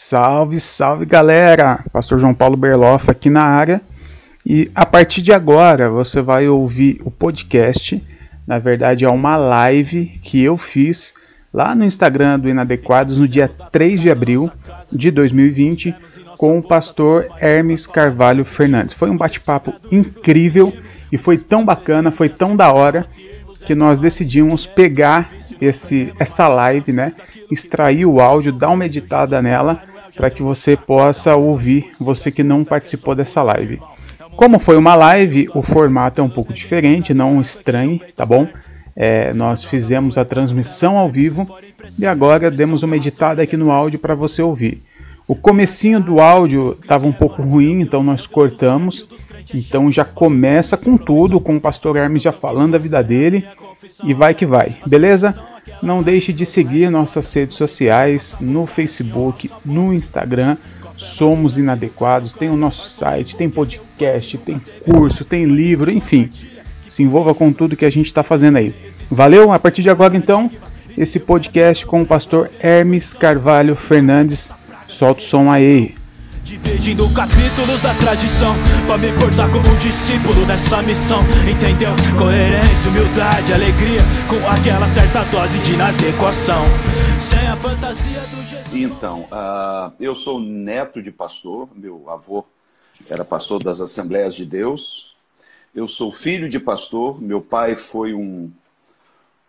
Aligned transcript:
Salve, 0.00 0.60
salve 0.60 1.04
galera! 1.04 1.84
Pastor 1.92 2.20
João 2.20 2.32
Paulo 2.32 2.56
Berloff 2.56 3.10
aqui 3.10 3.28
na 3.28 3.42
área. 3.42 3.80
E 4.46 4.70
a 4.72 4.86
partir 4.86 5.20
de 5.20 5.32
agora 5.32 5.90
você 5.90 6.22
vai 6.22 6.46
ouvir 6.46 7.00
o 7.04 7.10
podcast. 7.10 8.00
Na 8.46 8.60
verdade, 8.60 9.04
é 9.04 9.08
uma 9.08 9.36
live 9.36 10.06
que 10.22 10.40
eu 10.40 10.56
fiz 10.56 11.14
lá 11.52 11.74
no 11.74 11.84
Instagram 11.84 12.38
do 12.38 12.48
Inadequados 12.48 13.18
no 13.18 13.26
dia 13.26 13.48
3 13.48 14.00
de 14.00 14.08
abril 14.08 14.48
de 14.92 15.10
2020 15.10 15.92
com 16.38 16.60
o 16.60 16.62
pastor 16.62 17.26
Hermes 17.40 17.84
Carvalho 17.84 18.44
Fernandes. 18.44 18.94
Foi 18.94 19.10
um 19.10 19.16
bate-papo 19.16 19.74
incrível 19.90 20.72
e 21.10 21.18
foi 21.18 21.36
tão 21.36 21.64
bacana, 21.64 22.12
foi 22.12 22.28
tão 22.28 22.54
da 22.54 22.72
hora 22.72 23.04
que 23.66 23.74
nós 23.74 23.98
decidimos 23.98 24.64
pegar 24.64 25.28
esse 25.60 26.14
essa 26.20 26.46
live, 26.46 26.92
né, 26.92 27.14
extrair 27.50 28.06
o 28.06 28.20
áudio, 28.20 28.52
dar 28.52 28.70
uma 28.70 28.86
editada 28.86 29.42
nela 29.42 29.87
para 30.18 30.30
que 30.30 30.42
você 30.42 30.76
possa 30.76 31.36
ouvir, 31.36 31.92
você 31.98 32.32
que 32.32 32.42
não 32.42 32.64
participou 32.64 33.14
dessa 33.14 33.40
live. 33.40 33.80
Como 34.34 34.58
foi 34.58 34.76
uma 34.76 34.96
live, 34.96 35.48
o 35.54 35.62
formato 35.62 36.20
é 36.20 36.24
um 36.24 36.28
pouco 36.28 36.52
diferente, 36.52 37.14
não 37.14 37.40
estranhe, 37.40 38.02
tá 38.16 38.26
bom? 38.26 38.48
É, 38.96 39.32
nós 39.32 39.62
fizemos 39.62 40.18
a 40.18 40.24
transmissão 40.24 40.98
ao 40.98 41.08
vivo 41.08 41.46
e 41.96 42.04
agora 42.04 42.50
demos 42.50 42.82
uma 42.82 42.96
editada 42.96 43.42
aqui 43.42 43.56
no 43.56 43.70
áudio 43.70 44.00
para 44.00 44.16
você 44.16 44.42
ouvir. 44.42 44.82
O 45.28 45.36
comecinho 45.36 46.00
do 46.00 46.20
áudio 46.20 46.76
estava 46.82 47.06
um 47.06 47.12
pouco 47.12 47.40
ruim, 47.40 47.80
então 47.80 48.02
nós 48.02 48.26
cortamos. 48.26 49.06
Então 49.54 49.90
já 49.90 50.04
começa 50.04 50.76
com 50.76 50.96
tudo, 50.96 51.38
com 51.38 51.56
o 51.56 51.60
pastor 51.60 51.96
Hermes 51.96 52.22
já 52.22 52.32
falando 52.32 52.72
da 52.72 52.78
vida 52.78 53.02
dele 53.04 53.46
e 54.02 54.12
vai 54.12 54.34
que 54.34 54.44
vai, 54.44 54.76
beleza? 54.84 55.32
Não 55.82 56.02
deixe 56.02 56.32
de 56.32 56.44
seguir 56.44 56.90
nossas 56.90 57.32
redes 57.32 57.56
sociais 57.56 58.38
no 58.40 58.66
Facebook, 58.66 59.50
no 59.64 59.92
Instagram. 59.92 60.56
Somos 60.96 61.58
Inadequados. 61.58 62.32
Tem 62.32 62.50
o 62.50 62.56
nosso 62.56 62.86
site, 62.88 63.36
tem 63.36 63.48
podcast, 63.48 64.36
tem 64.38 64.60
curso, 64.84 65.24
tem 65.24 65.44
livro, 65.44 65.90
enfim. 65.90 66.30
Se 66.84 67.02
envolva 67.02 67.34
com 67.34 67.52
tudo 67.52 67.76
que 67.76 67.84
a 67.84 67.90
gente 67.90 68.06
está 68.06 68.22
fazendo 68.22 68.56
aí. 68.56 68.74
Valeu? 69.10 69.52
A 69.52 69.58
partir 69.58 69.82
de 69.82 69.90
agora, 69.90 70.16
então, 70.16 70.50
esse 70.96 71.20
podcast 71.20 71.86
com 71.86 72.02
o 72.02 72.06
pastor 72.06 72.50
Hermes 72.60 73.14
Carvalho 73.14 73.76
Fernandes. 73.76 74.50
Solta 74.88 75.22
o 75.22 75.24
som 75.24 75.50
aí. 75.50 75.94
Dividindo 76.48 77.04
capítulos 77.12 77.78
da 77.82 77.92
tradição 77.92 78.54
Pra 78.86 78.96
me 78.96 79.12
portar 79.18 79.50
como 79.52 79.68
um 79.68 79.76
discípulo 79.76 80.46
nessa 80.46 80.80
missão 80.80 81.20
Entendeu? 81.46 81.90
Coerência, 82.16 82.88
humildade, 82.88 83.52
alegria 83.52 84.00
Com 84.26 84.48
aquela 84.48 84.88
certa 84.88 85.24
dose 85.24 85.58
de 85.58 85.74
inadequação. 85.74 86.64
Sem 87.20 87.46
a 87.46 87.54
fantasia 87.54 88.20
do 88.20 88.42
Jesus. 88.46 88.72
Então, 88.72 89.28
uh, 89.30 89.92
eu 90.00 90.16
sou 90.16 90.40
neto 90.40 91.02
de 91.02 91.10
pastor 91.10 91.68
Meu 91.74 92.08
avô 92.08 92.46
era 93.10 93.26
pastor 93.26 93.62
das 93.62 93.78
Assembleias 93.78 94.34
de 94.34 94.46
Deus. 94.46 95.14
Eu 95.74 95.86
sou 95.86 96.10
filho 96.10 96.48
de 96.48 96.58
pastor 96.58 97.20
Meu 97.20 97.42
pai 97.42 97.76
foi 97.76 98.14
um, 98.14 98.50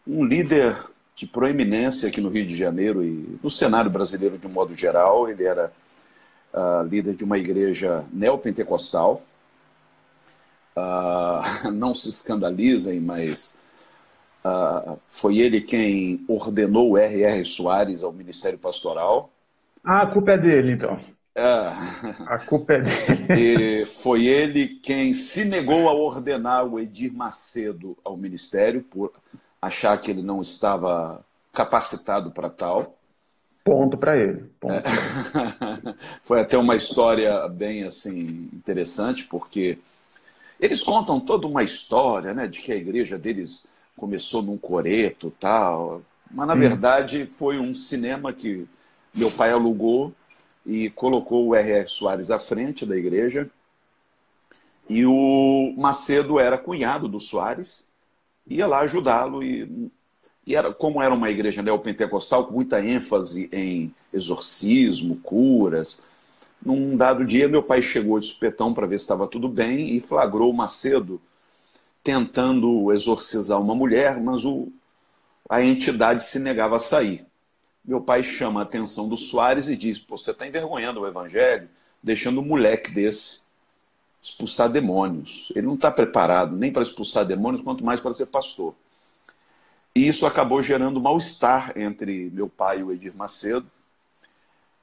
um 0.06 0.26
líder 0.26 0.78
de 1.16 1.26
proeminência 1.26 2.10
aqui 2.10 2.20
no 2.20 2.28
Rio 2.28 2.46
de 2.46 2.58
Janeiro 2.58 3.06
E 3.06 3.40
no 3.42 3.50
cenário 3.50 3.90
brasileiro 3.90 4.38
de 4.38 4.48
um 4.48 4.52
modo 4.52 4.76
geral. 4.76 5.30
Ele 5.30 5.46
era 5.46 5.72
uh, 6.54 6.84
líder 6.84 7.16
de 7.16 7.24
uma 7.24 7.38
igreja 7.38 8.06
neopentecostal. 8.12 9.22
Uh, 10.76 11.72
não 11.72 11.94
se 11.94 12.10
escandalizem, 12.10 13.00
mas 13.00 13.56
uh, 14.46 14.98
foi 15.08 15.40
ele 15.40 15.62
quem 15.62 16.24
ordenou 16.28 16.92
o 16.92 16.98
R.R. 16.98 17.44
Soares 17.46 18.04
ao 18.04 18.12
Ministério 18.12 18.58
Pastoral. 18.58 19.30
Ah, 19.84 20.02
a 20.02 20.08
culpa 20.08 20.32
é 20.32 20.38
dele, 20.38 20.74
então. 20.74 21.00
É. 21.36 21.42
A 22.28 22.40
culpa 22.40 22.74
é 22.74 22.82
dele. 22.82 23.86
Foi 24.04 24.26
ele 24.26 24.68
quem 24.84 25.14
se 25.14 25.46
negou 25.46 25.88
a 25.88 25.94
ordenar 25.94 26.66
o 26.66 26.78
Edir 26.78 27.14
Macedo 27.14 27.98
ao 28.04 28.18
ministério, 28.18 28.84
por 28.84 29.14
achar 29.62 29.98
que 29.98 30.12
ele 30.12 30.22
não 30.22 30.42
estava 30.42 31.24
capacitado 31.54 32.32
para 32.32 32.50
tal. 32.50 32.99
Ponto 33.64 33.98
para 33.98 34.18
ele. 34.18 34.50
Ponto 34.60 34.74
é. 34.76 34.84
Foi 36.24 36.42
até 36.42 36.58
uma 36.58 36.76
história 36.76 37.48
bem 37.48 37.84
assim 37.84 38.50
interessante, 38.54 39.26
porque 39.26 39.78
eles 40.60 40.82
contam 40.82 41.20
toda 41.20 41.48
uma 41.48 41.64
história, 41.64 42.34
né, 42.34 42.48
de 42.48 42.62
que 42.62 42.72
a 42.72 42.76
igreja 42.76 43.18
deles 43.18 43.68
começou 43.96 44.42
num 44.42 44.58
coreto, 44.58 45.32
tal, 45.40 46.02
mas 46.32 46.48
na 46.48 46.56
verdade 46.56 47.26
foi 47.26 47.60
um 47.60 47.74
cinema 47.74 48.32
que 48.32 48.68
meu 49.14 49.32
pai 49.32 49.52
alugou 49.52 50.14
e 50.66 50.90
colocou 50.90 51.48
o 51.48 51.56
R.R. 51.56 51.88
Soares 51.88 52.30
à 52.30 52.40
frente 52.40 52.86
da 52.86 52.96
igreja. 52.96 53.50
E 54.88 55.06
o 55.06 55.74
Macedo 55.78 56.40
era 56.40 56.58
cunhado 56.58 57.08
do 57.08 57.20
Soares, 57.20 57.92
ia 58.48 58.66
lá 58.66 58.80
ajudá-lo 58.80 59.44
e 59.44 59.92
e 60.50 60.56
era, 60.56 60.74
como 60.74 61.00
era 61.00 61.14
uma 61.14 61.30
igreja 61.30 61.62
neopentecostal, 61.62 62.48
com 62.48 62.54
muita 62.54 62.84
ênfase 62.84 63.48
em 63.54 63.94
exorcismo, 64.12 65.16
curas, 65.18 66.02
num 66.60 66.98
dado 66.98 67.24
dia 67.24 67.48
meu 67.48 67.62
pai 67.62 67.84
chegou 67.84 68.20
de 68.20 68.26
supetão 68.26 68.74
para 68.74 68.88
ver 68.88 68.98
se 68.98 69.04
estava 69.04 69.28
tudo 69.28 69.48
bem 69.48 69.96
e 69.96 70.02
flagrou 70.02 70.50
o 70.50 70.54
Macedo 70.54 71.22
tentando 72.04 72.92
exorcizar 72.92 73.62
uma 73.62 73.76
mulher, 73.76 74.20
mas 74.20 74.44
o, 74.44 74.70
a 75.48 75.64
entidade 75.64 76.24
se 76.24 76.40
negava 76.40 76.78
a 76.78 76.80
sair. 76.80 77.28
Meu 77.86 78.02
pai 78.02 78.24
chama 78.24 78.62
a 78.62 78.64
atenção 78.64 79.08
do 79.08 79.16
Soares 79.16 79.70
e 79.70 79.78
diz: 79.78 80.00
você 80.00 80.32
está 80.32 80.48
envergonhando 80.48 81.02
o 81.02 81.08
evangelho, 81.08 81.70
deixando 82.02 82.42
um 82.42 82.46
moleque 82.46 82.92
desse 82.92 83.42
expulsar 84.20 84.68
demônios. 84.68 85.52
Ele 85.56 85.68
não 85.68 85.76
está 85.76 85.92
preparado 85.92 86.56
nem 86.56 86.74
para 86.74 86.82
expulsar 86.82 87.24
demônios, 87.24 87.62
quanto 87.62 87.86
mais 87.86 88.00
para 88.00 88.16
ser 88.16 88.26
pastor. 88.26 88.74
E 89.96 90.08
isso 90.08 90.26
acabou 90.26 90.62
gerando 90.62 91.02
mal-estar 91.02 91.78
entre 91.78 92.30
meu 92.32 92.48
pai 92.48 92.80
e 92.80 92.84
o 92.84 92.92
Edir 92.92 93.16
Macedo. 93.16 93.66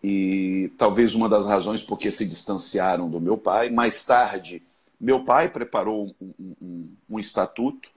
E 0.03 0.71
talvez 0.77 1.15
uma 1.15 1.28
das 1.28 1.47
razões 1.47 1.83
porque 1.83 2.11
se 2.11 2.25
distanciaram 2.25 3.09
do 3.09 3.21
meu 3.21 3.37
pai. 3.37 3.71
Mais 3.71 4.05
tarde, 4.05 4.62
meu 5.00 5.25
pai 5.25 5.49
preparou 5.49 6.15
um, 6.21 6.33
um, 6.61 6.89
um 7.11 7.19
estatuto, 7.19 7.89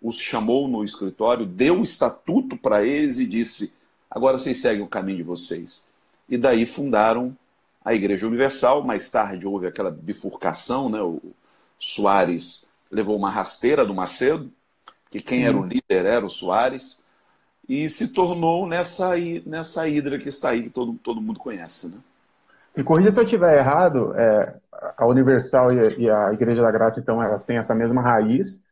os 0.00 0.18
chamou 0.18 0.68
no 0.68 0.84
escritório, 0.84 1.46
deu 1.46 1.80
o 1.80 1.82
estatuto 1.82 2.56
para 2.56 2.84
eles 2.84 3.18
e 3.18 3.26
disse: 3.26 3.74
agora 4.10 4.38
vocês 4.38 4.60
seguem 4.60 4.82
o 4.82 4.88
caminho 4.88 5.18
de 5.18 5.22
vocês. 5.22 5.88
E 6.28 6.36
daí 6.36 6.66
fundaram 6.66 7.36
a 7.84 7.94
Igreja 7.94 8.26
Universal. 8.26 8.82
Mais 8.82 9.10
tarde 9.10 9.46
houve 9.46 9.66
aquela 9.66 9.90
bifurcação, 9.90 10.88
né? 10.88 11.00
o 11.00 11.20
Soares 11.78 12.66
levou 12.90 13.16
uma 13.16 13.30
rasteira 13.30 13.84
do 13.84 13.94
Macedo 13.94 14.50
que 15.10 15.20
quem 15.20 15.44
era 15.44 15.56
o 15.56 15.64
líder 15.64 16.04
era 16.04 16.24
o 16.24 16.30
Soares, 16.30 17.04
e 17.68 17.88
se 17.88 18.08
tornou 18.08 18.66
nessa, 18.66 19.14
nessa 19.44 19.88
hidra 19.88 20.18
que 20.18 20.28
está 20.28 20.50
aí, 20.50 20.64
que 20.64 20.70
todo, 20.70 20.94
todo 21.02 21.20
mundo 21.20 21.38
conhece. 21.38 21.88
Né? 21.88 21.96
Me 22.76 22.84
corrija 22.84 23.10
se 23.10 23.18
eu 23.18 23.24
estiver 23.24 23.58
errado, 23.58 24.14
é, 24.14 24.54
a 24.96 25.06
Universal 25.06 25.72
e 25.72 25.80
a, 25.80 25.88
e 25.98 26.10
a, 26.10 26.32
Igreja 26.32 26.62
da 26.62 26.70
Graça, 26.70 27.00
então, 27.00 27.22
elas 27.22 27.44
têm 27.44 27.56
essa 27.56 27.74
mesma 27.74 28.02
raiz. 28.02 28.62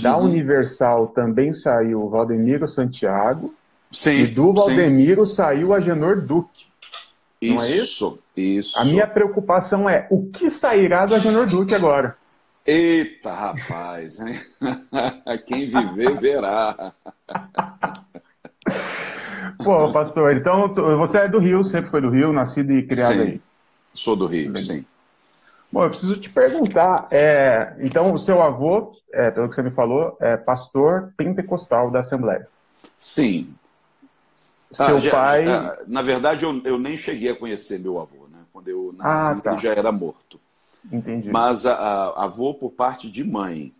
Da 0.00 0.16
uhum. 0.16 0.26
Universal 0.26 1.08
também 1.08 1.52
saiu 1.52 2.04
o 2.04 2.08
Valdemiro 2.08 2.66
Santiago, 2.68 3.52
sim, 3.90 4.20
e 4.20 4.26
do 4.26 4.52
Valdemiro 4.52 5.26
sim. 5.26 5.34
saiu 5.34 5.74
a 5.74 5.80
Genor 5.80 6.20
Duque. 6.20 6.66
Não 7.42 7.62
é 7.62 7.70
isso, 7.70 7.76
é 7.76 7.76
isso? 7.76 8.18
Isso. 8.36 8.78
A 8.78 8.84
minha 8.84 9.06
preocupação 9.06 9.88
é 9.88 10.06
o 10.10 10.26
que 10.26 10.48
sairá 10.48 11.04
do 11.04 11.14
Agenor 11.14 11.46
Duque 11.46 11.74
agora? 11.74 12.16
Eita, 12.66 13.32
rapaz, 13.32 14.20
hein? 14.20 14.34
Quem 15.46 15.66
viver, 15.66 16.18
verá. 16.18 16.94
Pô, 19.62 19.92
pastor, 19.92 20.34
então 20.34 20.72
você 20.96 21.18
é 21.18 21.28
do 21.28 21.38
Rio, 21.38 21.62
sempre 21.62 21.90
foi 21.90 22.00
do 22.00 22.08
Rio, 22.08 22.32
nascido 22.32 22.72
e 22.72 22.86
criado 22.86 23.14
sim, 23.14 23.20
aí. 23.20 23.40
Sou 23.92 24.16
do 24.16 24.26
Rio, 24.26 24.56
sim. 24.58 24.86
Bom, 25.70 25.82
eu 25.82 25.90
preciso 25.90 26.16
te 26.16 26.30
perguntar, 26.30 27.08
é, 27.10 27.74
então 27.80 28.12
o 28.14 28.18
seu 28.18 28.40
avô, 28.40 28.96
é, 29.12 29.30
pelo 29.30 29.48
que 29.48 29.54
você 29.54 29.62
me 29.62 29.70
falou, 29.70 30.16
é 30.20 30.36
pastor 30.36 31.12
pentecostal 31.16 31.90
da 31.90 31.98
Assembleia. 31.98 32.48
Sim. 32.96 33.54
Seu 34.70 34.96
ah, 34.96 35.00
já, 35.00 35.10
pai... 35.10 35.44
Já, 35.44 35.78
na 35.86 36.00
verdade, 36.00 36.44
eu, 36.44 36.62
eu, 36.64 36.78
nem 36.78 36.96
cheguei 36.96 37.30
a 37.30 37.36
conhecer 37.36 37.78
meu 37.78 38.00
avô, 38.00 38.26
né? 38.30 38.38
Quando 38.52 38.68
eu 38.68 38.94
nasci, 38.96 39.38
ah, 39.38 39.40
tá. 39.42 39.52
ele 39.52 39.60
já 39.60 39.72
era 39.72 39.92
morto. 39.92 40.40
Entendi. 40.92 41.30
Mas 41.30 41.66
a, 41.66 41.74
a, 41.74 42.24
avô 42.24 42.54
por 42.54 42.70
parte 42.72 43.10
de 43.10 43.24
mãe. 43.24 43.72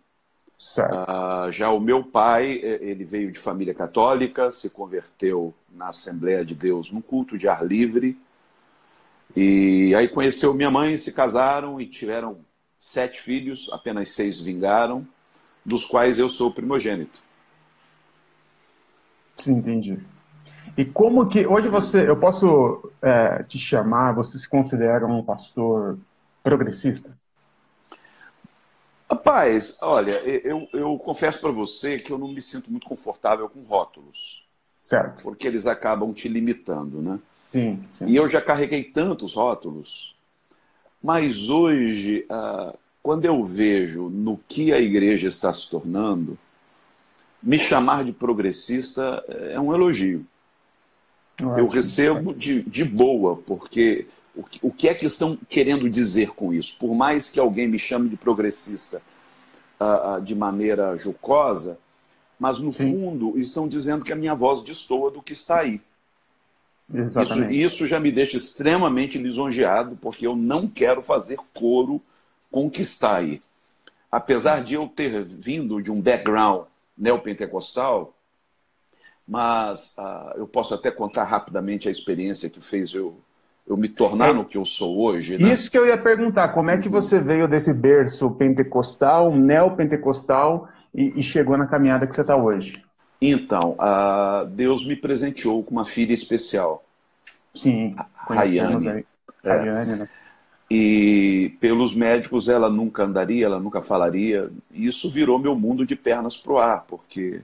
Certo. 0.57 0.93
Uh, 0.93 1.51
já 1.51 1.69
o 1.69 1.79
meu 1.79 2.03
pai, 2.03 2.53
ele 2.53 3.03
veio 3.03 3.31
de 3.31 3.37
família 3.37 3.73
católica, 3.73 4.51
se 4.51 4.69
converteu 4.69 5.53
na 5.69 5.89
Assembleia 5.89 6.45
de 6.45 6.55
Deus 6.55 6.91
num 6.91 7.01
culto 7.01 7.37
de 7.37 7.47
ar 7.47 7.65
livre. 7.65 8.17
E 9.35 9.93
aí 9.95 10.07
conheceu 10.07 10.53
minha 10.53 10.71
mãe, 10.71 10.95
se 10.95 11.11
casaram 11.11 11.79
e 11.79 11.85
tiveram 11.85 12.37
sete 12.79 13.19
filhos, 13.19 13.69
apenas 13.71 14.09
seis 14.09 14.39
vingaram, 14.39 15.05
dos 15.65 15.85
quais 15.85 16.17
eu 16.17 16.29
sou 16.29 16.49
o 16.49 16.53
primogênito. 16.53 17.19
Sim, 19.37 19.55
entendi. 19.55 19.99
E 20.77 20.85
como 20.85 21.27
que 21.27 21.45
hoje 21.45 21.67
você, 21.67 22.07
eu 22.07 22.17
posso 22.17 22.91
é, 23.01 23.43
te 23.43 23.57
chamar, 23.57 24.13
você 24.13 24.37
se 24.37 24.47
considera 24.47 25.05
um 25.05 25.23
pastor 25.23 25.97
progressista? 26.45 27.17
Rapaz, 29.09 29.79
olha, 29.81 30.11
eu, 30.11 30.67
eu 30.71 30.97
confesso 30.99 31.41
para 31.41 31.49
você 31.49 31.97
que 31.97 32.11
eu 32.11 32.19
não 32.19 32.27
me 32.27 32.41
sinto 32.41 32.69
muito 32.69 32.85
confortável 32.85 33.49
com 33.49 33.63
rótulos. 33.63 34.45
Certo. 34.83 35.23
Porque 35.23 35.47
eles 35.47 35.65
acabam 35.65 36.13
te 36.13 36.27
limitando, 36.27 37.01
né? 37.01 37.19
Sim, 37.51 37.83
sim. 37.93 38.05
E 38.05 38.15
eu 38.15 38.29
já 38.29 38.39
carreguei 38.39 38.83
tantos 38.83 39.33
rótulos, 39.33 40.15
mas 41.01 41.49
hoje, 41.49 42.25
ah, 42.29 42.75
quando 43.01 43.25
eu 43.25 43.43
vejo 43.43 44.09
no 44.09 44.39
que 44.47 44.71
a 44.71 44.79
igreja 44.79 45.27
está 45.27 45.51
se 45.51 45.67
tornando, 45.67 46.37
me 47.41 47.57
chamar 47.57 48.03
de 48.03 48.11
progressista 48.11 49.23
é 49.27 49.59
um 49.59 49.73
elogio. 49.73 50.25
Eu 51.39 51.67
recebo 51.67 52.33
de, 52.33 52.61
de 52.61 52.85
boa, 52.85 53.35
porque 53.35 54.07
o 54.35 54.43
que, 54.43 54.59
o 54.61 54.71
que 54.71 54.87
é 54.89 54.93
que 54.93 55.05
estão 55.05 55.37
querendo 55.49 55.89
dizer 55.89 56.31
com 56.31 56.53
isso? 56.53 56.77
Por 56.77 56.93
mais 56.93 57.29
que 57.29 57.39
alguém 57.39 57.67
me 57.67 57.79
chame 57.79 58.09
de 58.09 58.17
progressista 58.17 59.01
uh, 59.79 60.17
uh, 60.17 60.21
de 60.21 60.35
maneira 60.35 60.95
jocosa, 60.97 61.79
mas 62.39 62.59
no 62.59 62.73
Sim. 62.73 62.91
fundo 62.91 63.39
estão 63.39 63.67
dizendo 63.67 64.03
que 64.03 64.11
a 64.11 64.15
minha 64.15 64.35
voz 64.35 64.61
destoa 64.61 65.09
do 65.09 65.21
que 65.21 65.33
está 65.33 65.61
aí. 65.61 65.81
Exatamente. 66.93 67.55
Isso, 67.55 67.75
isso 67.75 67.87
já 67.87 67.99
me 67.99 68.11
deixa 68.11 68.37
extremamente 68.37 69.17
lisonjeado, 69.17 69.97
porque 70.01 70.27
eu 70.27 70.35
não 70.35 70.67
quero 70.67 71.01
fazer 71.01 71.39
coro 71.53 72.01
com 72.51 72.67
o 72.67 72.69
que 72.69 72.81
está 72.81 73.17
aí. 73.17 73.41
Apesar 74.11 74.63
de 74.63 74.75
eu 74.75 74.87
ter 74.87 75.23
vindo 75.23 75.81
de 75.81 75.91
um 75.91 75.99
background 75.99 76.67
neopentecostal, 76.97 78.13
mas 79.27 79.95
uh, 79.97 80.37
eu 80.37 80.47
posso 80.47 80.73
até 80.73 80.91
contar 80.91 81.23
rapidamente 81.23 81.87
a 81.87 81.91
experiência 81.91 82.49
que 82.49 82.61
fez 82.61 82.93
eu 82.93 83.17
eu 83.67 83.75
me 83.75 83.89
tornar 83.89 84.29
é. 84.29 84.33
no 84.33 84.45
que 84.45 84.57
eu 84.57 84.65
sou 84.65 84.99
hoje. 84.99 85.37
Né? 85.37 85.51
Isso 85.51 85.69
que 85.69 85.77
eu 85.77 85.87
ia 85.87 85.97
perguntar, 85.97 86.49
como 86.49 86.69
é 86.69 86.77
que 86.77 86.87
você 86.87 87.19
veio 87.19 87.47
desse 87.47 87.73
berço 87.73 88.29
pentecostal, 88.31 89.35
neopentecostal, 89.35 90.69
e, 90.93 91.19
e 91.19 91.23
chegou 91.23 91.57
na 91.57 91.65
caminhada 91.65 92.05
que 92.05 92.13
você 92.13 92.21
está 92.21 92.35
hoje? 92.37 92.81
Então, 93.21 93.75
uh, 93.79 94.45
Deus 94.45 94.85
me 94.85 94.95
presenteou 94.95 95.63
com 95.63 95.71
uma 95.71 95.85
filha 95.85 96.13
especial. 96.13 96.83
Sim, 97.53 97.95
Rayane. 98.15 98.87
É. 98.87 99.03
Rayane, 99.43 99.95
né? 99.95 100.09
E 100.69 101.55
pelos 101.59 101.93
médicos 101.93 102.49
ela 102.49 102.69
nunca 102.69 103.03
andaria, 103.03 103.45
ela 103.45 103.59
nunca 103.59 103.81
falaria. 103.81 104.49
E 104.71 104.85
isso 104.85 105.09
virou 105.09 105.39
meu 105.39 105.55
mundo 105.55 105.85
de 105.85 105.95
pernas 105.95 106.37
para 106.37 106.53
o 106.53 106.57
ar, 106.57 106.85
porque 106.87 107.41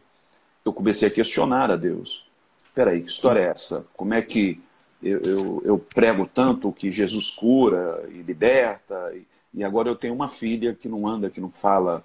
eu 0.65 0.73
comecei 0.73 1.07
a 1.07 1.11
questionar 1.11 1.71
a 1.71 1.75
Deus. 1.75 2.25
Peraí, 2.73 3.01
que 3.01 3.09
história 3.09 3.41
é 3.41 3.47
essa? 3.49 3.85
Como 3.95 4.13
é 4.13 4.21
que 4.21 4.61
eu, 5.01 5.19
eu, 5.19 5.61
eu, 5.65 5.79
prego 5.79 6.29
tanto 6.31 6.71
que 6.71 6.91
Jesus 6.91 7.31
cura 7.31 8.03
e 8.09 8.21
liberta, 8.21 9.13
e, 9.15 9.25
e, 9.53 9.63
agora 9.63 9.89
eu 9.89 9.95
tenho 9.95 10.13
uma 10.13 10.27
filha 10.27 10.75
que 10.75 10.87
não 10.87 11.07
anda, 11.07 11.29
que 11.29 11.41
não 11.41 11.51
fala. 11.51 12.03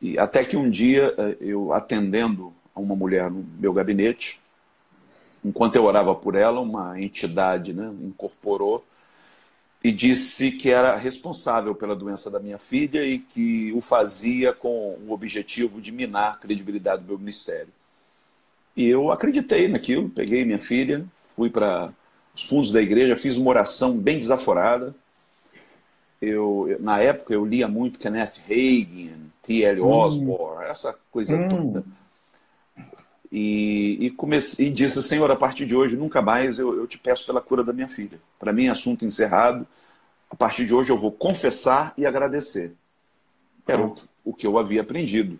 E 0.00 0.18
até 0.18 0.44
que 0.44 0.56
um 0.56 0.68
dia, 0.68 1.14
eh, 1.16 1.36
eu 1.40 1.72
atendendo 1.72 2.52
a 2.74 2.80
uma 2.80 2.96
mulher 2.96 3.30
no 3.30 3.44
meu 3.58 3.72
gabinete, 3.72 4.40
enquanto 5.44 5.76
eu 5.76 5.84
orava 5.84 6.14
por 6.14 6.34
ela, 6.34 6.60
uma 6.60 7.00
entidade 7.00 7.72
né, 7.72 7.92
incorporou 8.02 8.84
e 9.84 9.92
disse 9.92 10.50
que 10.50 10.70
era 10.70 10.96
responsável 10.96 11.74
pela 11.74 11.94
doença 11.94 12.30
da 12.30 12.40
minha 12.40 12.58
filha 12.58 13.04
e 13.04 13.18
que 13.18 13.70
o 13.74 13.82
fazia 13.82 14.52
com 14.54 14.98
o 15.06 15.12
objetivo 15.12 15.78
de 15.78 15.92
minar 15.92 16.32
a 16.32 16.36
credibilidade 16.36 17.02
do 17.02 17.08
meu 17.08 17.18
ministério. 17.18 17.68
E 18.74 18.88
eu 18.88 19.12
acreditei 19.12 19.68
naquilo, 19.68 20.08
peguei 20.08 20.42
minha 20.44 20.58
filha, 20.58 21.04
fui 21.34 21.50
para 21.50 21.92
os 22.34 22.44
fundos 22.44 22.72
da 22.72 22.80
igreja, 22.80 23.16
fiz 23.16 23.36
uma 23.36 23.50
oração 23.50 23.96
bem 23.96 24.18
desaforada. 24.18 24.94
Eu, 26.20 26.76
na 26.80 27.00
época 27.00 27.34
eu 27.34 27.44
lia 27.44 27.68
muito 27.68 27.98
Kenneth 27.98 28.40
Hagin, 28.48 29.30
T.L. 29.42 29.82
Hum. 29.82 29.86
Osborne, 29.86 30.66
hum. 30.66 30.70
essa 30.70 30.98
coisa 31.10 31.36
hum. 31.36 31.48
toda. 31.48 31.84
E, 33.30 33.98
e, 34.00 34.10
comecei, 34.10 34.68
e 34.68 34.70
disse, 34.70 35.02
Senhor, 35.02 35.28
a 35.28 35.36
partir 35.36 35.66
de 35.66 35.74
hoje, 35.74 35.96
nunca 35.96 36.22
mais 36.22 36.58
eu, 36.58 36.76
eu 36.76 36.86
te 36.86 36.96
peço 36.96 37.26
pela 37.26 37.40
cura 37.40 37.64
da 37.64 37.72
minha 37.72 37.88
filha. 37.88 38.20
Para 38.38 38.52
mim, 38.52 38.68
assunto 38.68 39.04
encerrado. 39.04 39.66
A 40.30 40.36
partir 40.36 40.64
de 40.64 40.72
hoje 40.72 40.90
eu 40.90 40.96
vou 40.96 41.10
confessar 41.10 41.92
e 41.98 42.06
agradecer. 42.06 42.74
Era 43.66 43.84
o, 43.84 43.96
o 44.24 44.32
que 44.32 44.46
eu 44.46 44.56
havia 44.56 44.82
aprendido. 44.82 45.38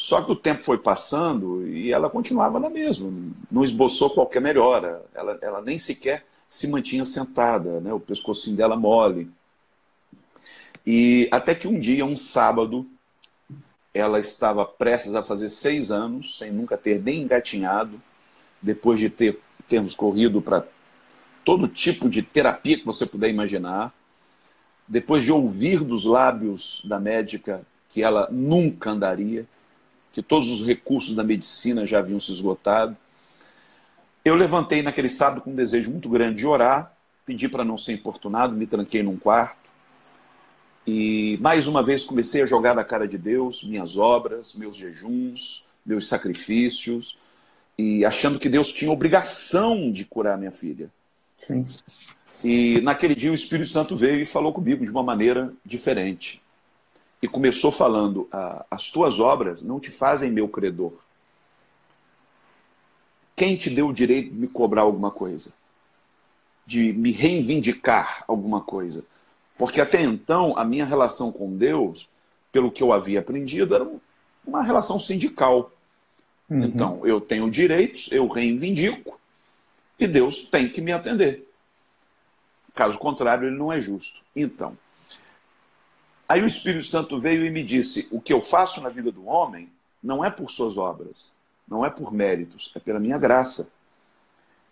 Só 0.00 0.22
que 0.22 0.32
o 0.32 0.34
tempo 0.34 0.62
foi 0.62 0.78
passando 0.78 1.68
e 1.68 1.92
ela 1.92 2.08
continuava 2.08 2.58
na 2.58 2.70
mesma, 2.70 3.12
não 3.50 3.62
esboçou 3.62 4.08
qualquer 4.08 4.40
melhora. 4.40 5.04
Ela, 5.14 5.38
ela 5.42 5.60
nem 5.60 5.76
sequer 5.76 6.24
se 6.48 6.66
mantinha 6.66 7.04
sentada, 7.04 7.82
né? 7.82 7.92
o 7.92 8.00
pescocinho 8.00 8.56
dela 8.56 8.76
mole. 8.76 9.30
E 10.86 11.28
até 11.30 11.54
que 11.54 11.68
um 11.68 11.78
dia, 11.78 12.06
um 12.06 12.16
sábado, 12.16 12.86
ela 13.92 14.18
estava 14.18 14.64
prestes 14.64 15.14
a 15.14 15.22
fazer 15.22 15.50
seis 15.50 15.90
anos, 15.90 16.38
sem 16.38 16.50
nunca 16.50 16.78
ter 16.78 16.98
nem 17.02 17.20
engatinhado, 17.20 18.00
depois 18.62 18.98
de 18.98 19.10
ter, 19.10 19.38
termos 19.68 19.94
corrido 19.94 20.40
para 20.40 20.66
todo 21.44 21.68
tipo 21.68 22.08
de 22.08 22.22
terapia 22.22 22.78
que 22.78 22.86
você 22.86 23.04
puder 23.04 23.28
imaginar, 23.28 23.92
depois 24.88 25.22
de 25.22 25.30
ouvir 25.30 25.84
dos 25.84 26.06
lábios 26.06 26.80
da 26.86 26.98
médica 26.98 27.60
que 27.90 28.02
ela 28.02 28.28
nunca 28.30 28.92
andaria, 28.92 29.46
que 30.12 30.22
todos 30.22 30.50
os 30.50 30.66
recursos 30.66 31.14
da 31.14 31.22
medicina 31.22 31.86
já 31.86 31.98
haviam 31.98 32.18
se 32.18 32.32
esgotado. 32.32 32.96
Eu 34.24 34.34
levantei 34.34 34.82
naquele 34.82 35.08
sábado 35.08 35.40
com 35.40 35.50
um 35.50 35.54
desejo 35.54 35.90
muito 35.90 36.08
grande 36.08 36.38
de 36.38 36.46
orar, 36.46 36.92
pedi 37.24 37.48
para 37.48 37.64
não 37.64 37.76
ser 37.76 37.92
importunado, 37.92 38.54
me 38.54 38.66
tranquei 38.66 39.02
num 39.02 39.16
quarto. 39.16 39.58
E 40.86 41.38
mais 41.40 41.66
uma 41.66 41.82
vez 41.82 42.04
comecei 42.04 42.42
a 42.42 42.46
jogar 42.46 42.74
na 42.74 42.84
cara 42.84 43.06
de 43.06 43.16
Deus 43.16 43.62
minhas 43.62 43.96
obras, 43.96 44.54
meus 44.54 44.76
jejuns, 44.76 45.66
meus 45.86 46.08
sacrifícios, 46.08 47.16
e 47.78 48.04
achando 48.04 48.38
que 48.38 48.48
Deus 48.48 48.72
tinha 48.72 48.90
obrigação 48.90 49.90
de 49.90 50.04
curar 50.04 50.36
minha 50.36 50.50
filha. 50.50 50.90
Sim. 51.46 51.66
E 52.42 52.80
naquele 52.80 53.14
dia 53.14 53.30
o 53.30 53.34
Espírito 53.34 53.68
Santo 53.68 53.96
veio 53.96 54.20
e 54.20 54.26
falou 54.26 54.52
comigo 54.52 54.84
de 54.84 54.90
uma 54.90 55.02
maneira 55.02 55.52
diferente 55.64 56.42
e 57.22 57.28
começou 57.28 57.70
falando: 57.70 58.28
ah, 58.32 58.64
As 58.70 58.90
tuas 58.90 59.18
obras 59.20 59.62
não 59.62 59.78
te 59.78 59.90
fazem 59.90 60.30
meu 60.30 60.48
credor. 60.48 60.92
Quem 63.36 63.56
te 63.56 63.70
deu 63.70 63.88
o 63.88 63.92
direito 63.92 64.30
de 64.30 64.38
me 64.38 64.48
cobrar 64.48 64.82
alguma 64.82 65.10
coisa? 65.10 65.54
De 66.66 66.92
me 66.92 67.10
reivindicar 67.10 68.24
alguma 68.28 68.60
coisa? 68.60 69.04
Porque 69.56 69.80
até 69.80 70.02
então 70.02 70.54
a 70.56 70.64
minha 70.64 70.84
relação 70.84 71.32
com 71.32 71.56
Deus, 71.56 72.08
pelo 72.52 72.70
que 72.70 72.82
eu 72.82 72.92
havia 72.92 73.20
aprendido, 73.20 73.74
era 73.74 73.90
uma 74.46 74.62
relação 74.62 74.98
sindical. 74.98 75.72
Uhum. 76.48 76.64
Então, 76.64 77.06
eu 77.06 77.20
tenho 77.20 77.50
direitos, 77.50 78.10
eu 78.10 78.26
reivindico, 78.26 79.18
e 79.98 80.06
Deus 80.06 80.42
tem 80.42 80.68
que 80.68 80.80
me 80.80 80.92
atender. 80.92 81.46
Caso 82.74 82.98
contrário, 82.98 83.48
ele 83.48 83.56
não 83.56 83.72
é 83.72 83.80
justo. 83.80 84.20
Então, 84.34 84.76
Aí 86.30 86.40
o 86.40 86.46
Espírito 86.46 86.84
Santo 86.84 87.18
veio 87.18 87.44
e 87.44 87.50
me 87.50 87.64
disse: 87.64 88.06
o 88.12 88.20
que 88.20 88.32
eu 88.32 88.40
faço 88.40 88.80
na 88.80 88.88
vida 88.88 89.10
do 89.10 89.26
homem 89.26 89.68
não 90.00 90.24
é 90.24 90.30
por 90.30 90.48
suas 90.48 90.78
obras, 90.78 91.32
não 91.66 91.84
é 91.84 91.90
por 91.90 92.12
méritos, 92.12 92.70
é 92.76 92.78
pela 92.78 93.00
minha 93.00 93.18
graça. 93.18 93.72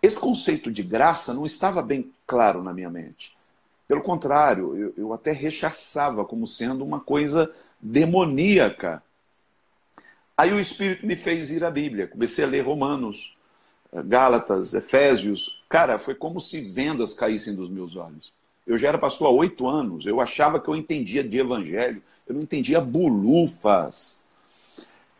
Esse 0.01 0.17
conceito 0.17 0.71
de 0.71 0.81
graça 0.81 1.33
não 1.33 1.45
estava 1.45 1.81
bem 1.81 2.13
claro 2.25 2.63
na 2.63 2.71
minha 2.71 2.89
mente. 2.89 3.35
Pelo 3.89 4.01
contrário, 4.01 4.73
eu, 4.73 4.93
eu 4.95 5.13
até 5.13 5.33
rechaçava 5.33 6.23
como 6.23 6.47
sendo 6.47 6.85
uma 6.85 7.01
coisa 7.01 7.53
demoníaca. 7.81 9.03
Aí 10.37 10.53
o 10.53 10.61
Espírito 10.61 11.05
me 11.05 11.17
fez 11.17 11.51
ir 11.51 11.65
à 11.65 11.69
Bíblia. 11.69 12.07
Comecei 12.07 12.45
a 12.45 12.47
ler 12.47 12.61
Romanos, 12.61 13.35
Gálatas, 14.05 14.73
Efésios. 14.73 15.61
Cara, 15.67 15.99
foi 15.99 16.15
como 16.15 16.39
se 16.39 16.61
vendas 16.61 17.13
caíssem 17.13 17.53
dos 17.53 17.69
meus 17.69 17.97
olhos. 17.97 18.31
Eu 18.69 18.77
já 18.77 18.89
era 18.89 18.99
pastor 18.99 19.25
há 19.25 19.31
oito 19.31 19.67
anos, 19.67 20.05
eu 20.05 20.21
achava 20.21 20.59
que 20.59 20.67
eu 20.67 20.75
entendia 20.75 21.23
de 21.23 21.39
evangelho, 21.39 22.03
eu 22.27 22.35
não 22.35 22.43
entendia 22.43 22.79
bulufas. 22.79 24.21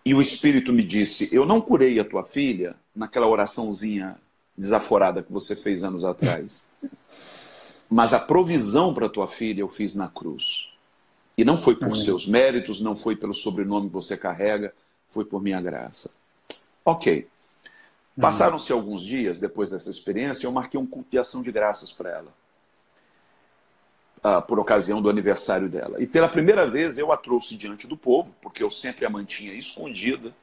E 0.06 0.14
o 0.14 0.22
Espírito 0.22 0.72
me 0.72 0.84
disse: 0.84 1.28
Eu 1.32 1.48
não 1.48 1.60
curei 1.60 2.00
a 2.00 2.06
tua 2.06 2.24
filha 2.24 2.76
naquela 2.96 3.26
oraçãozinha 3.26 4.18
desaforada 4.56 5.24
que 5.24 5.34
você 5.34 5.56
fez 5.56 5.84
anos 5.84 6.06
atrás. 6.06 6.68
Mas 7.90 8.14
a 8.14 8.20
provisão 8.20 8.94
para 8.94 9.10
tua 9.10 9.28
filha 9.28 9.62
eu 9.62 9.68
fiz 9.68 9.96
na 9.96 10.08
cruz. 10.08 10.70
E 11.36 11.44
não 11.44 11.58
foi 11.58 11.74
por 11.76 11.86
Amém. 11.86 12.00
seus 12.00 12.28
méritos, 12.28 12.80
não 12.80 12.96
foi 12.96 13.16
pelo 13.16 13.34
sobrenome 13.34 13.88
que 13.88 13.94
você 13.94 14.16
carrega, 14.16 14.72
foi 15.08 15.26
por 15.26 15.42
minha 15.42 15.60
graça. 15.60 16.12
Ok. 16.86 17.28
Passaram-se 18.22 18.72
alguns 18.72 19.02
dias 19.02 19.40
depois 19.40 19.72
dessa 19.72 19.90
experiência, 19.90 20.46
eu 20.46 20.52
marquei 20.52 20.80
um 20.80 20.86
culto 20.86 21.10
de 21.10 21.18
ação 21.18 21.42
de 21.42 21.52
graças 21.52 21.92
para 21.92 22.12
ela 22.12 22.39
uh, 24.24 24.42
por 24.42 24.60
ocasião 24.60 25.02
do 25.02 25.10
aniversário 25.10 25.70
dela. 25.70 26.02
E 26.02 26.08
pela 26.08 26.28
primeira 26.28 26.70
vez 26.70 26.98
eu 26.98 27.12
a 27.12 27.18
trouxe 27.18 27.56
diante 27.56 27.88
do 27.88 27.98
povo, 27.98 28.36
porque 28.42 28.64
eu 28.64 28.72
sempre 28.72 29.06
a 29.06 29.10
mantinha 29.10 29.54
escondida. 29.54 30.34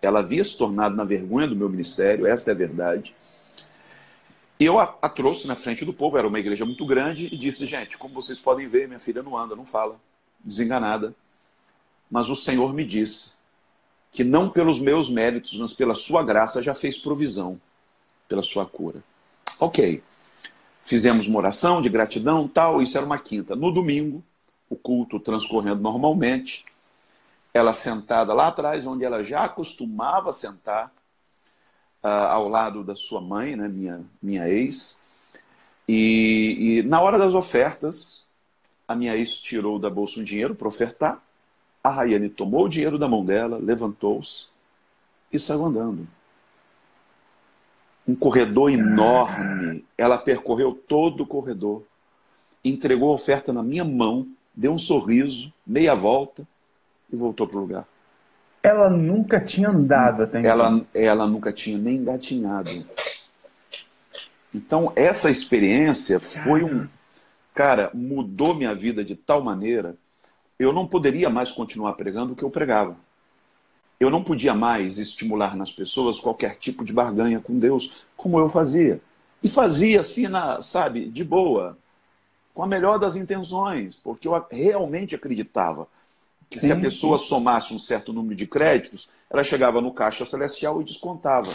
Ela 0.00 0.20
havia 0.20 0.44
se 0.44 0.56
tornado 0.56 0.94
na 0.94 1.04
vergonha 1.04 1.48
do 1.48 1.56
meu 1.56 1.68
ministério, 1.68 2.26
essa 2.26 2.50
é 2.50 2.54
a 2.54 2.56
verdade. 2.56 3.14
E 4.60 4.64
eu 4.64 4.78
a, 4.78 4.96
a, 5.00 5.08
trouxe 5.08 5.46
na 5.46 5.54
frente 5.54 5.84
do 5.84 5.92
povo, 5.92 6.18
era 6.18 6.26
uma 6.26 6.38
igreja 6.38 6.64
muito 6.64 6.84
grande, 6.86 7.26
e 7.32 7.36
disse: 7.36 7.66
Gente, 7.66 7.96
como 7.96 8.14
vocês 8.14 8.40
podem 8.40 8.68
ver, 8.68 8.88
minha 8.88 9.00
filha 9.00 9.22
não 9.22 9.36
anda, 9.36 9.54
não 9.54 9.64
fala, 9.64 10.00
desenganada. 10.40 11.14
Mas 12.10 12.28
o 12.28 12.36
Senhor 12.36 12.72
me 12.72 12.84
disse 12.84 13.32
que 14.10 14.24
não 14.24 14.48
pelos 14.48 14.80
meus 14.80 15.10
méritos, 15.10 15.56
mas 15.58 15.72
pela 15.72 15.94
sua 15.94 16.24
graça 16.24 16.62
já 16.62 16.74
fez 16.74 16.96
provisão 16.96 17.60
pela 18.28 18.42
sua 18.42 18.66
cura. 18.66 19.02
Ok. 19.60 20.02
Fizemos 20.88 21.26
uma 21.26 21.36
oração 21.36 21.82
de 21.82 21.90
gratidão, 21.90 22.48
tal, 22.48 22.80
isso 22.80 22.96
era 22.96 23.04
uma 23.04 23.18
quinta. 23.18 23.54
No 23.54 23.70
domingo, 23.70 24.24
o 24.70 24.74
culto 24.74 25.20
transcorrendo 25.20 25.82
normalmente, 25.82 26.64
ela 27.52 27.74
sentada 27.74 28.32
lá 28.32 28.46
atrás, 28.46 28.86
onde 28.86 29.04
ela 29.04 29.22
já 29.22 29.46
costumava 29.50 30.32
sentar, 30.32 30.90
uh, 32.02 32.08
ao 32.08 32.48
lado 32.48 32.82
da 32.82 32.94
sua 32.94 33.20
mãe, 33.20 33.54
né, 33.54 33.68
minha, 33.68 34.00
minha 34.22 34.48
ex. 34.48 35.06
E, 35.86 36.78
e 36.78 36.82
na 36.84 37.02
hora 37.02 37.18
das 37.18 37.34
ofertas, 37.34 38.26
a 38.88 38.94
minha 38.94 39.14
ex 39.14 39.38
tirou 39.38 39.78
da 39.78 39.90
bolsa 39.90 40.18
um 40.20 40.24
dinheiro 40.24 40.54
para 40.54 40.68
ofertar. 40.68 41.22
A 41.84 41.90
Rayane 41.90 42.30
tomou 42.30 42.64
o 42.64 42.68
dinheiro 42.68 42.98
da 42.98 43.06
mão 43.06 43.22
dela, 43.22 43.58
levantou-se 43.58 44.46
e 45.30 45.38
saiu 45.38 45.66
andando. 45.66 46.08
Um 48.08 48.14
corredor 48.14 48.72
enorme. 48.72 49.84
Ela 49.96 50.16
percorreu 50.16 50.72
todo 50.72 51.24
o 51.24 51.26
corredor, 51.26 51.82
entregou 52.64 53.10
a 53.10 53.14
oferta 53.14 53.52
na 53.52 53.62
minha 53.62 53.84
mão, 53.84 54.26
deu 54.54 54.72
um 54.72 54.78
sorriso, 54.78 55.52
meia 55.66 55.94
volta 55.94 56.48
e 57.12 57.16
voltou 57.16 57.46
para 57.46 57.58
o 57.58 57.60
lugar. 57.60 57.86
Ela 58.62 58.90
nunca 58.90 59.40
tinha 59.40 59.68
andado 59.68 60.22
até 60.22 60.40
então. 60.40 60.50
Ela, 60.50 60.86
ela 60.92 61.26
nunca 61.26 61.52
tinha 61.52 61.78
nem 61.78 61.96
engatinhado. 61.96 62.70
Então, 64.54 64.92
essa 64.96 65.30
experiência 65.30 66.18
foi 66.18 66.64
um. 66.64 66.88
Cara, 67.54 67.90
mudou 67.94 68.54
minha 68.54 68.74
vida 68.74 69.04
de 69.04 69.14
tal 69.14 69.42
maneira. 69.42 69.96
Eu 70.58 70.72
não 70.72 70.86
poderia 70.86 71.30
mais 71.30 71.50
continuar 71.50 71.92
pregando 71.92 72.32
o 72.32 72.36
que 72.36 72.42
eu 72.42 72.50
pregava. 72.50 72.96
Eu 74.00 74.10
não 74.10 74.22
podia 74.22 74.54
mais 74.54 74.98
estimular 74.98 75.56
nas 75.56 75.72
pessoas 75.72 76.20
qualquer 76.20 76.56
tipo 76.56 76.84
de 76.84 76.92
barganha 76.92 77.40
com 77.40 77.58
Deus, 77.58 78.06
como 78.16 78.38
eu 78.38 78.48
fazia. 78.48 79.00
E 79.42 79.48
fazia 79.48 80.00
assim, 80.00 80.28
na, 80.28 80.60
sabe, 80.60 81.08
de 81.08 81.24
boa, 81.24 81.76
com 82.54 82.62
a 82.62 82.66
melhor 82.66 82.98
das 82.98 83.16
intenções, 83.16 83.96
porque 83.96 84.28
eu 84.28 84.46
realmente 84.50 85.14
acreditava 85.14 85.88
que 86.48 86.58
se 86.58 86.72
a 86.72 86.76
pessoa 86.76 87.18
somasse 87.18 87.74
um 87.74 87.78
certo 87.78 88.12
número 88.12 88.34
de 88.34 88.46
créditos, 88.46 89.08
ela 89.28 89.44
chegava 89.44 89.80
no 89.80 89.92
caixa 89.92 90.24
celestial 90.24 90.80
e 90.80 90.84
descontava. 90.84 91.52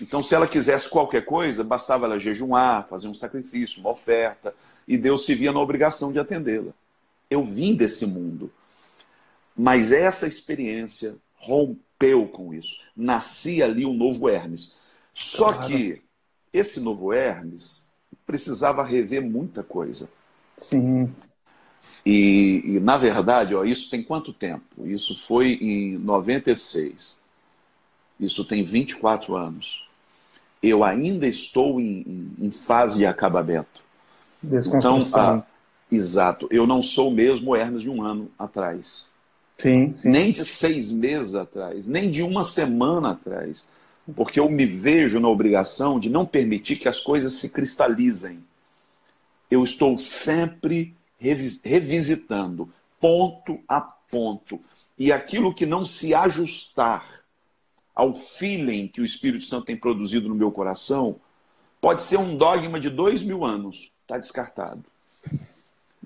Então, 0.00 0.22
se 0.22 0.34
ela 0.34 0.46
quisesse 0.46 0.88
qualquer 0.88 1.24
coisa, 1.24 1.64
bastava 1.64 2.06
ela 2.06 2.18
jejuar, 2.18 2.86
fazer 2.86 3.08
um 3.08 3.14
sacrifício, 3.14 3.80
uma 3.80 3.90
oferta, 3.90 4.54
e 4.86 4.96
Deus 4.96 5.24
se 5.24 5.34
via 5.34 5.52
na 5.52 5.60
obrigação 5.60 6.12
de 6.12 6.18
atendê-la. 6.18 6.72
Eu 7.28 7.42
vim 7.42 7.74
desse 7.74 8.06
mundo. 8.06 8.52
Mas 9.56 9.90
essa 9.90 10.26
experiência 10.26 11.16
rompeu 11.40 12.28
com 12.28 12.54
isso. 12.54 12.80
Nascia 12.96 13.64
ali 13.64 13.84
um 13.84 13.94
novo 13.94 14.28
Hermes. 14.28 14.72
Só 15.12 15.52
claro. 15.52 15.66
que 15.66 16.02
esse 16.52 16.78
novo 16.80 17.12
Hermes 17.12 17.88
precisava 18.26 18.84
rever 18.84 19.22
muita 19.22 19.62
coisa. 19.62 20.10
Sim. 20.56 21.12
E, 22.04 22.62
e, 22.64 22.80
na 22.80 22.96
verdade, 22.96 23.54
ó, 23.54 23.64
isso 23.64 23.90
tem 23.90 24.02
quanto 24.02 24.32
tempo? 24.32 24.86
Isso 24.86 25.14
foi 25.26 25.52
em 25.60 25.98
96. 25.98 27.20
Isso 28.18 28.44
tem 28.44 28.62
24 28.62 29.34
anos. 29.34 29.86
Eu 30.62 30.84
ainda 30.84 31.26
estou 31.26 31.80
em, 31.80 32.32
em, 32.38 32.50
fase 32.50 32.98
de 32.98 33.06
acabamento. 33.06 33.82
Então, 34.42 34.98
ah, 35.14 35.42
exato. 35.90 36.46
Eu 36.50 36.66
não 36.66 36.82
sou 36.82 37.10
mesmo 37.10 37.56
Hermes 37.56 37.82
de 37.82 37.90
um 37.90 38.02
ano 38.02 38.30
atrás. 38.38 39.09
Sim, 39.60 39.94
sim. 39.96 40.08
Nem 40.08 40.32
de 40.32 40.44
seis 40.44 40.90
meses 40.90 41.34
atrás, 41.34 41.86
nem 41.86 42.10
de 42.10 42.22
uma 42.22 42.42
semana 42.42 43.12
atrás. 43.12 43.68
Porque 44.16 44.40
eu 44.40 44.48
me 44.48 44.66
vejo 44.66 45.20
na 45.20 45.28
obrigação 45.28 46.00
de 46.00 46.10
não 46.10 46.26
permitir 46.26 46.76
que 46.76 46.88
as 46.88 46.98
coisas 46.98 47.34
se 47.34 47.52
cristalizem. 47.52 48.42
Eu 49.50 49.62
estou 49.62 49.96
sempre 49.98 50.94
revisitando, 51.62 52.72
ponto 52.98 53.60
a 53.68 53.80
ponto. 53.80 54.58
E 54.98 55.12
aquilo 55.12 55.54
que 55.54 55.66
não 55.66 55.84
se 55.84 56.14
ajustar 56.14 57.20
ao 57.94 58.14
feeling 58.14 58.88
que 58.88 59.00
o 59.00 59.04
Espírito 59.04 59.44
Santo 59.44 59.66
tem 59.66 59.76
produzido 59.76 60.28
no 60.28 60.34
meu 60.34 60.50
coração, 60.50 61.16
pode 61.80 62.02
ser 62.02 62.18
um 62.18 62.36
dogma 62.36 62.80
de 62.80 62.88
dois 62.88 63.22
mil 63.22 63.44
anos, 63.44 63.90
está 64.02 64.18
descartado. 64.18 64.84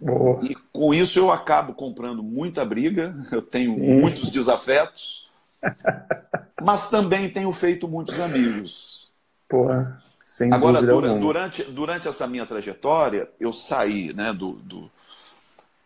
Boa. 0.04 0.38
E 0.44 0.54
com 0.70 0.92
isso 0.92 1.18
eu 1.18 1.30
acabo 1.32 1.73
comprando 1.73 2.23
muita 2.23 2.62
briga, 2.62 3.16
eu 3.32 3.40
tenho 3.40 3.78
muitos 3.78 4.28
desafetos, 4.28 5.30
mas 6.62 6.90
também 6.90 7.30
tenho 7.30 7.50
feito 7.50 7.88
muitos 7.88 8.20
amigos. 8.20 9.11
Porra. 9.49 10.02
Sem 10.23 10.52
Agora, 10.52 10.82
durante, 10.82 11.20
durante, 11.20 11.62
durante, 11.64 12.08
essa 12.08 12.26
minha 12.26 12.44
trajetória, 12.44 13.30
eu 13.40 13.52
saí 13.52 14.12
né, 14.14 14.32
do, 14.32 14.52
do, 14.52 14.90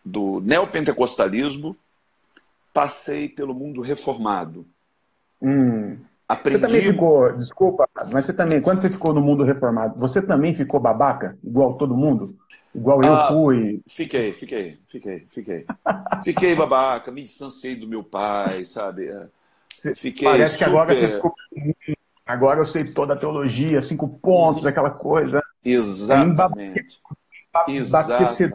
do 0.04 0.40
neopentecostalismo, 0.40 1.76
passei 2.72 3.28
pelo 3.28 3.54
mundo 3.54 3.80
reformado. 3.80 4.66
Hum. 5.40 5.98
Aprendi... 6.28 6.58
Você 6.58 6.66
também 6.66 6.82
ficou, 6.82 7.32
desculpa, 7.35 7.88
mas 8.12 8.26
você 8.26 8.35
também, 8.35 8.61
quando 8.61 8.80
você 8.80 8.90
ficou 8.90 9.14
no 9.14 9.20
mundo 9.20 9.44
reformado, 9.44 9.99
você 9.99 10.20
também 10.20 10.54
ficou 10.54 10.78
babaca, 10.78 11.38
igual 11.42 11.78
todo 11.78 11.97
mundo? 11.97 12.37
Igual 12.75 13.02
eu 13.02 13.14
ah, 13.14 13.28
fui? 13.28 13.80
Fiquei, 13.88 14.32
fiquei, 14.32 14.78
fiquei, 14.87 15.26
fiquei. 15.30 15.66
fiquei 16.23 16.54
babaca, 16.54 17.11
me 17.11 17.25
distanciei 17.25 17.75
do 17.75 17.88
meu 17.88 18.04
pai, 18.04 18.66
sabe? 18.66 19.08
É, 19.08 19.94
fiquei 19.94 20.28
Parece 20.28 20.58
super... 20.58 20.64
que 20.64 20.70
agora 20.70 20.94
você 20.94 21.08
ficou 21.08 21.35
Agora 22.26 22.61
eu 22.61 22.66
sei 22.66 22.85
toda 22.92 23.14
a 23.14 23.16
teologia, 23.16 23.80
cinco 23.80 24.06
pontos, 24.06 24.64
uhum. 24.64 24.68
aquela 24.68 24.90
coisa. 24.90 25.42
Exatamente. 25.64 27.00
Exatamente. 27.66 28.50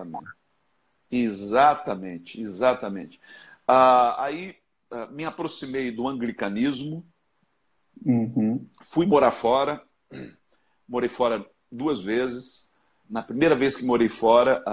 Exatamente, 1.09 2.39
exatamente. 2.39 3.19
Ah, 3.67 4.23
aí 4.23 4.55
ah, 4.91 5.07
me 5.07 5.25
aproximei 5.25 5.91
do 5.91 6.07
anglicanismo, 6.07 7.03
uhum. 8.05 8.65
fui 8.81 9.05
morar 9.05 9.31
fora, 9.31 9.81
morei 10.87 11.09
fora 11.09 11.45
duas 11.71 12.01
vezes. 12.01 12.69
Na 13.09 13.21
primeira 13.21 13.55
vez 13.55 13.75
que 13.75 13.85
morei 13.85 14.09
fora, 14.09 14.63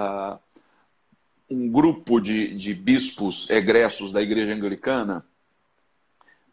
um 1.49 1.69
grupo 1.69 2.19
de, 2.19 2.55
de 2.55 2.73
bispos 2.73 3.49
egressos 3.49 4.11
da 4.11 4.21
igreja 4.21 4.53
anglicana 4.53 5.25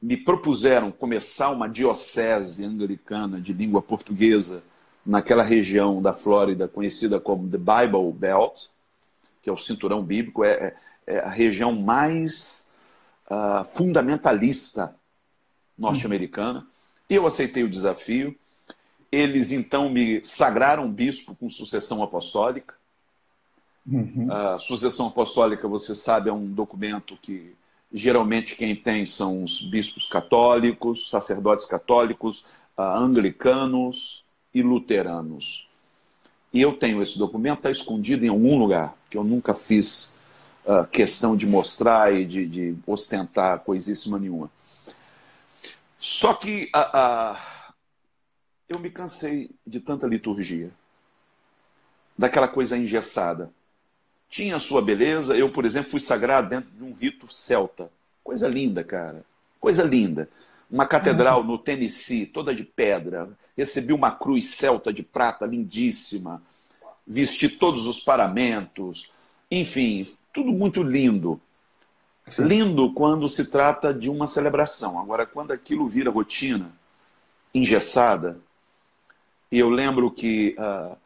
me 0.01 0.17
propuseram 0.17 0.93
começar 0.93 1.51
uma 1.51 1.69
diocese 1.69 2.65
anglicana 2.65 3.41
de 3.41 3.53
língua 3.53 3.83
portuguesa 3.83 4.63
naquela 5.05 5.43
região 5.43 6.01
da 6.01 6.13
Flórida 6.13 6.69
conhecida 6.69 7.19
como 7.19 7.49
The 7.49 7.59
Bible 7.59 8.13
Belt, 8.13 8.67
que 9.41 9.51
é 9.51 9.53
o 9.53 9.57
cinturão 9.57 10.03
bíblico, 10.03 10.45
é, 10.45 10.53
é, 10.53 11.15
é 11.15 11.19
a 11.21 11.31
região 11.31 11.73
mais 11.73 12.73
uh, 13.31 13.65
fundamentalista 13.65 14.95
norte-americana. 15.79 16.67
Eu 17.09 17.27
aceitei 17.27 17.63
o 17.63 17.69
desafio. 17.69 18.37
Eles 19.11 19.53
então 19.53 19.89
me 19.89 20.23
sagraram 20.25 20.91
bispo 20.91 21.35
com 21.35 21.49
sucessão 21.49 22.03
apostólica. 22.03 22.75
Uhum. 23.87 24.31
A 24.31 24.59
sucessão 24.59 25.07
apostólica, 25.07 25.67
você 25.67 25.95
sabe, 25.95 26.29
é 26.29 26.33
um 26.33 26.47
documento 26.47 27.17
que 27.23 27.57
Geralmente 27.93 28.55
quem 28.55 28.77
tem 28.77 29.07
são 29.07 29.43
os 29.43 29.63
bispos 29.63 30.07
católicos, 30.07 31.09
sacerdotes 31.09 31.65
católicos, 31.65 32.41
uh, 32.77 32.83
anglicanos 32.83 34.25
e 34.55 34.63
luteranos. 34.63 35.67
E 36.53 36.61
eu 36.61 36.75
tenho 36.75 37.01
esse 37.01 37.19
documento, 37.19 37.59
está 37.59 37.71
escondido 37.71 38.25
em 38.25 38.29
algum 38.29 38.59
lugar, 38.59 38.95
que 39.11 39.17
eu 39.17 39.25
nunca 39.25 39.55
fiz 39.55 40.19
uh, 40.67 40.87
questão 40.87 41.35
de 41.35 41.47
mostrar 41.47 42.15
e 42.15 42.27
de, 42.27 42.47
de, 42.47 42.77
ostentar 42.87 43.61
coisíssima 43.61 44.19
nenhuma. 44.19 44.51
Só 45.99 46.35
que 46.35 46.71
uh, 46.75 47.39
eu 48.69 48.79
me 48.79 48.91
cansei 48.91 49.51
de 49.67 49.81
tanta 49.81 50.07
liturgia, 50.07 50.71
daquela 52.17 52.49
coisa 52.49 52.77
engessada 52.77 53.53
tinha 54.29 54.59
sua 54.59 54.83
beleza. 54.83 55.37
Eu, 55.37 55.51
por 55.51 55.65
exemplo, 55.65 55.91
fui 55.91 56.01
sagrado 56.01 56.51
dentro 56.51 56.71
de 56.71 56.85
um 56.85 56.93
rito 56.93 57.33
celta. 57.33 57.91
Coisa 58.23 58.47
linda, 58.47 58.85
cara. 58.85 59.25
Coisa 59.59 59.83
linda. 59.83 60.29
Uma 60.71 60.87
catedral 60.87 61.43
no 61.43 61.57
Tennessee, 61.57 62.27
toda 62.27 62.55
de 62.55 62.63
pedra. 62.63 63.29
Recebi 63.57 63.93
uma 63.93 64.11
cruz 64.11 64.49
celta 64.49 64.93
de 64.93 65.03
prata 65.03 65.47
lindíssima. 65.47 66.43
Vesti 67.07 67.49
todos 67.49 67.87
os 67.87 67.99
paramentos. 67.99 69.11
Enfim, 69.51 70.07
tudo 70.33 70.53
muito 70.53 70.83
lindo. 70.83 71.41
Lindo 72.39 72.93
quando 72.93 73.29
se 73.29 73.47
trata 73.47 73.93
de 73.93 74.09
uma 74.11 74.27
celebração. 74.27 74.99
Agora, 74.99 75.25
quando 75.27 75.53
aquilo 75.53 75.87
vira 75.87 76.11
rotina, 76.11 76.71
engessada, 77.55 78.39
e 79.51 79.59
eu 79.59 79.71
lembro 79.71 80.11
que 80.11 80.55
uh, 80.59 80.97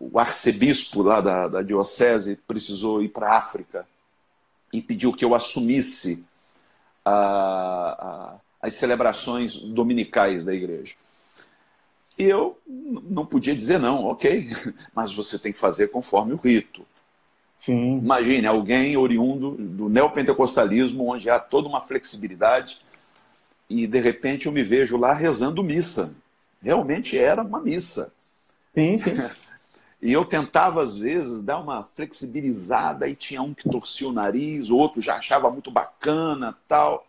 o 0.00 0.18
arcebispo 0.18 1.02
lá 1.02 1.20
da, 1.20 1.48
da 1.48 1.62
diocese 1.62 2.36
precisou 2.46 3.02
ir 3.02 3.08
para 3.08 3.28
a 3.28 3.38
África 3.38 3.86
e 4.72 4.80
pediu 4.80 5.12
que 5.12 5.24
eu 5.24 5.34
assumisse 5.34 6.26
uh, 7.06 8.34
uh, 8.34 8.40
as 8.60 8.74
celebrações 8.74 9.56
dominicais 9.56 10.44
da 10.44 10.54
igreja. 10.54 10.94
E 12.18 12.24
eu 12.24 12.58
não 12.66 13.26
podia 13.26 13.54
dizer 13.54 13.78
não, 13.78 14.06
ok, 14.06 14.50
mas 14.94 15.12
você 15.12 15.38
tem 15.38 15.52
que 15.52 15.58
fazer 15.58 15.88
conforme 15.88 16.32
o 16.32 16.36
rito. 16.36 16.86
Sim. 17.58 17.98
Imagine 17.98 18.46
alguém 18.46 18.96
oriundo 18.96 19.52
do 19.52 19.88
neopentecostalismo, 19.88 21.12
onde 21.12 21.28
há 21.28 21.38
toda 21.38 21.68
uma 21.68 21.80
flexibilidade, 21.80 22.78
e 23.68 23.86
de 23.86 24.00
repente 24.00 24.46
eu 24.46 24.52
me 24.52 24.62
vejo 24.62 24.96
lá 24.96 25.12
rezando 25.12 25.62
missa. 25.62 26.16
Realmente 26.62 27.18
era 27.18 27.42
uma 27.42 27.60
missa. 27.60 28.12
Sim, 28.74 28.98
sim. 28.98 29.16
E 30.02 30.12
eu 30.12 30.26
tentava, 30.26 30.82
às 30.82 30.96
vezes, 30.96 31.42
dar 31.42 31.58
uma 31.58 31.82
flexibilizada, 31.82 33.08
e 33.08 33.16
tinha 33.16 33.42
um 33.42 33.54
que 33.54 33.68
torcia 33.68 34.06
o 34.06 34.12
nariz, 34.12 34.68
o 34.68 34.76
outro 34.76 35.00
já 35.00 35.16
achava 35.16 35.50
muito 35.50 35.70
bacana, 35.70 36.56
tal. 36.68 37.06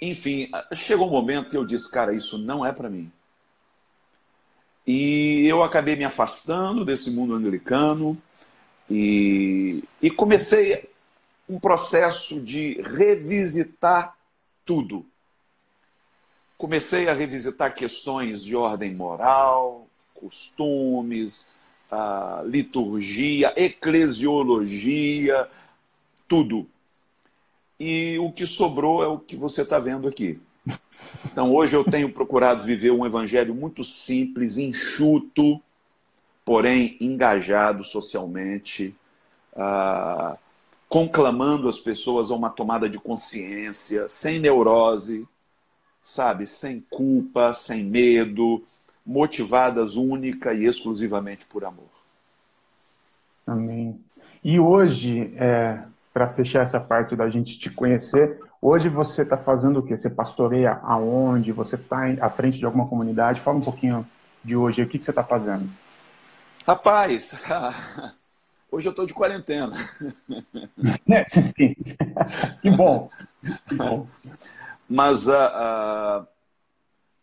Enfim, 0.00 0.50
chegou 0.74 1.06
um 1.06 1.12
momento 1.12 1.50
que 1.50 1.56
eu 1.56 1.66
disse, 1.66 1.90
cara, 1.90 2.14
isso 2.14 2.38
não 2.38 2.64
é 2.64 2.72
para 2.72 2.88
mim. 2.88 3.12
E 4.86 5.46
eu 5.46 5.62
acabei 5.62 5.94
me 5.94 6.02
afastando 6.02 6.84
desse 6.84 7.10
mundo 7.10 7.34
anglicano 7.34 8.20
e, 8.92 9.82
e 10.02 10.10
comecei 10.10 10.90
um 11.48 11.58
processo 11.58 12.42
de 12.42 12.74
revisitar 12.82 14.14
tudo. 14.66 15.06
Comecei 16.58 17.08
a 17.08 17.14
revisitar 17.14 17.74
questões 17.74 18.44
de 18.44 18.54
ordem 18.54 18.94
moral, 18.94 19.86
costumes, 20.14 21.46
liturgia, 22.44 23.54
eclesiologia, 23.56 25.48
tudo. 26.28 26.68
E 27.80 28.18
o 28.18 28.30
que 28.30 28.46
sobrou 28.46 29.02
é 29.02 29.06
o 29.06 29.18
que 29.18 29.36
você 29.36 29.62
está 29.62 29.78
vendo 29.78 30.06
aqui. 30.06 30.38
Então, 31.24 31.50
hoje 31.50 31.74
eu 31.74 31.82
tenho 31.82 32.12
procurado 32.12 32.62
viver 32.62 32.90
um 32.90 33.06
evangelho 33.06 33.54
muito 33.54 33.82
simples, 33.82 34.58
enxuto, 34.58 35.60
porém 36.44 36.96
engajado 37.00 37.84
socialmente, 37.84 38.94
ah, 39.56 40.36
conclamando 40.88 41.68
as 41.68 41.78
pessoas 41.78 42.30
a 42.30 42.34
uma 42.34 42.50
tomada 42.50 42.88
de 42.88 42.98
consciência, 42.98 44.08
sem 44.08 44.38
neurose, 44.38 45.26
sabe, 46.04 46.46
sem 46.46 46.84
culpa, 46.90 47.52
sem 47.52 47.84
medo, 47.84 48.62
motivadas 49.04 49.96
única 49.96 50.52
e 50.52 50.64
exclusivamente 50.64 51.46
por 51.46 51.64
amor. 51.64 51.90
Amém. 53.46 53.98
E 54.44 54.58
hoje, 54.58 55.32
é, 55.36 55.82
para 56.12 56.28
fechar 56.28 56.62
essa 56.62 56.80
parte 56.80 57.16
da 57.16 57.28
gente 57.28 57.58
te 57.58 57.70
conhecer, 57.70 58.40
hoje 58.60 58.88
você 58.88 59.22
está 59.22 59.36
fazendo 59.36 59.78
o 59.78 59.82
quê? 59.82 59.96
Você 59.96 60.10
pastoreia 60.10 60.78
aonde? 60.82 61.52
Você 61.52 61.76
está 61.76 62.04
à 62.20 62.28
frente 62.28 62.58
de 62.58 62.66
alguma 62.66 62.86
comunidade? 62.86 63.40
Fala 63.40 63.58
um 63.58 63.62
pouquinho 63.62 64.06
de 64.44 64.56
hoje, 64.56 64.82
o 64.82 64.88
que, 64.88 64.98
que 64.98 65.04
você 65.04 65.10
está 65.10 65.24
fazendo? 65.24 65.68
Rapaz, 66.66 67.34
hoje 68.70 68.86
eu 68.86 68.90
estou 68.90 69.06
de 69.06 69.14
quarentena. 69.14 69.72
É. 71.08 71.24
Que 72.62 72.70
bom. 72.70 73.10
Que 73.68 73.74
bom. 73.76 74.06
Mas 74.88 75.26
uh, 75.26 75.32
uh, 75.32 76.26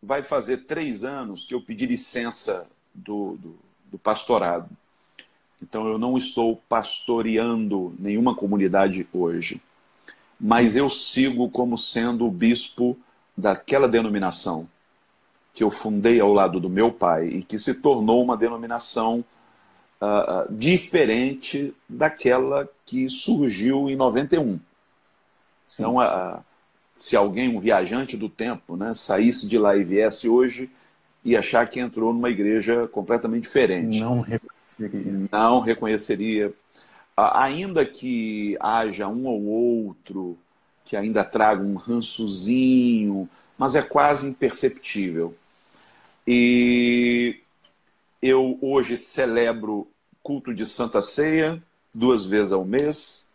vai 0.01 0.22
fazer 0.22 0.58
três 0.58 1.03
anos 1.03 1.44
que 1.44 1.53
eu 1.53 1.61
pedi 1.61 1.85
licença 1.85 2.70
do, 2.94 3.35
do, 3.37 3.59
do 3.92 3.98
pastorado. 3.98 4.70
Então 5.61 5.87
eu 5.87 5.98
não 5.98 6.18
estou 6.18 6.55
pastoreando 6.70 7.96
nenhuma 7.98 8.35
comunidade 8.35 9.07
hoje. 9.11 9.61
Mas 10.40 10.75
eu 10.75 10.87
sigo 10.87 11.50
como 11.50 11.77
sendo 11.77 12.27
o 12.27 12.31
bispo 12.31 12.98
daquela 13.35 13.87
denominação 13.87 14.70
que 15.59 15.63
eu 15.65 15.69
fundei 15.69 16.22
ao 16.22 16.31
lado 16.31 16.57
do 16.57 16.69
meu 16.69 16.89
pai 16.89 17.27
e 17.27 17.43
que 17.43 17.59
se 17.59 17.74
tornou 17.74 18.24
uma 18.24 18.37
denominação 18.37 19.25
uh, 20.01 20.50
diferente 20.50 21.75
daquela 21.89 22.65
que 22.85 23.09
surgiu 23.09 23.89
em 23.89 23.95
91. 23.98 24.57
Sim. 25.67 25.83
Então, 25.83 25.98
uh, 25.98 26.39
se 26.95 27.13
alguém, 27.13 27.53
um 27.53 27.59
viajante 27.59 28.15
do 28.15 28.29
tempo, 28.29 28.77
né, 28.77 28.93
saísse 28.95 29.50
de 29.50 29.57
lá 29.57 29.75
e 29.75 29.83
viesse 29.83 30.29
hoje, 30.29 30.69
ia 31.25 31.39
achar 31.39 31.67
que 31.67 31.81
entrou 31.81 32.13
numa 32.13 32.29
igreja 32.29 32.87
completamente 32.87 33.43
diferente. 33.43 34.00
Não 34.00 34.25
não 35.29 35.59
reconheceria. 35.59 36.53
Ainda 37.17 37.85
que 37.85 38.55
haja 38.61 39.09
um 39.09 39.27
ou 39.27 39.43
outro 39.43 40.37
que 40.85 40.95
ainda 40.95 41.25
traga 41.25 41.61
um 41.61 41.75
rançozinho, 41.75 43.29
mas 43.57 43.75
é 43.75 43.81
quase 43.81 44.25
imperceptível. 44.25 45.35
E 46.27 47.42
eu 48.22 48.58
hoje 48.62 48.98
celebro 48.98 49.88
culto 50.22 50.53
de 50.53 50.66
Santa 50.66 51.01
Ceia 51.01 51.62
duas 51.94 52.25
vezes 52.25 52.51
ao 52.51 52.64
mês 52.64 53.32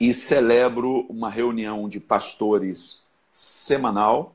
e 0.00 0.12
celebro 0.12 1.06
uma 1.08 1.30
reunião 1.30 1.88
de 1.88 2.00
pastores 2.00 3.02
semanal. 3.32 4.34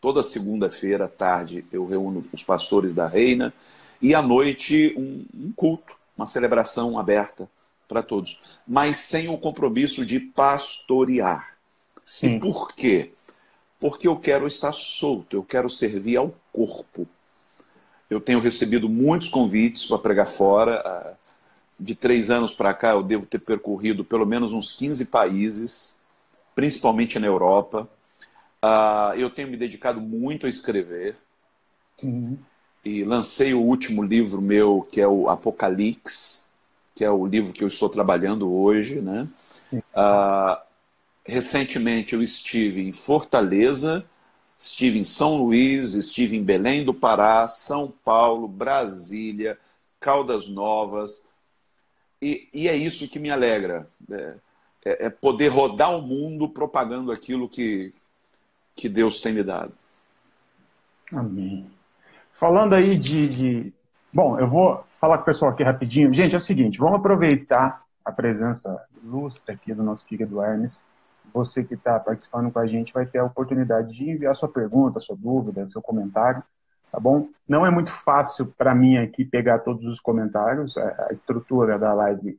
Toda 0.00 0.22
segunda-feira 0.22 1.04
à 1.04 1.08
tarde 1.08 1.64
eu 1.70 1.86
reúno 1.86 2.24
os 2.32 2.42
pastores 2.42 2.94
da 2.94 3.06
Reina 3.06 3.54
e 4.00 4.14
à 4.14 4.22
noite 4.22 4.94
um, 4.96 5.24
um 5.34 5.52
culto, 5.52 5.94
uma 6.16 6.26
celebração 6.26 6.98
aberta 6.98 7.48
para 7.88 8.02
todos, 8.02 8.38
mas 8.66 8.98
sem 8.98 9.28
o 9.28 9.38
compromisso 9.38 10.04
de 10.04 10.20
pastorear. 10.20 11.56
Sim. 12.04 12.36
E 12.36 12.38
por 12.38 12.68
quê? 12.74 13.12
Porque 13.80 14.08
eu 14.08 14.16
quero 14.16 14.46
estar 14.46 14.72
solto, 14.72 15.36
eu 15.36 15.42
quero 15.42 15.68
servir 15.68 16.16
ao 16.16 16.34
corpo. 16.52 17.06
Eu 18.10 18.20
tenho 18.20 18.40
recebido 18.40 18.88
muitos 18.88 19.28
convites 19.28 19.86
para 19.86 19.98
pregar 19.98 20.26
fora. 20.26 20.80
Ah, 20.84 21.14
de 21.78 21.94
três 21.94 22.28
anos 22.30 22.52
para 22.52 22.74
cá, 22.74 22.90
eu 22.90 23.02
devo 23.02 23.24
ter 23.24 23.38
percorrido 23.38 24.04
pelo 24.04 24.26
menos 24.26 24.52
uns 24.52 24.72
15 24.72 25.04
países, 25.06 25.98
principalmente 26.54 27.18
na 27.18 27.26
Europa. 27.26 27.88
Ah, 28.60 29.12
eu 29.16 29.30
tenho 29.30 29.48
me 29.48 29.56
dedicado 29.56 30.00
muito 30.00 30.46
a 30.46 30.48
escrever. 30.48 31.16
Uhum 32.02 32.38
e 32.88 33.04
lancei 33.04 33.54
o 33.54 33.60
último 33.60 34.02
livro 34.02 34.40
meu, 34.40 34.86
que 34.90 35.00
é 35.00 35.06
o 35.06 35.28
Apocalipse, 35.28 36.46
que 36.94 37.04
é 37.04 37.10
o 37.10 37.26
livro 37.26 37.52
que 37.52 37.62
eu 37.62 37.68
estou 37.68 37.88
trabalhando 37.88 38.50
hoje. 38.50 39.00
Né? 39.00 39.28
Uh, 39.72 40.56
recentemente 41.28 42.14
eu 42.14 42.22
estive 42.22 42.80
em 42.80 42.92
Fortaleza, 42.92 44.04
estive 44.58 44.98
em 44.98 45.04
São 45.04 45.36
Luís, 45.36 45.94
estive 45.94 46.36
em 46.36 46.42
Belém 46.42 46.84
do 46.84 46.94
Pará, 46.94 47.46
São 47.46 47.92
Paulo, 48.04 48.48
Brasília, 48.48 49.58
Caldas 50.00 50.48
Novas. 50.48 51.28
E, 52.20 52.48
e 52.52 52.66
é 52.66 52.74
isso 52.74 53.08
que 53.08 53.18
me 53.18 53.30
alegra. 53.30 53.88
É, 54.10 54.34
é, 54.84 55.06
é 55.06 55.10
poder 55.10 55.48
rodar 55.48 55.96
o 55.96 56.02
mundo 56.02 56.48
propagando 56.48 57.12
aquilo 57.12 57.48
que, 57.48 57.92
que 58.74 58.88
Deus 58.88 59.20
tem 59.20 59.32
me 59.32 59.42
dado. 59.42 59.72
Amém. 61.12 61.70
Falando 62.32 62.74
aí 62.74 62.96
de, 62.96 63.28
de, 63.28 63.72
Bom, 64.12 64.38
eu 64.38 64.48
vou 64.48 64.80
falar 65.00 65.18
com 65.18 65.22
o 65.22 65.26
pessoal 65.26 65.52
aqui 65.52 65.62
rapidinho. 65.62 66.12
Gente, 66.12 66.34
é 66.34 66.38
o 66.38 66.40
seguinte, 66.40 66.78
vamos 66.78 66.98
aproveitar 66.98 67.84
a 68.04 68.10
presença 68.10 68.82
ilustre 69.02 69.52
aqui 69.52 69.74
do 69.74 69.82
nosso 69.82 70.04
querido 70.06 70.42
Hermes. 70.42 70.82
Você 71.32 71.62
que 71.64 71.74
está 71.74 71.98
participando 72.00 72.50
com 72.50 72.58
a 72.58 72.66
gente 72.66 72.92
vai 72.92 73.06
ter 73.06 73.18
a 73.18 73.24
oportunidade 73.24 73.92
de 73.92 74.10
enviar 74.10 74.34
sua 74.34 74.48
pergunta, 74.48 75.00
sua 75.00 75.16
dúvida, 75.16 75.66
seu 75.66 75.82
comentário, 75.82 76.42
tá 76.90 76.98
bom? 76.98 77.28
Não 77.48 77.66
é 77.66 77.70
muito 77.70 77.90
fácil 77.90 78.46
para 78.56 78.74
mim 78.74 78.96
aqui 78.96 79.24
pegar 79.24 79.60
todos 79.60 79.84
os 79.84 80.00
comentários, 80.00 80.76
a 80.76 81.08
estrutura 81.12 81.78
da 81.78 81.92
live 81.94 82.38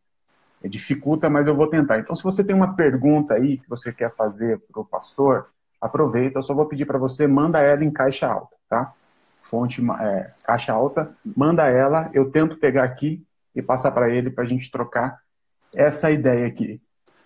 dificulta, 0.64 1.30
mas 1.30 1.48
eu 1.48 1.56
vou 1.56 1.68
tentar. 1.68 2.00
Então, 2.00 2.16
se 2.16 2.24
você 2.24 2.44
tem 2.44 2.56
uma 2.56 2.76
pergunta 2.76 3.36
aí 3.36 3.58
que 3.58 3.70
você 3.70 3.94
quer 3.94 4.14
fazer 4.16 4.60
para 4.72 4.82
o 4.82 4.86
pastor, 4.86 5.48
aproveita. 5.80 6.40
Eu 6.40 6.44
só 6.44 6.54
vou 6.54 6.66
pedir 6.66 6.86
para 6.86 6.98
você, 6.98 7.26
manda 7.28 7.62
ela 7.62 7.84
em 7.84 7.92
caixa 7.92 8.28
alta, 8.28 8.56
tá? 8.68 8.94
fonte 9.50 9.82
é, 10.00 10.32
caixa 10.44 10.72
alta, 10.72 11.12
manda 11.36 11.68
ela, 11.68 12.12
eu 12.14 12.30
tento 12.30 12.58
pegar 12.58 12.84
aqui 12.84 13.26
e 13.56 13.62
passar 13.62 13.92
para 13.92 14.10
ele 14.10 14.30
para 14.30 14.44
a 14.44 14.48
gente 14.48 14.70
trocar 14.70 15.20
essa 15.74 16.12
ideia 16.12 16.46
aqui. 16.46 16.80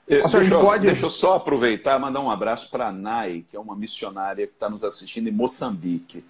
Nossa, 0.09 0.39
deixa, 0.39 0.59
pode... 0.59 0.85
deixa 0.85 1.05
eu 1.05 1.09
só 1.09 1.35
aproveitar 1.35 1.97
e 1.97 2.01
mandar 2.01 2.19
um 2.19 2.29
abraço 2.29 2.69
para 2.69 2.87
a 2.87 2.91
Nai, 2.91 3.45
que 3.49 3.55
é 3.55 3.59
uma 3.59 3.75
missionária 3.75 4.45
que 4.45 4.53
está 4.53 4.69
nos 4.69 4.83
assistindo 4.83 5.29
em 5.29 5.31
Moçambique. 5.31 6.23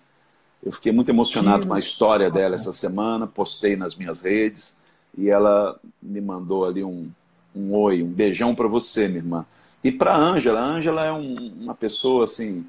Eu 0.64 0.72
fiquei 0.72 0.92
muito 0.92 1.10
emocionado 1.10 1.68
com 1.68 1.74
a 1.74 1.80
história 1.80 2.32
dela 2.32 2.56
essa 2.56 2.72
semana, 2.72 3.28
postei 3.28 3.76
nas 3.76 3.96
minhas 3.96 4.22
redes 4.22 4.82
e 5.18 5.30
ela 5.30 5.78
me 6.02 6.22
mandou 6.22 6.66
ali 6.66 6.84
um, 6.84 7.10
um 7.54 7.74
oi, 7.74 8.02
um 8.02 8.08
beijão 8.08 8.56
para 8.56 8.68
você, 8.68 9.08
minha 9.08 9.20
irmã. 9.20 9.46
E 9.84 9.92
para 9.92 10.14
a 10.14 10.18
Ângela, 10.18 10.62
a 10.62 10.64
Ângela 10.64 11.06
é 11.06 11.12
um, 11.12 11.54
uma 11.62 11.76
pessoa 11.76 12.24
assim 12.24 12.66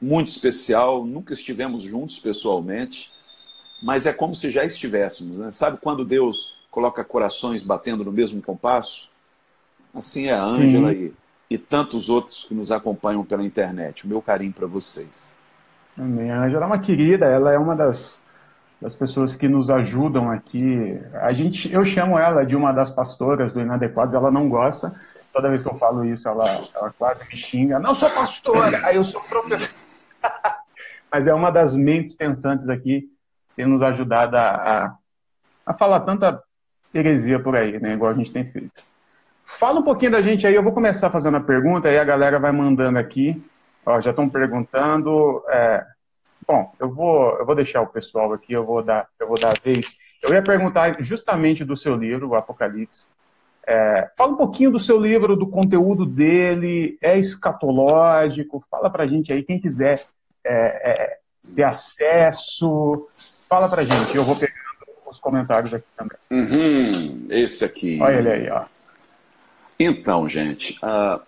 muito 0.00 0.28
especial, 0.28 1.04
nunca 1.04 1.32
estivemos 1.32 1.84
juntos 1.84 2.18
pessoalmente, 2.18 3.12
mas 3.82 4.06
é 4.06 4.12
como 4.12 4.34
se 4.34 4.50
já 4.50 4.64
estivéssemos. 4.64 5.38
Né? 5.38 5.50
Sabe 5.50 5.78
quando 5.80 6.04
Deus 6.04 6.56
coloca 6.70 7.04
corações 7.04 7.62
batendo 7.62 8.04
no 8.04 8.10
mesmo 8.10 8.42
compasso? 8.42 9.08
Assim 9.94 10.26
é 10.26 10.32
a 10.32 10.42
Ângela 10.42 10.92
e, 10.92 11.12
e 11.48 11.56
tantos 11.58 12.08
outros 12.08 12.44
que 12.44 12.54
nos 12.54 12.72
acompanham 12.72 13.24
pela 13.24 13.44
internet. 13.44 14.04
O 14.04 14.08
meu 14.08 14.20
carinho 14.20 14.52
para 14.52 14.66
vocês. 14.66 15.36
Amém. 15.96 16.30
A 16.30 16.42
Ângela 16.42 16.64
é 16.64 16.66
uma 16.66 16.78
querida, 16.78 17.26
ela 17.26 17.52
é 17.52 17.58
uma 17.58 17.76
das, 17.76 18.20
das 18.80 18.94
pessoas 18.94 19.36
que 19.36 19.48
nos 19.48 19.70
ajudam 19.70 20.30
aqui. 20.30 21.00
A 21.14 21.32
gente, 21.32 21.72
eu 21.72 21.84
chamo 21.84 22.18
ela 22.18 22.44
de 22.44 22.56
uma 22.56 22.72
das 22.72 22.90
pastoras 22.90 23.52
do 23.52 23.60
Inadequados, 23.60 24.14
ela 24.14 24.30
não 24.30 24.48
gosta. 24.48 24.94
Toda 25.32 25.48
vez 25.48 25.62
que 25.62 25.68
eu 25.68 25.78
falo 25.78 26.04
isso, 26.04 26.28
ela, 26.28 26.44
ela 26.74 26.92
quase 26.98 27.24
me 27.28 27.36
xinga. 27.36 27.78
Não 27.78 27.94
sou 27.94 28.10
pastora, 28.10 28.80
aí 28.84 28.96
eu 28.96 29.04
sou 29.04 29.20
professor. 29.22 29.74
Mas 31.10 31.28
é 31.28 31.34
uma 31.34 31.50
das 31.50 31.76
mentes 31.76 32.12
pensantes 32.12 32.68
aqui 32.68 33.08
tem 33.56 33.66
nos 33.66 33.82
ajudado 33.82 34.36
a, 34.36 34.48
a, 34.50 34.96
a, 35.66 35.74
falar 35.74 36.00
tanta 36.00 36.42
heresia 36.92 37.40
por 37.40 37.56
aí, 37.56 37.78
né? 37.80 37.94
Igual 37.94 38.12
a 38.12 38.14
gente 38.14 38.32
tem 38.32 38.44
feito. 38.44 38.82
Fala 39.44 39.80
um 39.80 39.82
pouquinho 39.82 40.12
da 40.12 40.22
gente 40.22 40.46
aí, 40.46 40.54
eu 40.54 40.62
vou 40.62 40.72
começar 40.72 41.10
fazendo 41.10 41.36
a 41.36 41.40
pergunta, 41.40 41.88
aí 41.88 41.98
a 41.98 42.04
galera 42.04 42.38
vai 42.38 42.52
mandando 42.52 42.98
aqui. 42.98 43.42
Ó, 43.84 44.00
já 44.00 44.10
estão 44.10 44.28
perguntando. 44.28 45.42
É... 45.48 45.84
Bom, 46.46 46.72
eu 46.78 46.90
vou, 46.90 47.38
eu 47.38 47.46
vou 47.46 47.54
deixar 47.54 47.80
o 47.80 47.86
pessoal 47.86 48.32
aqui, 48.32 48.52
eu 48.52 48.64
vou 48.64 48.82
dar, 48.82 49.08
eu 49.18 49.26
vou 49.26 49.38
dar 49.38 49.50
a 49.50 49.60
vez. 49.62 49.96
Eu 50.22 50.32
ia 50.32 50.42
perguntar 50.42 51.00
justamente 51.00 51.64
do 51.64 51.76
seu 51.76 51.96
livro, 51.96 52.28
o 52.28 52.34
Apocalipse. 52.34 53.06
É, 53.66 54.10
fala 54.14 54.32
um 54.32 54.36
pouquinho 54.36 54.70
do 54.70 54.78
seu 54.78 54.98
livro, 55.00 55.36
do 55.36 55.46
conteúdo 55.46 56.04
dele, 56.04 56.98
é 57.00 57.18
escatológico? 57.18 58.62
Fala 58.70 58.90
pra 58.90 59.06
gente 59.06 59.32
aí, 59.32 59.42
quem 59.42 59.58
quiser 59.58 60.04
é, 60.44 60.90
é, 60.90 61.18
ter 61.54 61.62
acesso, 61.62 63.08
Fala 63.48 63.68
pra 63.68 63.84
gente, 63.84 64.16
eu 64.16 64.24
vou 64.24 64.34
pegando 64.34 64.58
os 65.08 65.20
comentários 65.20 65.72
aqui 65.72 65.86
também. 65.96 66.18
Uhum, 66.28 67.26
esse 67.30 67.64
aqui. 67.64 68.00
Olha 68.00 68.16
ele 68.16 68.30
aí, 68.30 68.50
ó. 68.50 68.64
Então, 69.78 70.28
gente, 70.28 70.78
uh, 70.82 71.20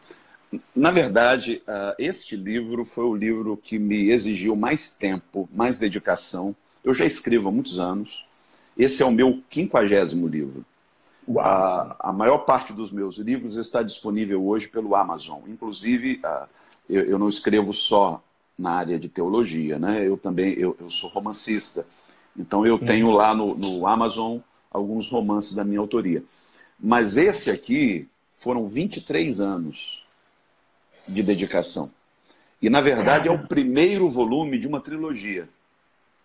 na 0.74 0.90
verdade, 0.90 1.62
uh, 1.66 1.94
este 1.98 2.36
livro 2.36 2.84
foi 2.84 3.04
o 3.04 3.14
livro 3.14 3.56
que 3.56 3.78
me 3.78 4.10
exigiu 4.10 4.54
mais 4.54 4.96
tempo, 4.96 5.48
mais 5.52 5.78
dedicação. 5.78 6.54
Eu 6.84 6.94
já 6.94 7.04
escrevo 7.04 7.48
há 7.48 7.52
muitos 7.52 7.80
anos. 7.80 8.24
Esse 8.78 9.02
é 9.02 9.06
o 9.06 9.10
meu 9.10 9.42
quinquagésimo 9.48 10.28
livro. 10.28 10.64
Uh, 11.26 11.40
a 11.98 12.12
maior 12.14 12.38
parte 12.38 12.72
dos 12.72 12.92
meus 12.92 13.18
livros 13.18 13.56
está 13.56 13.82
disponível 13.82 14.46
hoje 14.46 14.68
pelo 14.68 14.94
Amazon. 14.94 15.40
Inclusive, 15.48 16.20
eu, 16.88 17.02
eu, 17.02 17.18
não 17.18 17.28
escrevo 17.28 17.72
só 17.72 18.22
na 18.56 18.70
área 18.72 18.98
de 18.98 19.08
teologia, 19.08 19.78
né? 19.78 20.06
Eu 20.06 20.16
também 20.16 20.52
eu, 20.52 20.76
eu 20.80 20.88
sou 20.88 21.10
romancista. 21.10 21.86
Então 22.38 22.64
eu 22.64 22.78
Sim. 22.78 22.84
tenho 22.84 23.10
lá 23.10 23.34
no, 23.34 23.56
no 23.56 23.86
Amazon 23.88 24.38
alguns 24.70 25.10
romances 25.10 25.54
da 25.54 25.64
minha 25.64 25.80
autoria. 25.80 26.22
Mas 26.78 27.16
esse 27.16 27.50
aqui 27.50 28.08
foram 28.36 28.66
23 28.66 29.40
anos 29.40 30.04
de 31.08 31.22
dedicação. 31.22 31.90
E 32.60 32.70
na 32.70 32.80
verdade 32.80 33.28
é 33.28 33.30
o 33.30 33.46
primeiro 33.46 34.08
volume 34.08 34.58
de 34.58 34.68
uma 34.68 34.80
trilogia. 34.80 35.48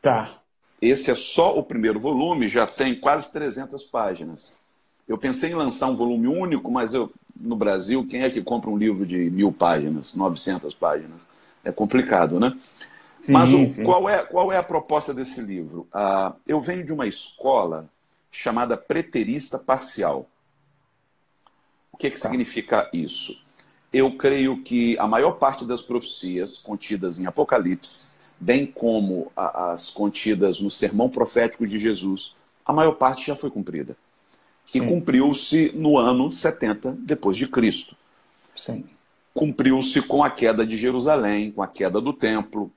Tá. 0.02 0.38
Esse 0.82 1.12
é 1.12 1.15
só 1.15 1.58
o 1.58 1.63
primeiro 1.63 2.00
volume, 2.00 2.47
já 2.47 2.65
tem 2.65 3.00
quase 3.00 3.32
300 3.32 3.84
páginas. 3.84 4.60
Eu 5.08 5.17
pensei 5.17 5.52
em 5.52 5.56
lançar 5.56 5.88
um 5.88 5.95
volume 5.95 6.28
único, 6.28 6.71
mas 6.71 6.93
eu, 6.93 7.12
no 7.39 7.56
Brasil, 7.56 8.06
quem 8.08 8.24
é 8.24 8.30
que 8.30 8.41
compra 8.41 8.69
um 8.69 8.78
livro 8.78 9.06
de 9.06 9.30
mil 9.30 9.52
páginas, 9.52 10.15
900 10.15 10.74
páginas? 10.74 11.28
É 11.63 11.71
complicado, 11.71 12.39
né? 12.39 12.58
Sim, 13.21 13.34
Mas 13.34 13.54
o, 13.54 13.69
sim. 13.69 13.84
Qual, 13.84 14.10
é, 14.10 14.24
qual 14.24 14.52
é 14.52 14.58
a 14.58 14.63
proposta 14.63 15.13
desse 15.13 15.41
livro? 15.41 15.88
Uh, 15.93 16.34
eu 16.47 16.60
venho 16.60 16.84
de 16.84 16.91
uma 16.91 17.06
escola 17.06 17.88
chamada 18.32 18.76
preterista 18.76 19.60
parcial. 19.60 20.28
O 22.02 22.04
que, 22.04 22.10
que 22.10 22.20
tá. 22.20 22.30
significa 22.30 22.90
isso? 22.92 23.44
Eu 23.94 24.18
creio 24.18 24.64
que 24.64 24.98
a 24.98 25.06
maior 25.06 25.34
parte 25.34 25.64
das 25.64 25.84
profecias 25.84 26.58
contidas 26.58 27.20
em 27.20 27.28
Apocalipse, 27.28 28.16
bem 28.40 28.66
como 28.66 29.32
as 29.36 29.92
contidas 29.92 30.60
no 30.60 30.72
sermão 30.72 31.12
profético 31.12 31.68
de 31.68 31.78
Jesus, 31.78 32.34
a 32.66 32.74
maior 32.74 32.94
parte 32.94 33.28
já 33.28 33.36
foi 33.36 33.52
cumprida. 33.52 33.96
E 34.74 34.82
cumpriu-se 34.82 35.72
no 35.76 35.96
ano 35.96 36.32
70 36.32 36.98
depois 37.02 37.38
de 37.38 37.48
Cristo. 37.48 37.96
Cumpriu-se 39.32 40.02
com 40.02 40.24
a 40.24 40.32
queda 40.32 40.66
de 40.66 40.78
Jerusalém, 40.78 41.52
com 41.52 41.62
a 41.62 41.68
queda 41.68 42.02
do 42.02 42.14
templo, 42.14 42.72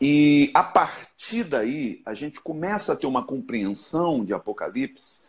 e 0.00 0.50
a 0.54 0.62
partir 0.62 1.42
daí, 1.42 2.02
a 2.04 2.12
gente 2.12 2.40
começa 2.40 2.92
a 2.92 2.96
ter 2.96 3.06
uma 3.06 3.24
compreensão 3.24 4.24
de 4.24 4.34
Apocalipse 4.34 5.25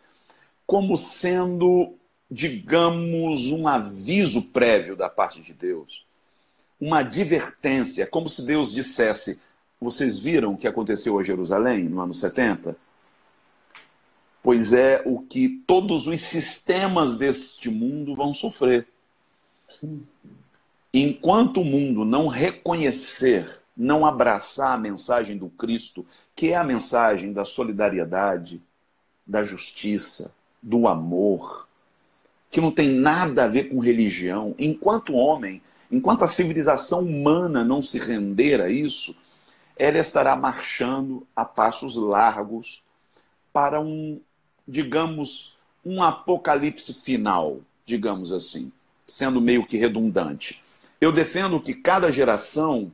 como 0.68 0.98
sendo, 0.98 1.94
digamos, 2.30 3.46
um 3.46 3.66
aviso 3.66 4.52
prévio 4.52 4.94
da 4.94 5.08
parte 5.08 5.40
de 5.40 5.54
Deus, 5.54 6.06
uma 6.78 6.98
advertência, 6.98 8.06
como 8.06 8.28
se 8.28 8.44
Deus 8.44 8.70
dissesse: 8.70 9.42
Vocês 9.80 10.18
viram 10.18 10.52
o 10.52 10.58
que 10.58 10.68
aconteceu 10.68 11.18
a 11.18 11.22
Jerusalém 11.22 11.84
no 11.84 12.02
ano 12.02 12.12
70? 12.12 12.76
Pois 14.42 14.74
é 14.74 15.02
o 15.06 15.20
que 15.20 15.62
todos 15.66 16.06
os 16.06 16.20
sistemas 16.20 17.16
deste 17.16 17.70
mundo 17.70 18.14
vão 18.14 18.30
sofrer. 18.30 18.86
Enquanto 20.92 21.62
o 21.62 21.64
mundo 21.64 22.04
não 22.04 22.28
reconhecer 22.28 23.58
não 23.74 24.04
abraçar 24.04 24.72
a 24.72 24.78
mensagem 24.78 25.38
do 25.38 25.48
Cristo, 25.48 26.04
que 26.34 26.48
é 26.48 26.56
a 26.56 26.64
mensagem 26.64 27.32
da 27.32 27.44
solidariedade, 27.44 28.60
da 29.24 29.44
justiça, 29.44 30.34
do 30.62 30.88
amor, 30.88 31.68
que 32.50 32.60
não 32.60 32.70
tem 32.70 32.88
nada 32.88 33.44
a 33.44 33.48
ver 33.48 33.64
com 33.64 33.78
religião, 33.78 34.54
enquanto 34.58 35.14
homem, 35.14 35.62
enquanto 35.90 36.24
a 36.24 36.28
civilização 36.28 37.00
humana 37.00 37.64
não 37.64 37.82
se 37.82 37.98
render 37.98 38.60
a 38.60 38.70
isso, 38.70 39.14
ela 39.76 39.98
estará 39.98 40.34
marchando 40.34 41.26
a 41.36 41.44
passos 41.44 41.94
largos 41.94 42.82
para 43.52 43.80
um, 43.80 44.20
digamos, 44.66 45.56
um 45.84 46.02
apocalipse 46.02 46.92
final, 46.92 47.60
digamos 47.84 48.32
assim, 48.32 48.72
sendo 49.06 49.40
meio 49.40 49.64
que 49.64 49.76
redundante. 49.76 50.62
Eu 51.00 51.12
defendo 51.12 51.60
que 51.60 51.74
cada 51.74 52.10
geração 52.10 52.90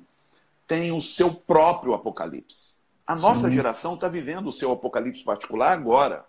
tem 0.66 0.92
o 0.92 1.00
seu 1.00 1.32
próprio 1.32 1.94
apocalipse. 1.94 2.74
A 3.06 3.14
nossa 3.14 3.48
Sim. 3.48 3.54
geração 3.54 3.94
está 3.94 4.08
vivendo 4.08 4.46
o 4.46 4.52
seu 4.52 4.72
apocalipse 4.72 5.22
particular 5.22 5.72
agora. 5.72 6.24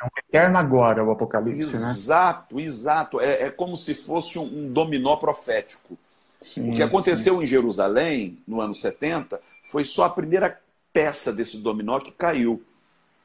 É 0.00 0.04
um 0.04 0.08
eterno 0.18 0.58
agora 0.58 1.02
o 1.02 1.10
apocalipse, 1.10 1.60
exato, 1.60 1.84
né? 1.84 1.90
Exato, 1.90 2.60
exato. 2.60 3.20
É, 3.20 3.42
é, 3.44 3.50
como 3.50 3.76
se 3.76 3.94
fosse 3.94 4.38
um, 4.38 4.72
dominó 4.72 5.16
profético. 5.16 5.98
Sim, 6.40 6.70
o 6.70 6.74
que 6.74 6.82
aconteceu 6.82 7.36
sim. 7.36 7.42
em 7.42 7.46
Jerusalém, 7.46 8.38
no 8.46 8.60
ano 8.60 8.74
70, 8.74 9.40
foi 9.66 9.84
só 9.84 10.04
a 10.04 10.10
primeira 10.10 10.60
peça 10.92 11.32
desse 11.32 11.56
dominó 11.58 11.98
que 11.98 12.12
caiu. 12.12 12.62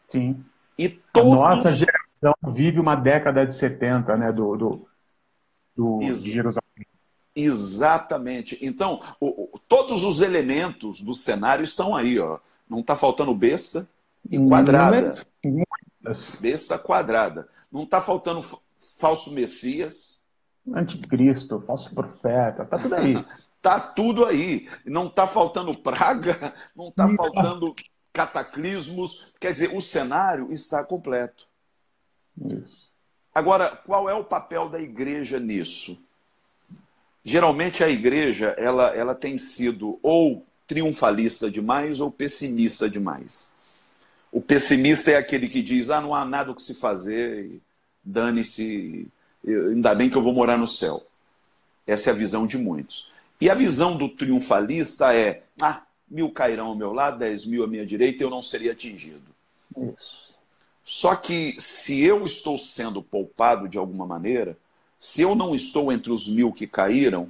Sim. 0.10 0.44
E 0.78 0.90
todos... 0.90 1.34
A 1.34 1.36
nossa 1.36 1.72
geração 1.72 2.34
vive 2.48 2.80
uma 2.80 2.96
década 2.96 3.46
de 3.46 3.54
70, 3.54 4.18
né, 4.18 4.32
do, 4.32 4.56
do, 4.56 4.88
do 5.76 6.00
de 6.00 6.32
Jerusalém. 6.32 6.88
Exatamente. 7.36 8.58
Então, 8.62 9.02
o, 9.20 9.56
o, 9.56 9.60
todos 9.68 10.04
os 10.04 10.22
elementos 10.22 11.02
do 11.02 11.14
cenário 11.14 11.64
estão 11.64 11.96
aí, 11.96 12.20
ó. 12.20 12.40
Não 12.70 12.80
está 12.80 12.96
faltando 12.96 13.34
besta 13.34 13.88
e 14.30 14.40
quadrada. 14.48 15.16
Muitas. 15.44 15.74
Besta 16.40 16.78
quadrada. 16.78 17.48
Não 17.72 17.84
está 17.84 18.02
faltando 18.02 18.46
falso 19.00 19.32
messias. 19.32 20.22
Anticristo, 20.74 21.62
falso 21.62 21.94
profeta, 21.94 22.66
tá 22.66 22.78
tudo 22.78 22.96
aí. 22.96 23.26
tá 23.62 23.80
tudo 23.80 24.26
aí. 24.26 24.70
Não 24.86 25.08
está 25.08 25.28
faltando 25.28 25.78
praga, 25.78 26.54
não 26.76 26.90
está 26.90 27.08
faltando 27.10 27.76
cataclismos. 28.12 29.34
Quer 29.40 29.52
dizer, 29.52 29.76
o 29.76 29.82
cenário 29.82 30.52
está 30.52 30.84
completo. 30.84 31.48
Isso. 32.38 32.92
Agora, 33.34 33.76
qual 33.76 34.10
é 34.10 34.14
o 34.14 34.24
papel 34.24 34.70
da 34.70 34.80
igreja 34.80 35.40
nisso? 35.40 35.98
Geralmente 37.24 37.84
a 37.84 37.90
igreja 37.90 38.54
ela, 38.58 38.90
ela 38.96 39.16
tem 39.16 39.38
sido 39.38 39.98
ou 40.04 40.46
triunfalista 40.68 41.50
demais 41.50 42.00
ou 42.00 42.12
pessimista 42.12 42.90
demais. 42.90 43.53
O 44.34 44.42
pessimista 44.42 45.12
é 45.12 45.16
aquele 45.16 45.48
que 45.48 45.62
diz: 45.62 45.92
ah, 45.92 46.02
não 46.02 46.16
há 46.16 46.26
nada 46.26 46.50
o 46.50 46.56
que 46.56 46.62
se 46.64 46.74
fazer, 46.74 47.62
dane-se, 48.04 49.08
ainda 49.46 49.94
bem 49.94 50.10
que 50.10 50.18
eu 50.18 50.24
vou 50.24 50.34
morar 50.34 50.58
no 50.58 50.68
céu. 50.68 51.06
Essa 51.86 52.10
é 52.10 52.14
a 52.14 52.16
visão 52.16 52.48
de 52.48 52.58
muitos. 52.58 53.12
E 53.40 53.48
a 53.48 53.54
visão 53.54 53.96
do 53.96 54.10
triunfalista 54.10 55.14
é: 55.14 55.44
ah, 55.62 55.84
mil 56.10 56.32
cairão 56.32 56.68
ao 56.68 56.76
meu 56.76 56.92
lado, 56.92 57.20
dez 57.20 57.46
mil 57.46 57.64
à 57.64 57.68
minha 57.68 57.86
direita, 57.86 58.24
eu 58.24 58.30
não 58.32 58.42
seria 58.42 58.72
atingido. 58.72 59.22
Isso. 59.78 60.34
Só 60.84 61.16
que 61.16 61.56
se 61.60 62.02
eu 62.02 62.26
estou 62.26 62.58
sendo 62.58 63.04
poupado 63.04 63.70
de 63.70 63.78
alguma 63.78 64.06
maneira, 64.06 64.58
se 65.00 65.22
eu 65.22 65.36
não 65.36 65.54
estou 65.54 65.92
entre 65.92 66.12
os 66.12 66.28
mil 66.28 66.52
que 66.52 66.66
caíram, 66.66 67.30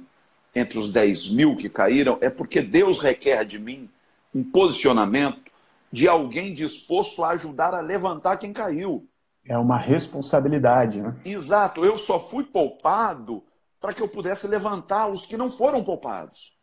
entre 0.54 0.78
os 0.78 0.88
dez 0.88 1.28
mil 1.28 1.54
que 1.54 1.68
caíram, 1.68 2.16
é 2.22 2.30
porque 2.30 2.62
Deus 2.62 2.98
requer 2.98 3.44
de 3.44 3.58
mim 3.58 3.90
um 4.34 4.42
posicionamento 4.42 5.52
de 5.94 6.08
alguém 6.08 6.52
disposto 6.52 7.22
a 7.22 7.28
ajudar 7.30 7.72
a 7.72 7.80
levantar 7.80 8.36
quem 8.36 8.52
caiu. 8.52 9.08
É 9.46 9.56
uma 9.56 9.78
responsabilidade, 9.78 11.00
né? 11.00 11.14
Exato. 11.24 11.84
Eu 11.84 11.96
só 11.96 12.18
fui 12.18 12.42
poupado 12.42 13.44
para 13.80 13.94
que 13.94 14.02
eu 14.02 14.08
pudesse 14.08 14.48
levantar 14.48 15.06
os 15.06 15.24
que 15.24 15.36
não 15.36 15.48
foram 15.48 15.84
poupados. 15.84 16.58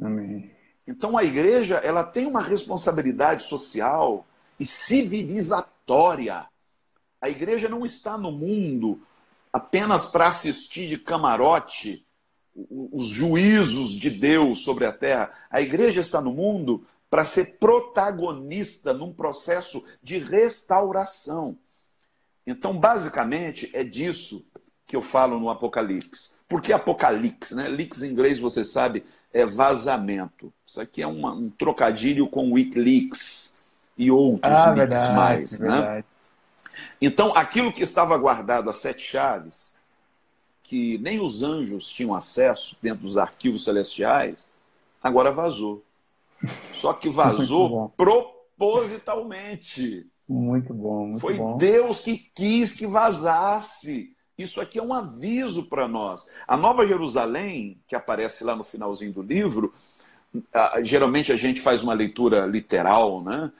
Amém. 0.00 0.52
Então 0.86 1.18
a 1.18 1.24
igreja 1.24 1.78
ela 1.78 2.04
tem 2.04 2.24
uma 2.24 2.40
responsabilidade 2.40 3.42
social 3.42 4.24
e 4.60 4.64
civilizatória. 4.64 6.46
A 7.20 7.28
igreja 7.28 7.68
não 7.68 7.84
está 7.84 8.16
no 8.16 8.30
mundo 8.30 9.02
apenas 9.52 10.06
para 10.06 10.28
assistir 10.28 10.86
de 10.86 10.98
camarote 10.98 12.06
os 12.70 13.08
juízos 13.08 13.90
de 13.90 14.08
Deus 14.08 14.62
sobre 14.62 14.84
a 14.84 14.92
terra. 14.92 15.32
A 15.50 15.60
igreja 15.60 16.00
está 16.00 16.20
no 16.20 16.32
mundo 16.32 16.86
para 17.10 17.24
ser 17.24 17.58
protagonista 17.58 18.92
num 18.92 19.12
processo 19.12 19.84
de 20.02 20.18
restauração. 20.18 21.56
Então, 22.46 22.78
basicamente, 22.78 23.70
é 23.74 23.82
disso 23.82 24.46
que 24.86 24.96
eu 24.96 25.02
falo 25.02 25.38
no 25.38 25.50
Apocalipse. 25.50 26.36
Por 26.48 26.62
que 26.62 26.72
Apocalipse? 26.72 27.54
Né? 27.54 27.68
Lix 27.68 28.02
em 28.02 28.10
inglês, 28.10 28.40
você 28.40 28.64
sabe, 28.64 29.04
é 29.32 29.44
vazamento. 29.44 30.52
Isso 30.66 30.80
aqui 30.80 31.02
é 31.02 31.06
uma, 31.06 31.32
um 31.32 31.50
trocadilho 31.50 32.26
com 32.26 32.52
Wikileaks 32.52 33.60
e 33.96 34.10
outros 34.10 34.52
ah, 34.52 34.70
leaks 34.70 34.78
verdade, 34.78 35.14
mais. 35.14 35.58
Verdade. 35.58 35.96
Né? 35.96 36.04
Então, 37.00 37.32
aquilo 37.34 37.72
que 37.72 37.82
estava 37.82 38.16
guardado 38.16 38.70
a 38.70 38.72
sete 38.72 39.02
chaves, 39.02 39.74
que 40.62 40.98
nem 40.98 41.20
os 41.20 41.42
anjos 41.42 41.88
tinham 41.88 42.14
acesso 42.14 42.76
dentro 42.80 43.02
dos 43.02 43.18
arquivos 43.18 43.64
celestiais, 43.64 44.48
agora 45.02 45.30
vazou. 45.30 45.82
Só 46.74 46.92
que 46.92 47.08
vazou 47.10 47.92
propositalmente. 47.96 50.06
Muito 50.28 50.74
bom, 50.74 51.06
muito 51.06 51.20
Foi 51.20 51.34
bom. 51.34 51.56
Deus 51.56 52.00
que 52.00 52.18
quis 52.34 52.74
que 52.74 52.86
vazasse. 52.86 54.10
Isso 54.36 54.60
aqui 54.60 54.78
é 54.78 54.82
um 54.82 54.92
aviso 54.92 55.68
para 55.68 55.88
nós. 55.88 56.26
A 56.46 56.56
Nova 56.56 56.86
Jerusalém, 56.86 57.80
que 57.86 57.96
aparece 57.96 58.44
lá 58.44 58.54
no 58.54 58.62
finalzinho 58.62 59.12
do 59.12 59.22
livro, 59.22 59.72
geralmente 60.82 61.32
a 61.32 61.36
gente 61.36 61.60
faz 61.60 61.82
uma 61.82 61.94
leitura 61.94 62.46
literal, 62.46 63.22
né? 63.22 63.50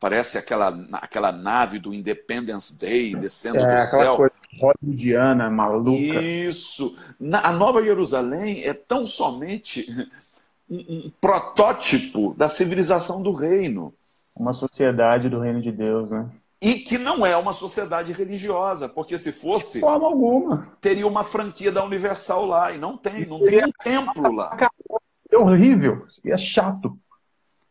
Parece 0.00 0.36
aquela, 0.36 0.76
aquela 0.92 1.30
nave 1.30 1.78
do 1.78 1.94
Independence 1.94 2.78
Day 2.78 3.14
descendo 3.14 3.58
é, 3.58 3.60
do 3.60 3.66
aquela 3.66 3.84
céu. 3.84 4.16
coisa 4.16 4.34
hollywoodiana, 4.60 5.50
maluca. 5.50 6.20
Isso. 6.20 6.96
A 7.42 7.52
Nova 7.52 7.82
Jerusalém 7.82 8.64
é 8.64 8.74
tão 8.74 9.06
somente 9.06 9.86
um, 10.68 10.76
um 10.76 11.12
protótipo 11.20 12.34
da 12.36 12.48
civilização 12.48 13.22
do 13.22 13.32
reino. 13.32 13.92
Uma 14.34 14.52
sociedade 14.52 15.28
do 15.28 15.38
reino 15.38 15.60
de 15.60 15.70
Deus, 15.70 16.10
né? 16.10 16.28
E 16.60 16.76
que 16.76 16.96
não 16.96 17.26
é 17.26 17.36
uma 17.36 17.52
sociedade 17.52 18.12
religiosa, 18.12 18.88
porque 18.88 19.18
se 19.18 19.32
fosse. 19.32 19.74
De 19.74 19.80
forma 19.80 20.06
alguma. 20.06 20.72
Teria 20.80 21.06
uma 21.06 21.22
franquia 21.22 21.70
da 21.70 21.84
Universal 21.84 22.46
lá, 22.46 22.72
e 22.72 22.78
não 22.78 22.96
tem, 22.96 23.26
não 23.26 23.40
tem 23.40 23.64
um 23.64 23.72
templo 23.82 24.32
lá. 24.32 24.56
É 25.30 25.36
horrível, 25.36 26.04
seria 26.08 26.36
chato. 26.36 26.98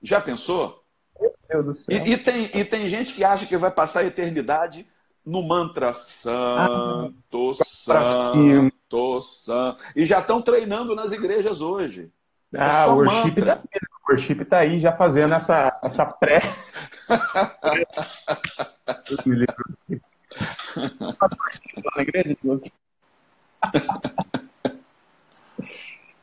Já 0.01 0.21
pensou? 0.21 0.83
Meu 1.19 1.33
Deus 1.49 1.65
do 1.65 1.73
céu. 1.73 1.97
E, 1.97 2.11
e, 2.11 2.17
tem, 2.17 2.51
e 2.53 2.63
tem 2.63 2.87
gente 2.87 3.13
que 3.13 3.23
acha 3.23 3.45
que 3.45 3.57
vai 3.57 3.71
passar 3.71 4.01
a 4.01 4.05
eternidade 4.05 4.85
no 5.25 5.41
mantra 5.41 5.93
Santo, 5.93 7.51
ah, 7.59 7.65
Santo, 7.65 9.21
Santo. 9.21 9.83
E 9.95 10.05
já 10.05 10.19
estão 10.19 10.41
treinando 10.41 10.93
nas 10.95 11.11
igrejas 11.13 11.61
hoje. 11.61 12.11
Ah, 12.55 12.83
é 12.83 12.87
o 12.87 12.95
worship 12.95 13.41
tá, 13.41 13.59
o 14.05 14.11
worship 14.11 14.45
tá 14.45 14.59
aí 14.59 14.79
já 14.79 14.91
fazendo 14.91 15.33
essa, 15.33 15.79
essa 15.83 16.05
pré. 16.05 16.39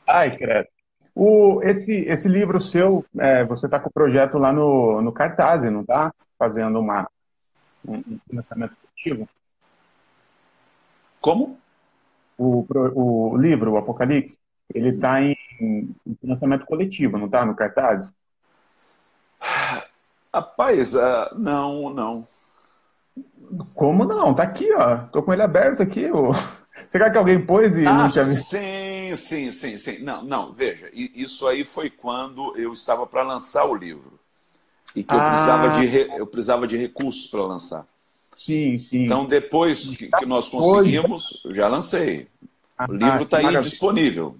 Ai, 0.07 0.37
credo. 0.37 0.69
O, 1.15 1.61
esse, 1.63 1.93
esse 1.93 2.29
livro 2.29 2.61
seu, 2.61 3.05
é, 3.19 3.45
você 3.45 3.67
está 3.67 3.79
com 3.79 3.89
o 3.89 3.93
projeto 3.93 4.39
lá 4.39 4.53
no, 4.53 5.03
no 5.03 5.13
Cartaz, 5.13 5.65
não 5.65 5.83
está? 5.83 6.13
Fazendo 6.39 6.79
uma, 6.79 7.09
um 7.87 8.03
financiamento 8.29 8.75
coletivo? 8.77 9.29
Como? 11.21 11.59
O, 12.39 12.65
o 12.95 13.37
livro, 13.37 13.73
o 13.73 13.77
Apocalipse, 13.77 14.39
ele 14.75 14.91
está 14.91 15.23
em, 15.23 15.37
em, 15.61 16.15
financiamento 16.21 16.67
coletivo, 16.67 17.19
não 17.19 17.27
está? 17.27 17.45
No 17.45 17.55
Cartaz? 17.55 18.13
Rapaz, 20.33 20.95
uh, 20.95 21.35
não, 21.37 21.91
não. 21.91 22.27
Como 23.75 24.05
não? 24.05 24.33
Tá 24.35 24.45
aqui, 24.45 24.73
ó. 24.73 24.99
Tô 24.99 25.23
com 25.23 25.33
ele 25.33 25.43
aberto 25.43 25.83
aqui. 25.83 26.09
Ó. 26.13 26.33
Será 26.87 27.11
que 27.11 27.19
alguém 27.19 27.45
pôs 27.45 27.77
e 27.77 27.87
ah, 27.87 27.95
não 27.95 28.09
tinha 28.09 28.25
visto? 28.25 28.45
Sim, 28.45 29.17
sim, 29.17 29.53
sim, 29.53 29.79
sim. 29.79 29.99
Não, 30.03 30.23
não, 30.23 30.53
veja, 30.53 30.89
isso 30.93 31.47
aí 31.47 31.65
foi 31.65 31.91
quando 31.91 32.57
eu 32.57 32.73
estava 32.73 33.07
para 33.07 33.23
lançar 33.23 33.65
o 33.67 33.75
livro. 33.75 34.19
E 34.95 35.05
que 35.05 35.15
eu, 35.15 35.21
ah. 35.21 35.31
precisava, 35.31 35.69
de 35.71 35.87
re... 35.87 36.11
eu 36.17 36.27
precisava 36.27 36.67
de 36.67 36.77
recursos 36.77 37.27
para 37.27 37.43
lançar. 37.43 37.87
Sim, 38.37 38.79
sim. 38.79 39.05
Então, 39.05 39.27
depois 39.27 39.87
que, 39.87 40.09
que 40.09 40.27
nós 40.27 40.49
conseguimos, 40.49 41.43
eu 41.45 41.55
já 41.55 41.69
lancei. 41.69 42.29
O 42.89 42.93
livro 42.93 43.23
está 43.25 43.39
aí 43.39 43.61
disponível. 43.61 44.37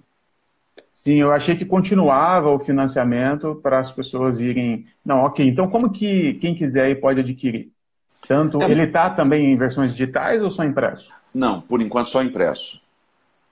Sim, 1.03 1.15
eu 1.15 1.31
achei 1.31 1.55
que 1.55 1.65
continuava 1.65 2.51
o 2.51 2.59
financiamento 2.59 3.59
para 3.63 3.79
as 3.79 3.91
pessoas 3.91 4.39
irem. 4.39 4.85
Não, 5.03 5.21
ok. 5.21 5.47
Então, 5.47 5.67
como 5.67 5.89
que 5.89 6.35
quem 6.35 6.53
quiser 6.53 6.83
aí 6.83 6.95
pode 6.95 7.19
adquirir? 7.19 7.71
Tanto 8.27 8.61
é... 8.61 8.69
ele 8.69 8.83
está 8.83 9.09
também 9.09 9.51
em 9.51 9.57
versões 9.57 9.91
digitais 9.91 10.43
ou 10.43 10.49
só 10.51 10.63
impresso? 10.63 11.11
Não, 11.33 11.59
por 11.59 11.81
enquanto 11.81 12.09
só 12.09 12.21
impresso. 12.21 12.79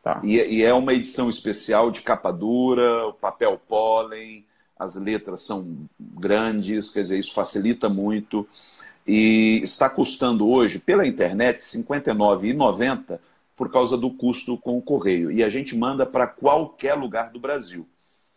Tá. 0.03 0.21
E, 0.23 0.37
e, 0.37 0.63
é 0.63 0.71
uma 0.73 0.93
edição 0.93 1.27
especial 1.27 1.89
de 1.89 2.01
capa 2.01 2.31
dura, 2.31 3.11
papel 3.19 3.59
pólen, 3.67 4.45
as 4.77 4.95
letras 4.95 5.41
são 5.41 5.89
grandes, 5.99 6.91
quer 6.91 7.01
dizer, 7.01 7.17
isso 7.19 7.33
facilita 7.33 7.89
muito. 7.89 8.47
E 9.07 9.59
está 9.63 9.89
custando 9.89 10.47
hoje, 10.47 10.77
pela 10.77 11.05
internet, 11.05 11.61
R$ 11.61 11.83
59,90 11.83 13.19
por 13.59 13.69
causa 13.69 13.97
do 13.97 14.09
custo 14.09 14.57
com 14.57 14.77
o 14.77 14.81
correio. 14.81 15.29
E 15.29 15.43
a 15.43 15.49
gente 15.49 15.75
manda 15.75 16.05
para 16.05 16.25
qualquer 16.25 16.93
lugar 16.93 17.29
do 17.29 17.41
Brasil. 17.41 17.85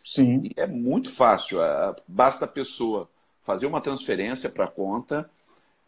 Sim. 0.03 0.41
E 0.43 0.51
é 0.57 0.67
muito 0.67 1.09
fácil. 1.09 1.59
Basta 2.05 2.43
a 2.43 2.47
pessoa 2.47 3.09
fazer 3.41 3.65
uma 3.65 3.79
transferência 3.79 4.49
para 4.49 4.65
a 4.65 4.67
conta, 4.67 5.29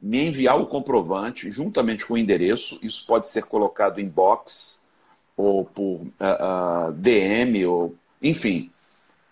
me 0.01 0.25
enviar 0.25 0.57
o 0.57 0.67
comprovante 0.67 1.51
juntamente 1.51 2.05
com 2.05 2.13
o 2.13 2.17
endereço. 2.17 2.79
Isso 2.81 3.05
pode 3.05 3.27
ser 3.27 3.43
colocado 3.43 3.99
em 3.99 4.07
box 4.07 4.87
ou 5.35 5.65
por 5.65 5.83
uh, 5.83 6.87
uh, 6.87 6.93
DM, 6.93 7.65
ou 7.65 7.93
enfim, 8.21 8.71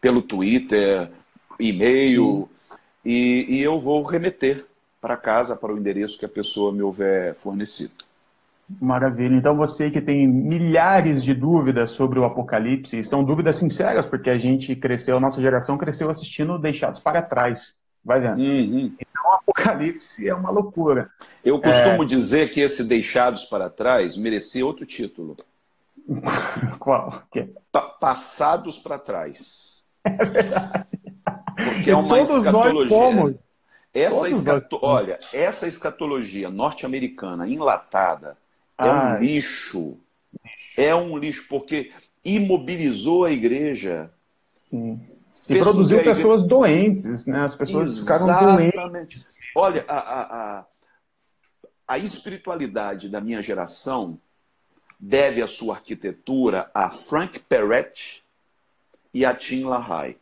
pelo 0.01 0.21
Twitter, 0.21 1.09
e-mail. 1.57 2.49
E, 3.05 3.45
e 3.47 3.61
eu 3.61 3.79
vou 3.79 4.03
remeter 4.03 4.65
para 4.99 5.15
casa, 5.15 5.55
para 5.55 5.73
o 5.73 5.77
endereço 5.77 6.19
que 6.19 6.25
a 6.25 6.29
pessoa 6.29 6.73
me 6.73 6.81
houver 6.81 7.33
fornecido. 7.35 8.03
Maravilha. 8.81 9.35
Então 9.35 9.55
você 9.55 9.91
que 9.91 10.01
tem 10.01 10.27
milhares 10.27 11.23
de 11.23 11.33
dúvidas 11.33 11.91
sobre 11.91 12.19
o 12.19 12.25
Apocalipse, 12.25 13.03
são 13.03 13.23
dúvidas 13.23 13.57
sinceras, 13.57 14.05
porque 14.05 14.29
a 14.29 14.37
gente 14.37 14.75
cresceu, 14.75 15.17
a 15.17 15.19
nossa 15.19 15.41
geração 15.41 15.77
cresceu 15.77 16.09
assistindo 16.09 16.57
Deixados 16.57 16.99
para 16.99 17.21
Trás. 17.21 17.77
Vai 18.03 18.19
vendo. 18.19 18.39
Uhum. 18.39 18.93
Então 18.99 19.23
o 19.31 19.35
Apocalipse 19.35 20.27
é 20.27 20.33
uma 20.33 20.49
loucura. 20.49 21.09
Eu 21.43 21.59
costumo 21.61 22.03
é... 22.03 22.05
dizer 22.05 22.51
que 22.51 22.61
esse 22.61 22.83
Deixados 22.83 23.45
para 23.45 23.69
Trás 23.69 24.17
merecia 24.17 24.65
outro 24.65 24.85
título. 24.85 25.37
Qual? 26.79 27.23
Pa 27.71 27.81
passados 27.81 28.77
para 28.77 28.97
Trás. 28.97 29.83
É 30.03 30.25
verdade. 30.25 30.85
Porque 31.55 31.91
é 31.91 31.95
uma 31.95 32.19
escatologia. 32.19 33.39
Essa 33.93 34.27
escato... 34.27 34.79
Olha, 34.81 35.19
essa 35.31 35.67
escatologia 35.67 36.49
norte-americana 36.49 37.47
enlatada 37.47 38.35
é 38.77 38.91
um 38.91 39.17
lixo. 39.19 39.97
É 40.77 40.95
um 40.95 41.17
lixo, 41.17 41.45
porque 41.47 41.91
imobilizou 42.23 43.25
a 43.25 43.31
igreja. 43.31 44.11
Sim. 44.69 44.99
E 45.49 45.59
produziu 45.59 45.99
igreja... 45.99 46.15
pessoas 46.15 46.43
doentes, 46.43 47.25
né? 47.25 47.41
As 47.41 47.55
pessoas 47.55 47.97
Exatamente. 47.97 48.71
ficaram 48.71 48.89
doentes. 48.91 49.25
Olha, 49.55 49.85
a, 49.87 49.97
a, 49.97 50.59
a, 50.59 50.65
a 51.87 51.97
espiritualidade 51.97 53.09
da 53.09 53.19
minha 53.19 53.41
geração 53.41 54.19
deve 54.99 55.41
a 55.41 55.47
sua 55.47 55.75
arquitetura 55.75 56.71
a 56.73 56.89
Frank 56.89 57.39
Perret 57.41 58.23
e 59.13 59.25
a 59.25 59.35
Tim 59.35 59.65
LaHaye. 59.65 60.17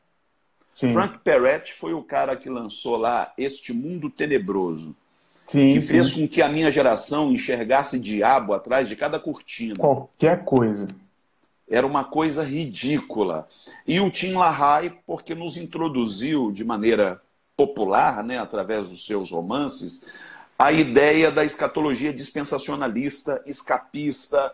Frank 0.74 1.20
Perret 1.20 1.72
foi 1.74 1.94
o 1.94 2.04
cara 2.04 2.36
que 2.36 2.50
lançou 2.50 2.98
lá 2.98 3.32
Este 3.38 3.72
Mundo 3.72 4.10
Tenebroso. 4.10 4.96
Sim, 5.52 5.74
que 5.74 5.82
fez 5.82 6.08
sim. 6.08 6.22
com 6.22 6.28
que 6.28 6.42
a 6.42 6.48
minha 6.48 6.72
geração 6.72 7.32
enxergasse 7.32 8.00
diabo 8.00 8.54
atrás 8.54 8.88
de 8.88 8.96
cada 8.96 9.20
cortina. 9.20 9.76
Qualquer 9.76 10.44
coisa. 10.44 10.88
Era 11.70 11.86
uma 11.86 12.04
coisa 12.04 12.44
ridícula. 12.44 13.48
E 13.88 14.00
o 14.00 14.10
Tim 14.10 14.34
LaHaye, 14.34 14.94
porque 15.06 15.36
nos 15.36 15.58
introduziu 15.58 16.52
de 16.52 16.64
maneira 16.64 17.22
popular, 17.56 18.24
né, 18.24 18.40
através 18.40 18.90
dos 18.90 19.06
seus 19.06 19.32
romances, 19.32 20.06
a 20.58 20.72
ideia 20.72 21.32
da 21.32 21.44
escatologia 21.44 22.14
dispensacionalista, 22.14 23.42
escapista, 23.46 24.54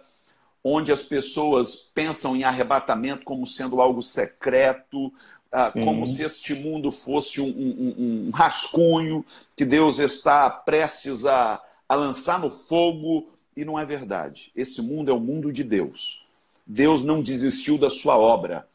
onde 0.63 0.91
as 0.91 1.01
pessoas 1.01 1.75
pensam 1.75 2.35
em 2.35 2.43
arrebatamento 2.43 3.23
como 3.23 3.45
sendo 3.45 3.81
algo 3.81 4.01
secreto, 4.01 5.11
ah, 5.51 5.71
como 5.71 6.05
se 6.05 6.23
este 6.23 6.53
mundo 6.53 6.91
fosse 6.91 7.39
um, 7.39 7.47
um, 7.47 8.27
um, 8.27 8.31
rascunho 8.31 9.25
que 9.55 9.65
Deus 9.65 9.99
está 9.99 10.49
prestes 10.49 11.25
a, 11.25 11.61
a 11.87 11.95
lançar 11.95 12.39
no 12.39 12.49
fogo, 12.51 13.29
e 13.55 13.65
não 13.65 13.79
é 13.79 13.85
verdade. 13.85 14.51
Esse 14.55 14.81
mundo 14.81 15.09
é 15.09 15.13
o 15.13 15.19
mundo 15.19 15.51
de 15.51 15.63
Deus. 15.63 16.25
Deus 16.65 17.03
não 17.03 17.21
desistiu 17.21 17.77
da 17.77 17.89
sua 17.89 18.17
obra. 18.17 18.67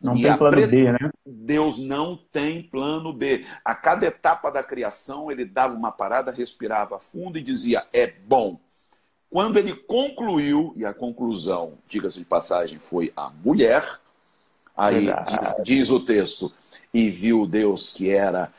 Não 0.00 0.16
e 0.16 0.22
tem 0.22 0.36
plano 0.36 0.56
pre... 0.56 0.66
B, 0.66 0.92
né? 0.92 1.10
Deus 1.24 1.78
não 1.78 2.16
tem 2.16 2.62
plano 2.62 3.12
B. 3.12 3.46
A 3.64 3.74
cada 3.74 4.06
etapa 4.06 4.50
da 4.50 4.62
criação, 4.62 5.30
ele 5.30 5.44
dava 5.44 5.74
uma 5.74 5.92
parada, 5.92 6.32
respirava 6.32 6.98
fundo 6.98 7.38
e 7.38 7.42
dizia: 7.42 7.86
é 7.92 8.06
bom. 8.08 8.58
Quando 9.30 9.58
ele 9.58 9.74
concluiu, 9.74 10.74
e 10.76 10.84
a 10.84 10.92
conclusão, 10.92 11.78
diga-se 11.88 12.18
de 12.18 12.24
passagem, 12.24 12.78
foi 12.78 13.12
a 13.16 13.30
mulher, 13.30 14.01
aí 14.76 15.06
diz, 15.06 15.62
diz 15.64 15.90
o 15.90 16.00
texto, 16.00 16.52
e 16.92 17.08
viu 17.10 17.46
Deus 17.46 17.90
que 17.90 18.10
era 18.10 18.50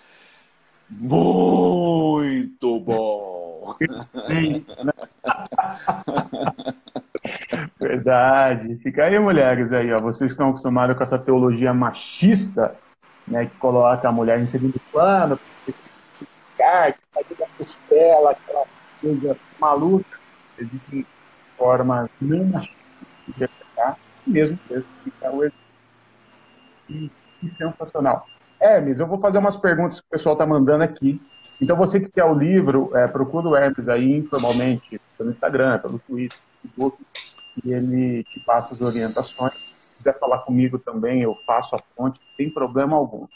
muito 0.89 2.79
bom. 2.79 3.75
Verdade. 7.79 8.75
Fica 8.77 9.05
aí, 9.05 9.17
mulheres, 9.19 9.71
aí, 9.73 9.91
ó. 9.93 9.99
Vocês 9.99 10.31
estão 10.31 10.49
acostumados 10.49 10.97
com 10.97 11.03
essa 11.03 11.19
teologia 11.19 11.73
machista, 11.73 12.75
né? 13.27 13.45
Que 13.45 13.57
coloca 13.57 14.07
a 14.07 14.11
mulher 14.11 14.39
em 14.39 14.45
segundo 14.45 14.79
plano, 14.91 15.39
que 15.65 15.73
fazer 17.13 17.43
a 17.43 17.47
costela, 17.57 18.31
aquela 18.31 18.65
coisa 19.01 19.37
maluca. 19.59 20.19
Existem 20.57 21.05
formas 21.57 22.09
não 22.21 22.45
machistas 22.45 22.77
de 23.25 23.31
interpretar, 23.31 23.97
mesmo 24.25 24.59
texto 24.67 24.87
fica 25.03 25.31
o 25.31 25.43
e, 26.93 27.11
e 27.41 27.55
sensacional. 27.57 28.25
Hermes, 28.61 28.99
eu 28.99 29.07
vou 29.07 29.19
fazer 29.19 29.39
umas 29.39 29.57
perguntas 29.57 29.99
que 29.99 30.07
o 30.07 30.11
pessoal 30.11 30.33
está 30.33 30.45
mandando 30.45 30.83
aqui. 30.83 31.21
Então, 31.61 31.75
você 31.75 31.99
que 31.99 32.09
quer 32.09 32.23
o 32.23 32.33
livro, 32.33 32.95
é, 32.95 33.07
procura 33.07 33.47
o 33.47 33.55
Hermes 33.55 33.89
aí 33.89 34.17
informalmente, 34.17 34.99
pelo 35.17 35.29
Instagram, 35.29 35.79
pelo 35.79 35.99
Twitter, 35.99 36.37
Facebook, 36.61 36.97
e 37.63 37.71
ele 37.71 38.23
te 38.23 38.39
passa 38.41 38.73
as 38.73 38.81
orientações. 38.81 39.53
Se 39.53 39.97
quiser 39.97 40.17
falar 40.17 40.39
comigo 40.39 40.79
também, 40.79 41.21
eu 41.21 41.35
faço 41.45 41.75
a 41.75 41.79
fonte, 41.95 42.19
não 42.19 42.37
tem 42.37 42.49
problema 42.49 42.95
algum. 42.95 43.27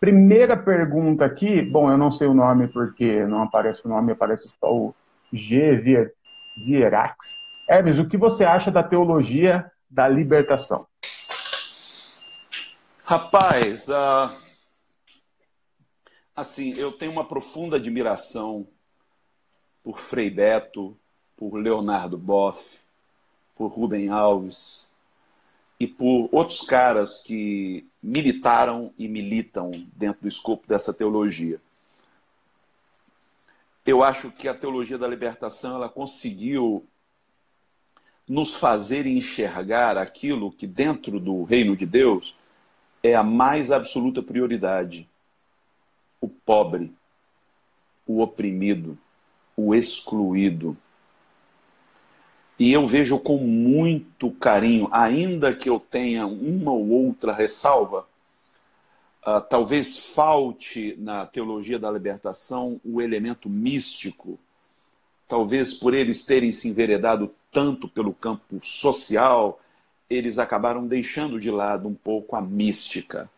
Primeira 0.00 0.56
pergunta 0.56 1.24
aqui, 1.24 1.62
bom, 1.62 1.90
eu 1.90 1.96
não 1.96 2.10
sei 2.10 2.26
o 2.26 2.34
nome 2.34 2.66
porque 2.68 3.24
não 3.24 3.42
aparece 3.42 3.86
o 3.86 3.88
nome, 3.88 4.12
aparece 4.12 4.50
só 4.58 4.74
o 4.74 4.94
G. 5.32 6.10
Vierax. 6.56 7.34
Hermes, 7.68 7.98
o 7.98 8.08
que 8.08 8.16
você 8.16 8.44
acha 8.44 8.70
da 8.70 8.82
teologia 8.82 9.70
da 9.90 10.08
libertação? 10.08 10.86
Rapaz, 13.04 13.88
uh, 13.88 14.32
assim, 16.36 16.72
eu 16.74 16.92
tenho 16.92 17.10
uma 17.10 17.24
profunda 17.24 17.76
admiração 17.76 18.64
por 19.82 19.98
Frei 19.98 20.30
Beto, 20.30 20.96
por 21.36 21.56
Leonardo 21.56 22.16
Boff, 22.16 22.78
por 23.56 23.72
Rubem 23.72 24.08
Alves 24.08 24.88
e 25.80 25.86
por 25.88 26.28
outros 26.30 26.60
caras 26.60 27.20
que 27.22 27.84
militaram 28.00 28.94
e 28.96 29.08
militam 29.08 29.72
dentro 29.96 30.22
do 30.22 30.28
escopo 30.28 30.68
dessa 30.68 30.94
teologia. 30.94 31.60
Eu 33.84 34.04
acho 34.04 34.30
que 34.30 34.46
a 34.46 34.54
teologia 34.54 34.96
da 34.96 35.08
libertação 35.08 35.74
ela 35.74 35.88
conseguiu 35.88 36.86
nos 38.28 38.54
fazer 38.54 39.08
enxergar 39.08 39.98
aquilo 39.98 40.52
que 40.52 40.68
dentro 40.68 41.18
do 41.18 41.42
reino 41.42 41.76
de 41.76 41.84
Deus 41.84 42.40
é 43.02 43.14
a 43.14 43.22
mais 43.22 43.70
absoluta 43.72 44.22
prioridade: 44.22 45.08
o 46.20 46.28
pobre, 46.28 46.92
o 48.06 48.20
oprimido, 48.20 48.98
o 49.56 49.74
excluído, 49.74 50.76
e 52.58 52.72
eu 52.72 52.86
vejo 52.86 53.18
com 53.18 53.38
muito 53.38 54.30
carinho, 54.30 54.88
ainda 54.92 55.54
que 55.54 55.68
eu 55.68 55.80
tenha 55.80 56.26
uma 56.26 56.70
ou 56.70 56.90
outra 56.90 57.32
ressalva, 57.32 58.06
uh, 59.26 59.40
talvez 59.48 59.96
falte 60.14 60.94
na 60.98 61.26
teologia 61.26 61.78
da 61.78 61.90
libertação 61.90 62.80
o 62.84 63.00
elemento 63.00 63.48
místico, 63.48 64.38
talvez 65.26 65.72
por 65.74 65.94
eles 65.94 66.24
terem 66.24 66.52
se 66.52 66.68
enveredado 66.68 67.34
tanto 67.50 67.88
pelo 67.88 68.12
campo 68.12 68.60
social, 68.62 69.60
eles 70.14 70.38
acabaram 70.38 70.86
deixando 70.86 71.40
de 71.40 71.50
lado 71.50 71.88
um 71.88 71.94
pouco 71.94 72.36
a 72.36 72.40
mística. 72.40 73.30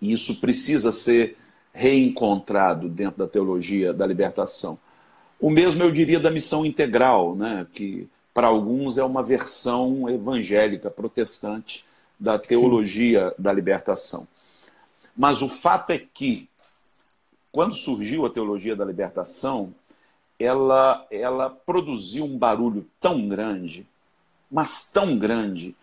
E 0.00 0.12
isso 0.12 0.40
precisa 0.40 0.92
ser 0.92 1.36
reencontrado 1.72 2.88
dentro 2.88 3.18
da 3.18 3.28
teologia 3.28 3.92
da 3.92 4.06
libertação. 4.06 4.78
O 5.40 5.50
mesmo 5.50 5.82
eu 5.82 5.92
diria 5.92 6.18
da 6.18 6.30
missão 6.30 6.66
integral, 6.66 7.36
né? 7.36 7.66
que 7.72 8.08
para 8.34 8.48
alguns 8.48 8.98
é 8.98 9.04
uma 9.04 9.22
versão 9.22 10.08
evangélica, 10.08 10.90
protestante, 10.90 11.84
da 12.18 12.38
teologia 12.38 13.32
da 13.38 13.52
libertação. 13.52 14.26
Mas 15.16 15.42
o 15.42 15.48
fato 15.48 15.90
é 15.90 15.98
que, 15.98 16.48
quando 17.52 17.74
surgiu 17.74 18.26
a 18.26 18.30
teologia 18.30 18.74
da 18.74 18.84
libertação, 18.84 19.74
ela, 20.38 21.06
ela 21.10 21.50
produziu 21.50 22.24
um 22.24 22.38
barulho 22.38 22.86
tão 23.00 23.28
grande, 23.28 23.86
mas 24.50 24.90
tão 24.90 25.18
grande, 25.18 25.74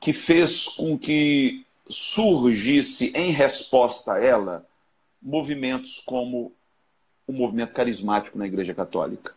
que 0.00 0.12
fez 0.12 0.68
com 0.68 0.98
que 0.98 1.64
surgisse, 1.88 3.12
em 3.14 3.30
resposta 3.30 4.14
a 4.14 4.24
ela, 4.24 4.66
movimentos 5.20 6.00
como 6.04 6.52
o 7.26 7.32
movimento 7.32 7.72
carismático 7.72 8.38
na 8.38 8.46
Igreja 8.46 8.74
Católica. 8.74 9.34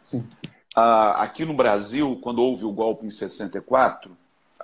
Sim. 0.00 0.26
Ah, 0.74 1.22
aqui 1.22 1.44
no 1.44 1.54
Brasil, 1.54 2.18
quando 2.22 2.42
houve 2.42 2.64
o 2.64 2.72
golpe 2.72 3.06
em 3.06 3.10
64, 3.10 4.16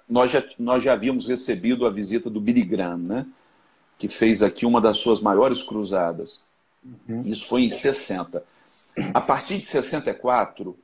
nós 0.09 0.31
já, 0.31 0.45
nós 0.59 0.83
já 0.83 0.93
havíamos 0.93 1.27
recebido 1.27 1.87
a 1.87 1.91
visita 1.91 2.29
do 2.29 2.41
Billy 2.41 2.63
Graham, 2.63 2.99
né? 2.99 3.27
que 4.03 4.09
fez 4.09 4.43
aqui 4.43 4.67
uma 4.67 4.81
das 4.81 4.97
suas 4.97 5.21
maiores 5.21 5.63
cruzadas. 5.63 6.45
Uhum. 6.85 7.23
Isso 7.23 7.47
foi 7.47 7.63
em 7.63 7.71
60. 7.71 8.43
A 9.15 9.21
partir 9.21 9.59
de 9.59 9.65
64, 9.65 10.77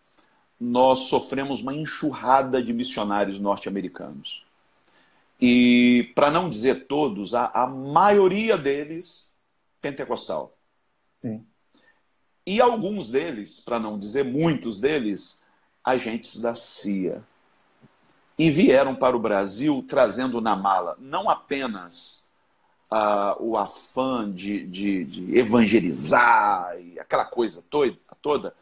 nós 0.61 1.01
sofremos 1.01 1.61
uma 1.61 1.75
enxurrada 1.75 2.63
de 2.63 2.73
missionários 2.73 3.39
norte-americanos. 3.39 4.45
E, 5.41 6.11
para 6.15 6.31
não 6.31 6.49
dizer 6.49 6.87
todos, 6.87 7.35
a, 7.35 7.47
a 7.55 7.67
maioria 7.67 8.59
deles 8.59 9.35
pentecostal. 9.81 10.57
Sim. 11.23 11.45
E 12.45 12.61
alguns 12.61 13.11
deles, 13.11 13.61
para 13.61 13.79
não 13.79 13.99
dizer 13.99 14.25
muitos 14.25 14.81
deles, 14.81 15.45
agentes 15.85 16.41
da 16.41 16.55
CIA. 16.55 17.23
E 18.39 18.51
vieram 18.51 18.95
para 18.95 19.17
o 19.17 19.21
Brasil 19.21 19.85
trazendo 19.87 20.41
na 20.41 20.57
mala 20.57 20.97
não 20.99 21.29
apenas 21.29 22.27
o 23.39 23.57
afã 23.57 24.31
de, 24.33 24.67
de, 24.67 25.05
de, 25.05 25.39
evangelizar 25.39 26.75
e 26.81 26.99
aquela 26.99 27.27
coisa 27.27 27.63
toda, 27.69 27.95
toda 28.23 28.55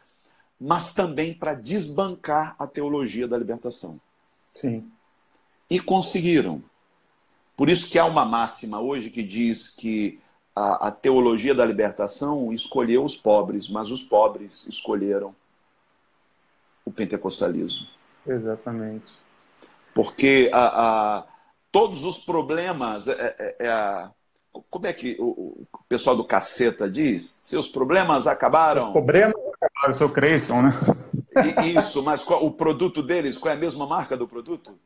mas 0.59 0.93
também 0.93 1.33
para 1.33 1.53
desbancar 1.53 2.55
a 2.57 2.65
teologia 2.65 3.27
da 3.27 3.37
libertação. 3.37 3.99
Sim. 4.55 4.89
E 5.69 5.79
conseguiram. 5.79 6.63
Por 7.55 7.69
isso 7.69 7.89
que 7.89 7.99
há 7.99 8.05
uma 8.05 8.25
máxima 8.25 8.79
hoje 8.79 9.09
que 9.09 9.23
diz 9.23 9.69
que 9.69 10.19
a, 10.55 10.87
a 10.87 10.91
teologia 10.91 11.53
da 11.53 11.65
libertação 11.65 12.51
escolheu 12.51 13.03
os 13.03 13.15
pobres, 13.15 13.69
mas 13.69 13.91
os 13.91 14.01
pobres 14.01 14.65
escolheram 14.67 15.35
o 16.83 16.91
pentecostalismo. 16.91 17.87
Exatamente. 18.25 19.13
Porque 19.93 20.49
a, 20.53 21.17
a, 21.17 21.23
todos 21.71 22.05
os 22.05 22.19
problemas. 22.19 23.07
É, 23.07 23.35
é, 23.37 23.55
é 23.59 23.69
a, 23.69 24.11
como 24.69 24.87
é 24.87 24.93
que 24.93 25.15
o, 25.19 25.25
o, 25.25 25.67
pessoal 25.87 26.15
do 26.15 26.23
caceta 26.23 26.89
diz? 26.89 27.39
Seus 27.43 27.67
problemas 27.67 28.25
acabaram. 28.25 28.87
Os 28.87 28.93
problemas 28.93 29.46
acabaram, 29.77 29.93
seu 29.93 30.09
Creyson, 30.09 30.61
né? 30.61 30.71
Isso, 31.77 32.01
mas 32.03 32.23
qual, 32.23 32.43
o 32.43 32.51
produto 32.51 33.03
deles, 33.03 33.37
qual 33.37 33.53
é 33.53 33.55
a 33.55 33.59
mesma 33.59 33.85
marca 33.85 34.17
do 34.17 34.27
produto? 34.27 34.77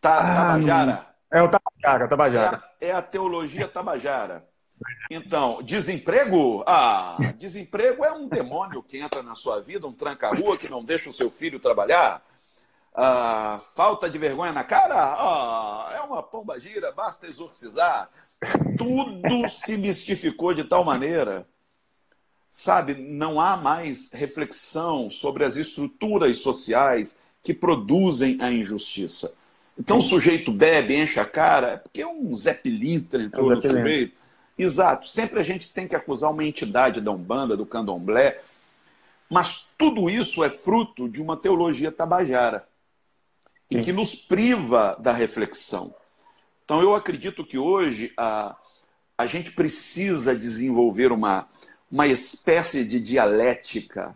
Tá, 0.00 0.18
ah, 0.18 0.52
Tabajara. 0.52 0.92
Não... 1.32 1.38
É 1.38 1.42
o 1.42 1.48
Tabajara, 1.48 2.08
Tabajara. 2.08 2.64
É 2.80 2.90
a, 2.90 2.92
é 2.92 2.94
a 2.94 3.02
teologia 3.02 3.68
Tabajara 3.68 4.46
Então, 5.10 5.62
desemprego? 5.62 6.62
Ah, 6.66 7.16
desemprego 7.36 8.04
é 8.04 8.12
um 8.12 8.28
demônio 8.28 8.82
que 8.82 8.98
entra 8.98 9.22
na 9.22 9.34
sua 9.34 9.60
vida, 9.60 9.86
um 9.86 9.92
tranca-rua 9.92 10.56
que 10.56 10.70
não 10.70 10.84
deixa 10.84 11.10
o 11.10 11.12
seu 11.12 11.30
filho 11.30 11.58
trabalhar. 11.58 12.22
Ah, 12.94 13.60
falta 13.74 14.08
de 14.08 14.18
vergonha 14.18 14.52
na 14.52 14.64
cara? 14.64 14.94
Ah, 14.94 15.92
é 15.94 16.00
uma 16.00 16.22
pomba 16.22 16.58
gira, 16.58 16.92
basta 16.92 17.26
exorcizar. 17.26 18.10
Tudo 18.76 19.48
se 19.48 19.76
mistificou 19.76 20.54
de 20.54 20.64
tal 20.64 20.84
maneira. 20.84 21.46
Sabe, 22.60 22.94
não 22.94 23.40
há 23.40 23.56
mais 23.56 24.10
reflexão 24.10 25.08
sobre 25.08 25.44
as 25.44 25.54
estruturas 25.54 26.40
sociais 26.40 27.16
que 27.40 27.54
produzem 27.54 28.36
a 28.40 28.50
injustiça. 28.50 29.38
Então 29.78 29.98
o 29.98 30.02
sujeito 30.02 30.50
bebe, 30.50 30.96
enche 30.96 31.20
a 31.20 31.24
cara, 31.24 31.68
é 31.68 31.76
porque 31.76 32.02
é 32.02 32.06
um 32.08 32.34
Zé 32.34 32.52
Pilintra 32.52 33.22
entrou 33.22 33.52
é 33.52 33.54
no 33.54 33.62
sujeito. 33.62 34.16
Exato. 34.58 35.06
Sempre 35.06 35.38
a 35.38 35.44
gente 35.44 35.72
tem 35.72 35.86
que 35.86 35.94
acusar 35.94 36.32
uma 36.32 36.44
entidade 36.44 37.00
da 37.00 37.12
Umbanda, 37.12 37.56
do 37.56 37.64
Candomblé, 37.64 38.40
mas 39.30 39.68
tudo 39.78 40.10
isso 40.10 40.42
é 40.42 40.50
fruto 40.50 41.08
de 41.08 41.22
uma 41.22 41.36
teologia 41.36 41.92
tabajara 41.92 42.66
e 43.70 43.80
que 43.80 43.92
nos 43.92 44.16
priva 44.16 44.96
da 44.98 45.12
reflexão. 45.12 45.94
Então 46.64 46.82
eu 46.82 46.92
acredito 46.92 47.44
que 47.44 47.56
hoje 47.56 48.12
a, 48.16 48.56
a 49.16 49.26
gente 49.26 49.52
precisa 49.52 50.34
desenvolver 50.34 51.12
uma, 51.12 51.48
uma 51.90 52.06
espécie 52.06 52.84
de 52.84 53.00
dialética 53.00 54.14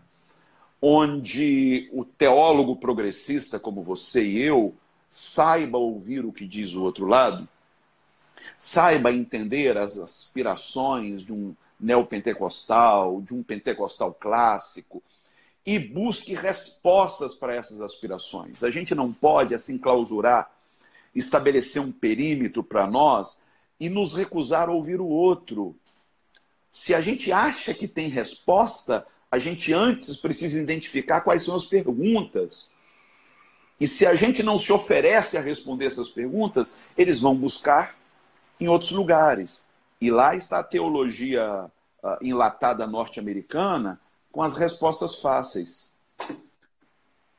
onde 0.80 1.88
o 1.92 2.04
teólogo 2.04 2.76
progressista 2.76 3.58
como 3.58 3.82
você 3.82 4.24
e 4.24 4.42
eu 4.42 4.74
saiba 5.08 5.78
ouvir 5.78 6.24
o 6.24 6.32
que 6.32 6.46
diz 6.46 6.74
o 6.74 6.82
outro 6.82 7.06
lado, 7.06 7.48
saiba 8.58 9.12
entender 9.12 9.76
as 9.76 9.98
aspirações 9.98 11.22
de 11.22 11.32
um 11.32 11.54
neopentecostal, 11.78 13.20
de 13.20 13.34
um 13.34 13.42
pentecostal 13.42 14.12
clássico, 14.14 15.02
e 15.64 15.78
busque 15.78 16.34
respostas 16.34 17.34
para 17.34 17.54
essas 17.54 17.80
aspirações. 17.80 18.64
A 18.64 18.70
gente 18.70 18.94
não 18.94 19.12
pode, 19.12 19.54
assim, 19.54 19.78
clausurar, 19.78 20.50
estabelecer 21.14 21.80
um 21.80 21.92
perímetro 21.92 22.62
para 22.64 22.86
nós 22.86 23.40
e 23.78 23.88
nos 23.88 24.12
recusar 24.12 24.68
a 24.68 24.72
ouvir 24.72 25.00
o 25.00 25.06
outro. 25.06 25.76
Se 26.72 26.94
a 26.94 27.00
gente 27.00 27.30
acha 27.30 27.74
que 27.74 27.86
tem 27.86 28.08
resposta, 28.08 29.06
a 29.30 29.38
gente 29.38 29.72
antes 29.74 30.16
precisa 30.16 30.60
identificar 30.60 31.20
quais 31.20 31.42
são 31.42 31.54
as 31.54 31.66
perguntas. 31.66 32.70
E 33.78 33.86
se 33.86 34.06
a 34.06 34.14
gente 34.14 34.42
não 34.42 34.56
se 34.56 34.72
oferece 34.72 35.36
a 35.36 35.42
responder 35.42 35.86
essas 35.86 36.08
perguntas, 36.08 36.74
eles 36.96 37.20
vão 37.20 37.36
buscar 37.36 37.94
em 38.58 38.68
outros 38.68 38.90
lugares. 38.90 39.62
E 40.00 40.10
lá 40.10 40.34
está 40.34 40.60
a 40.60 40.64
teologia 40.64 41.66
uh, 42.02 42.16
enlatada 42.22 42.86
norte-americana 42.86 44.00
com 44.30 44.42
as 44.42 44.56
respostas 44.56 45.16
fáceis. 45.16 45.92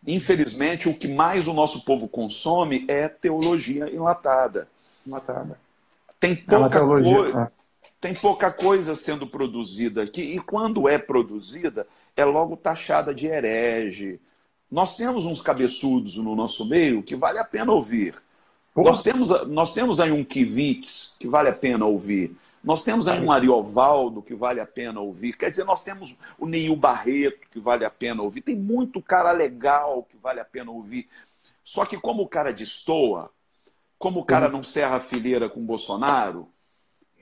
Infelizmente, 0.06 0.90
o 0.90 0.94
que 0.94 1.08
mais 1.08 1.48
o 1.48 1.54
nosso 1.54 1.84
povo 1.86 2.08
consome 2.08 2.86
é 2.88 3.08
teologia 3.08 3.90
enlatada. 3.90 4.68
Enlatada. 5.08 5.58
Tem 6.20 6.34
é 6.34 6.36
pouca, 6.36 6.78
é 6.78 6.82
co... 6.82 7.52
tem 8.04 8.14
pouca 8.14 8.52
coisa 8.52 8.98
sendo 8.98 9.26
produzida 9.26 10.04
aqui, 10.04 10.22
e 10.22 10.38
quando 10.38 10.90
é 10.90 10.98
produzida, 10.98 11.88
é 12.18 12.26
logo 12.26 12.58
taxada 12.58 13.16
de 13.16 13.28
herege, 13.28 14.20
nós 14.70 14.98
temos 14.98 15.26
uns 15.26 15.42
cabeçudos 15.42 16.18
no 16.18 16.36
nosso 16.36 16.66
meio 16.66 17.02
que 17.02 17.16
vale 17.16 17.40
a 17.40 17.46
pena 17.46 17.72
ouvir. 17.72 18.22
Nós 18.76 19.02
temos, 19.02 19.30
nós 19.48 19.74
temos 19.74 20.02
aí 20.02 20.12
um 20.12 20.22
Kivitz 20.22 21.16
que 21.18 21.30
vale 21.30 21.48
a 21.48 21.54
pena 21.54 21.86
ouvir. 21.86 22.36
Nós 22.62 22.84
temos 22.84 23.08
aí 23.08 23.22
um 23.22 23.32
Ariovaldo 23.32 24.22
que 24.22 24.36
vale 24.36 24.60
a 24.60 24.66
pena 24.66 25.00
ouvir. 25.00 25.38
Quer 25.38 25.50
dizer, 25.50 25.64
nós 25.64 25.82
temos 25.82 26.18
o 26.38 26.46
Neil 26.46 26.76
Barreto 26.76 27.48
que 27.52 27.60
vale 27.60 27.86
a 27.86 27.90
pena 27.90 28.22
ouvir. 28.22 28.42
Tem 28.42 28.56
muito 28.56 29.02
cara 29.02 29.32
legal 29.32 30.06
que 30.10 30.18
vale 30.18 30.42
a 30.42 30.46
pena 30.46 30.72
ouvir. 30.72 31.08
Só 31.64 31.86
que 31.86 31.98
como 31.98 32.24
o 32.24 32.28
cara 32.28 32.52
destoa, 32.52 33.32
como 33.98 34.20
o 34.20 34.26
cara 34.26 34.50
não 34.50 34.62
serra 34.62 34.98
a 34.98 35.00
fileira 35.00 35.48
com 35.48 35.62
o 35.62 35.66
Bolsonaro, 35.66 36.50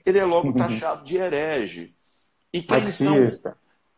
ele 0.04 0.18
é 0.18 0.24
logo 0.24 0.48
uhum. 0.48 0.54
taxado 0.54 1.04
de 1.04 1.16
herege. 1.16 1.94
E 2.52 2.62
quem, 2.62 2.86
são, 2.86 3.16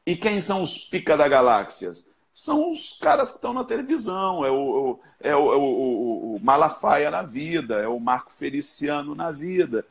e 0.07 0.17
quem 0.17 0.41
são 0.41 0.63
os 0.63 0.79
pica 0.79 1.17
da 1.17 1.27
galáxias? 1.27 2.05
são 2.35 2.73
os 2.73 2.99
caras 3.01 3.31
que 3.31 3.37
estão 3.37 3.55
na 3.55 3.63
televisão. 3.63 4.45
É 4.45 4.51
o, 4.51 4.99
é 5.23 5.37
o, 5.37 5.53
é 5.53 5.57
o, 5.57 6.35
o, 6.35 6.41
Malafaia 6.43 7.11
na 7.11 7.23
vida, 7.23 7.77
é 7.77 7.87
o 7.87 8.01
Marco 8.01 8.33
Feliciano 8.33 9.15
na 9.15 9.31
vida. 9.31 9.85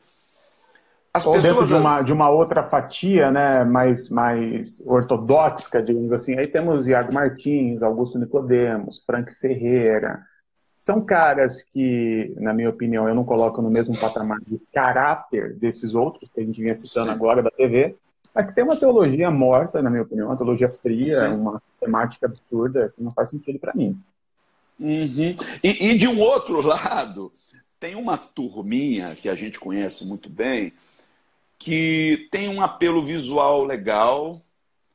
As 1.12 1.24
Ou 1.24 1.40
dentro 1.40 1.66
de 1.66 1.74
uma, 1.74 2.02
de 2.02 2.12
uma 2.12 2.28
outra 2.28 2.64
fatia, 2.64 3.30
né, 3.30 3.64
mais, 3.64 4.10
mais 4.10 4.82
ortodoxa, 4.84 5.80
digamos 5.80 6.12
assim, 6.12 6.36
aí 6.36 6.48
temos 6.48 6.86
Iago 6.86 7.14
Martins, 7.14 7.82
Augusto 7.82 8.18
Nicodemos, 8.18 9.02
Frank 9.06 9.32
Ferreira. 9.36 10.22
São 10.76 11.00
caras 11.00 11.62
que, 11.62 12.34
na 12.36 12.52
minha 12.52 12.68
opinião, 12.68 13.08
eu 13.08 13.14
não 13.14 13.24
coloco 13.24 13.62
no 13.62 13.70
mesmo 13.70 13.96
patamar 13.96 14.38
de 14.46 14.60
caráter 14.72 15.54
desses 15.54 15.94
outros 15.94 16.30
que 16.32 16.40
a 16.40 16.44
gente 16.44 16.60
vinha 16.60 16.74
citando 16.74 17.06
Sim. 17.06 17.14
agora 17.14 17.42
da 17.42 17.50
TV, 17.50 17.96
mas 18.34 18.46
que 18.46 18.54
tem 18.54 18.64
uma 18.64 18.76
teologia 18.76 19.30
morta, 19.30 19.80
na 19.80 19.90
minha 19.90 20.02
opinião, 20.02 20.28
uma 20.28 20.36
teologia 20.36 20.68
fria, 20.68 21.28
Sim. 21.28 21.36
uma 21.36 21.62
temática 21.80 22.26
absurda 22.26 22.92
que 22.94 23.02
não 23.02 23.12
faz 23.12 23.30
sentido 23.30 23.58
para 23.58 23.74
mim. 23.74 23.98
Uhum. 24.78 25.36
E, 25.62 25.90
e, 25.90 25.96
de 25.96 26.08
um 26.08 26.20
outro 26.20 26.60
lado, 26.60 27.32
tem 27.78 27.94
uma 27.94 28.18
turminha 28.18 29.14
que 29.14 29.28
a 29.28 29.34
gente 29.34 29.60
conhece 29.60 30.04
muito 30.04 30.28
bem, 30.28 30.72
que 31.58 32.28
tem 32.30 32.48
um 32.48 32.60
apelo 32.60 33.04
visual 33.04 33.64
legal, 33.64 34.42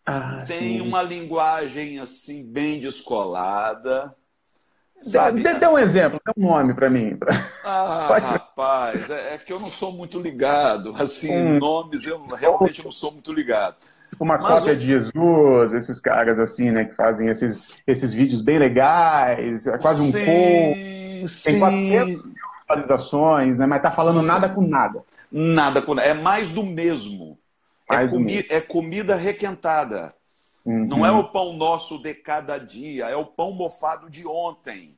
ah, 0.05 0.43
tem 0.45 0.77
sim. 0.77 0.81
uma 0.81 1.01
linguagem 1.01 1.99
assim 1.99 2.51
bem 2.51 2.79
descolada, 2.79 4.13
Sabe? 5.01 5.41
Dê, 5.41 5.53
dê, 5.55 5.67
um 5.67 5.77
exemplo, 5.77 6.19
dê 6.25 6.33
um 6.37 6.47
nome 6.49 6.73
para 6.73 6.89
mim. 6.89 7.15
Pra... 7.15 7.33
Ah, 7.63 8.05
Pode... 8.07 8.25
rapaz, 8.25 9.09
é, 9.09 9.35
é, 9.35 9.37
que 9.37 9.51
eu 9.53 9.59
não 9.59 9.69
sou 9.69 9.91
muito 9.91 10.19
ligado. 10.19 10.93
Assim, 10.97 11.33
hum. 11.33 11.59
nomes 11.59 12.05
eu 12.05 12.25
realmente 12.27 12.83
não 12.83 12.91
sou 12.91 13.11
muito 13.11 13.31
ligado. 13.31 13.77
Tipo 14.09 14.23
uma 14.23 14.37
Mas 14.37 14.59
cópia 14.59 14.71
eu... 14.71 14.75
de 14.75 14.85
Jesus, 14.85 15.73
esses 15.73 16.01
caras 16.01 16.39
assim, 16.39 16.71
né, 16.71 16.85
que 16.85 16.95
fazem 16.95 17.29
esses, 17.29 17.69
esses 17.85 18.13
vídeos 18.13 18.41
bem 18.41 18.57
legais, 18.57 19.67
é 19.67 19.77
quase 19.77 20.01
um 20.01 20.05
sim. 20.05 21.25
Tem 21.43 21.59
400 21.59 22.23
visualizações, 22.61 23.59
né, 23.59 23.65
mas 23.65 23.81
tá 23.81 23.91
falando 23.91 24.19
sim. 24.19 24.27
nada 24.27 24.49
com 24.49 24.61
nada. 24.61 25.03
Nada 25.31 25.81
com 25.81 25.97
É 25.99 26.13
mais 26.13 26.51
do 26.51 26.63
mesmo. 26.63 27.37
É 27.89 27.95
mais 27.95 28.09
é, 28.09 28.13
comi... 28.13 28.25
mesmo. 28.25 28.47
é 28.49 28.61
comida 28.61 29.15
requentada. 29.15 30.13
Uhum. 30.69 30.85
Não 30.85 31.03
é 31.03 31.11
o 31.11 31.23
pão 31.23 31.53
nosso 31.53 31.97
de 31.97 32.13
cada 32.13 32.59
dia, 32.59 33.05
é 33.05 33.15
o 33.15 33.25
pão 33.25 33.51
mofado 33.51 34.07
de 34.07 34.27
ontem. 34.27 34.95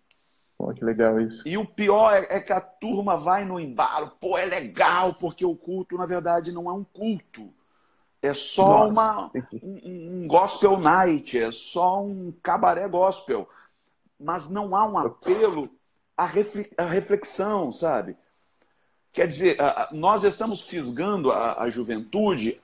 Pô, 0.57 0.73
que 0.73 0.83
legal 0.83 1.17
isso. 1.21 1.47
E 1.47 1.57
o 1.57 1.65
pior 1.65 2.13
é, 2.13 2.27
é, 2.29 2.39
que 2.41 2.51
a 2.51 2.59
turma 2.59 3.15
vai 3.15 3.45
no 3.45 3.57
embalo. 3.57 4.11
Pô, 4.19 4.37
é 4.37 4.43
legal, 4.43 5.13
porque 5.13 5.45
o 5.45 5.55
culto, 5.55 5.97
na 5.97 6.05
verdade, 6.05 6.51
não 6.51 6.69
é 6.69 6.73
um 6.73 6.83
culto. 6.83 7.53
É 8.21 8.33
só 8.33 8.89
Nossa, 8.89 8.91
uma, 8.91 9.31
um, 9.63 10.23
um 10.23 10.27
gospel 10.27 10.77
night, 10.77 11.39
é 11.39 11.53
só 11.53 12.03
um 12.03 12.33
cabaré 12.43 12.85
gospel. 12.89 13.47
Mas 14.19 14.49
não 14.49 14.75
há 14.75 14.85
um 14.85 14.97
apelo 14.97 15.69
à 16.17 16.25
reflexão, 16.85 17.71
sabe? 17.71 18.17
Quer 19.13 19.25
dizer, 19.25 19.57
nós 19.93 20.25
estamos 20.25 20.63
fisgando 20.63 21.31
a, 21.31 21.61
a 21.63 21.69
juventude 21.69 22.61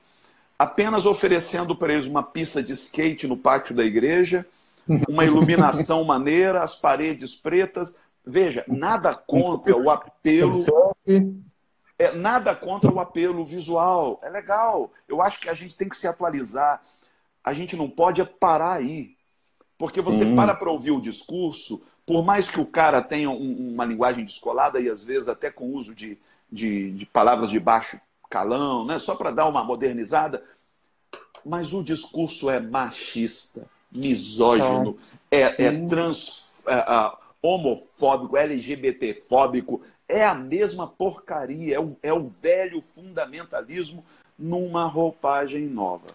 apenas 0.57 1.05
oferecendo 1.05 1.75
para 1.75 1.93
eles 1.93 2.07
uma 2.07 2.23
pista 2.23 2.63
de 2.63 2.73
skate 2.73 3.27
no 3.27 3.37
pátio 3.37 3.75
da 3.75 3.85
igreja, 3.85 4.45
uma 5.07 5.25
iluminação 5.25 6.03
maneira, 6.03 6.63
as 6.63 6.75
paredes 6.75 7.35
pretas. 7.35 7.99
Veja, 8.25 8.65
nada 8.67 9.15
contra 9.15 9.75
o 9.75 9.89
apelo. 9.89 10.51
É, 11.99 12.11
nada 12.13 12.55
contra 12.55 12.91
o 12.91 12.99
apelo 12.99 13.43
visual. 13.45 14.19
É 14.23 14.29
legal. 14.29 14.91
Eu 15.07 15.21
acho 15.21 15.39
que 15.39 15.49
a 15.49 15.53
gente 15.53 15.75
tem 15.75 15.89
que 15.89 15.97
se 15.97 16.07
atualizar. 16.07 16.81
A 17.43 17.53
gente 17.53 17.75
não 17.75 17.89
pode 17.89 18.23
parar 18.23 18.73
aí. 18.73 19.15
Porque 19.77 20.01
você 20.01 20.25
hum. 20.25 20.35
para 20.35 20.53
para 20.53 20.71
ouvir 20.71 20.91
o 20.91 21.01
discurso, 21.01 21.83
por 22.05 22.23
mais 22.23 22.49
que 22.49 22.59
o 22.59 22.65
cara 22.65 23.01
tenha 23.01 23.29
um, 23.29 23.73
uma 23.73 23.85
linguagem 23.85 24.25
descolada 24.25 24.79
e 24.79 24.89
às 24.89 25.03
vezes 25.03 25.27
até 25.27 25.51
com 25.51 25.73
uso 25.73 25.93
de, 25.93 26.17
de, 26.51 26.91
de 26.91 27.05
palavras 27.05 27.49
de 27.49 27.59
baixo 27.59 27.99
calão, 28.29 28.85
né? 28.85 28.99
só 28.99 29.15
para 29.15 29.31
dar 29.31 29.47
uma 29.47 29.63
modernizada. 29.63 30.43
Mas 31.45 31.73
o 31.73 31.83
discurso 31.83 32.49
é 32.49 32.59
machista, 32.59 33.65
misógino, 33.91 34.97
é, 35.31 35.65
é 35.65 35.87
trans, 35.87 36.65
é, 36.67 36.73
é, 36.73 37.11
homofóbico, 37.41 38.35
LGBTfóbico. 38.35 39.81
É 40.09 40.25
a 40.25 40.33
mesma 40.33 40.87
porcaria, 40.87 41.75
é 41.75 41.79
o, 41.79 41.95
é 42.01 42.13
o 42.13 42.29
velho 42.29 42.81
fundamentalismo 42.81 44.03
numa 44.37 44.85
roupagem 44.85 45.67
nova 45.67 46.07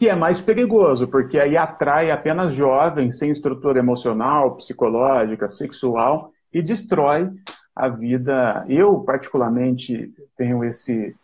que 0.00 0.08
é 0.08 0.14
mais 0.14 0.40
perigoso, 0.40 1.06
porque 1.06 1.38
aí 1.38 1.58
atrai 1.58 2.10
apenas 2.10 2.54
jovens 2.54 3.18
sem 3.18 3.30
estrutura 3.30 3.78
emocional, 3.78 4.56
psicológica, 4.56 5.46
sexual 5.46 6.32
e 6.50 6.62
destrói 6.62 7.30
a 7.76 7.86
vida. 7.86 8.64
Eu, 8.66 9.00
particularmente, 9.00 10.10
tenho 10.38 10.64
esse 10.64 11.14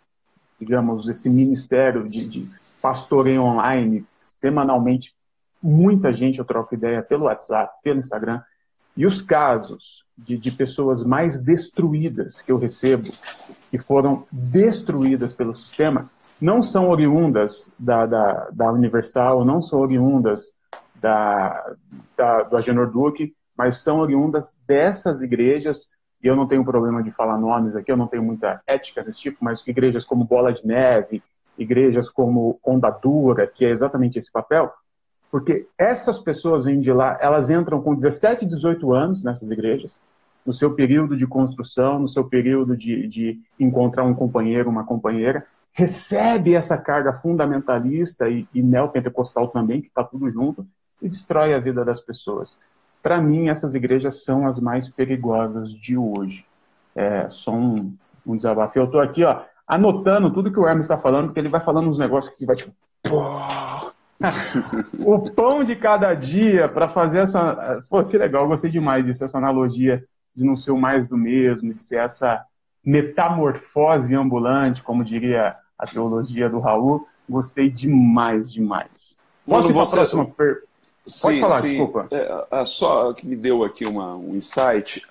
digamos, 0.58 1.08
esse 1.08 1.28
ministério 1.28 2.08
de, 2.08 2.28
de 2.28 2.50
pastoreio 2.80 3.42
online, 3.42 4.04
semanalmente, 4.20 5.14
muita 5.62 6.12
gente 6.12 6.38
eu 6.38 6.44
troco 6.44 6.74
ideia 6.74 7.02
pelo 7.02 7.24
WhatsApp, 7.24 7.74
pelo 7.82 7.98
Instagram, 7.98 8.40
e 8.96 9.04
os 9.04 9.20
casos 9.20 10.04
de, 10.16 10.38
de 10.38 10.50
pessoas 10.50 11.02
mais 11.02 11.44
destruídas 11.44 12.40
que 12.40 12.50
eu 12.50 12.58
recebo, 12.58 13.10
que 13.70 13.78
foram 13.78 14.24
destruídas 14.32 15.34
pelo 15.34 15.54
sistema, 15.54 16.10
não 16.40 16.62
são 16.62 16.88
oriundas 16.88 17.70
da, 17.78 18.06
da, 18.06 18.48
da 18.50 18.72
Universal, 18.72 19.44
não 19.44 19.60
são 19.60 19.80
oriundas 19.80 20.52
da, 20.94 21.74
da, 22.16 22.42
do 22.44 22.56
Agenor 22.56 22.90
Duque, 22.90 23.34
mas 23.56 23.82
são 23.82 23.98
oriundas 23.98 24.58
dessas 24.66 25.22
igrejas, 25.22 25.90
e 26.22 26.26
eu 26.26 26.36
não 26.36 26.46
tenho 26.46 26.64
problema 26.64 27.02
de 27.02 27.10
falar 27.10 27.38
nomes 27.38 27.76
aqui, 27.76 27.90
eu 27.90 27.96
não 27.96 28.06
tenho 28.06 28.22
muita 28.22 28.60
ética 28.66 29.02
desse 29.02 29.20
tipo, 29.20 29.38
mas 29.40 29.62
igrejas 29.66 30.04
como 30.04 30.24
Bola 30.24 30.52
de 30.52 30.66
Neve, 30.66 31.22
igrejas 31.58 32.10
como 32.10 32.58
Onda 32.64 32.90
Dura, 32.90 33.46
que 33.46 33.64
é 33.64 33.70
exatamente 33.70 34.18
esse 34.18 34.30
papel, 34.30 34.72
porque 35.30 35.66
essas 35.78 36.18
pessoas 36.18 36.64
vêm 36.64 36.80
de 36.80 36.92
lá, 36.92 37.18
elas 37.20 37.50
entram 37.50 37.82
com 37.82 37.94
17, 37.94 38.46
18 38.46 38.92
anos 38.92 39.24
nessas 39.24 39.50
igrejas, 39.50 40.00
no 40.44 40.52
seu 40.52 40.74
período 40.74 41.16
de 41.16 41.26
construção, 41.26 41.98
no 41.98 42.06
seu 42.06 42.24
período 42.24 42.76
de, 42.76 43.06
de 43.08 43.40
encontrar 43.58 44.04
um 44.04 44.14
companheiro, 44.14 44.70
uma 44.70 44.84
companheira, 44.84 45.44
recebe 45.72 46.54
essa 46.54 46.78
carga 46.78 47.12
fundamentalista 47.12 48.28
e, 48.28 48.46
e 48.54 48.62
neopentecostal 48.62 49.48
também, 49.48 49.82
que 49.82 49.88
está 49.88 50.02
tudo 50.02 50.30
junto, 50.30 50.66
e 51.02 51.08
destrói 51.08 51.52
a 51.52 51.58
vida 51.58 51.84
das 51.84 52.00
pessoas. 52.00 52.58
Para 53.06 53.22
mim, 53.22 53.48
essas 53.48 53.76
igrejas 53.76 54.24
são 54.24 54.48
as 54.48 54.58
mais 54.58 54.88
perigosas 54.88 55.72
de 55.72 55.96
hoje. 55.96 56.44
É 56.92 57.28
só 57.28 57.52
um, 57.52 57.94
um 58.26 58.34
desabafo. 58.34 58.76
Eu 58.76 58.86
estou 58.86 59.00
aqui, 59.00 59.22
ó, 59.22 59.42
anotando 59.64 60.32
tudo 60.32 60.50
que 60.50 60.58
o 60.58 60.66
Hermes 60.66 60.86
está 60.86 60.98
falando, 60.98 61.26
porque 61.26 61.38
ele 61.38 61.48
vai 61.48 61.60
falando 61.60 61.86
uns 61.86 62.00
negócios 62.00 62.34
que 62.34 62.44
vai 62.44 62.56
tipo. 62.56 62.74
o 64.98 65.30
pão 65.30 65.62
de 65.62 65.76
cada 65.76 66.14
dia 66.14 66.68
para 66.68 66.88
fazer 66.88 67.18
essa. 67.18 67.80
Pô, 67.88 68.02
que 68.02 68.18
legal, 68.18 68.48
gostei 68.48 68.72
demais 68.72 69.04
disso, 69.04 69.24
essa 69.24 69.38
analogia 69.38 70.04
de 70.34 70.44
não 70.44 70.56
ser 70.56 70.72
o 70.72 70.76
mais 70.76 71.06
do 71.06 71.16
mesmo, 71.16 71.72
de 71.72 71.80
ser 71.80 71.98
essa 71.98 72.44
metamorfose 72.84 74.16
ambulante, 74.16 74.82
como 74.82 75.04
diria 75.04 75.54
a 75.78 75.86
teologia 75.86 76.50
do 76.50 76.58
Raul. 76.58 77.06
Gostei 77.30 77.70
demais, 77.70 78.52
demais. 78.52 79.16
Posso 79.46 79.68
Mano, 79.68 79.70
ir 79.70 79.74
para 79.74 79.82
a 79.84 79.92
próxima 79.92 80.24
pergunta? 80.26 80.66
Pode 81.22 81.40
falar, 81.40 81.62
sim. 81.62 81.68
desculpa. 81.68 82.08
É, 82.10 82.64
só 82.64 83.12
que 83.12 83.26
me 83.26 83.36
deu 83.36 83.62
aqui 83.62 83.86
uma, 83.86 84.16
um 84.16 84.34
insight. 84.34 85.06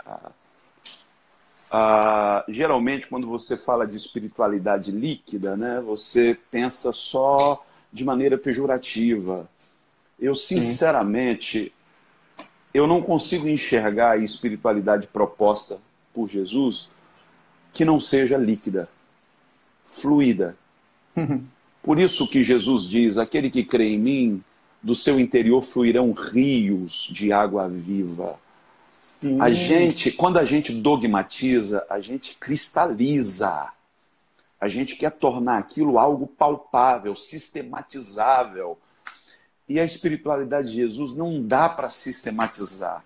geralmente, 2.49 3.07
quando 3.07 3.27
você 3.27 3.55
fala 3.55 3.87
de 3.87 3.95
espiritualidade 3.95 4.91
líquida, 4.91 5.55
né, 5.55 5.81
você 5.85 6.37
pensa 6.51 6.91
só 6.91 7.65
de 7.91 8.03
maneira 8.03 8.37
pejorativa. 8.37 9.49
Eu, 10.19 10.35
sinceramente, 10.35 11.73
sim. 12.37 12.45
eu 12.73 12.85
não 12.85 13.01
consigo 13.01 13.47
enxergar 13.47 14.11
a 14.11 14.17
espiritualidade 14.17 15.07
proposta 15.07 15.79
por 16.13 16.27
Jesus 16.27 16.89
que 17.73 17.85
não 17.85 17.99
seja 17.99 18.37
líquida, 18.37 18.89
fluida. 19.85 20.57
Por 21.83 21.99
isso 21.99 22.27
que 22.27 22.41
Jesus 22.41 22.89
diz: 22.89 23.17
aquele 23.19 23.49
que 23.51 23.63
crê 23.63 23.89
em 23.89 23.99
mim, 23.99 24.43
do 24.85 24.93
seu 24.93 25.19
interior 25.19 25.63
fluirão 25.63 26.11
rios 26.11 27.09
de 27.11 27.33
água 27.33 27.67
viva. 27.67 28.39
Sim. 29.19 29.41
A 29.41 29.51
gente, 29.51 30.11
quando 30.11 30.37
a 30.37 30.45
gente 30.45 30.71
dogmatiza, 30.71 31.83
a 31.89 31.99
gente 31.99 32.37
cristaliza. 32.37 33.71
A 34.61 34.67
gente 34.67 34.95
quer 34.95 35.09
tornar 35.09 35.57
aquilo 35.57 35.97
algo 35.97 36.27
palpável, 36.27 37.15
sistematizável. 37.15 38.77
E 39.67 39.79
a 39.79 39.83
espiritualidade 39.83 40.67
de 40.67 40.75
Jesus 40.75 41.15
não 41.15 41.41
dá 41.41 41.67
para 41.67 41.89
sistematizar. 41.89 43.03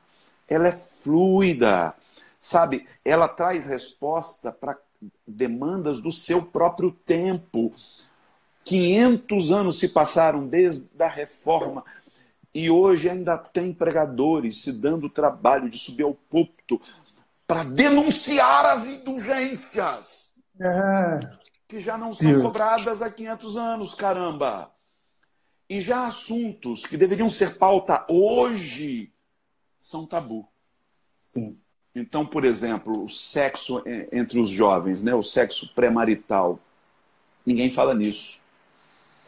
Ela 0.49 0.67
é 0.67 0.73
fluida. 0.73 1.95
Sabe? 2.41 2.87
Ela 3.05 3.29
traz 3.29 3.65
resposta 3.65 4.51
para 4.51 4.77
demandas 5.25 6.01
do 6.01 6.11
seu 6.11 6.41
próprio 6.41 6.91
tempo. 6.91 7.73
500 8.69 9.51
anos 9.51 9.79
se 9.79 9.89
passaram 9.89 10.47
desde 10.47 11.01
a 11.01 11.07
reforma 11.07 11.83
e 12.53 12.69
hoje 12.69 13.09
ainda 13.09 13.35
tem 13.35 13.73
pregadores 13.73 14.61
se 14.61 14.71
dando 14.71 15.07
o 15.07 15.09
trabalho 15.09 15.67
de 15.67 15.79
subir 15.79 16.03
ao 16.03 16.13
púlpito 16.13 16.79
para 17.47 17.63
denunciar 17.63 18.67
as 18.67 18.85
indulgências 18.85 20.31
é. 20.61 21.19
que 21.67 21.79
já 21.79 21.97
não 21.97 22.13
são 22.13 22.31
Deus. 22.31 22.43
cobradas 22.43 23.01
há 23.01 23.09
500 23.09 23.57
anos, 23.57 23.95
caramba. 23.95 24.71
E 25.67 25.81
já 25.81 26.05
assuntos 26.05 26.85
que 26.85 26.95
deveriam 26.95 27.27
ser 27.27 27.57
pauta 27.57 28.05
hoje 28.07 29.11
são 29.79 30.05
tabu. 30.05 30.47
Sim. 31.33 31.57
Então, 31.95 32.23
por 32.23 32.45
exemplo, 32.45 33.03
o 33.03 33.09
sexo 33.09 33.81
entre 34.11 34.39
os 34.39 34.49
jovens, 34.49 35.03
né, 35.03 35.15
o 35.15 35.23
sexo 35.23 35.73
pré-marital. 35.73 36.59
Ninguém 37.43 37.71
fala 37.71 37.95
nisso. 37.95 38.39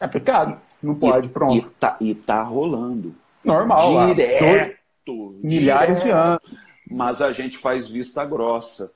É 0.02 0.08
pecado. 0.08 0.60
Não 0.82 0.96
pode, 0.96 1.28
e, 1.28 1.30
pronto. 1.30 1.54
E 1.54 1.60
tá, 1.62 1.96
e 2.00 2.12
tá 2.12 2.42
rolando. 2.42 3.14
Normal. 3.44 4.12
Direto. 4.12 5.38
Milhares 5.40 6.02
direto, 6.02 6.02
de 6.02 6.10
anos. 6.10 6.62
Mas 6.90 7.22
a 7.22 7.30
gente 7.30 7.56
faz 7.56 7.88
vista 7.88 8.24
grossa. 8.24 8.92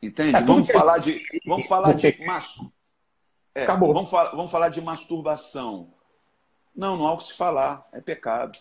Entende? 0.00 0.36
É, 0.36 0.40
vamos, 0.40 0.70
falar 0.70 0.98
de, 0.98 1.20
vamos 1.44 1.66
falar 1.66 1.94
de. 1.94 2.16
Mas, 2.24 2.60
é, 3.52 3.64
Acabou. 3.64 3.92
Vamos, 3.92 4.08
falar, 4.08 4.30
vamos 4.30 4.52
falar 4.52 4.68
de 4.68 4.80
masturbação. 4.80 5.88
Não, 6.74 6.96
não 6.96 7.08
há 7.08 7.14
o 7.14 7.18
que 7.18 7.24
se 7.24 7.34
falar. 7.34 7.88
É 7.92 8.00
pecado. 8.00 8.56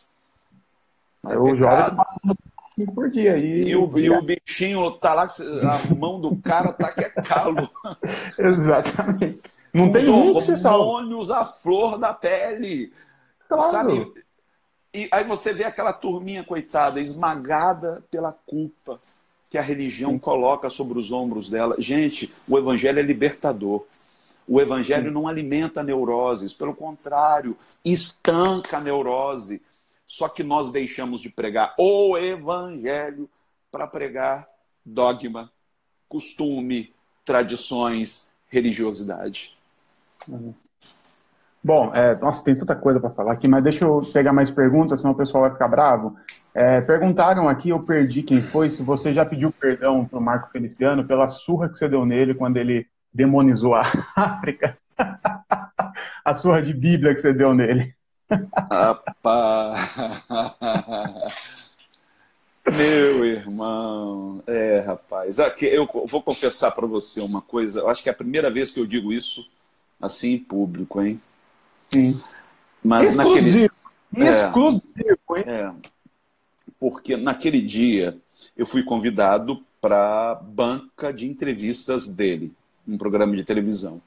É 1.29 1.37
o 1.37 1.55
jovem 1.55 1.97
cinco 2.75 2.93
por 2.93 3.11
dia. 3.11 3.37
E, 3.37 3.69
e, 3.69 3.75
o, 3.75 3.97
e 3.97 4.09
o 4.09 4.21
bichinho 4.21 4.91
tá 4.93 5.13
lá, 5.13 5.27
a 5.27 5.93
mão 5.93 6.19
do 6.19 6.35
cara 6.37 6.73
tá 6.73 6.91
que 6.91 7.01
é 7.01 7.09
calo. 7.09 7.69
Exatamente. 8.37 9.54
Não 9.75 9.91
tem 9.91 10.09
um 10.09 10.33
que 10.33 10.39
se 10.39 10.55
salva. 10.55 10.85
hormônios 10.85 11.29
à 11.29 11.43
flor 11.43 11.97
da 11.97 12.13
pele. 12.13 12.93
Claro. 13.49 13.71
Sabe? 13.71 14.23
E 14.93 15.09
aí 15.11 15.25
você 15.25 15.51
vê 15.51 15.65
aquela 15.65 15.91
turminha 15.91 16.45
coitada, 16.45 17.01
esmagada 17.01 18.01
pela 18.09 18.31
culpa 18.31 19.01
que 19.49 19.57
a 19.57 19.61
religião 19.61 20.11
Sim. 20.11 20.19
coloca 20.19 20.69
sobre 20.69 20.97
os 20.97 21.11
ombros 21.11 21.49
dela. 21.49 21.75
Gente, 21.77 22.33
o 22.47 22.57
evangelho 22.57 22.99
é 22.99 23.01
libertador. 23.01 23.85
O 24.47 24.61
evangelho 24.61 25.09
Sim. 25.09 25.13
não 25.13 25.27
alimenta 25.27 25.83
neuroses, 25.83 26.53
pelo 26.53 26.73
contrário, 26.73 27.57
estanca 27.83 28.77
a 28.77 28.81
neurose. 28.81 29.61
Só 30.07 30.29
que 30.29 30.41
nós 30.41 30.71
deixamos 30.71 31.19
de 31.19 31.29
pregar 31.29 31.75
o 31.77 32.17
evangelho 32.17 33.29
para 33.69 33.85
pregar 33.87 34.47
dogma, 34.85 35.51
costume, 36.07 36.93
tradições, 37.25 38.29
religiosidade. 38.47 39.54
Bom, 41.65 41.91
é, 41.95 42.15
nossa, 42.17 42.45
tem 42.45 42.55
tanta 42.55 42.75
coisa 42.75 42.99
para 42.99 43.09
falar 43.09 43.33
aqui, 43.33 43.47
mas 43.47 43.63
deixa 43.63 43.83
eu 43.83 43.99
pegar 44.13 44.31
mais 44.31 44.51
perguntas, 44.51 45.01
senão 45.01 45.13
o 45.13 45.17
pessoal 45.17 45.45
vai 45.45 45.51
ficar 45.51 45.67
bravo. 45.67 46.15
É, 46.53 46.79
perguntaram 46.79 47.49
aqui, 47.49 47.69
eu 47.69 47.81
perdi 47.81 48.21
quem 48.21 48.39
foi, 48.39 48.69
se 48.69 48.83
você 48.83 49.11
já 49.11 49.25
pediu 49.25 49.51
perdão 49.51 50.05
para 50.05 50.19
o 50.19 50.21
Marco 50.21 50.51
Feliciano 50.51 51.07
pela 51.07 51.27
surra 51.27 51.67
que 51.67 51.75
você 51.75 51.89
deu 51.89 52.05
nele 52.05 52.35
quando 52.35 52.57
ele 52.57 52.85
demonizou 53.11 53.73
a 53.73 53.81
África. 54.15 54.77
a 56.23 56.35
surra 56.35 56.61
de 56.61 56.71
Bíblia 56.71 57.15
que 57.15 57.21
você 57.21 57.33
deu 57.33 57.55
nele. 57.55 57.91
Meu 62.77 63.25
irmão, 63.25 64.43
é, 64.45 64.83
rapaz. 64.85 65.39
Aqui, 65.39 65.65
eu 65.65 65.89
vou 66.05 66.21
confessar 66.21 66.69
para 66.71 66.85
você 66.85 67.21
uma 67.21 67.41
coisa. 67.41 67.79
Eu 67.79 67.89
acho 67.89 68.03
que 68.03 68.09
é 68.09 68.11
a 68.11 68.15
primeira 68.15 68.51
vez 68.51 68.69
que 68.69 68.79
eu 68.79 68.85
digo 68.85 69.11
isso 69.11 69.43
assim 69.99 70.33
em 70.33 70.39
público, 70.39 71.01
hein? 71.01 71.19
Sim. 71.91 72.21
Mas 72.83 73.15
Exclusivo. 73.15 73.71
naquele 74.11 74.29
é, 74.29 74.45
Exclusivo, 74.45 75.37
hein? 75.37 75.43
É, 75.47 75.73
porque 76.79 77.17
naquele 77.17 77.61
dia 77.61 78.17
eu 78.55 78.65
fui 78.65 78.83
convidado 78.83 79.63
para 79.81 80.31
a 80.31 80.35
banca 80.35 81.11
de 81.11 81.27
entrevistas 81.27 82.13
dele, 82.13 82.53
um 82.87 82.97
programa 82.97 83.35
de 83.35 83.43
televisão. 83.43 84.01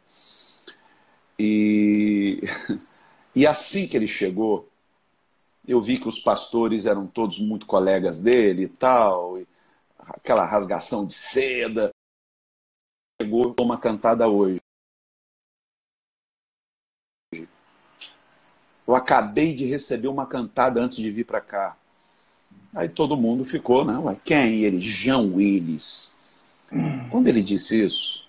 E, 1.39 2.43
e 3.34 3.47
assim 3.47 3.86
que 3.86 3.97
ele 3.97 4.07
chegou, 4.07 4.68
eu 5.66 5.80
vi 5.80 5.99
que 5.99 6.09
os 6.09 6.18
pastores 6.18 6.86
eram 6.86 7.07
todos 7.07 7.39
muito 7.39 7.66
colegas 7.66 8.22
dele 8.22 8.64
e 8.64 8.68
tal, 8.68 9.39
e 9.39 9.47
aquela 9.99 10.45
rasgação 10.45 11.07
de 11.07 11.12
seda. 11.12 11.91
Chegou 13.20 13.55
uma 13.61 13.78
cantada 13.78 14.26
hoje. 14.28 14.61
Eu 18.89 18.97
acabei 18.97 19.55
de 19.55 19.66
receber 19.66 20.09
uma 20.09 20.24
cantada 20.24 20.80
antes 20.80 20.97
de 20.97 21.11
vir 21.11 21.24
para 21.24 21.43
cá. 21.43 21.76
Aí 22.74 22.89
todo 22.89 23.18
mundo 23.18 23.45
ficou, 23.45 23.84
né? 23.84 23.99
Ué, 23.99 24.16
quem? 24.24 24.64
Ele, 24.64 24.80
Jean 24.80 25.18
Willis. 25.18 26.18
Quando 27.11 27.28
ele 27.28 27.43
disse 27.43 27.84
isso, 27.84 28.26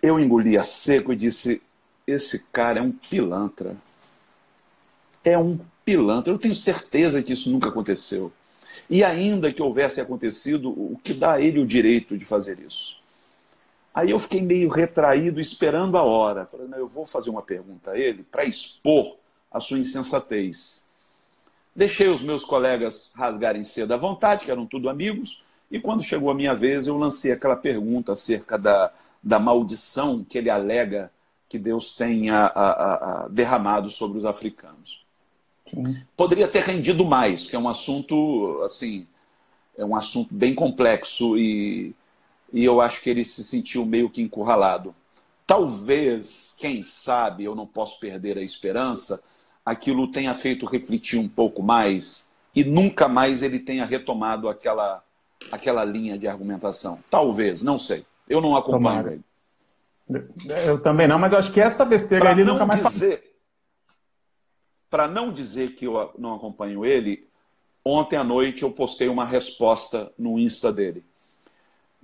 eu 0.00 0.20
engoli 0.20 0.56
a 0.56 0.62
seco 0.62 1.12
e 1.12 1.16
disse: 1.16 1.60
esse 2.06 2.44
cara 2.52 2.78
é 2.78 2.82
um 2.82 2.92
pilantra. 2.92 3.76
É 5.24 5.36
um 5.36 5.58
pilantra. 5.84 6.32
Eu 6.32 6.38
tenho 6.38 6.54
certeza 6.54 7.20
que 7.20 7.32
isso 7.32 7.50
nunca 7.50 7.68
aconteceu. 7.68 8.32
E 8.88 9.02
ainda 9.02 9.52
que 9.52 9.60
houvesse 9.60 10.00
acontecido, 10.00 10.70
o 10.70 11.00
que 11.02 11.14
dá 11.14 11.32
a 11.32 11.40
ele 11.40 11.58
o 11.58 11.66
direito 11.66 12.16
de 12.16 12.24
fazer 12.24 12.60
isso? 12.60 12.96
Aí 13.94 14.10
eu 14.10 14.18
fiquei 14.18 14.42
meio 14.42 14.68
retraído, 14.68 15.40
esperando 15.40 15.96
a 15.96 16.02
hora. 16.02 16.46
Falei, 16.46 16.66
não, 16.66 16.78
eu 16.78 16.88
vou 16.88 17.06
fazer 17.06 17.30
uma 17.30 17.42
pergunta 17.42 17.92
a 17.92 17.98
ele 17.98 18.24
para 18.24 18.44
expor 18.44 19.16
a 19.52 19.60
sua 19.60 19.78
insensatez. 19.78 20.90
Deixei 21.76 22.08
os 22.08 22.20
meus 22.20 22.44
colegas 22.44 23.12
rasgarem 23.14 23.62
cedo 23.62 23.94
à 23.94 23.96
vontade, 23.96 24.44
que 24.44 24.50
eram 24.50 24.66
tudo 24.66 24.88
amigos, 24.88 25.42
e 25.70 25.80
quando 25.80 26.02
chegou 26.02 26.30
a 26.30 26.34
minha 26.34 26.54
vez, 26.54 26.86
eu 26.86 26.98
lancei 26.98 27.32
aquela 27.32 27.56
pergunta 27.56 28.12
acerca 28.12 28.58
da, 28.58 28.92
da 29.22 29.38
maldição 29.38 30.24
que 30.24 30.38
ele 30.38 30.50
alega 30.50 31.10
que 31.48 31.58
Deus 31.58 31.94
tenha 31.94 32.46
a, 32.46 33.24
a, 33.24 33.28
derramado 33.28 33.88
sobre 33.88 34.18
os 34.18 34.24
africanos. 34.24 35.04
Sim. 35.68 35.96
Poderia 36.16 36.48
ter 36.48 36.62
rendido 36.62 37.04
mais, 37.04 37.46
que 37.46 37.54
é 37.54 37.58
um 37.58 37.68
assunto 37.68 38.60
assim, 38.64 39.06
é 39.76 39.84
um 39.84 39.94
assunto 39.94 40.34
bem 40.34 40.54
complexo 40.54 41.38
e, 41.38 41.94
e 42.54 42.64
eu 42.64 42.80
acho 42.80 43.02
que 43.02 43.10
ele 43.10 43.24
se 43.24 43.42
sentiu 43.42 43.84
meio 43.84 44.08
que 44.08 44.22
encurralado. 44.22 44.94
Talvez, 45.44 46.54
quem 46.56 46.84
sabe, 46.84 47.42
eu 47.42 47.52
não 47.52 47.66
posso 47.66 47.98
perder 47.98 48.38
a 48.38 48.42
esperança, 48.42 49.20
aquilo 49.66 50.08
tenha 50.08 50.32
feito 50.36 50.64
refletir 50.64 51.18
um 51.18 51.28
pouco 51.28 51.64
mais 51.64 52.30
e 52.54 52.62
nunca 52.62 53.08
mais 53.08 53.42
ele 53.42 53.58
tenha 53.58 53.84
retomado 53.84 54.48
aquela, 54.48 55.02
aquela 55.50 55.84
linha 55.84 56.16
de 56.16 56.28
argumentação. 56.28 57.02
Talvez, 57.10 57.60
não 57.60 57.76
sei. 57.76 58.06
Eu 58.28 58.40
não 58.40 58.54
acompanho 58.54 58.82
Tomara. 58.82 59.12
ele. 59.12 60.24
Eu 60.64 60.80
também 60.80 61.08
não, 61.08 61.18
mas 61.18 61.32
eu 61.32 61.38
acho 61.40 61.50
que 61.50 61.60
essa 61.60 61.84
besteira 61.84 62.26
pra 62.26 62.32
ele 62.32 62.44
nunca 62.44 62.64
mais 62.64 62.84
dizer, 62.84 63.34
Para 64.88 65.08
não 65.08 65.32
dizer 65.32 65.74
que 65.74 65.86
eu 65.86 66.14
não 66.16 66.36
acompanho 66.36 66.84
ele, 66.84 67.26
ontem 67.84 68.16
à 68.16 68.22
noite 68.22 68.62
eu 68.62 68.70
postei 68.70 69.08
uma 69.08 69.24
resposta 69.24 70.12
no 70.16 70.38
Insta 70.38 70.72
dele. 70.72 71.04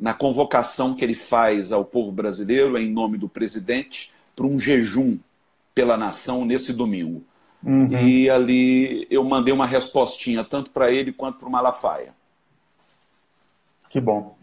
Na 0.00 0.14
convocação 0.14 0.94
que 0.94 1.04
ele 1.04 1.14
faz 1.14 1.70
ao 1.70 1.84
povo 1.84 2.10
brasileiro, 2.10 2.78
em 2.78 2.90
nome 2.90 3.18
do 3.18 3.28
presidente, 3.28 4.12
para 4.34 4.46
um 4.46 4.58
jejum 4.58 5.18
pela 5.74 5.96
nação 5.96 6.44
nesse 6.44 6.72
domingo. 6.72 7.22
Uhum. 7.62 7.92
E 7.92 8.30
ali 8.30 9.06
eu 9.10 9.22
mandei 9.22 9.52
uma 9.52 9.66
respostinha, 9.66 10.42
tanto 10.42 10.70
para 10.70 10.90
ele 10.90 11.12
quanto 11.12 11.38
para 11.38 11.48
o 11.48 11.52
Malafaia. 11.52 12.14
Que 13.90 14.00
bom. 14.00 14.36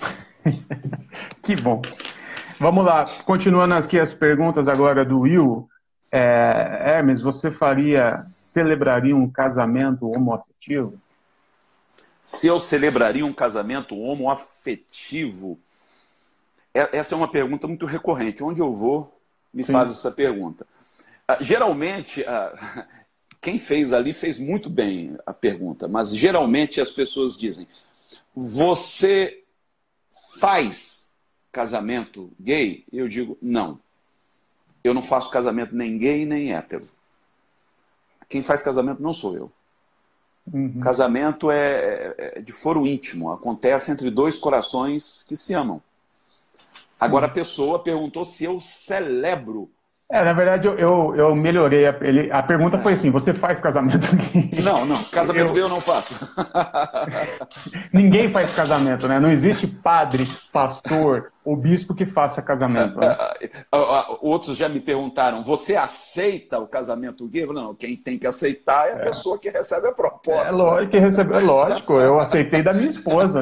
que 1.41 1.55
bom. 1.55 1.81
Vamos 2.59 2.85
lá, 2.85 3.05
continuando 3.25 3.73
aqui 3.73 3.99
as 3.99 4.13
perguntas 4.13 4.67
agora 4.67 5.03
do 5.05 5.21
Will. 5.21 5.67
É, 6.11 6.81
Hermes, 6.85 7.21
você 7.21 7.51
faria, 7.51 8.25
celebraria 8.39 9.15
um 9.15 9.29
casamento 9.29 10.09
homoafetivo? 10.09 10.93
Se 12.23 12.47
eu 12.47 12.59
celebraria 12.59 13.25
um 13.25 13.33
casamento 13.33 13.97
homoafetivo? 13.97 14.56
É, 16.73 16.97
essa 16.97 17.15
é 17.15 17.17
uma 17.17 17.29
pergunta 17.29 17.67
muito 17.67 17.85
recorrente. 17.85 18.43
Onde 18.43 18.61
eu 18.61 18.73
vou, 18.73 19.19
me 19.53 19.63
Sim. 19.63 19.71
faz 19.71 19.91
essa 19.91 20.11
pergunta. 20.11 20.65
Ah, 21.27 21.37
geralmente, 21.41 22.23
ah, 22.25 22.87
quem 23.41 23.57
fez 23.57 23.93
ali 23.93 24.13
fez 24.13 24.37
muito 24.37 24.69
bem 24.69 25.17
a 25.25 25.33
pergunta, 25.33 25.87
mas 25.87 26.15
geralmente 26.15 26.79
as 26.79 26.89
pessoas 26.89 27.37
dizem: 27.37 27.67
você 28.35 29.43
faz 30.39 31.11
casamento 31.51 32.31
gay? 32.39 32.85
Eu 32.91 33.07
digo, 33.07 33.37
não. 33.41 33.79
Eu 34.83 34.93
não 34.93 35.01
faço 35.01 35.31
casamento 35.31 35.75
nem 35.75 35.97
gay 35.97 36.25
nem 36.25 36.53
hétero. 36.53 36.87
Quem 38.29 38.43
faz 38.43 38.61
casamento 38.61 39.01
não 39.01 39.13
sou 39.13 39.35
eu. 39.35 39.51
Uhum. 40.51 40.79
Casamento 40.79 41.51
é, 41.51 41.57
é, 41.57 42.33
é, 42.37 42.41
de 42.41 42.51
foro 42.51 42.87
íntimo, 42.87 43.31
acontece 43.31 43.91
entre 43.91 44.09
dois 44.09 44.37
corações 44.37 45.25
que 45.27 45.35
se 45.35 45.53
amam. 45.53 45.81
Agora 46.99 47.25
uhum. 47.25 47.31
a 47.31 47.33
pessoa 47.33 47.79
perguntou 47.79 48.23
se 48.23 48.45
eu 48.45 48.59
celebro 48.59 49.69
é, 50.09 50.23
na 50.23 50.31
verdade, 50.31 50.65
eu, 50.67 50.79
eu, 50.79 51.15
eu 51.17 51.35
melhorei. 51.35 51.85
A, 51.85 51.97
ele, 51.99 52.31
a 52.31 52.41
pergunta 52.41 52.77
foi 52.77 52.93
assim: 52.93 53.11
você 53.11 53.33
faz 53.33 53.59
casamento? 53.59 54.07
Não, 54.63 54.85
não, 54.85 55.01
casamento 55.05 55.49
eu, 55.51 55.57
eu 55.57 55.69
não 55.69 55.79
faço. 55.79 56.15
Ninguém 57.93 58.29
faz 58.29 58.53
casamento, 58.53 59.07
né? 59.07 59.19
Não 59.19 59.29
existe 59.29 59.67
padre, 59.67 60.27
pastor 60.51 61.31
ou 61.43 61.55
bispo 61.55 61.95
que 61.95 62.05
faça 62.05 62.41
casamento. 62.41 62.99
Né? 62.99 63.17
Outros 64.21 64.57
já 64.57 64.69
me 64.69 64.79
perguntaram: 64.79 65.43
você 65.43 65.75
aceita 65.75 66.57
o 66.59 66.67
casamento 66.67 67.27
gay? 67.27 67.45
Não, 67.45 67.75
quem 67.75 67.95
tem 67.95 68.17
que 68.17 68.27
aceitar 68.27 68.89
é 68.89 68.93
a 68.93 68.97
é. 68.97 69.03
pessoa 69.05 69.37
que 69.37 69.49
recebe 69.49 69.87
a 69.87 69.91
proposta. 69.91 70.47
É 70.47 70.51
lógico, 70.51 70.91
que 70.91 70.99
recebe, 70.99 71.33
é 71.33 71.39
lógico, 71.39 71.93
eu 71.93 72.19
aceitei 72.19 72.61
da 72.61 72.73
minha 72.73 72.87
esposa. 72.87 73.41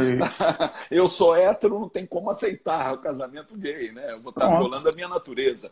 eu 0.89 1.07
sou 1.07 1.35
hétero, 1.35 1.79
não 1.79 1.89
tem 1.89 2.05
como 2.05 2.29
aceitar 2.29 2.93
o 2.93 2.97
casamento 2.97 3.55
gay, 3.55 3.91
né? 3.91 4.13
Eu 4.13 4.21
vou 4.21 4.29
estar 4.29 4.47
Pronto. 4.47 4.59
violando 4.59 4.89
a 4.89 4.93
minha 4.93 5.07
natureza. 5.07 5.71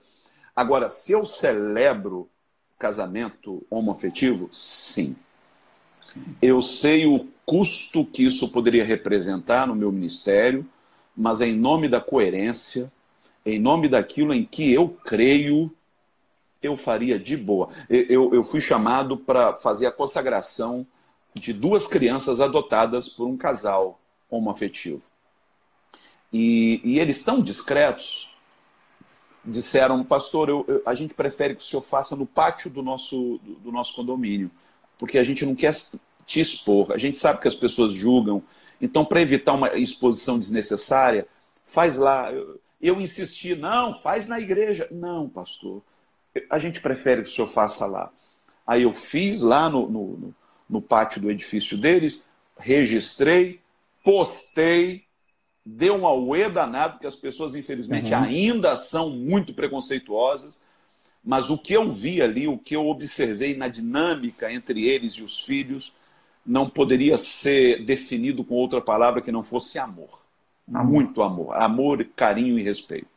Agora, 0.55 0.89
se 0.89 1.11
eu 1.11 1.25
celebro 1.25 2.29
casamento 2.77 3.65
homoafetivo, 3.69 4.49
sim. 4.51 5.15
Eu 6.41 6.61
sei 6.61 7.05
o 7.07 7.27
custo 7.45 8.05
que 8.05 8.23
isso 8.23 8.51
poderia 8.51 8.85
representar 8.85 9.67
no 9.67 9.75
meu 9.75 9.91
ministério, 9.91 10.65
mas 11.15 11.41
em 11.41 11.55
nome 11.55 11.87
da 11.87 11.99
coerência, 11.99 12.91
em 13.45 13.59
nome 13.59 13.87
daquilo 13.87 14.33
em 14.33 14.43
que 14.45 14.71
eu 14.71 14.89
creio, 14.89 15.71
eu 16.61 16.77
faria 16.77 17.19
de 17.19 17.35
boa. 17.35 17.69
Eu, 17.89 18.33
eu 18.33 18.43
fui 18.43 18.61
chamado 18.61 19.17
para 19.17 19.53
fazer 19.53 19.87
a 19.87 19.91
consagração 19.91 20.85
de 21.35 21.51
duas 21.51 21.87
crianças 21.87 22.39
adotadas 22.39 23.09
por 23.09 23.27
um 23.27 23.35
casal 23.35 23.99
homoafetivo. 24.29 25.01
E, 26.31 26.79
e 26.83 26.99
eles 26.99 27.23
tão 27.23 27.41
discretos 27.41 28.32
disseram, 29.45 30.03
pastor, 30.03 30.49
eu, 30.49 30.65
eu, 30.67 30.81
a 30.85 30.93
gente 30.93 31.13
prefere 31.13 31.55
que 31.55 31.61
o 31.61 31.65
senhor 31.65 31.81
faça 31.81 32.15
no 32.15 32.25
pátio 32.25 32.69
do 32.69 32.81
nosso, 32.81 33.39
do, 33.43 33.55
do, 33.55 33.71
nosso 33.71 33.93
condomínio, 33.93 34.49
porque 34.97 35.17
a 35.17 35.23
gente 35.23 35.45
não 35.45 35.55
quer 35.55 35.73
te 36.25 36.39
expor, 36.39 36.91
a 36.91 36.97
gente 36.97 37.17
sabe 37.17 37.41
que 37.41 37.47
as 37.47 37.55
pessoas 37.55 37.91
julgam, 37.91 38.41
então 38.81 39.03
para 39.03 39.21
evitar 39.21 39.53
uma 39.53 39.75
exposição 39.77 40.39
desnecessária, 40.39 41.27
faz 41.65 41.97
lá. 41.97 42.31
Eu, 42.31 42.59
eu 42.81 43.01
insisti, 43.01 43.55
não, 43.55 43.93
faz 43.93 44.27
na 44.27 44.39
igreja. 44.39 44.87
Não, 44.91 45.29
pastor, 45.29 45.81
a 46.49 46.59
gente 46.59 46.81
prefere 46.81 47.21
que 47.21 47.29
o 47.29 47.31
senhor 47.31 47.47
faça 47.47 47.85
lá. 47.85 48.11
Aí 48.67 48.83
eu 48.83 48.93
fiz 48.93 49.41
lá 49.41 49.69
no, 49.69 49.89
no, 49.89 50.35
no 50.69 50.81
pátio 50.81 51.21
do 51.21 51.31
edifício 51.31 51.77
deles, 51.77 52.27
registrei, 52.57 53.59
postei, 54.03 55.02
deu 55.65 55.95
um 55.95 56.05
auê 56.05 56.49
danado, 56.49 56.93
porque 56.93 57.07
as 57.07 57.15
pessoas, 57.15 57.55
infelizmente, 57.55 58.13
uhum. 58.13 58.23
ainda 58.23 58.75
são 58.75 59.09
muito 59.09 59.53
preconceituosas. 59.53 60.61
Mas 61.23 61.49
o 61.49 61.57
que 61.57 61.73
eu 61.73 61.89
vi 61.89 62.21
ali, 62.21 62.47
o 62.47 62.57
que 62.57 62.75
eu 62.75 62.87
observei 62.87 63.55
na 63.55 63.69
dinâmica 63.69 64.51
entre 64.51 64.85
eles 64.85 65.13
e 65.13 65.23
os 65.23 65.39
filhos, 65.39 65.93
não 66.45 66.69
poderia 66.69 67.17
ser 67.17 67.85
definido 67.85 68.43
com 68.43 68.55
outra 68.55 68.81
palavra 68.81 69.21
que 69.21 69.31
não 69.31 69.41
fosse 69.41 69.79
amor. 69.79 70.19
amor. 70.73 70.85
Muito 70.85 71.21
amor. 71.21 71.55
Amor, 71.55 72.05
carinho 72.15 72.59
e 72.59 72.63
respeito. 72.63 73.07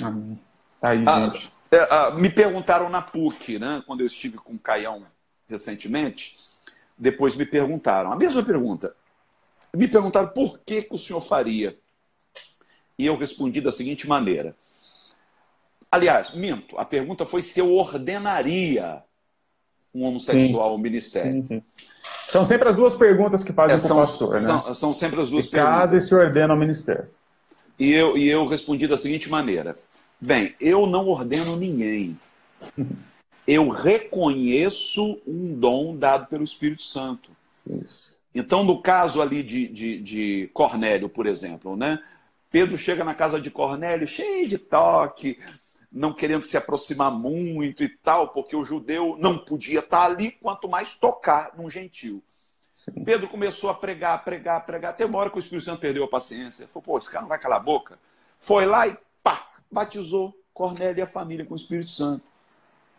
Amém. 0.00 0.38
Tá 0.80 0.90
aí, 0.90 1.02
ah, 1.04 1.20
gente. 1.20 1.52
É, 1.72 1.88
ah, 1.90 2.10
me 2.12 2.30
perguntaram 2.30 2.88
na 2.88 3.02
PUC, 3.02 3.58
né, 3.58 3.82
quando 3.86 4.00
eu 4.00 4.06
estive 4.06 4.38
com 4.38 4.52
o 4.52 4.58
Caião 4.58 5.02
recentemente, 5.48 6.36
depois 6.96 7.34
me 7.34 7.44
perguntaram, 7.44 8.12
a 8.12 8.16
mesma 8.16 8.42
pergunta, 8.42 8.94
me 9.76 9.88
perguntaram 9.88 10.28
por 10.28 10.58
que, 10.60 10.82
que 10.82 10.94
o 10.94 10.98
senhor 10.98 11.20
faria. 11.20 11.76
E 12.98 13.04
eu 13.04 13.16
respondi 13.16 13.60
da 13.60 13.70
seguinte 13.70 14.08
maneira. 14.08 14.56
Aliás, 15.90 16.34
minto, 16.34 16.78
a 16.78 16.84
pergunta 16.84 17.24
foi 17.24 17.42
se 17.42 17.60
eu 17.60 17.72
ordenaria 17.74 19.02
um 19.94 20.04
homossexual 20.04 20.70
ao 20.70 20.78
ministério. 20.78 21.34
Sim, 21.34 21.42
sim. 21.42 21.62
São 22.28 22.44
sempre 22.44 22.68
as 22.68 22.76
duas 22.76 22.94
perguntas 22.96 23.44
que 23.44 23.52
fazem 23.52 23.76
é, 23.76 23.78
são, 23.78 23.96
o 23.96 24.00
pastor, 24.00 24.34
são, 24.36 24.66
né? 24.66 24.74
São 24.74 24.92
sempre 24.92 25.20
as 25.20 25.30
duas 25.30 25.44
se 25.44 25.50
perguntas. 25.50 25.78
Casa 25.78 25.96
e 25.96 26.00
se 26.00 26.14
ordena 26.14 26.52
ao 26.52 26.58
ministério. 26.58 27.08
E 27.78 27.92
eu, 27.92 28.16
e 28.16 28.28
eu 28.28 28.46
respondi 28.46 28.86
da 28.86 28.96
seguinte 28.96 29.30
maneira: 29.30 29.74
Bem, 30.20 30.54
eu 30.60 30.86
não 30.86 31.08
ordeno 31.08 31.56
ninguém. 31.56 32.18
Eu 33.46 33.68
reconheço 33.68 35.22
um 35.24 35.54
dom 35.54 35.96
dado 35.96 36.26
pelo 36.26 36.42
Espírito 36.42 36.82
Santo. 36.82 37.30
Isso. 37.80 38.05
Então, 38.38 38.62
no 38.62 38.82
caso 38.82 39.22
ali 39.22 39.42
de, 39.42 39.66
de, 39.66 39.98
de 39.98 40.50
Cornélio, 40.52 41.08
por 41.08 41.24
exemplo, 41.26 41.74
né? 41.74 41.98
Pedro 42.50 42.76
chega 42.76 43.02
na 43.02 43.14
casa 43.14 43.40
de 43.40 43.50
Cornélio 43.50 44.06
cheio 44.06 44.46
de 44.46 44.58
toque, 44.58 45.38
não 45.90 46.12
querendo 46.12 46.44
se 46.44 46.54
aproximar 46.54 47.10
muito 47.10 47.82
e 47.82 47.88
tal, 47.88 48.28
porque 48.28 48.54
o 48.54 48.62
judeu 48.62 49.16
não 49.18 49.38
podia 49.38 49.78
estar 49.78 50.04
ali, 50.04 50.32
quanto 50.32 50.68
mais 50.68 50.98
tocar 50.98 51.52
num 51.56 51.70
gentil. 51.70 52.22
Pedro 53.06 53.26
começou 53.26 53.70
a 53.70 53.74
pregar, 53.74 54.22
pregar, 54.22 54.66
pregar, 54.66 54.90
até 54.90 55.06
uma 55.06 55.18
hora 55.18 55.30
que 55.30 55.38
o 55.38 55.40
Espírito 55.40 55.64
Santo 55.64 55.80
perdeu 55.80 56.04
a 56.04 56.08
paciência. 56.08 56.68
Falou, 56.68 56.82
pô, 56.82 56.98
esse 56.98 57.10
cara 57.10 57.22
não 57.22 57.30
vai 57.30 57.38
calar 57.38 57.58
a 57.58 57.62
boca. 57.62 57.98
Foi 58.38 58.66
lá 58.66 58.86
e 58.86 58.94
pá, 59.22 59.48
batizou 59.72 60.38
Cornélio 60.52 60.98
e 60.98 61.02
a 61.02 61.06
família 61.06 61.46
com 61.46 61.54
o 61.54 61.56
Espírito 61.56 61.88
Santo. 61.88 62.22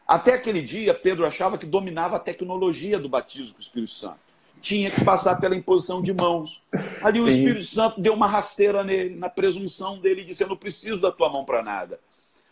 Até 0.08 0.34
aquele 0.34 0.64
dia, 0.64 0.96
Pedro 0.96 1.28
achava 1.28 1.60
que 1.60 1.66
dominava 1.68 2.16
a 2.16 2.20
tecnologia 2.20 2.98
do 2.98 3.08
batismo 3.08 3.54
com 3.54 3.60
o 3.60 3.62
Espírito 3.62 3.92
Santo. 3.92 4.27
Tinha 4.62 4.92
que 4.92 5.04
passar 5.04 5.40
pela 5.40 5.56
imposição 5.56 6.02
de 6.02 6.14
mãos. 6.14 6.62
Ali 7.02 7.20
o 7.20 7.28
Espírito 7.28 7.64
Santo 7.64 8.02
deu 8.02 8.14
uma 8.14 8.28
rasteira 8.28 8.84
nele, 8.84 9.16
na 9.16 9.30
presunção 9.30 10.00
dele, 10.00 10.24
disse: 10.24 10.44
Eu 10.44 10.50
não 10.50 10.58
preciso 10.58 11.00
da 11.00 11.12
tua 11.12 11.30
mão 11.30 11.46
para 11.46 11.62
nada. 11.62 12.00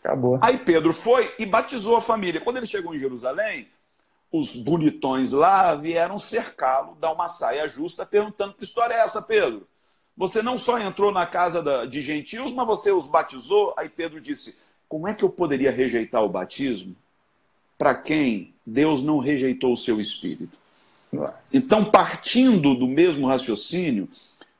Acabou. 0.02 0.38
Aí 0.40 0.58
Pedro 0.58 0.92
foi 0.92 1.34
e 1.38 1.44
batizou 1.44 1.96
a 1.96 2.00
família. 2.00 2.40
Quando 2.40 2.58
ele 2.58 2.66
chegou 2.66 2.94
em 2.94 2.98
Jerusalém, 2.98 3.68
os 4.30 4.56
bonitões 4.56 5.32
lá 5.32 5.74
vieram 5.74 6.18
cercá-lo, 6.18 6.96
dar 7.00 7.12
uma 7.12 7.28
saia 7.28 7.68
justa, 7.68 8.06
perguntando: 8.06 8.54
Que 8.54 8.64
história 8.64 8.94
é 8.94 8.98
essa, 8.98 9.20
Pedro? 9.22 9.66
Você 10.16 10.42
não 10.42 10.56
só 10.56 10.78
entrou 10.78 11.12
na 11.12 11.26
casa 11.26 11.86
de 11.86 12.00
gentios, 12.00 12.52
mas 12.52 12.66
você 12.66 12.90
os 12.90 13.06
batizou? 13.06 13.74
Aí 13.76 13.88
Pedro 13.88 14.20
disse: 14.20 14.56
Como 14.88 15.06
é 15.06 15.14
que 15.14 15.24
eu 15.24 15.28
poderia 15.28 15.70
rejeitar 15.70 16.22
o 16.22 16.28
batismo 16.28 16.94
para 17.76 17.94
quem 17.94 18.54
Deus 18.64 19.02
não 19.02 19.18
rejeitou 19.18 19.72
o 19.72 19.76
seu 19.76 20.00
espírito? 20.00 20.56
Então, 21.52 21.90
partindo 21.90 22.74
do 22.74 22.86
mesmo 22.86 23.26
raciocínio, 23.26 24.08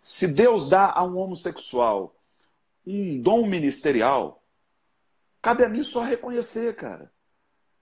se 0.03 0.29
Deus 0.29 0.69
dá 0.69 0.93
a 0.93 1.05
um 1.05 1.19
homossexual 1.19 2.15
um 2.87 3.21
dom 3.21 3.47
ministerial, 3.47 4.41
cabe 5.43 5.65
a 5.65 5.69
mim 5.69 5.83
só 5.83 6.03
reconhecer, 6.03 6.77
cara. 6.77 7.11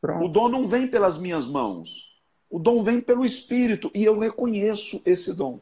Pronto. 0.00 0.24
O 0.24 0.28
dom 0.28 0.48
não 0.48 0.66
vem 0.66 0.86
pelas 0.86 1.18
minhas 1.18 1.46
mãos. 1.46 2.10
O 2.48 2.58
dom 2.58 2.82
vem 2.82 3.00
pelo 3.00 3.24
Espírito 3.24 3.90
e 3.94 4.04
eu 4.04 4.18
reconheço 4.18 5.02
esse 5.04 5.34
dom. 5.34 5.60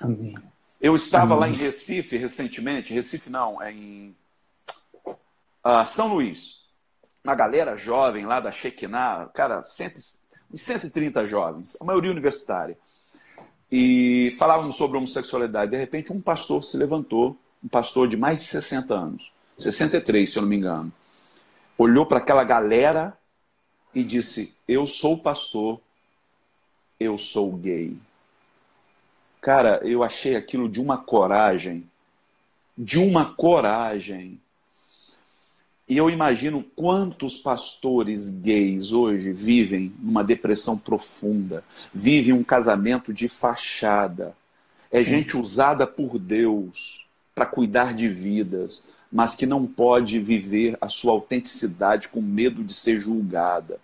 Amém. 0.00 0.36
Eu 0.80 0.94
estava 0.94 1.34
Amém. 1.34 1.38
lá 1.38 1.48
em 1.48 1.52
Recife 1.52 2.16
recentemente, 2.16 2.92
Recife 2.92 3.30
não, 3.30 3.62
é 3.62 3.72
em 3.72 4.16
uh, 5.06 5.86
São 5.86 6.14
Luís 6.14 6.64
uma 7.24 7.34
galera 7.34 7.74
jovem 7.74 8.26
lá 8.26 8.38
da 8.38 8.50
Shekinah, 8.50 9.30
cara, 9.32 9.62
cento, 9.62 9.98
uns 10.54 10.62
130 10.62 11.26
jovens, 11.26 11.76
a 11.80 11.84
maioria 11.84 12.12
universitária. 12.12 12.78
E 13.70 14.32
falávamos 14.38 14.76
sobre 14.76 14.96
homossexualidade. 14.96 15.72
De 15.72 15.76
repente, 15.76 16.12
um 16.12 16.20
pastor 16.20 16.62
se 16.62 16.76
levantou, 16.76 17.36
um 17.62 17.68
pastor 17.68 18.06
de 18.06 18.16
mais 18.16 18.38
de 18.38 18.44
60 18.44 18.94
anos, 18.94 19.32
63, 19.58 20.30
se 20.30 20.38
eu 20.38 20.42
não 20.42 20.48
me 20.48 20.56
engano, 20.56 20.92
olhou 21.76 22.06
para 22.06 22.18
aquela 22.18 22.44
galera 22.44 23.18
e 23.92 24.04
disse: 24.04 24.54
Eu 24.68 24.86
sou 24.86 25.18
pastor, 25.18 25.80
eu 27.00 27.18
sou 27.18 27.52
gay. 27.52 27.96
Cara, 29.40 29.80
eu 29.82 30.02
achei 30.02 30.36
aquilo 30.36 30.68
de 30.68 30.80
uma 30.80 30.98
coragem, 30.98 31.88
de 32.78 32.98
uma 32.98 33.34
coragem 33.34 34.40
e 35.86 35.98
eu 35.98 36.08
imagino 36.08 36.64
quantos 36.74 37.36
pastores 37.36 38.30
gays 38.30 38.90
hoje 38.90 39.32
vivem 39.32 39.94
numa 39.98 40.24
depressão 40.24 40.78
profunda, 40.78 41.62
vivem 41.92 42.32
um 42.32 42.42
casamento 42.42 43.12
de 43.12 43.28
fachada. 43.28 44.34
É 44.90 45.04
gente 45.04 45.36
usada 45.36 45.86
por 45.86 46.18
Deus 46.18 47.06
para 47.34 47.44
cuidar 47.44 47.92
de 47.92 48.08
vidas, 48.08 48.86
mas 49.12 49.34
que 49.34 49.44
não 49.44 49.66
pode 49.66 50.18
viver 50.18 50.78
a 50.80 50.88
sua 50.88 51.12
autenticidade 51.12 52.08
com 52.08 52.22
medo 52.22 52.64
de 52.64 52.72
ser 52.72 52.98
julgada. 52.98 53.78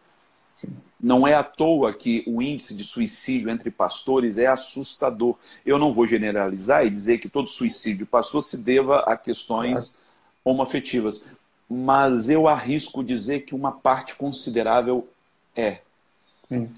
Não 0.99 1.27
é 1.27 1.35
à 1.35 1.43
toa 1.43 1.93
que 1.93 2.23
o 2.27 2.41
índice 2.41 2.75
de 2.75 2.85
suicídio 2.85 3.51
entre 3.51 3.71
pastores 3.71 4.39
é 4.39 4.47
assustador. 4.47 5.37
Eu 5.67 5.79
não 5.79 5.93
vou 5.93 6.07
generalizar 6.07 6.87
e 6.87 6.91
dizer 6.91 7.19
que 7.19 7.29
todo 7.29 7.47
suicídio 7.47 8.01
de 8.01 8.07
pastor 8.07 8.43
se 8.43 8.59
deva 8.59 9.01
a 9.01 9.17
questões 9.17 9.99
homoafetivas 10.45 11.29
mas 11.71 12.29
eu 12.29 12.49
arrisco 12.49 13.05
dizer 13.05 13.43
que 13.43 13.55
uma 13.55 13.71
parte 13.71 14.17
considerável 14.17 15.09
é. 15.55 15.79
Sim, 16.49 16.69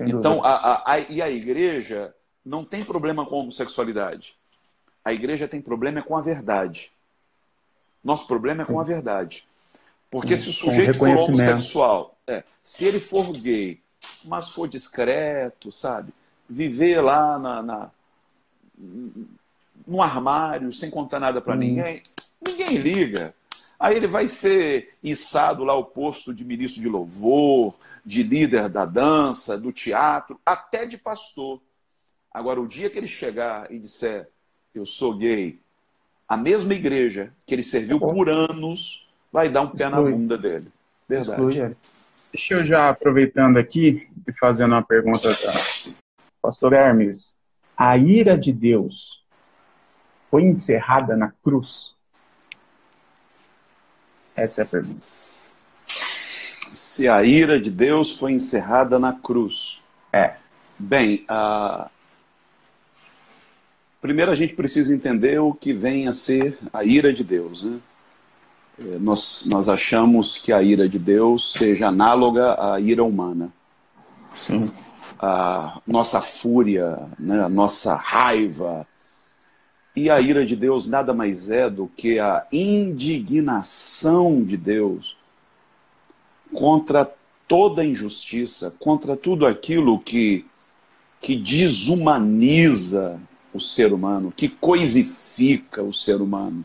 então, 0.00 0.44
a, 0.44 0.54
a, 0.54 0.92
a, 0.94 0.98
e 0.98 1.22
a 1.22 1.30
igreja 1.30 2.12
não 2.44 2.64
tem 2.64 2.82
problema 2.82 3.24
com 3.24 3.36
a 3.36 3.38
homossexualidade. 3.38 4.34
A 5.04 5.12
igreja 5.12 5.46
tem 5.46 5.60
problema 5.60 6.02
com 6.02 6.16
a 6.16 6.20
verdade. 6.20 6.90
Nosso 8.02 8.26
problema 8.26 8.62
é 8.62 8.66
com 8.66 8.80
a 8.80 8.82
verdade. 8.82 9.46
Porque 10.10 10.36
se 10.36 10.48
o 10.48 10.52
sujeito 10.52 10.98
for 10.98 11.08
homossexual, 11.08 12.16
é, 12.26 12.42
se 12.62 12.84
ele 12.84 12.98
for 12.98 13.32
gay, 13.32 13.80
mas 14.24 14.48
for 14.48 14.68
discreto, 14.68 15.70
sabe? 15.70 16.12
Viver 16.48 17.00
lá 17.00 17.38
na, 17.38 17.62
na 17.62 17.90
no 19.86 20.02
armário, 20.02 20.72
sem 20.72 20.90
contar 20.90 21.20
nada 21.20 21.40
para 21.40 21.54
ninguém, 21.54 22.02
ninguém 22.44 22.76
liga. 22.76 23.34
Aí 23.78 23.96
ele 23.96 24.06
vai 24.06 24.26
ser 24.26 24.94
içado 25.02 25.64
lá 25.64 25.74
ao 25.74 25.84
posto 25.84 26.32
de 26.32 26.44
ministro 26.44 26.82
de 26.82 26.88
louvor, 26.88 27.74
de 28.04 28.22
líder 28.22 28.68
da 28.68 28.86
dança, 28.86 29.58
do 29.58 29.72
teatro, 29.72 30.40
até 30.46 30.86
de 30.86 30.96
pastor. 30.96 31.60
Agora, 32.32 32.60
o 32.60 32.68
dia 32.68 32.88
que 32.88 32.98
ele 32.98 33.06
chegar 33.06 33.70
e 33.70 33.78
disser, 33.78 34.28
eu 34.74 34.86
sou 34.86 35.16
gay, 35.16 35.58
a 36.28 36.36
mesma 36.36 36.74
igreja 36.74 37.32
que 37.44 37.54
ele 37.54 37.62
serviu 37.62 37.98
por 37.98 38.28
anos 38.28 39.06
vai 39.32 39.48
dar 39.48 39.62
um 39.62 39.70
pé 39.70 39.88
na 39.88 40.00
bunda 40.00 40.36
dele. 40.36 40.68
Verdade. 41.08 41.42
Exclui. 41.42 41.76
Deixa 42.32 42.54
eu 42.54 42.64
já 42.64 42.90
aproveitando 42.90 43.56
aqui 43.56 44.08
e 44.26 44.32
fazendo 44.32 44.72
uma 44.72 44.82
pergunta 44.82 45.34
para 45.34 45.94
pastor 46.42 46.74
Hermes. 46.74 47.36
A 47.76 47.96
ira 47.96 48.36
de 48.36 48.52
Deus 48.52 49.24
foi 50.30 50.42
encerrada 50.42 51.16
na 51.16 51.32
cruz? 51.42 51.95
Essa 54.36 54.60
é 54.60 54.64
a 54.64 54.66
pergunta. 54.66 55.02
Se 56.72 57.08
a 57.08 57.24
ira 57.24 57.58
de 57.58 57.70
Deus 57.70 58.18
foi 58.18 58.32
encerrada 58.32 58.98
na 58.98 59.14
cruz. 59.14 59.80
É. 60.12 60.34
Bem, 60.78 61.24
uh... 61.30 61.88
primeiro 64.00 64.30
a 64.30 64.34
gente 64.34 64.54
precisa 64.54 64.94
entender 64.94 65.40
o 65.40 65.54
que 65.54 65.72
vem 65.72 66.06
a 66.06 66.12
ser 66.12 66.58
a 66.70 66.84
ira 66.84 67.12
de 67.14 67.24
Deus. 67.24 67.64
Né? 67.64 67.78
É, 68.78 68.98
nós, 68.98 69.46
nós 69.46 69.70
achamos 69.70 70.36
que 70.36 70.52
a 70.52 70.62
ira 70.62 70.86
de 70.86 70.98
Deus 70.98 71.54
seja 71.54 71.88
análoga 71.88 72.74
à 72.74 72.78
ira 72.78 73.02
humana. 73.02 73.50
Sim. 74.34 74.70
A 75.18 75.80
nossa 75.86 76.20
fúria, 76.20 77.08
né? 77.18 77.42
a 77.42 77.48
nossa 77.48 77.94
raiva, 77.94 78.86
e 79.96 80.10
a 80.10 80.20
ira 80.20 80.44
de 80.44 80.54
Deus 80.54 80.86
nada 80.86 81.14
mais 81.14 81.50
é 81.50 81.70
do 81.70 81.90
que 81.96 82.18
a 82.18 82.46
indignação 82.52 84.44
de 84.44 84.54
Deus 84.58 85.16
contra 86.52 87.10
toda 87.48 87.82
injustiça, 87.82 88.74
contra 88.78 89.16
tudo 89.16 89.46
aquilo 89.46 89.98
que, 89.98 90.44
que 91.18 91.34
desumaniza 91.34 93.18
o 93.54 93.60
ser 93.60 93.94
humano, 93.94 94.32
que 94.36 94.50
coisifica 94.50 95.82
o 95.82 95.94
ser 95.94 96.20
humano. 96.20 96.62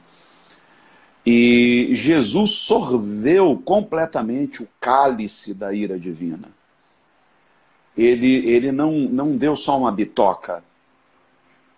E 1.25 1.91
Jesus 1.93 2.51
sorveu 2.51 3.55
completamente 3.63 4.61
o 4.61 4.67
cálice 4.79 5.53
da 5.53 5.73
ira 5.73 5.97
divina. 5.97 6.49
Ele, 7.95 8.45
ele 8.47 8.71
não, 8.71 8.91
não 8.91 9.37
deu 9.37 9.55
só 9.55 9.77
uma 9.77 9.91
bitoca, 9.91 10.63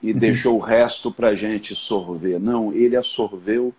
e 0.03 0.11
uhum. 0.11 0.19
deixou 0.19 0.57
o 0.57 0.59
resto 0.59 1.09
para 1.09 1.29
a 1.29 1.35
gente 1.35 1.73
sorver. 1.73 2.37
Não, 2.37 2.73
ele 2.73 2.97
absorveu 2.97 3.73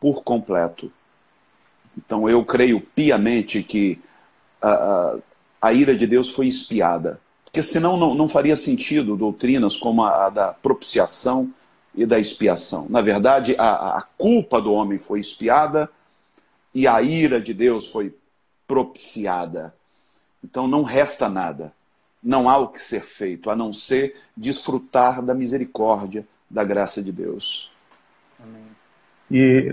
por 0.00 0.24
completo. 0.24 0.90
Então 1.96 2.28
eu 2.28 2.42
creio 2.44 2.80
piamente 2.80 3.62
que 3.62 4.00
a, 4.60 4.70
a, 4.70 5.16
a 5.60 5.72
ira 5.74 5.94
de 5.94 6.06
Deus 6.06 6.30
foi 6.30 6.48
espiada. 6.48 7.20
Porque 7.44 7.62
senão 7.62 7.96
não, 7.98 8.14
não 8.14 8.26
faria 8.26 8.56
sentido 8.56 9.16
doutrinas 9.16 9.76
como 9.76 10.02
a, 10.02 10.26
a 10.26 10.30
da 10.30 10.48
propiciação 10.48 11.52
e 11.94 12.06
da 12.06 12.18
expiação. 12.18 12.86
Na 12.88 13.02
verdade, 13.02 13.54
a, 13.58 13.98
a 13.98 14.02
culpa 14.16 14.60
do 14.60 14.72
homem 14.72 14.96
foi 14.96 15.20
espiada 15.20 15.90
e 16.74 16.88
a 16.88 17.02
ira 17.02 17.40
de 17.40 17.52
Deus 17.52 17.86
foi 17.86 18.16
propiciada. 18.66 19.74
Então 20.42 20.66
não 20.66 20.82
resta 20.82 21.28
nada 21.28 21.72
não 22.24 22.48
há 22.48 22.56
o 22.56 22.68
que 22.68 22.80
ser 22.80 23.02
feito, 23.02 23.50
a 23.50 23.56
não 23.56 23.72
ser 23.72 24.16
desfrutar 24.34 25.20
da 25.22 25.34
misericórdia, 25.34 26.26
da 26.50 26.64
graça 26.64 27.02
de 27.02 27.12
Deus. 27.12 27.70
Amém. 28.42 28.64
E 29.30 29.70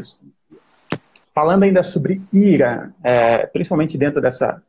falando 1.33 1.63
ainda 1.63 1.81
sobre 1.81 2.21
ira, 2.33 2.93
é, 3.03 3.45
principalmente 3.45 3.97
dentro 3.97 4.21
dessa 4.21 4.61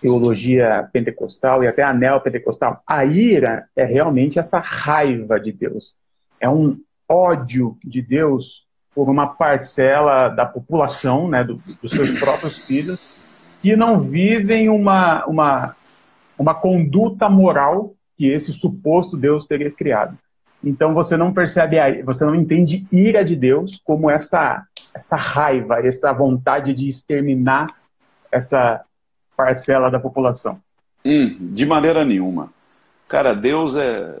teologia 0.00 0.88
pentecostal 0.92 1.62
e 1.62 1.68
até 1.68 1.82
a 1.82 1.94
neopentecostal, 1.94 2.82
a 2.86 3.04
ira 3.04 3.68
é 3.76 3.84
realmente 3.84 4.38
essa 4.38 4.58
raiva 4.58 5.38
de 5.38 5.52
Deus. 5.52 5.94
É 6.40 6.48
um 6.48 6.78
ódio 7.08 7.78
de 7.84 8.02
Deus 8.02 8.66
por 8.94 9.08
uma 9.08 9.28
parcela 9.28 10.28
da 10.28 10.44
população, 10.44 11.28
né, 11.28 11.44
do, 11.44 11.62
dos 11.80 11.92
seus 11.92 12.10
próprios 12.18 12.58
filhos, 12.58 13.00
que 13.62 13.76
não 13.76 14.00
vivem 14.00 14.68
uma, 14.68 15.24
uma 15.26 15.76
uma 16.38 16.54
conduta 16.54 17.28
moral 17.28 17.94
que 18.16 18.28
esse 18.28 18.52
suposto 18.52 19.16
Deus 19.16 19.46
teria 19.46 19.70
criado. 19.70 20.16
Então 20.62 20.92
você 20.92 21.16
não 21.16 21.32
percebe, 21.32 21.78
a, 21.78 22.04
você 22.04 22.24
não 22.24 22.34
entende 22.34 22.86
ira 22.90 23.24
de 23.24 23.36
Deus 23.36 23.80
como 23.84 24.10
essa, 24.10 24.64
essa 24.94 25.16
raiva, 25.16 25.80
essa 25.80 26.12
vontade 26.12 26.74
de 26.74 26.88
exterminar 26.88 27.76
essa 28.30 28.82
parcela 29.36 29.90
da 29.90 30.00
população. 30.00 30.60
Hum, 31.04 31.52
de 31.52 31.64
maneira 31.64 32.04
nenhuma. 32.04 32.52
Cara, 33.08 33.34
Deus 33.34 33.76
é 33.76 34.18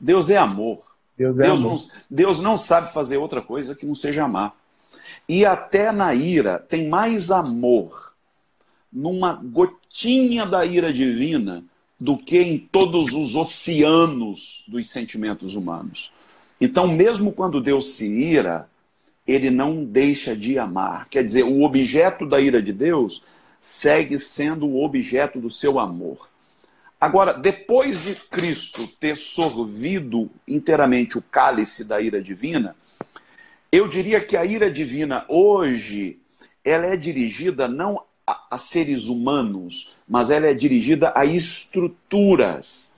Deus 0.00 0.30
é 0.30 0.36
amor. 0.36 0.80
Deus, 1.16 1.38
é 1.38 1.42
Deus, 1.42 1.60
amor. 1.60 1.72
Não, 1.72 1.78
Deus 2.08 2.40
não 2.40 2.56
sabe 2.56 2.92
fazer 2.92 3.18
outra 3.18 3.42
coisa 3.42 3.74
que 3.74 3.84
não 3.84 3.94
seja 3.94 4.24
amar. 4.24 4.54
E 5.28 5.44
até 5.44 5.92
na 5.92 6.14
ira 6.14 6.58
tem 6.58 6.88
mais 6.88 7.30
amor 7.30 8.07
numa 8.92 9.32
gotinha 9.34 10.46
da 10.46 10.64
ira 10.64 10.92
divina 10.92 11.64
do 12.00 12.16
que 12.16 12.38
em 12.38 12.58
todos 12.58 13.12
os 13.12 13.34
oceanos 13.34 14.64
dos 14.68 14.88
sentimentos 14.88 15.54
humanos. 15.54 16.12
Então, 16.60 16.86
mesmo 16.88 17.32
quando 17.32 17.60
Deus 17.60 17.94
se 17.94 18.06
ira, 18.06 18.68
ele 19.26 19.50
não 19.50 19.84
deixa 19.84 20.36
de 20.36 20.58
amar. 20.58 21.08
Quer 21.08 21.22
dizer, 21.22 21.44
o 21.44 21.62
objeto 21.62 22.26
da 22.26 22.40
ira 22.40 22.62
de 22.62 22.72
Deus 22.72 23.22
segue 23.60 24.18
sendo 24.18 24.66
o 24.66 24.82
objeto 24.82 25.40
do 25.40 25.50
seu 25.50 25.78
amor. 25.78 26.28
Agora, 27.00 27.32
depois 27.32 28.02
de 28.02 28.14
Cristo 28.14 28.88
ter 28.98 29.16
sorvido 29.16 30.30
inteiramente 30.46 31.16
o 31.16 31.22
cálice 31.22 31.84
da 31.84 32.00
ira 32.00 32.20
divina, 32.20 32.74
eu 33.70 33.86
diria 33.86 34.20
que 34.20 34.36
a 34.36 34.44
ira 34.44 34.70
divina 34.70 35.24
hoje 35.28 36.18
ela 36.64 36.86
é 36.86 36.96
dirigida 36.96 37.68
não 37.68 38.02
a, 38.28 38.44
a 38.50 38.58
seres 38.58 39.06
humanos, 39.06 39.96
mas 40.06 40.28
ela 40.28 40.46
é 40.46 40.52
dirigida 40.52 41.10
a 41.14 41.24
estruturas 41.24 42.94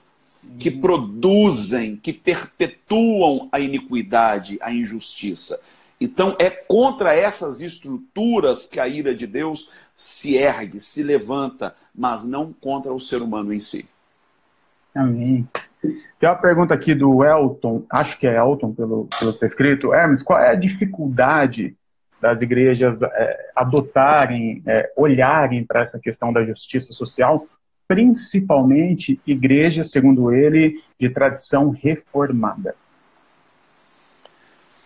que 0.59 0.69
uhum. 0.69 0.81
produzem, 0.81 1.95
que 1.95 2.11
perpetuam 2.11 3.47
a 3.49 3.59
iniquidade, 3.59 4.57
a 4.61 4.73
injustiça. 4.73 5.57
Então, 5.99 6.35
é 6.37 6.49
contra 6.49 7.15
essas 7.15 7.61
estruturas 7.61 8.65
que 8.65 8.79
a 8.79 8.87
ira 8.87 9.15
de 9.15 9.25
Deus 9.25 9.69
se 9.95 10.35
ergue, 10.35 10.79
se 10.81 11.01
levanta, 11.01 11.75
mas 11.95 12.25
não 12.25 12.51
contra 12.51 12.91
o 12.91 12.99
ser 12.99 13.21
humano 13.21 13.53
em 13.53 13.59
si. 13.59 13.87
Amém. 14.93 15.47
Tem 15.81 16.29
uma 16.29 16.35
pergunta 16.35 16.73
aqui 16.73 16.93
do 16.93 17.23
Elton, 17.23 17.83
acho 17.89 18.19
que 18.19 18.27
é 18.27 18.37
Elton 18.37 18.73
pelo, 18.73 19.07
pelo 19.17 19.31
ter 19.31 19.45
escrito. 19.45 19.93
Hermes, 19.93 20.21
qual 20.21 20.39
é 20.39 20.49
a 20.49 20.55
dificuldade 20.55 21.75
das 22.21 22.41
igrejas 22.41 23.01
é, 23.01 23.51
adotarem, 23.55 24.61
é, 24.67 24.93
olharem 24.95 25.65
para 25.65 25.81
essa 25.81 25.99
questão 25.99 26.31
da 26.31 26.43
justiça 26.43 26.93
social, 26.93 27.47
principalmente 27.87 29.19
igrejas, 29.25 29.89
segundo 29.89 30.31
ele, 30.31 30.81
de 30.99 31.09
tradição 31.09 31.71
reformada. 31.71 32.75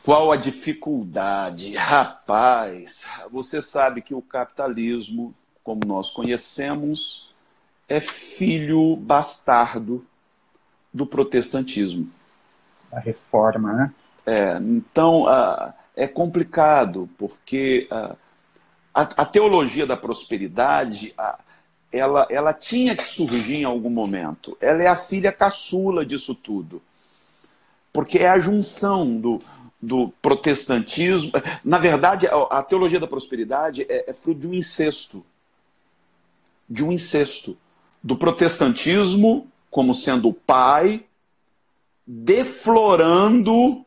Qual 0.03 0.31
a 0.31 0.37
dificuldade? 0.37 1.75
Rapaz, 1.75 3.05
você 3.29 3.61
sabe 3.61 4.01
que 4.01 4.13
o 4.13 4.21
capitalismo, 4.21 5.33
como 5.63 5.81
nós 5.85 6.09
conhecemos, 6.11 7.33
é 7.89 7.99
filho 7.99 8.95
bastardo 8.95 10.05
do 10.93 11.05
protestantismo. 11.05 12.09
A 12.91 12.99
reforma, 12.99 13.73
né? 13.73 13.93
É, 14.25 14.57
então, 14.57 15.23
uh, 15.23 15.73
é 15.95 16.07
complicado, 16.07 17.09
porque 17.17 17.87
uh, 17.91 18.15
a, 18.93 19.01
a, 19.01 19.25
teologia 19.25 19.85
da 19.85 19.95
prosperidade, 19.95 21.13
uh, 21.19 21.37
ela, 21.91 22.27
ela 22.29 22.53
tinha 22.53 22.95
que 22.95 23.03
surgir 23.03 23.57
em 23.57 23.63
algum 23.63 23.89
momento. 23.89 24.57
Ela 24.59 24.83
é 24.83 24.87
a 24.87 24.95
filha 24.95 25.31
caçula 25.31 26.05
disso 26.05 26.35
tudo. 26.35 26.81
Porque 27.93 28.19
é 28.19 28.29
a 28.29 28.39
junção 28.39 29.15
do, 29.15 29.41
do 29.81 30.09
protestantismo. 30.21 31.31
Na 31.63 31.77
verdade, 31.77 32.27
a, 32.27 32.59
a 32.59 32.63
teologia 32.63 32.99
da 32.99 33.07
prosperidade 33.07 33.85
é, 33.87 34.09
é 34.09 34.13
fruto 34.13 34.41
de 34.41 34.47
um 34.47 34.53
incesto. 34.53 35.25
De 36.69 36.83
um 36.83 36.91
incesto. 36.91 37.57
Do 38.03 38.17
protestantismo 38.17 39.47
como 39.75 39.93
sendo 39.93 40.29
o 40.29 40.33
pai, 40.33 41.03
deflorando 42.07 43.84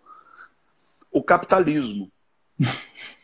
o 1.11 1.23
capitalismo. 1.23 2.11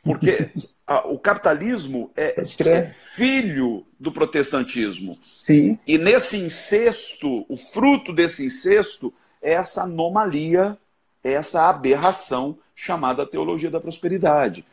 Porque 0.02 0.50
o 1.06 1.18
capitalismo 1.18 2.10
é, 2.16 2.42
é, 2.60 2.82
filho 2.82 3.84
do 3.98 4.12
protestantismo. 4.12 5.18
Sim. 5.42 5.78
E 5.86 5.98
nesse 5.98 6.36
incesto, 6.36 7.44
o 7.48 7.56
fruto 7.56 8.12
desse 8.12 8.44
incesto 8.44 9.12
é 9.42 9.52
essa 9.54 9.82
anomalia, 9.82 10.76
é 11.22 11.32
essa 11.32 11.68
aberração 11.68 12.58
chamada 12.74 13.26
teologia 13.26 13.70
da 13.70 13.80
prosperidade. 13.80 14.64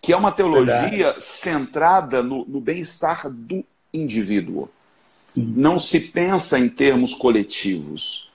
Que 0.00 0.12
é 0.12 0.16
uma 0.16 0.32
teologia 0.32 0.74
Verdade. 0.74 1.24
centrada 1.24 2.22
no, 2.22 2.44
no 2.44 2.60
bem-estar 2.60 3.30
do 3.30 3.64
indivíduo. 3.92 4.68
Não 5.34 5.78
se 5.78 6.00
pensa 6.00 6.58
em 6.58 6.68
termos 6.68 7.14
coletivos 7.14 8.25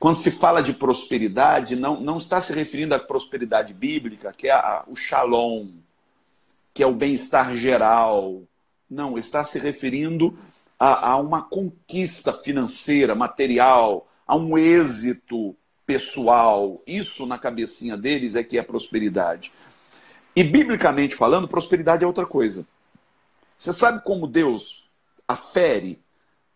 quando 0.00 0.16
se 0.16 0.30
fala 0.30 0.62
de 0.62 0.72
prosperidade, 0.72 1.76
não, 1.76 2.00
não 2.00 2.16
está 2.16 2.40
se 2.40 2.54
referindo 2.54 2.94
à 2.94 2.98
prosperidade 2.98 3.74
bíblica, 3.74 4.32
que 4.32 4.48
é 4.48 4.50
a, 4.50 4.82
o 4.88 4.96
shalom, 4.96 5.68
que 6.72 6.82
é 6.82 6.86
o 6.86 6.94
bem-estar 6.94 7.54
geral. 7.54 8.42
Não, 8.90 9.18
está 9.18 9.44
se 9.44 9.58
referindo 9.58 10.38
a, 10.78 11.10
a 11.10 11.16
uma 11.18 11.42
conquista 11.42 12.32
financeira, 12.32 13.14
material, 13.14 14.08
a 14.26 14.34
um 14.34 14.56
êxito 14.56 15.54
pessoal. 15.84 16.80
Isso 16.86 17.26
na 17.26 17.36
cabecinha 17.36 17.94
deles 17.94 18.34
é 18.36 18.42
que 18.42 18.56
é 18.56 18.62
prosperidade. 18.62 19.52
E 20.34 20.42
biblicamente 20.42 21.14
falando, 21.14 21.46
prosperidade 21.46 22.04
é 22.04 22.06
outra 22.06 22.24
coisa. 22.24 22.66
Você 23.58 23.74
sabe 23.74 24.02
como 24.02 24.26
Deus 24.26 24.88
afere 25.28 26.00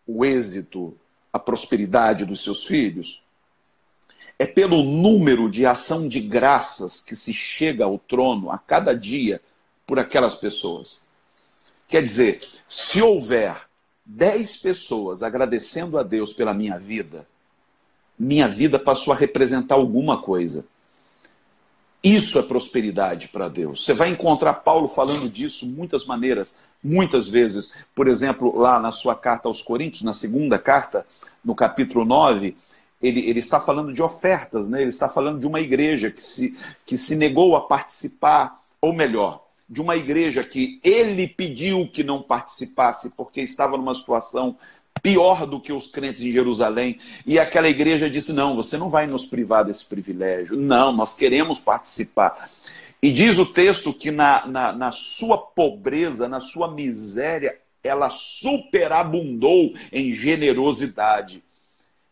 o 0.07 0.25
êxito, 0.25 0.97
a 1.31 1.37
prosperidade 1.37 2.25
dos 2.25 2.43
seus 2.43 2.65
filhos? 2.65 3.23
É 4.37 4.45
pelo 4.45 4.83
número 4.83 5.49
de 5.49 5.65
ação 5.65 6.07
de 6.07 6.19
graças 6.19 7.01
que 7.01 7.15
se 7.15 7.33
chega 7.33 7.85
ao 7.85 7.97
trono 7.97 8.51
a 8.51 8.57
cada 8.57 8.93
dia 8.93 9.41
por 9.87 9.97
aquelas 9.97 10.35
pessoas. 10.35 11.05
Quer 11.87 12.01
dizer, 12.01 12.41
se 12.67 13.01
houver 13.01 13.55
dez 14.05 14.57
pessoas 14.57 15.23
agradecendo 15.23 15.97
a 15.97 16.03
Deus 16.03 16.33
pela 16.33 16.53
minha 16.53 16.77
vida, 16.77 17.27
minha 18.17 18.47
vida 18.47 18.79
passou 18.79 19.13
a 19.13 19.17
representar 19.17 19.75
alguma 19.75 20.21
coisa. 20.21 20.65
Isso 22.03 22.37
é 22.37 22.43
prosperidade 22.43 23.29
para 23.29 23.49
Deus. 23.49 23.83
Você 23.83 23.93
vai 23.93 24.09
encontrar 24.09 24.53
Paulo 24.53 24.87
falando 24.87 25.27
disso 25.29 25.65
muitas 25.65 26.05
maneiras, 26.05 26.55
muitas 26.83 27.27
vezes. 27.27 27.73
Por 27.95 28.07
exemplo, 28.07 28.55
lá 28.55 28.79
na 28.79 28.91
sua 28.91 29.15
carta 29.15 29.47
aos 29.47 29.61
Coríntios, 29.61 30.03
na 30.03 30.13
segunda 30.13 30.59
carta, 30.59 31.05
no 31.43 31.55
capítulo 31.55 32.05
9, 32.05 32.55
ele, 33.07 33.29
ele 33.29 33.39
está 33.39 33.59
falando 33.59 33.93
de 33.93 34.01
ofertas, 34.01 34.69
né? 34.69 34.81
ele 34.81 34.89
está 34.89 35.07
falando 35.07 35.39
de 35.39 35.47
uma 35.47 35.59
igreja 35.59 36.09
que 36.09 36.23
se, 36.23 36.57
que 36.85 36.97
se 36.97 37.15
negou 37.15 37.55
a 37.55 37.61
participar, 37.61 38.61
ou 38.81 38.93
melhor, 38.93 39.43
de 39.69 39.81
uma 39.81 39.95
igreja 39.95 40.43
que 40.43 40.79
ele 40.83 41.27
pediu 41.27 41.87
que 41.87 42.03
não 42.03 42.21
participasse 42.21 43.11
porque 43.15 43.41
estava 43.41 43.77
numa 43.77 43.93
situação 43.93 44.57
pior 45.01 45.45
do 45.45 45.59
que 45.59 45.73
os 45.73 45.87
crentes 45.87 46.21
em 46.21 46.31
Jerusalém. 46.31 46.99
E 47.25 47.37
aquela 47.37 47.67
igreja 47.67 48.09
disse: 48.09 48.33
Não, 48.33 48.55
você 48.55 48.77
não 48.77 48.89
vai 48.89 49.07
nos 49.07 49.25
privar 49.25 49.65
desse 49.65 49.85
privilégio. 49.85 50.55
Não, 50.55 50.91
nós 50.91 51.15
queremos 51.15 51.59
participar. 51.59 52.49
E 53.01 53.11
diz 53.11 53.37
o 53.37 53.45
texto 53.45 53.93
que 53.93 54.09
na, 54.09 54.47
na, 54.47 54.71
na 54.71 54.91
sua 54.91 55.37
pobreza, 55.37 56.27
na 56.27 56.39
sua 56.39 56.71
miséria, 56.71 57.57
ela 57.83 58.09
superabundou 58.09 59.73
em 59.91 60.11
generosidade. 60.11 61.43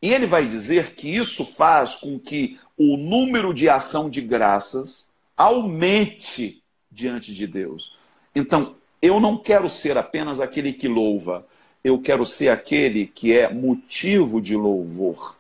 E 0.04 0.14
ele 0.14 0.26
vai 0.26 0.46
dizer 0.46 0.96
que 0.96 1.08
isso 1.08 1.46
faz 1.46 1.96
com 1.96 2.20
que 2.20 2.60
o 2.78 2.98
número 2.98 3.54
de 3.54 3.70
ação 3.70 4.10
de 4.10 4.20
graças 4.20 5.10
aumente 5.38 6.62
diante 6.92 7.34
de 7.34 7.48
Deus. 7.48 7.96
Então, 8.36 8.76
eu 9.02 9.18
não 9.22 9.38
quero 9.38 9.70
ser 9.70 9.98
apenas 9.98 10.42
aquele 10.42 10.74
que 10.74 10.90
louva, 10.90 11.48
eu 11.82 12.02
quero 12.02 12.26
ser 12.26 12.50
aquele 12.50 13.08
que 13.08 13.32
é 13.32 13.50
motivo 13.54 14.42
de 14.42 14.58
louvor. 14.58 15.38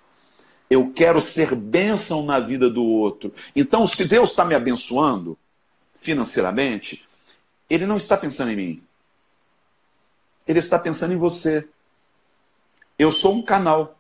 Eu 0.69 0.93
quero 0.93 1.19
ser 1.19 1.53
bênção 1.55 2.23
na 2.23 2.39
vida 2.39 2.69
do 2.69 2.85
outro. 2.85 3.33
Então, 3.53 3.85
se 3.85 4.05
Deus 4.05 4.29
está 4.29 4.45
me 4.45 4.55
abençoando 4.55 5.37
financeiramente, 5.93 7.05
Ele 7.69 7.85
não 7.85 7.97
está 7.97 8.15
pensando 8.15 8.51
em 8.51 8.55
mim. 8.55 8.83
Ele 10.47 10.59
está 10.59 10.79
pensando 10.79 11.11
em 11.11 11.17
você. 11.17 11.67
Eu 12.97 13.11
sou 13.11 13.35
um 13.35 13.41
canal. 13.41 13.99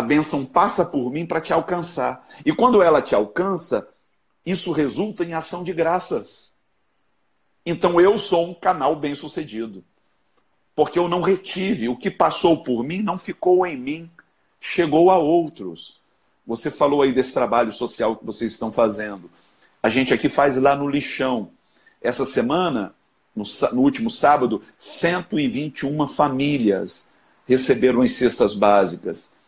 A 0.00 0.02
bênção 0.02 0.46
passa 0.46 0.82
por 0.82 1.12
mim 1.12 1.26
para 1.26 1.42
te 1.42 1.52
alcançar. 1.52 2.26
E 2.42 2.54
quando 2.54 2.80
ela 2.80 3.02
te 3.02 3.14
alcança, 3.14 3.86
isso 4.46 4.72
resulta 4.72 5.22
em 5.24 5.34
ação 5.34 5.62
de 5.62 5.74
graças. 5.74 6.54
Então 7.66 8.00
eu 8.00 8.16
sou 8.16 8.48
um 8.48 8.54
canal 8.54 8.96
bem 8.96 9.14
sucedido. 9.14 9.84
Porque 10.74 10.98
eu 10.98 11.06
não 11.06 11.20
retive. 11.20 11.90
O 11.90 11.98
que 11.98 12.10
passou 12.10 12.64
por 12.64 12.82
mim 12.82 13.02
não 13.02 13.18
ficou 13.18 13.66
em 13.66 13.76
mim, 13.76 14.10
chegou 14.58 15.10
a 15.10 15.18
outros. 15.18 16.00
Você 16.46 16.70
falou 16.70 17.02
aí 17.02 17.12
desse 17.12 17.34
trabalho 17.34 17.70
social 17.70 18.16
que 18.16 18.24
vocês 18.24 18.52
estão 18.52 18.72
fazendo. 18.72 19.30
A 19.82 19.90
gente 19.90 20.14
aqui 20.14 20.30
faz 20.30 20.56
lá 20.56 20.74
no 20.74 20.88
lixão. 20.88 21.50
Essa 22.00 22.24
semana, 22.24 22.94
no, 23.36 23.44
no 23.74 23.82
último 23.82 24.08
sábado, 24.08 24.62
121 24.78 26.06
famílias 26.08 27.12
receberam 27.46 28.00
as 28.00 28.12
cestas 28.12 28.54
básicas. 28.54 29.38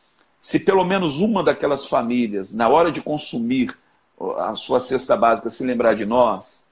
Se 0.42 0.58
pelo 0.58 0.84
menos 0.84 1.20
uma 1.20 1.40
daquelas 1.40 1.86
famílias, 1.86 2.52
na 2.52 2.68
hora 2.68 2.90
de 2.90 3.00
consumir 3.00 3.78
a 4.38 4.56
sua 4.56 4.80
cesta 4.80 5.16
básica, 5.16 5.48
se 5.48 5.64
lembrar 5.64 5.94
de 5.94 6.04
nós 6.04 6.66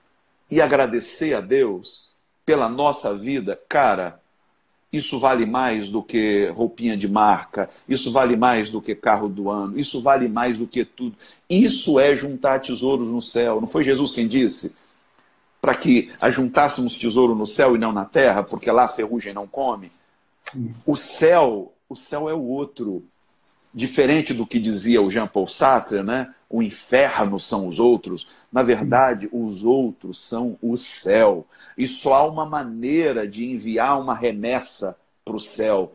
e 0.51 0.61
agradecer 0.61 1.35
a 1.35 1.41
Deus 1.41 2.09
pela 2.45 2.69
nossa 2.69 3.15
vida, 3.15 3.57
cara, 3.69 4.21
isso 4.93 5.21
vale 5.21 5.47
mais 5.47 5.89
do 5.89 6.03
que 6.03 6.49
roupinha 6.49 6.97
de 6.97 7.07
marca, 7.07 7.71
isso 7.89 8.11
vale 8.11 8.35
mais 8.35 8.73
do 8.73 8.83
que 8.83 8.93
carro 8.93 9.29
do 9.29 9.49
ano, 9.49 9.79
isso 9.79 10.01
vale 10.01 10.27
mais 10.27 10.59
do 10.59 10.67
que 10.67 10.85
tudo. 10.85 11.15
Isso 11.49 12.01
é 12.01 12.17
juntar 12.17 12.59
tesouros 12.59 13.07
no 13.07 13.23
céu. 13.23 13.61
Não 13.61 13.69
foi 13.69 13.85
Jesus 13.85 14.11
quem 14.11 14.27
disse? 14.27 14.77
Para 15.63 15.77
que 15.77 16.11
ajuntássemos 16.21 16.99
tesouro 16.99 17.37
no 17.37 17.47
céu 17.47 17.77
e 17.77 17.79
não 17.79 17.93
na 17.93 18.05
terra, 18.05 18.43
porque 18.43 18.69
lá 18.69 18.87
a 18.87 18.89
ferrugem 18.89 19.33
não 19.33 19.47
come. 19.47 19.93
O 20.85 20.97
céu, 20.97 21.73
o 21.89 21.95
céu 21.95 22.29
é 22.29 22.35
o 22.35 22.43
outro. 22.43 23.05
Diferente 23.73 24.35
do 24.35 24.47
que 24.47 24.59
dizia 24.59 25.01
o 25.01 25.11
Jean 25.11 25.27
Paul 25.27 25.47
Sartre, 25.47 26.03
né? 26.03 26.35
O 26.49 26.61
inferno 26.61 27.39
são 27.39 27.69
os 27.69 27.79
outros. 27.79 28.27
Na 28.53 28.63
verdade, 28.63 29.29
os 29.31 29.65
outros 29.65 30.21
são 30.21 30.59
o 30.61 30.77
céu. 30.77 31.47
E 31.79 31.87
só 31.87 32.15
há 32.15 32.27
uma 32.27 32.45
maneira 32.45 33.29
de 33.29 33.49
enviar 33.49 34.01
uma 34.01 34.15
remessa 34.15 34.99
para 35.25 35.37
o 35.37 35.41
céu: 35.41 35.93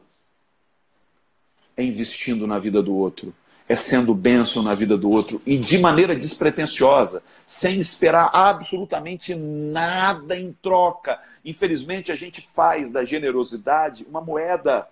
é 1.76 1.84
investindo 1.84 2.48
na 2.48 2.58
vida 2.58 2.82
do 2.82 2.96
outro, 2.96 3.34
é 3.68 3.76
sendo 3.76 4.16
bênção 4.16 4.64
na 4.64 4.74
vida 4.74 4.98
do 4.98 5.10
outro 5.10 5.42
e 5.46 5.58
de 5.58 5.78
maneira 5.78 6.16
despretensiosa, 6.16 7.22
sem 7.46 7.80
esperar 7.80 8.30
absolutamente 8.34 9.36
nada 9.36 10.38
em 10.38 10.54
troca. 10.62 11.20
Infelizmente, 11.44 12.12
a 12.12 12.16
gente 12.16 12.42
faz 12.42 12.92
da 12.92 13.04
generosidade 13.04 14.06
uma 14.10 14.22
moeda. 14.22 14.88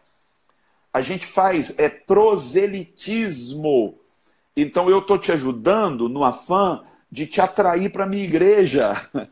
A 0.94 1.02
gente 1.02 1.26
faz 1.26 1.80
é 1.80 1.90
proselitismo. 1.90 3.96
Então 4.56 4.88
eu 4.90 5.00
estou 5.00 5.18
te 5.18 5.32
ajudando 5.32 6.08
no 6.08 6.24
afã 6.24 6.84
de 7.12 7.26
te 7.26 7.42
atrair 7.42 7.92
para 7.92 8.04
a 8.04 8.08
minha 8.08 8.24
igreja. 8.24 9.10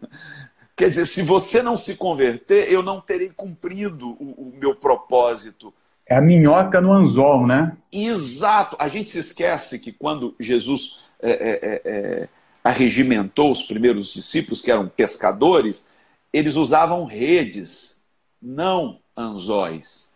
Quer 0.76 0.89
dizer, 0.89 1.05
se 1.05 1.22
você 1.22 1.62
não 1.62 1.78
se 1.78 1.95
converter, 1.95 2.72
eu 2.72 2.82
não 2.82 2.99
terei 2.99 3.30
cumprido 3.30 4.18
o, 4.20 4.49
o 4.49 4.53
meu 4.59 4.76
propósito. 4.76 5.72
É 6.07 6.16
a 6.16 6.22
minhoca 6.22 6.82
no 6.82 6.91
anzol, 6.91 7.45
né? 7.45 7.78
Exato. 7.91 8.76
A 8.80 8.88
gente 8.88 9.12
se 9.12 9.20
esquece 9.20 9.78
que 9.80 9.91
quando 9.91 10.36
Jesus 10.39 11.01
é, 11.22 11.32
é, 11.32 11.51
é, 11.51 11.82
é, 11.86 12.28
arregimentou 12.64 13.51
os 13.51 13.62
primeiros 13.62 14.12
discípulos, 14.14 14.59
que 14.59 14.72
eram 14.72 14.88
pescadores, 14.88 15.88
eles 16.34 16.55
usavam 16.55 17.05
redes, 17.05 18.01
não 18.41 18.99
anzóis. 19.16 20.11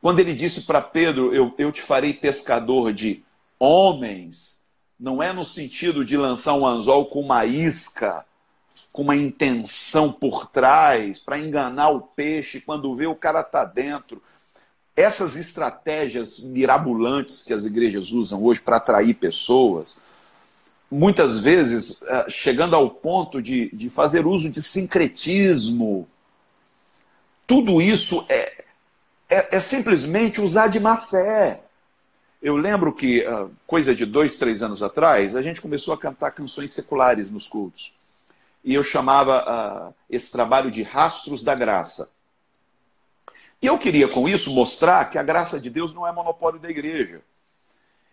Quando 0.00 0.20
ele 0.20 0.34
disse 0.34 0.62
para 0.62 0.80
Pedro, 0.80 1.34
eu, 1.34 1.54
eu 1.58 1.72
te 1.72 1.82
farei 1.82 2.12
pescador 2.12 2.92
de 2.92 3.24
homens, 3.58 4.60
não 4.98 5.22
é 5.22 5.32
no 5.32 5.44
sentido 5.44 6.04
de 6.04 6.16
lançar 6.16 6.54
um 6.54 6.66
anzol 6.66 7.06
com 7.06 7.20
uma 7.20 7.44
isca, 7.44 8.24
com 8.92 9.02
uma 9.02 9.16
intenção 9.16 10.12
por 10.12 10.46
trás, 10.46 11.18
para 11.18 11.38
enganar 11.38 11.90
o 11.90 12.00
peixe, 12.00 12.60
quando 12.60 12.94
vê 12.94 13.06
o 13.06 13.14
cara 13.14 13.42
tá 13.42 13.64
dentro. 13.64 14.22
Essas 14.94 15.36
estratégias 15.36 16.40
mirabolantes 16.40 17.42
que 17.42 17.52
as 17.52 17.66
igrejas 17.66 18.12
usam 18.12 18.42
hoje 18.42 18.62
para 18.62 18.76
atrair 18.76 19.14
pessoas, 19.14 20.00
muitas 20.90 21.38
vezes 21.38 22.02
eh, 22.02 22.26
chegando 22.28 22.74
ao 22.74 22.88
ponto 22.88 23.42
de, 23.42 23.68
de 23.74 23.90
fazer 23.90 24.26
uso 24.26 24.48
de 24.48 24.62
sincretismo. 24.62 26.08
Tudo 27.46 27.82
isso 27.82 28.24
é, 28.30 28.55
é, 29.28 29.56
é 29.56 29.60
simplesmente 29.60 30.40
usar 30.40 30.68
de 30.68 30.80
má 30.80 30.96
fé. 30.96 31.62
Eu 32.42 32.56
lembro 32.56 32.92
que, 32.92 33.24
ah, 33.24 33.48
coisa 33.66 33.94
de 33.94 34.04
dois, 34.04 34.36
três 34.38 34.62
anos 34.62 34.82
atrás, 34.82 35.34
a 35.34 35.42
gente 35.42 35.60
começou 35.60 35.92
a 35.94 35.98
cantar 35.98 36.30
canções 36.30 36.70
seculares 36.70 37.30
nos 37.30 37.48
cultos 37.48 37.96
e 38.66 38.74
eu 38.74 38.82
chamava 38.82 39.44
uh, 39.44 39.94
esse 40.10 40.32
trabalho 40.32 40.72
de 40.72 40.82
Rastros 40.82 41.44
da 41.44 41.54
Graça. 41.54 42.10
E 43.62 43.66
eu 43.66 43.78
queria 43.78 44.08
com 44.08 44.28
isso 44.28 44.52
mostrar 44.52 45.08
que 45.08 45.16
a 45.16 45.22
graça 45.22 45.60
de 45.60 45.70
Deus 45.70 45.94
não 45.94 46.04
é 46.04 46.10
monopólio 46.10 46.58
da 46.58 46.68
igreja. 46.68 47.22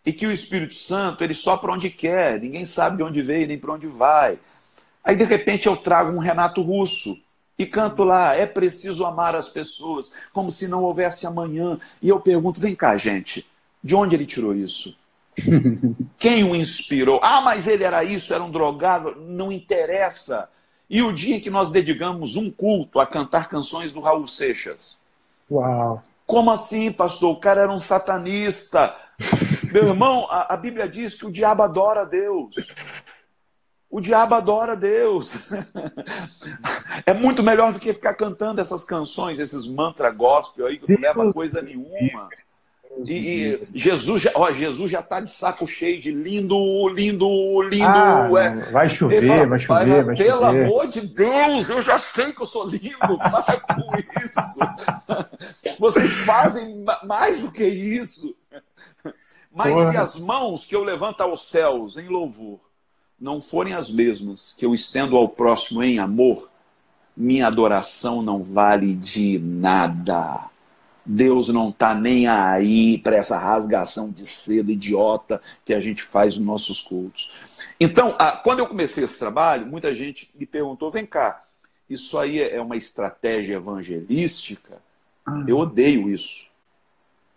E 0.05 0.13
que 0.13 0.27
o 0.27 0.31
Espírito 0.31 0.75
Santo, 0.75 1.23
ele 1.23 1.33
sopra 1.33 1.71
onde 1.71 1.89
quer, 1.89 2.39
ninguém 2.39 2.65
sabe 2.65 2.97
de 2.97 3.03
onde 3.03 3.19
veio 3.23 3.47
nem 3.47 3.57
para 3.57 3.73
onde 3.73 3.87
vai. 3.87 4.37
Aí 5.03 5.15
de 5.15 5.23
repente 5.23 5.65
eu 5.65 5.75
trago 5.75 6.11
um 6.11 6.19
Renato 6.19 6.61
Russo 6.61 7.19
e 7.57 7.65
canto 7.65 8.03
lá, 8.03 8.35
é 8.35 8.45
preciso 8.45 9.05
amar 9.05 9.35
as 9.35 9.47
pessoas, 9.49 10.11
como 10.31 10.49
se 10.49 10.67
não 10.67 10.83
houvesse 10.83 11.27
amanhã. 11.27 11.79
E 12.01 12.09
eu 12.09 12.19
pergunto, 12.19 12.59
vem 12.59 12.75
cá, 12.75 12.97
gente, 12.97 13.47
de 13.83 13.95
onde 13.95 14.15
ele 14.15 14.25
tirou 14.25 14.55
isso? 14.55 14.97
Quem 16.17 16.43
o 16.43 16.55
inspirou? 16.55 17.19
Ah, 17.23 17.41
mas 17.41 17.67
ele 17.67 17.83
era 17.83 18.03
isso, 18.03 18.33
era 18.33 18.43
um 18.43 18.51
drogado. 18.51 19.15
Não 19.19 19.51
interessa. 19.51 20.49
E 20.89 21.01
o 21.01 21.11
dia 21.11 21.37
em 21.37 21.39
que 21.39 21.49
nós 21.49 21.71
dedicamos 21.71 22.35
um 22.35 22.51
culto 22.51 22.99
a 22.99 23.05
cantar 23.05 23.49
canções 23.49 23.91
do 23.91 23.99
Raul 23.99 24.27
Seixas? 24.27 24.97
Uau! 25.49 26.03
Como 26.25 26.51
assim, 26.51 26.91
pastor? 26.91 27.31
O 27.31 27.39
cara 27.39 27.61
era 27.61 27.71
um 27.71 27.79
satanista. 27.79 28.95
Meu 29.71 29.87
irmão, 29.87 30.27
a, 30.29 30.53
a 30.53 30.57
Bíblia 30.57 30.87
diz 30.87 31.15
que 31.15 31.25
o 31.25 31.31
diabo 31.31 31.63
adora 31.63 32.05
Deus. 32.05 32.55
O 33.93 34.01
diabo 34.01 34.33
adora 34.33 34.75
Deus. 34.75 35.37
É 37.05 37.13
muito 37.13 37.43
melhor 37.43 37.73
do 37.73 37.79
que 37.79 37.91
ficar 37.91 38.13
cantando 38.13 38.61
essas 38.61 38.85
canções, 38.85 39.39
esses 39.39 39.67
mantra 39.67 40.09
gospel 40.09 40.67
aí, 40.67 40.77
que 40.77 40.93
não 40.93 41.01
leva 41.01 41.33
coisa 41.33 41.61
nenhuma. 41.61 42.29
E, 43.05 43.13
e, 43.13 43.67
Jesus 43.73 44.21
já, 44.21 44.31
ó, 44.35 44.51
Jesus 44.51 44.89
já 44.89 45.01
tá 45.01 45.19
de 45.19 45.29
saco 45.29 45.67
cheio 45.67 45.99
de 45.99 46.11
lindo, 46.11 46.87
lindo, 46.89 47.61
lindo. 47.63 47.85
Ah, 47.85 48.29
é. 48.39 48.71
Vai 48.71 48.87
chover, 48.87 49.27
fala, 49.27 49.47
vai 49.47 49.59
chover, 49.59 50.03
vai 50.05 50.15
Pelo 50.15 50.41
chover. 50.41 50.65
amor 50.65 50.87
de 50.87 51.01
Deus, 51.01 51.69
eu 51.69 51.81
já 51.81 51.99
sei 51.99 52.31
que 52.31 52.41
eu 52.41 52.45
sou 52.45 52.67
lindo. 52.67 53.17
Para 53.17 53.59
com 53.59 54.23
isso. 54.23 54.59
Vocês 55.77 56.13
fazem 56.25 56.85
mais 57.03 57.41
do 57.41 57.51
que 57.51 57.65
isso. 57.65 58.33
Mas 59.51 59.73
Porra. 59.73 59.91
se 59.91 59.97
as 59.97 60.19
mãos 60.19 60.65
que 60.65 60.75
eu 60.75 60.83
levanto 60.83 61.21
aos 61.21 61.49
céus 61.49 61.97
em 61.97 62.07
louvor 62.07 62.61
não 63.19 63.41
forem 63.41 63.73
as 63.73 63.89
mesmas 63.89 64.55
que 64.57 64.65
eu 64.65 64.73
estendo 64.73 65.15
ao 65.15 65.29
próximo 65.29 65.83
em 65.83 65.99
amor, 65.99 66.49
minha 67.15 67.47
adoração 67.47 68.21
não 68.21 68.43
vale 68.43 68.95
de 68.95 69.39
nada. 69.39 70.49
Deus 71.05 71.49
não 71.49 71.69
está 71.69 71.93
nem 71.93 72.27
aí 72.27 72.97
para 72.97 73.17
essa 73.17 73.37
rasgação 73.37 74.09
de 74.11 74.25
seda 74.25 74.71
idiota 74.71 75.41
que 75.65 75.73
a 75.73 75.81
gente 75.81 76.01
faz 76.01 76.37
nos 76.37 76.45
nossos 76.45 76.79
cultos. 76.79 77.31
Então, 77.79 78.15
quando 78.43 78.59
eu 78.59 78.67
comecei 78.67 79.03
esse 79.03 79.19
trabalho, 79.19 79.65
muita 79.65 79.93
gente 79.93 80.31
me 80.33 80.45
perguntou: 80.45 80.89
vem 80.89 81.05
cá, 81.05 81.43
isso 81.89 82.17
aí 82.17 82.41
é 82.41 82.61
uma 82.61 82.77
estratégia 82.77 83.55
evangelística? 83.55 84.81
Ah. 85.25 85.43
Eu 85.47 85.57
odeio 85.57 86.09
isso. 86.09 86.47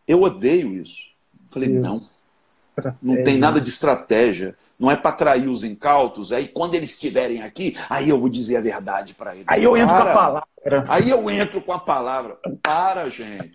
Eu 0.07 0.23
odeio 0.23 0.81
isso. 0.81 1.09
falei: 1.51 1.69
Deus. 1.69 1.83
não, 1.83 1.97
estratégia. 2.57 2.99
não 3.03 3.25
tem 3.25 3.39
nada 3.39 3.61
de 3.61 3.69
estratégia 3.69 4.57
não 4.79 4.91
é 4.91 4.97
para 4.97 5.11
atrair 5.11 5.49
os 5.49 5.65
incautos. 5.65 6.33
Aí 6.33 6.49
quando 6.49 6.75
eles 6.75 6.91
estiverem 6.91 7.43
aqui, 7.43 7.77
aí 7.89 8.09
eu 8.09 8.19
vou 8.19 8.29
dizer 8.29 8.57
a 8.57 8.61
verdade 8.61 9.15
para 9.15 9.35
eles. 9.35 9.47
Aí 9.49 9.65
eu 9.65 9.77
entro 9.77 9.95
para. 9.95 10.05
com 10.05 10.11
a 10.11 10.15
palavra. 10.15 10.85
Aí 10.89 11.11
eu 11.11 11.31
entro 11.31 11.61
com 11.61 11.73
a 11.73 11.79
palavra. 11.79 12.39
Para, 12.63 13.09
gente. 13.09 13.55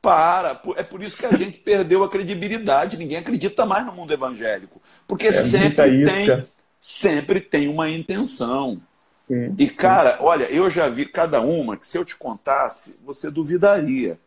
Para. 0.00 0.60
É 0.76 0.82
por 0.82 1.02
isso 1.02 1.16
que 1.16 1.26
a 1.26 1.36
gente 1.36 1.58
perdeu 1.58 2.02
a 2.02 2.08
credibilidade. 2.08 2.96
Ninguém 2.96 3.18
acredita 3.18 3.66
mais 3.66 3.84
no 3.84 3.92
mundo 3.92 4.12
evangélico. 4.12 4.80
Porque 5.06 5.28
é 5.28 5.32
sempre 5.32 6.06
tem, 6.06 6.44
sempre 6.80 7.40
tem 7.40 7.68
uma 7.68 7.90
intenção. 7.90 8.80
Sim, 9.26 9.54
e, 9.56 9.68
cara, 9.68 10.12
sim. 10.12 10.18
olha, 10.20 10.44
eu 10.44 10.68
já 10.68 10.88
vi 10.88 11.06
cada 11.06 11.40
uma 11.40 11.76
que 11.76 11.86
se 11.86 11.96
eu 11.96 12.04
te 12.04 12.14
contasse, 12.16 13.02
você 13.04 13.30
duvidaria. 13.30 14.18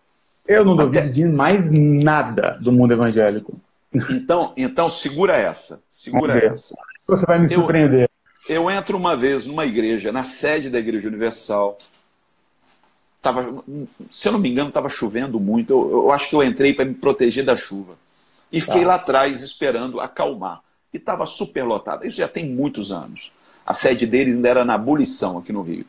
Eu 0.48 0.66
não 0.66 0.76
duvido 0.76 1.00
Até... 1.00 1.10
de 1.10 1.26
mais 1.26 1.70
nada 1.72 2.58
do 2.62 2.72
mundo 2.72 2.94
evangélico. 2.94 3.60
Então, 4.10 4.54
então 4.58 4.90
segura 4.90 5.36
essa. 5.36 5.84
Segura 5.90 6.38
essa. 6.38 6.76
Você 7.08 7.26
vai 7.26 7.40
me 7.40 7.48
surpreender. 7.48 8.10
Eu, 8.48 8.64
eu 8.64 8.72
entro 8.72 8.98
uma 8.98 9.16
vez 9.16 9.46
numa 9.46 9.66
igreja, 9.66 10.12
na 10.12 10.24
sede 10.24 10.70
da 10.70 10.80
Igreja 10.80 11.08
Universal. 11.08 11.78
Tava, 13.22 13.64
se 14.10 14.28
eu 14.28 14.32
não 14.32 14.40
me 14.40 14.50
engano, 14.50 14.70
estava 14.70 14.90
chovendo 14.90 15.40
muito. 15.40 15.72
Eu, 15.72 15.92
eu, 15.92 16.12
acho 16.12 16.30
que 16.30 16.36
eu 16.36 16.44
entrei 16.44 16.74
para 16.74 16.86
me 16.86 16.94
proteger 16.94 17.44
da 17.44 17.56
chuva. 17.56 17.96
E 18.52 18.62
fiquei 18.62 18.82
tá. 18.82 18.88
lá 18.88 18.96
atrás 18.96 19.42
esperando 19.42 20.00
acalmar. 20.00 20.62
E 20.94 20.98
estava 20.98 21.26
super 21.26 21.64
lotada. 21.64 22.06
Isso 22.06 22.18
já 22.18 22.28
tem 22.28 22.48
muitos 22.50 22.92
anos. 22.92 23.32
A 23.66 23.74
sede 23.74 24.06
deles 24.06 24.36
ainda 24.36 24.48
era 24.48 24.66
na 24.66 24.76
abolição 24.76 25.38
aqui 25.38 25.52
no 25.52 25.62
Rio. 25.62 25.86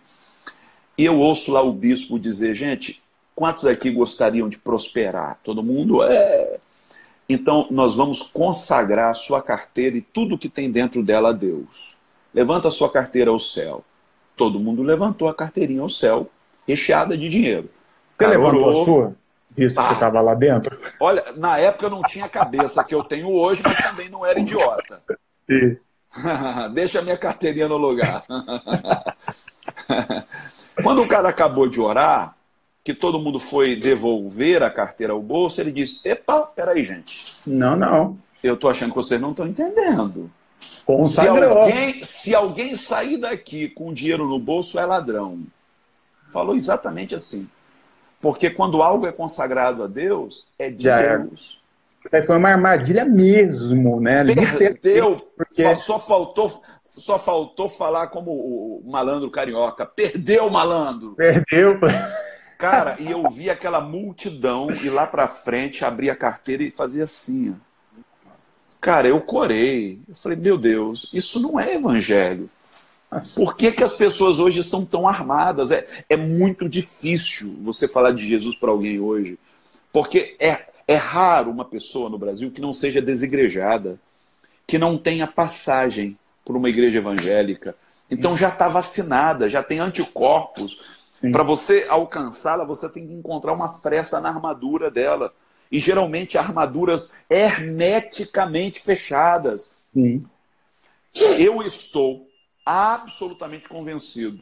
E 0.96 1.04
eu 1.04 1.16
ouço 1.18 1.52
lá 1.52 1.62
o 1.62 1.72
bispo 1.72 2.18
dizer: 2.18 2.54
gente, 2.54 3.00
quantos 3.36 3.64
aqui 3.64 3.88
gostariam 3.90 4.48
de 4.48 4.58
prosperar? 4.58 5.38
Todo 5.44 5.62
mundo 5.62 6.02
é 6.02 6.58
Então, 7.28 7.66
nós 7.70 7.94
vamos 7.94 8.22
consagrar 8.22 9.10
a 9.10 9.14
sua 9.14 9.42
carteira 9.42 9.96
e 9.96 10.00
tudo 10.00 10.38
que 10.38 10.48
tem 10.48 10.70
dentro 10.70 11.02
dela 11.02 11.28
a 11.28 11.32
Deus. 11.32 11.96
Levanta 12.32 12.68
a 12.68 12.70
sua 12.70 12.90
carteira 12.90 13.30
ao 13.30 13.38
céu. 13.38 13.84
Todo 14.34 14.58
mundo 14.58 14.82
levantou 14.82 15.28
a 15.28 15.34
carteirinha 15.34 15.82
ao 15.82 15.88
céu, 15.88 16.30
recheada 16.66 17.18
de 17.18 17.28
dinheiro. 17.28 17.68
Você 18.16 18.26
levantou 18.26 18.70
a 18.70 18.84
sua? 18.84 19.16
Visto 19.50 19.78
ah, 19.78 19.82
que 19.82 19.88
você 19.88 19.94
estava 19.94 20.20
lá 20.20 20.34
dentro? 20.34 20.78
Olha, 21.00 21.24
na 21.36 21.58
época 21.58 21.86
eu 21.86 21.90
não 21.90 22.02
tinha 22.02 22.26
a 22.26 22.28
cabeça 22.28 22.84
que 22.84 22.94
eu 22.94 23.02
tenho 23.02 23.30
hoje, 23.30 23.60
mas 23.62 23.78
também 23.78 24.08
não 24.08 24.24
era 24.24 24.38
idiota. 24.38 25.02
Deixa 26.72 27.00
a 27.00 27.02
minha 27.02 27.16
carteirinha 27.16 27.68
no 27.68 27.76
lugar. 27.76 28.24
Quando 30.82 31.02
o 31.02 31.08
cara 31.08 31.28
acabou 31.28 31.68
de 31.68 31.80
orar, 31.80 32.36
que 32.88 32.94
todo 32.94 33.20
mundo 33.20 33.38
foi 33.38 33.76
devolver 33.76 34.62
a 34.62 34.70
carteira 34.70 35.12
ao 35.12 35.20
bolso, 35.20 35.60
ele 35.60 35.70
disse: 35.70 36.00
Epa, 36.08 36.40
peraí, 36.40 36.82
gente. 36.82 37.34
Não, 37.46 37.76
não. 37.76 38.18
Eu 38.42 38.56
tô 38.56 38.66
achando 38.66 38.92
que 38.92 38.96
vocês 38.96 39.20
não 39.20 39.32
estão 39.32 39.46
entendendo. 39.46 40.30
Se 41.04 41.28
alguém, 41.28 42.02
se 42.02 42.34
alguém 42.34 42.74
sair 42.76 43.18
daqui 43.18 43.68
com 43.68 43.92
dinheiro 43.92 44.26
no 44.26 44.38
bolso, 44.38 44.78
é 44.78 44.86
ladrão. 44.86 45.42
Falou 46.32 46.54
exatamente 46.54 47.14
assim. 47.14 47.46
Porque 48.22 48.48
quando 48.48 48.80
algo 48.80 49.06
é 49.06 49.12
consagrado 49.12 49.82
a 49.82 49.86
Deus, 49.86 50.46
é 50.58 50.70
de 50.70 50.84
Já 50.84 50.98
é. 50.98 51.18
Deus. 51.18 51.60
É. 52.10 52.22
Foi 52.22 52.38
uma 52.38 52.48
armadilha 52.48 53.04
mesmo, 53.04 54.00
né? 54.00 54.24
Perdeu, 54.56 55.16
porque... 55.36 55.76
só, 55.76 55.98
faltou, 55.98 56.62
só 56.86 57.18
faltou 57.18 57.68
falar 57.68 58.06
como 58.06 58.30
o 58.30 58.82
malandro 58.86 59.30
carioca. 59.30 59.84
Perdeu 59.84 60.48
malandro. 60.48 61.14
Perdeu. 61.16 61.78
Cara, 62.58 62.96
e 62.98 63.08
eu 63.08 63.30
vi 63.30 63.48
aquela 63.48 63.80
multidão 63.80 64.68
ir 64.72 64.90
lá 64.90 65.06
pra 65.06 65.28
frente, 65.28 65.84
abrir 65.84 66.10
a 66.10 66.16
carteira 66.16 66.64
e 66.64 66.72
fazer 66.72 67.02
assim. 67.02 67.54
Ó. 67.54 68.00
Cara, 68.80 69.06
eu 69.06 69.20
corei. 69.20 70.00
Eu 70.08 70.16
falei, 70.16 70.36
meu 70.36 70.58
Deus, 70.58 71.08
isso 71.14 71.38
não 71.38 71.58
é 71.58 71.76
evangelho. 71.76 72.50
Por 73.36 73.56
que, 73.56 73.70
que 73.70 73.84
as 73.84 73.94
pessoas 73.94 74.40
hoje 74.40 74.58
estão 74.58 74.84
tão 74.84 75.08
armadas? 75.08 75.70
É, 75.70 75.86
é 76.10 76.16
muito 76.16 76.68
difícil 76.68 77.56
você 77.62 77.86
falar 77.86 78.10
de 78.10 78.26
Jesus 78.26 78.56
para 78.56 78.70
alguém 78.70 78.98
hoje. 78.98 79.38
Porque 79.92 80.36
é, 80.40 80.66
é 80.86 80.96
raro 80.96 81.50
uma 81.52 81.64
pessoa 81.64 82.10
no 82.10 82.18
Brasil 82.18 82.50
que 82.50 82.60
não 82.60 82.72
seja 82.72 83.00
desigrejada, 83.00 84.00
que 84.66 84.78
não 84.78 84.98
tenha 84.98 85.28
passagem 85.28 86.18
por 86.44 86.56
uma 86.56 86.68
igreja 86.68 86.98
evangélica. 86.98 87.76
Então 88.10 88.36
já 88.36 88.48
está 88.48 88.68
vacinada, 88.68 89.48
já 89.48 89.62
tem 89.62 89.78
anticorpos, 89.78 90.97
para 91.32 91.42
você 91.42 91.86
alcançá-la, 91.88 92.64
você 92.64 92.88
tem 92.88 93.06
que 93.06 93.12
encontrar 93.12 93.52
uma 93.52 93.68
fresta 93.68 94.20
na 94.20 94.28
armadura 94.28 94.90
dela. 94.90 95.32
E 95.70 95.78
geralmente 95.78 96.38
armaduras 96.38 97.14
hermeticamente 97.28 98.80
fechadas. 98.80 99.76
Sim. 99.92 100.24
Eu 101.38 101.62
estou 101.62 102.26
absolutamente 102.64 103.68
convencido 103.68 104.40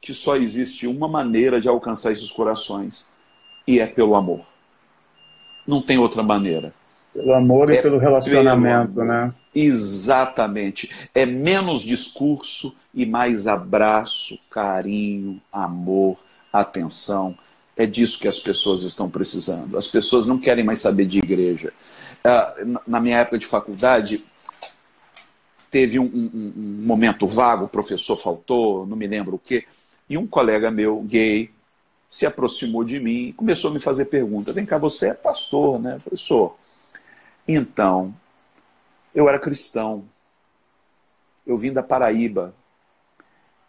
que 0.00 0.12
só 0.12 0.36
existe 0.36 0.86
uma 0.86 1.08
maneira 1.08 1.60
de 1.60 1.68
alcançar 1.68 2.12
esses 2.12 2.30
corações 2.30 3.08
e 3.66 3.80
é 3.80 3.86
pelo 3.86 4.14
amor. 4.14 4.44
Não 5.66 5.80
tem 5.80 5.98
outra 5.98 6.22
maneira. 6.22 6.74
Pelo 7.12 7.32
amor 7.32 7.70
é 7.70 7.76
e 7.78 7.82
pelo 7.82 7.96
relacionamento, 7.96 8.94
pelo 8.94 9.06
né? 9.06 9.34
Exatamente. 9.54 11.08
É 11.14 11.24
menos 11.24 11.80
discurso 11.82 12.76
e 12.94 13.04
mais 13.04 13.46
abraço, 13.46 14.38
carinho, 14.50 15.40
amor, 15.52 16.18
atenção. 16.52 17.36
É 17.76 17.86
disso 17.86 18.18
que 18.18 18.28
as 18.28 18.38
pessoas 18.38 18.82
estão 18.82 19.10
precisando. 19.10 19.76
As 19.76 19.88
pessoas 19.88 20.26
não 20.26 20.38
querem 20.38 20.64
mais 20.64 20.78
saber 20.78 21.06
de 21.06 21.18
igreja. 21.18 21.72
Ah, 22.22 22.54
na 22.86 23.00
minha 23.00 23.18
época 23.18 23.38
de 23.38 23.46
faculdade, 23.46 24.24
teve 25.70 25.98
um, 25.98 26.04
um, 26.04 26.52
um 26.56 26.86
momento 26.86 27.26
vago, 27.26 27.64
o 27.64 27.68
professor 27.68 28.16
faltou, 28.16 28.86
não 28.86 28.96
me 28.96 29.08
lembro 29.08 29.34
o 29.34 29.38
quê, 29.38 29.66
e 30.08 30.16
um 30.16 30.26
colega 30.26 30.70
meu, 30.70 31.02
gay, 31.02 31.50
se 32.08 32.24
aproximou 32.24 32.84
de 32.84 33.00
mim 33.00 33.28
e 33.28 33.32
começou 33.32 33.72
a 33.72 33.74
me 33.74 33.80
fazer 33.80 34.04
pergunta. 34.04 34.52
Vem 34.52 34.64
cá, 34.64 34.78
você 34.78 35.08
é 35.10 35.14
pastor, 35.14 35.80
né? 35.80 35.98
Professor. 36.04 36.56
Então, 37.46 38.14
eu 39.12 39.28
era 39.28 39.36
cristão. 39.36 40.04
Eu 41.44 41.58
vim 41.58 41.72
da 41.72 41.82
Paraíba. 41.82 42.54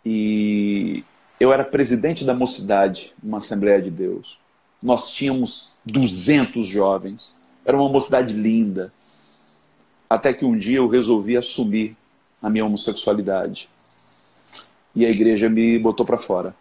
E 0.05 1.03
eu 1.39 1.51
era 1.51 1.63
presidente 1.63 2.23
da 2.23 2.33
mocidade, 2.33 3.13
uma 3.23 3.37
Assembleia 3.37 3.81
de 3.81 3.89
Deus. 3.89 4.37
Nós 4.81 5.09
tínhamos 5.11 5.77
200 5.85 6.67
jovens. 6.67 7.35
Era 7.65 7.75
uma 7.75 7.89
mocidade 7.89 8.33
linda. 8.33 8.93
Até 10.07 10.31
que 10.33 10.45
um 10.45 10.55
dia 10.55 10.77
eu 10.77 10.87
resolvi 10.87 11.35
assumir 11.35 11.97
a 12.41 12.49
minha 12.49 12.65
homossexualidade. 12.65 13.67
E 14.95 15.05
a 15.05 15.09
igreja 15.09 15.49
me 15.49 15.79
botou 15.79 16.05
para 16.05 16.17
fora. 16.17 16.55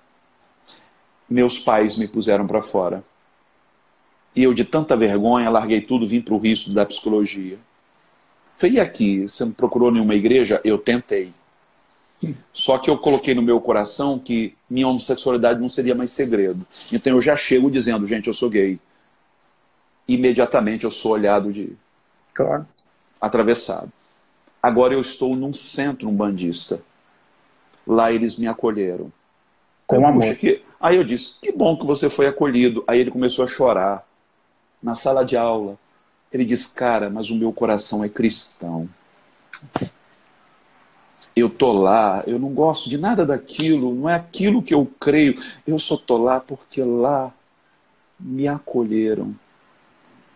Meus 1.28 1.58
pais 1.58 1.98
me 1.98 2.08
puseram 2.08 2.46
para 2.46 2.62
fora. 2.62 3.04
E 4.34 4.42
eu, 4.42 4.52
de 4.52 4.64
tanta 4.64 4.96
vergonha, 4.96 5.50
larguei 5.50 5.80
tudo, 5.80 6.08
vim 6.08 6.20
para 6.20 6.34
o 6.34 6.38
risco 6.38 6.70
da 6.70 6.84
psicologia. 6.84 7.58
Falei, 8.56 8.76
e 8.76 8.80
aqui? 8.80 9.28
Você 9.28 9.44
não 9.44 9.52
procurou 9.52 9.92
nenhuma 9.92 10.14
igreja? 10.14 10.60
Eu 10.64 10.78
tentei. 10.78 11.32
Só 12.52 12.78
que 12.78 12.88
eu 12.88 12.96
coloquei 12.96 13.34
no 13.34 13.42
meu 13.42 13.60
coração 13.60 14.18
que 14.18 14.54
minha 14.70 14.86
homossexualidade 14.86 15.60
não 15.60 15.68
seria 15.68 15.94
mais 15.94 16.10
segredo. 16.10 16.66
Então 16.92 17.14
eu 17.14 17.20
já 17.20 17.36
chego 17.36 17.70
dizendo, 17.70 18.06
gente, 18.06 18.28
eu 18.28 18.34
sou 18.34 18.48
gay. 18.48 18.78
Imediatamente 20.06 20.84
eu 20.84 20.90
sou 20.90 21.12
olhado 21.12 21.52
de. 21.52 21.72
Claro. 22.32 22.66
Atravessado. 23.20 23.90
Agora 24.62 24.94
eu 24.94 25.00
estou 25.00 25.34
num 25.34 25.52
centro 25.52 26.08
umbandista. 26.08 26.82
Lá 27.86 28.12
eles 28.12 28.36
me 28.36 28.46
acolheram. 28.46 29.12
Com 29.86 30.06
amor. 30.06 30.34
Que... 30.36 30.62
Aí 30.80 30.96
eu 30.96 31.04
disse, 31.04 31.38
que 31.40 31.52
bom 31.52 31.76
que 31.76 31.86
você 31.86 32.08
foi 32.08 32.26
acolhido. 32.26 32.84
Aí 32.86 33.00
ele 33.00 33.10
começou 33.10 33.44
a 33.44 33.48
chorar. 33.48 34.06
Na 34.82 34.94
sala 34.94 35.24
de 35.24 35.36
aula. 35.36 35.78
Ele 36.32 36.44
disse, 36.44 36.74
cara, 36.74 37.08
mas 37.08 37.30
o 37.30 37.36
meu 37.36 37.52
coração 37.52 38.04
é 38.04 38.08
cristão 38.08 38.88
eu 41.36 41.50
tô 41.50 41.72
lá, 41.72 42.22
eu 42.26 42.38
não 42.38 42.50
gosto 42.50 42.88
de 42.88 42.96
nada 42.96 43.26
daquilo, 43.26 43.94
não 43.94 44.08
é 44.08 44.14
aquilo 44.14 44.62
que 44.62 44.72
eu 44.72 44.88
creio, 45.00 45.42
eu 45.66 45.78
só 45.78 45.96
tô 45.96 46.16
lá 46.16 46.40
porque 46.40 46.82
lá 46.82 47.32
me 48.18 48.46
acolheram. 48.46 49.34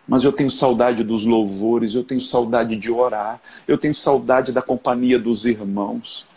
Mas 0.07 0.23
eu 0.23 0.33
tenho 0.33 0.49
saudade 0.49 1.03
dos 1.03 1.23
louvores, 1.23 1.93
eu 1.93 2.03
tenho 2.03 2.19
saudade 2.19 2.75
de 2.75 2.91
orar, 2.91 3.39
eu 3.67 3.77
tenho 3.77 3.93
saudade 3.93 4.51
da 4.51 4.61
companhia 4.61 5.19
dos 5.19 5.45
irmãos. 5.45 6.27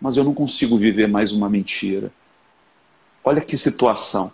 Mas 0.00 0.16
eu 0.16 0.24
não 0.24 0.34
consigo 0.34 0.76
viver 0.76 1.06
mais 1.06 1.32
uma 1.32 1.48
mentira. 1.48 2.12
Olha 3.24 3.40
que 3.40 3.56
situação. 3.56 4.32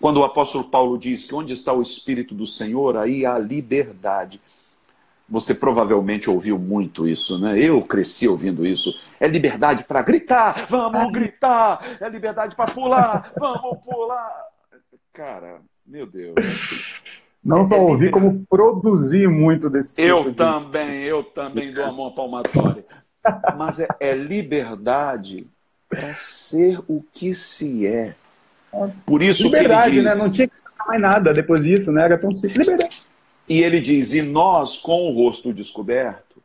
Quando 0.00 0.18
o 0.18 0.24
apóstolo 0.24 0.62
Paulo 0.62 0.96
diz 0.96 1.24
que 1.24 1.34
onde 1.34 1.52
está 1.52 1.72
o 1.72 1.82
Espírito 1.82 2.32
do 2.32 2.46
Senhor, 2.46 2.96
aí 2.96 3.26
há 3.26 3.36
liberdade. 3.36 4.40
Você 5.28 5.54
provavelmente 5.54 6.30
ouviu 6.30 6.58
muito 6.58 7.06
isso, 7.06 7.38
né? 7.38 7.58
Eu 7.58 7.82
cresci 7.82 8.26
ouvindo 8.26 8.66
isso. 8.66 8.98
É 9.20 9.28
liberdade 9.28 9.84
para 9.84 10.00
gritar, 10.00 10.66
vamos 10.68 11.12
gritar. 11.12 11.82
É 12.00 12.08
liberdade 12.08 12.56
para 12.56 12.72
pular, 12.72 13.30
vamos 13.36 13.78
pular. 13.84 14.46
Cara, 15.12 15.60
meu 15.86 16.06
Deus. 16.06 17.02
Não 17.44 17.62
só 17.62 17.76
é 17.76 17.80
ouvir, 17.80 18.10
como 18.10 18.44
produzir 18.48 19.28
muito 19.28 19.68
desse 19.68 19.96
tipo 19.96 20.06
Eu 20.06 20.24
de... 20.24 20.34
também, 20.34 21.02
eu 21.02 21.22
também 21.22 21.72
dou 21.72 21.84
a 21.84 21.92
mão 21.92 22.12
palmatória. 22.12 22.84
Mas 23.56 23.80
é, 23.80 23.88
é 24.00 24.14
liberdade 24.14 25.46
para 25.88 26.14
ser 26.14 26.80
o 26.88 27.02
que 27.12 27.34
se 27.34 27.86
é. 27.86 28.14
Por 29.04 29.22
isso 29.22 29.44
liberdade, 29.44 29.90
que 29.90 29.96
ele 29.98 30.04
né? 30.04 30.10
diz... 30.10 30.18
né? 30.18 30.24
Não 30.24 30.32
tinha 30.32 30.48
que 30.48 30.54
falar 30.56 30.88
mais 30.88 31.00
nada 31.00 31.34
depois 31.34 31.64
disso, 31.64 31.92
né? 31.92 32.04
Era 32.04 32.18
tão 32.18 32.32
simples. 32.32 32.66
Liberdade. 32.66 33.07
E 33.48 33.62
ele 33.62 33.80
diz: 33.80 34.12
E 34.12 34.22
nós, 34.22 34.78
com 34.78 35.10
o 35.10 35.14
rosto 35.14 35.52
descoberto, 35.52 36.36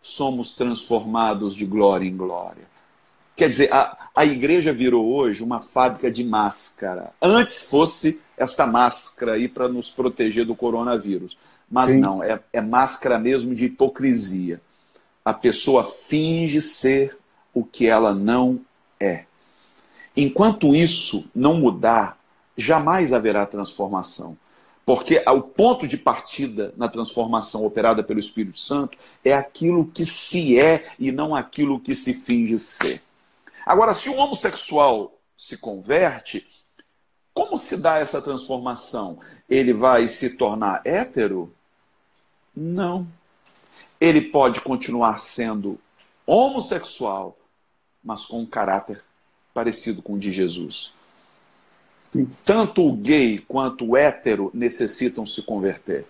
somos 0.00 0.54
transformados 0.54 1.54
de 1.54 1.66
glória 1.66 2.06
em 2.06 2.16
glória. 2.16 2.70
Quer 3.36 3.48
dizer, 3.48 3.72
a, 3.72 3.96
a 4.14 4.24
igreja 4.24 4.72
virou 4.72 5.14
hoje 5.14 5.42
uma 5.42 5.60
fábrica 5.60 6.10
de 6.10 6.22
máscara. 6.24 7.12
Antes 7.22 7.62
fosse 7.70 8.22
esta 8.36 8.66
máscara 8.66 9.32
aí 9.34 9.48
para 9.48 9.68
nos 9.68 9.90
proteger 9.90 10.44
do 10.44 10.54
coronavírus. 10.54 11.36
Mas 11.70 11.90
Sim. 11.90 12.00
não, 12.00 12.22
é, 12.22 12.40
é 12.52 12.60
máscara 12.60 13.18
mesmo 13.18 13.54
de 13.54 13.66
hipocrisia. 13.66 14.60
A 15.24 15.32
pessoa 15.32 15.84
finge 15.84 16.60
ser 16.60 17.16
o 17.54 17.64
que 17.64 17.86
ela 17.86 18.12
não 18.12 18.60
é. 18.98 19.24
Enquanto 20.16 20.74
isso 20.74 21.30
não 21.34 21.54
mudar, 21.54 22.18
jamais 22.56 23.12
haverá 23.12 23.46
transformação. 23.46 24.36
Porque 24.84 25.22
o 25.26 25.42
ponto 25.42 25.86
de 25.86 25.96
partida 25.96 26.74
na 26.76 26.88
transformação 26.88 27.64
operada 27.64 28.02
pelo 28.02 28.18
Espírito 28.18 28.58
Santo 28.58 28.98
é 29.24 29.32
aquilo 29.32 29.86
que 29.86 30.04
se 30.04 30.58
é 30.58 30.92
e 30.98 31.12
não 31.12 31.34
aquilo 31.34 31.78
que 31.78 31.94
se 31.94 32.14
finge 32.14 32.58
ser. 32.58 33.02
Agora, 33.64 33.94
se 33.94 34.08
o 34.08 34.16
homossexual 34.16 35.14
se 35.36 35.56
converte, 35.56 36.46
como 37.32 37.56
se 37.56 37.76
dá 37.76 37.98
essa 37.98 38.20
transformação? 38.20 39.18
Ele 39.48 39.72
vai 39.72 40.08
se 40.08 40.36
tornar 40.36 40.82
hétero? 40.84 41.54
Não. 42.54 43.06
Ele 44.00 44.20
pode 44.20 44.60
continuar 44.60 45.18
sendo 45.18 45.78
homossexual, 46.26 47.36
mas 48.02 48.24
com 48.24 48.40
um 48.40 48.46
caráter 48.46 49.02
parecido 49.54 50.02
com 50.02 50.14
o 50.14 50.18
de 50.18 50.32
Jesus. 50.32 50.92
Tanto 52.44 52.86
o 52.86 52.92
gay 52.92 53.38
quanto 53.46 53.90
o 53.90 53.96
hétero 53.96 54.50
necessitam 54.52 55.24
se 55.24 55.42
converter. 55.42 56.06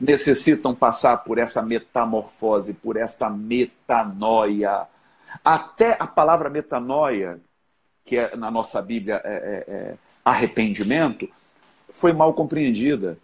Necessitam 0.00 0.74
passar 0.74 1.18
por 1.18 1.38
essa 1.38 1.60
metamorfose, 1.60 2.74
por 2.74 2.96
esta 2.96 3.28
metanoia. 3.28 4.86
Até 5.44 5.96
a 5.98 6.06
palavra 6.06 6.48
metanoia, 6.48 7.40
que 8.04 8.16
é, 8.16 8.36
na 8.36 8.50
nossa 8.50 8.80
Bíblia 8.80 9.20
é, 9.24 9.64
é, 9.68 9.72
é 9.72 9.94
arrependimento, 10.24 11.28
foi 11.88 12.12
mal 12.12 12.32
compreendida. 12.32 13.18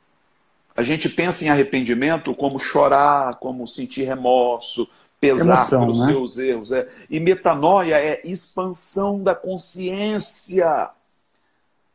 A 0.76 0.82
gente 0.82 1.08
pensa 1.08 1.44
em 1.44 1.48
arrependimento 1.48 2.34
como 2.34 2.58
chorar, 2.58 3.36
como 3.36 3.66
sentir 3.66 4.04
remorso, 4.04 4.88
pesar 5.20 5.44
Emoção, 5.44 5.80
pelos 5.80 6.00
né? 6.00 6.06
seus 6.06 6.38
erros. 6.38 6.72
É. 6.72 6.88
E 7.08 7.20
metanoia 7.20 7.96
é 7.96 8.20
expansão 8.24 9.22
da 9.22 9.34
consciência. 9.34 10.90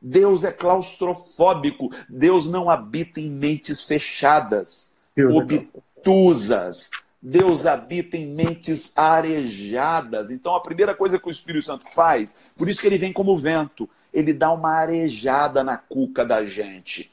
Deus 0.10 0.46
é 0.46 0.52
claustrofóbico. 0.52 1.92
Deus 2.08 2.48
não 2.48 2.70
habita 2.70 3.20
em 3.20 3.30
mentes 3.30 3.82
fechadas, 3.84 4.96
Deus 5.16 5.36
obtusas. 5.36 6.90
Deus 7.22 7.66
habita 7.66 8.16
em 8.16 8.26
mentes 8.26 8.98
arejadas. 8.98 10.32
Então 10.32 10.56
a 10.56 10.62
primeira 10.62 10.96
coisa 10.96 11.20
que 11.20 11.28
o 11.28 11.32
Espírito 11.32 11.66
Santo 11.66 11.90
faz, 11.90 12.34
por 12.56 12.70
isso 12.70 12.80
que 12.80 12.88
ele 12.88 12.98
vem 12.98 13.12
como 13.12 13.38
vento, 13.38 13.90
ele 14.14 14.34
dá 14.34 14.52
uma 14.52 14.72
arejada 14.72 15.64
na 15.64 15.78
cuca 15.78 16.24
da 16.24 16.46
gente. 16.46 17.12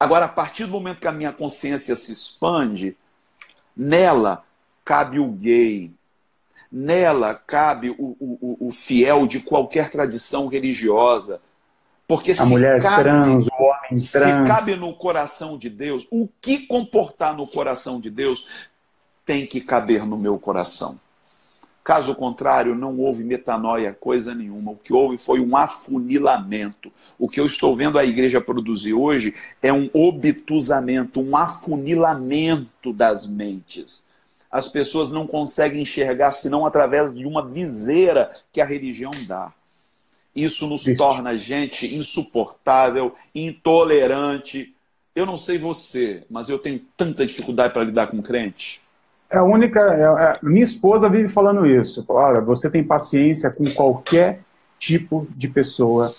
Agora, 0.00 0.24
a 0.24 0.28
partir 0.28 0.64
do 0.64 0.72
momento 0.72 1.00
que 1.00 1.08
a 1.08 1.12
minha 1.12 1.32
consciência 1.32 1.94
se 1.96 2.12
expande, 2.12 2.96
nela 3.76 4.44
cabe 4.84 5.18
o 5.18 5.28
gay, 5.28 5.92
nela 6.70 7.34
cabe 7.34 7.90
o, 7.90 8.16
o, 8.18 8.68
o 8.68 8.70
fiel 8.70 9.26
de 9.26 9.40
qualquer 9.40 9.90
tradição 9.90 10.46
religiosa. 10.46 11.40
Porque 12.06 12.32
a 12.38 12.44
mulher 12.44 12.82
cabe, 12.82 13.02
trans, 13.02 13.46
o 13.46 13.62
homem 13.62 13.88
trans. 13.88 14.04
Se 14.04 14.46
cabe 14.46 14.76
no 14.76 14.92
coração 14.94 15.56
de 15.56 15.70
Deus, 15.70 16.06
o 16.10 16.28
que 16.40 16.66
comportar 16.66 17.34
no 17.34 17.46
coração 17.46 17.98
de 17.98 18.10
Deus 18.10 18.46
tem 19.24 19.46
que 19.46 19.60
caber 19.60 20.06
no 20.06 20.18
meu 20.18 20.38
coração. 20.38 21.00
Caso 21.82 22.14
contrário, 22.14 22.74
não 22.74 22.98
houve 22.98 23.22
metanoia, 23.22 23.92
coisa 23.92 24.34
nenhuma. 24.34 24.72
O 24.72 24.76
que 24.76 24.92
houve 24.92 25.18
foi 25.18 25.38
um 25.40 25.54
afunilamento. 25.54 26.90
O 27.18 27.28
que 27.28 27.38
eu 27.38 27.44
estou 27.44 27.76
vendo 27.76 27.98
a 27.98 28.04
igreja 28.04 28.40
produzir 28.40 28.94
hoje 28.94 29.34
é 29.62 29.70
um 29.70 29.90
obtusamento, 29.92 31.20
um 31.20 31.36
afunilamento 31.36 32.90
das 32.90 33.26
mentes. 33.26 34.02
As 34.50 34.68
pessoas 34.68 35.10
não 35.10 35.26
conseguem 35.26 35.82
enxergar 35.82 36.32
senão 36.32 36.64
através 36.64 37.14
de 37.14 37.26
uma 37.26 37.44
viseira 37.44 38.30
que 38.50 38.62
a 38.62 38.64
religião 38.64 39.10
dá. 39.26 39.52
Isso 40.34 40.66
nos 40.66 40.86
Isso. 40.86 40.96
torna 40.96 41.36
gente 41.36 41.94
insuportável, 41.94 43.14
intolerante. 43.34 44.74
Eu 45.14 45.24
não 45.24 45.36
sei 45.36 45.58
você, 45.58 46.24
mas 46.28 46.48
eu 46.48 46.58
tenho 46.58 46.80
tanta 46.96 47.24
dificuldade 47.24 47.72
para 47.72 47.84
lidar 47.84 48.08
com 48.08 48.20
crente. 48.20 48.82
É 49.30 49.38
a 49.38 49.44
única. 49.44 49.80
É, 49.80 50.02
é, 50.02 50.38
minha 50.42 50.64
esposa 50.64 51.08
vive 51.08 51.28
falando 51.28 51.66
isso. 51.66 52.04
Olha, 52.08 52.40
você 52.40 52.70
tem 52.70 52.82
paciência 52.82 53.50
com 53.50 53.64
qualquer 53.64 54.40
tipo 54.78 55.26
de 55.30 55.48
pessoa. 55.48 56.14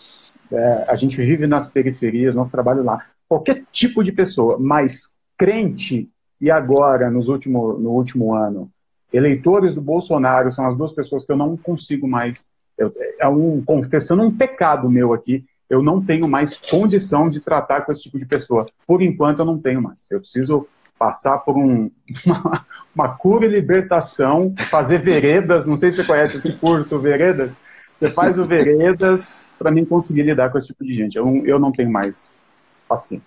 É, 0.51 0.85
a 0.87 0.95
gente 0.95 1.17
vive 1.17 1.47
nas 1.47 1.67
periferias, 1.67 2.35
nosso 2.35 2.51
trabalho 2.51 2.83
lá. 2.83 3.05
Qualquer 3.27 3.63
tipo 3.71 4.03
de 4.03 4.11
pessoa, 4.11 4.57
mas 4.59 5.15
crente 5.37 6.09
e 6.39 6.51
agora, 6.51 7.09
nos 7.09 7.27
último, 7.27 7.73
no 7.73 7.91
último 7.91 8.33
ano, 8.33 8.69
eleitores 9.11 9.75
do 9.75 9.81
Bolsonaro 9.81 10.51
são 10.51 10.67
as 10.67 10.75
duas 10.75 10.91
pessoas 10.91 11.25
que 11.25 11.31
eu 11.31 11.37
não 11.37 11.57
consigo 11.57 12.07
mais. 12.07 12.51
Eu, 12.77 12.93
é 13.19 13.27
um 13.27 13.61
confessando 13.63 14.23
um 14.23 14.35
pecado 14.35 14.89
meu 14.89 15.13
aqui. 15.13 15.43
Eu 15.69 15.81
não 15.81 16.03
tenho 16.03 16.27
mais 16.27 16.57
condição 16.57 17.29
de 17.29 17.39
tratar 17.39 17.81
com 17.81 17.91
esse 17.91 18.03
tipo 18.03 18.19
de 18.19 18.25
pessoa. 18.25 18.67
Por 18.85 19.01
enquanto, 19.01 19.39
eu 19.39 19.45
não 19.45 19.57
tenho 19.57 19.81
mais. 19.81 20.09
Eu 20.11 20.19
preciso 20.19 20.67
passar 20.97 21.39
por 21.39 21.57
um, 21.57 21.89
uma, 22.25 22.65
uma 22.93 23.09
cura 23.09 23.45
e 23.45 23.49
libertação, 23.49 24.53
fazer 24.69 24.99
veredas. 24.99 25.65
Não 25.65 25.77
sei 25.77 25.89
se 25.89 25.97
você 25.97 26.03
conhece 26.03 26.37
esse 26.37 26.53
curso, 26.53 26.99
veredas. 26.99 27.61
Você 27.99 28.11
faz 28.11 28.37
o 28.37 28.45
veredas 28.45 29.33
para 29.57 29.71
mim 29.71 29.85
conseguir 29.85 30.23
lidar 30.23 30.51
com 30.51 30.57
esse 30.57 30.67
tipo 30.67 30.83
de 30.83 30.93
gente. 30.93 31.17
Eu, 31.17 31.45
eu 31.45 31.57
não 31.57 31.71
tenho 31.71 31.89
mais 31.89 32.31
paciência. 32.87 33.25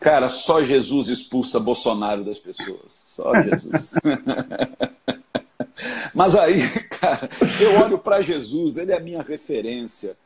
Cara, 0.00 0.28
só 0.28 0.62
Jesus 0.62 1.08
expulsa 1.08 1.58
Bolsonaro 1.58 2.24
das 2.24 2.38
pessoas. 2.38 2.92
Só 2.92 3.32
Jesus. 3.42 3.94
Mas 6.14 6.36
aí, 6.36 6.68
cara, 7.00 7.28
eu 7.60 7.80
olho 7.80 7.98
para 7.98 8.22
Jesus, 8.22 8.76
ele 8.76 8.92
é 8.92 8.96
a 8.96 9.00
minha 9.00 9.22
referência. 9.22 10.16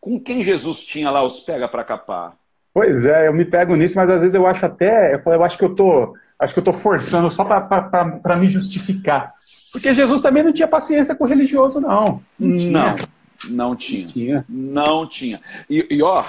Com 0.00 0.18
quem 0.18 0.42
Jesus 0.42 0.82
tinha 0.82 1.10
lá 1.10 1.22
os 1.22 1.40
pega 1.40 1.68
para 1.68 1.84
capar? 1.84 2.34
Pois 2.72 3.04
é, 3.04 3.28
eu 3.28 3.34
me 3.34 3.44
pego 3.44 3.76
nisso, 3.76 3.96
mas 3.96 4.08
às 4.08 4.20
vezes 4.20 4.34
eu 4.34 4.46
acho 4.46 4.64
até, 4.64 5.14
eu, 5.14 5.22
falo, 5.22 5.36
eu 5.36 5.44
acho 5.44 5.58
que 5.58 5.64
eu 5.64 5.74
tô 5.74 6.14
Acho 6.40 6.54
que 6.54 6.58
eu 6.58 6.62
estou 6.62 6.74
forçando 6.74 7.30
só 7.30 7.44
para 7.44 8.36
me 8.36 8.48
justificar. 8.48 9.34
Porque 9.70 9.92
Jesus 9.92 10.22
também 10.22 10.42
não 10.42 10.54
tinha 10.54 10.66
paciência 10.66 11.14
com 11.14 11.24
o 11.24 11.26
religioso, 11.26 11.80
não. 11.80 12.22
Não. 12.38 12.96
Não, 13.50 13.76
tinha. 13.76 14.06
tinha. 14.06 14.44
Não 14.48 15.06
tinha. 15.06 15.38
E, 15.68 15.86
e 15.90 16.02
ó, 16.02 16.24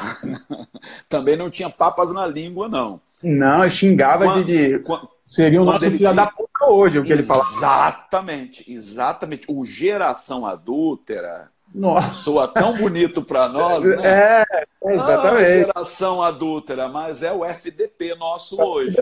também 1.07 1.37
não 1.37 1.49
tinha 1.49 1.69
papas 1.69 2.13
na 2.13 2.27
língua, 2.27 2.67
não. 2.67 2.99
Não, 3.23 3.69
xingava 3.69 4.25
quando, 4.25 4.45
de. 4.45 4.79
Quando, 4.79 5.07
seria 5.31 5.61
o 5.61 5.65
nosso 5.65 5.85
filho 5.85 5.97
tinha... 5.97 6.13
da 6.13 6.27
puta 6.27 6.65
hoje, 6.65 6.99
o 6.99 7.03
que 7.03 7.13
ele 7.13 7.23
falava. 7.23 7.47
Exatamente, 7.49 8.71
exatamente. 8.71 9.45
O 9.47 9.65
geração 9.65 10.45
adúltera. 10.45 11.49
Nossa. 11.73 12.13
Soa 12.15 12.49
tão 12.49 12.75
bonito 12.75 13.23
para 13.23 13.47
nós, 13.47 13.85
né? 13.85 14.43
É, 14.43 14.45
exatamente. 14.87 15.49
Não, 15.49 15.73
geração 15.73 16.21
adúltera, 16.21 16.89
mas 16.89 17.23
é 17.23 17.31
o 17.31 17.45
FDP 17.45 18.13
nosso 18.15 18.61
hoje. 18.61 19.01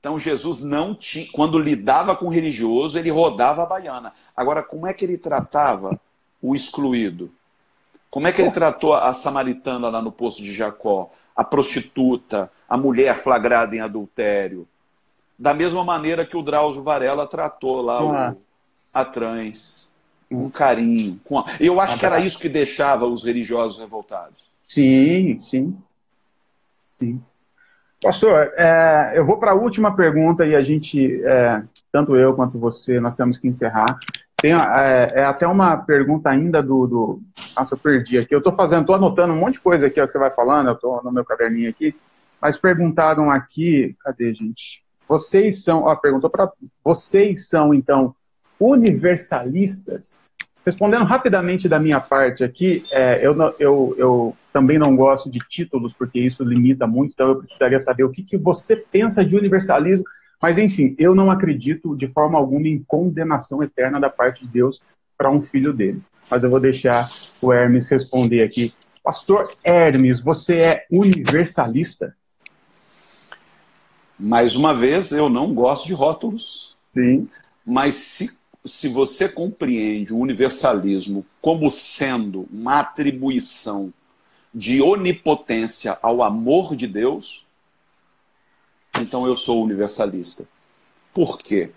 Então 0.00 0.18
Jesus 0.18 0.60
não 0.60 0.92
tinha, 0.92 1.28
quando 1.32 1.58
lidava 1.58 2.16
com 2.16 2.26
o 2.26 2.30
religioso, 2.30 2.98
ele 2.98 3.10
rodava 3.10 3.62
a 3.62 3.66
baiana. 3.66 4.12
Agora, 4.36 4.62
como 4.62 4.88
é 4.88 4.92
que 4.92 5.04
ele 5.04 5.16
tratava 5.16 5.98
o 6.42 6.54
excluído? 6.54 7.30
Como 8.10 8.26
é 8.26 8.32
que 8.32 8.40
ele 8.40 8.50
tratou 8.50 8.94
a 8.94 9.12
samaritana 9.14 9.88
lá 9.88 10.02
no 10.02 10.10
poço 10.10 10.42
de 10.42 10.52
Jacó, 10.52 11.10
a 11.36 11.44
prostituta, 11.44 12.50
a 12.68 12.76
mulher 12.76 13.16
flagrada 13.16 13.76
em 13.76 13.80
adultério? 13.80 14.66
Da 15.38 15.54
mesma 15.54 15.84
maneira 15.84 16.26
que 16.26 16.36
o 16.36 16.42
Drauzio 16.42 16.82
Varela 16.82 17.26
tratou 17.26 17.80
lá 17.80 18.04
o, 18.04 18.36
a 18.92 19.04
trans, 19.04 19.92
com 20.28 20.50
carinho. 20.50 21.20
Com 21.24 21.38
a... 21.38 21.44
Eu 21.60 21.80
acho 21.80 21.98
que 21.98 22.04
era 22.04 22.20
isso 22.20 22.38
que 22.38 22.48
deixava 22.48 23.06
os 23.06 23.22
religiosos 23.22 23.78
revoltados. 23.78 24.46
Sim, 24.66 25.38
sim. 25.38 25.76
Sim. 26.88 27.22
Pastor, 28.02 28.52
é, 28.56 29.14
eu 29.16 29.26
vou 29.26 29.38
para 29.38 29.52
a 29.52 29.54
última 29.54 29.94
pergunta 29.94 30.46
e 30.46 30.54
a 30.54 30.60
gente, 30.60 31.20
é, 31.24 31.62
tanto 31.90 32.16
eu 32.16 32.34
quanto 32.34 32.58
você, 32.58 33.00
nós 33.00 33.16
temos 33.16 33.38
que 33.38 33.48
encerrar. 33.48 33.98
Tem 34.40 34.52
é, 34.52 35.12
é 35.14 35.24
até 35.24 35.46
uma 35.48 35.76
pergunta 35.76 36.30
ainda 36.30 36.62
do, 36.62 36.86
do, 36.86 37.22
Nossa, 37.56 37.74
eu 37.74 37.78
perdi 37.78 38.18
aqui. 38.18 38.32
Eu 38.32 38.38
estou 38.38 38.52
fazendo, 38.52 38.82
estou 38.82 38.94
anotando 38.94 39.32
um 39.32 39.38
monte 39.38 39.54
de 39.54 39.60
coisa 39.60 39.88
aqui 39.88 40.00
ó, 40.00 40.06
que 40.06 40.12
você 40.12 40.18
vai 40.18 40.30
falando, 40.30 40.68
eu 40.68 40.74
estou 40.74 41.02
no 41.02 41.10
meu 41.10 41.24
caderninho 41.24 41.70
aqui. 41.70 41.94
Mas 42.40 42.56
perguntaram 42.56 43.32
aqui, 43.32 43.96
cadê, 44.00 44.32
gente? 44.32 44.84
Vocês 45.08 45.62
são, 45.64 45.84
ó, 45.84 45.96
perguntou 45.96 46.28
para 46.28 46.50
vocês 46.84 47.48
são 47.48 47.72
então 47.72 48.14
universalistas? 48.60 50.18
Respondendo 50.66 51.04
rapidamente 51.04 51.68
da 51.68 51.78
minha 51.78 51.98
parte 51.98 52.44
aqui, 52.44 52.84
é, 52.90 53.24
eu, 53.26 53.34
eu, 53.58 53.94
eu 53.96 54.36
também 54.52 54.78
não 54.78 54.94
gosto 54.94 55.30
de 55.30 55.38
títulos, 55.38 55.94
porque 55.94 56.20
isso 56.20 56.44
limita 56.44 56.86
muito, 56.86 57.12
então 57.14 57.28
eu 57.28 57.36
precisaria 57.36 57.80
saber 57.80 58.04
o 58.04 58.10
que, 58.10 58.22
que 58.22 58.36
você 58.36 58.76
pensa 58.76 59.24
de 59.24 59.34
universalismo. 59.34 60.04
Mas, 60.42 60.58
enfim, 60.58 60.94
eu 60.98 61.14
não 61.14 61.30
acredito 61.30 61.96
de 61.96 62.06
forma 62.08 62.38
alguma 62.38 62.68
em 62.68 62.84
condenação 62.86 63.62
eterna 63.62 63.98
da 63.98 64.10
parte 64.10 64.42
de 64.44 64.48
Deus 64.48 64.82
para 65.16 65.30
um 65.30 65.40
filho 65.40 65.72
dele. 65.72 66.02
Mas 66.30 66.44
eu 66.44 66.50
vou 66.50 66.60
deixar 66.60 67.10
o 67.40 67.52
Hermes 67.52 67.88
responder 67.88 68.42
aqui. 68.42 68.74
Pastor 69.02 69.50
Hermes, 69.64 70.20
você 70.20 70.58
é 70.58 70.86
universalista? 70.90 72.14
Mais 74.18 74.56
uma 74.56 74.74
vez, 74.74 75.12
eu 75.12 75.28
não 75.28 75.54
gosto 75.54 75.86
de 75.86 75.92
rótulos. 75.92 76.76
Sim. 76.94 77.28
Mas 77.64 77.94
se 77.94 78.38
se 78.68 78.88
você 78.88 79.28
compreende 79.28 80.12
o 80.12 80.18
universalismo 80.18 81.24
como 81.40 81.70
sendo 81.70 82.46
uma 82.52 82.80
atribuição 82.80 83.92
de 84.54 84.82
onipotência 84.82 85.98
ao 86.02 86.22
amor 86.22 86.76
de 86.76 86.86
Deus, 86.86 87.46
então 88.98 89.26
eu 89.26 89.36
sou 89.36 89.62
universalista. 89.62 90.48
Por 91.12 91.38
quê? 91.38 91.70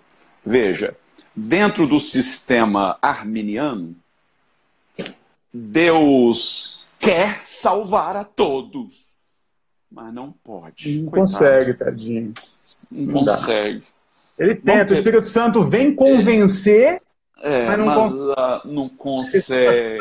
Veja, 0.44 0.96
dentro 1.34 1.86
do 1.86 1.98
sistema 1.98 2.98
arminiano, 3.00 3.96
Deus 5.52 6.84
quer 6.98 7.42
salvar 7.46 8.16
a 8.16 8.24
todos, 8.24 9.11
mas 9.92 10.12
não 10.12 10.32
pode. 10.32 11.02
Não 11.02 11.10
coitado. 11.10 11.32
consegue, 11.32 11.74
tadinho. 11.74 12.32
Não, 12.90 13.06
não 13.06 13.24
consegue. 13.24 13.84
Ele 14.38 14.54
tenta, 14.54 14.92
o 14.92 14.96
Espírito 14.96 15.26
Santo 15.26 15.62
vem 15.62 15.94
convencer, 15.94 17.02
é, 17.40 17.66
mas 17.66 17.78
não, 17.78 17.86
mas, 17.86 17.96
cons... 17.96 18.12
uh, 18.12 18.60
não 18.64 18.88
consegue. 18.88 19.98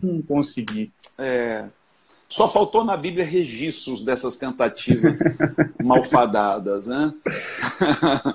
Não 0.00 0.22
consegui. 0.22 0.92
É. 1.16 1.64
Só 2.28 2.48
faltou 2.48 2.84
na 2.84 2.96
Bíblia 2.96 3.24
registros 3.24 4.04
dessas 4.04 4.36
tentativas 4.36 5.18
malfadadas, 5.82 6.86
né? 6.86 7.12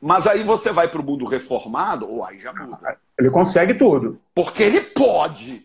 Mas 0.00 0.26
aí 0.26 0.42
você 0.42 0.72
vai 0.72 0.88
para 0.88 1.02
o 1.02 1.04
mundo 1.04 1.26
reformado, 1.26 2.08
ou 2.08 2.24
aí 2.24 2.40
já 2.40 2.54
muda. 2.54 2.96
Ele 3.18 3.28
consegue 3.28 3.74
tudo. 3.74 4.18
Porque 4.34 4.62
ele 4.62 4.80
pode. 4.80 5.62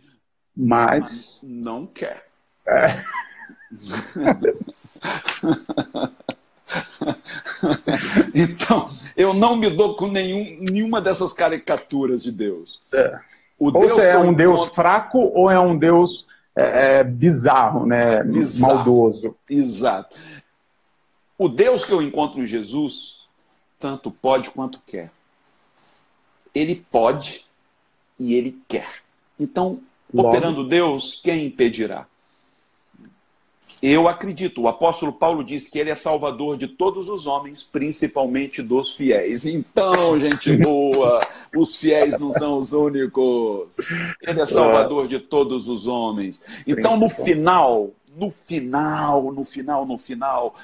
Mas. 0.54 1.00
mas 1.00 1.42
não 1.42 1.88
quer. 1.88 2.28
É. 2.68 2.88
então, 8.34 8.88
eu 9.16 9.34
não 9.34 9.56
me 9.56 9.70
dou 9.70 9.96
com 9.96 10.08
nenhum, 10.08 10.58
nenhuma 10.62 11.02
dessas 11.02 11.34
caricaturas 11.34 12.24
de 12.24 12.32
Deus. 12.32 12.82
É. 12.94 13.20
O 13.58 13.68
ou 13.68 13.72
Deus 13.72 13.98
é 14.00 14.18
um 14.18 14.34
Deus 14.34 14.62
encontro... 14.62 14.76
fraco 14.76 15.32
ou 15.34 15.50
é 15.50 15.60
um 15.60 15.78
Deus 15.78 16.28
é, 16.56 17.00
é, 17.00 17.04
bizarro, 17.04 17.86
né? 17.86 18.24
Bizarro. 18.24 18.76
maldoso. 18.76 19.36
Exato. 19.50 20.18
O 21.38 21.50
Deus 21.50 21.84
que 21.84 21.92
eu 21.92 22.02
encontro 22.02 22.42
em 22.42 22.48
Jesus, 22.48 23.20
tanto 23.80 24.10
pode 24.10 24.50
quanto 24.50 24.82
quer. 24.86 25.12
Ele 26.54 26.86
pode 26.90 27.46
e 28.18 28.34
ele 28.34 28.62
quer. 28.68 28.88
Então, 29.40 29.80
Logo. 30.14 30.30
operando 30.30 30.68
Deus, 30.68 31.20
quem 31.22 31.48
impedirá? 31.48 32.08
Eu 33.88 34.08
acredito, 34.08 34.64
o 34.64 34.68
apóstolo 34.68 35.14
Paulo 35.14 35.44
diz 35.44 35.68
que 35.68 35.78
ele 35.78 35.92
é 35.92 35.96
salvador 35.96 36.58
de 36.58 36.68
todos 36.68 37.08
os 37.08 37.28
homens, 37.28 37.62
principalmente 37.62 38.64
dos 38.64 38.96
fiéis. 38.96 39.46
Então, 39.46 40.20
gente 40.20 40.58
boa, 40.58 41.20
os 41.56 41.76
fiéis 41.76 42.20
não 42.20 42.32
são 42.32 42.58
os 42.58 42.74
únicos. 42.74 43.78
Ele 44.24 44.42
é 44.42 44.46
salvador 44.48 45.08
de 45.08 45.20
todos 45.20 45.68
os 45.68 45.86
homens. 45.86 46.44
Então, 46.66 46.98
no 46.98 47.08
final, 47.08 47.92
no 48.18 48.32
final, 48.32 49.32
no 49.32 49.44
final, 49.44 49.86
no 49.86 50.00
final, 50.00 50.56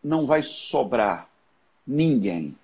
não 0.00 0.24
vai 0.24 0.40
sobrar 0.40 1.28
ninguém, 1.84 2.54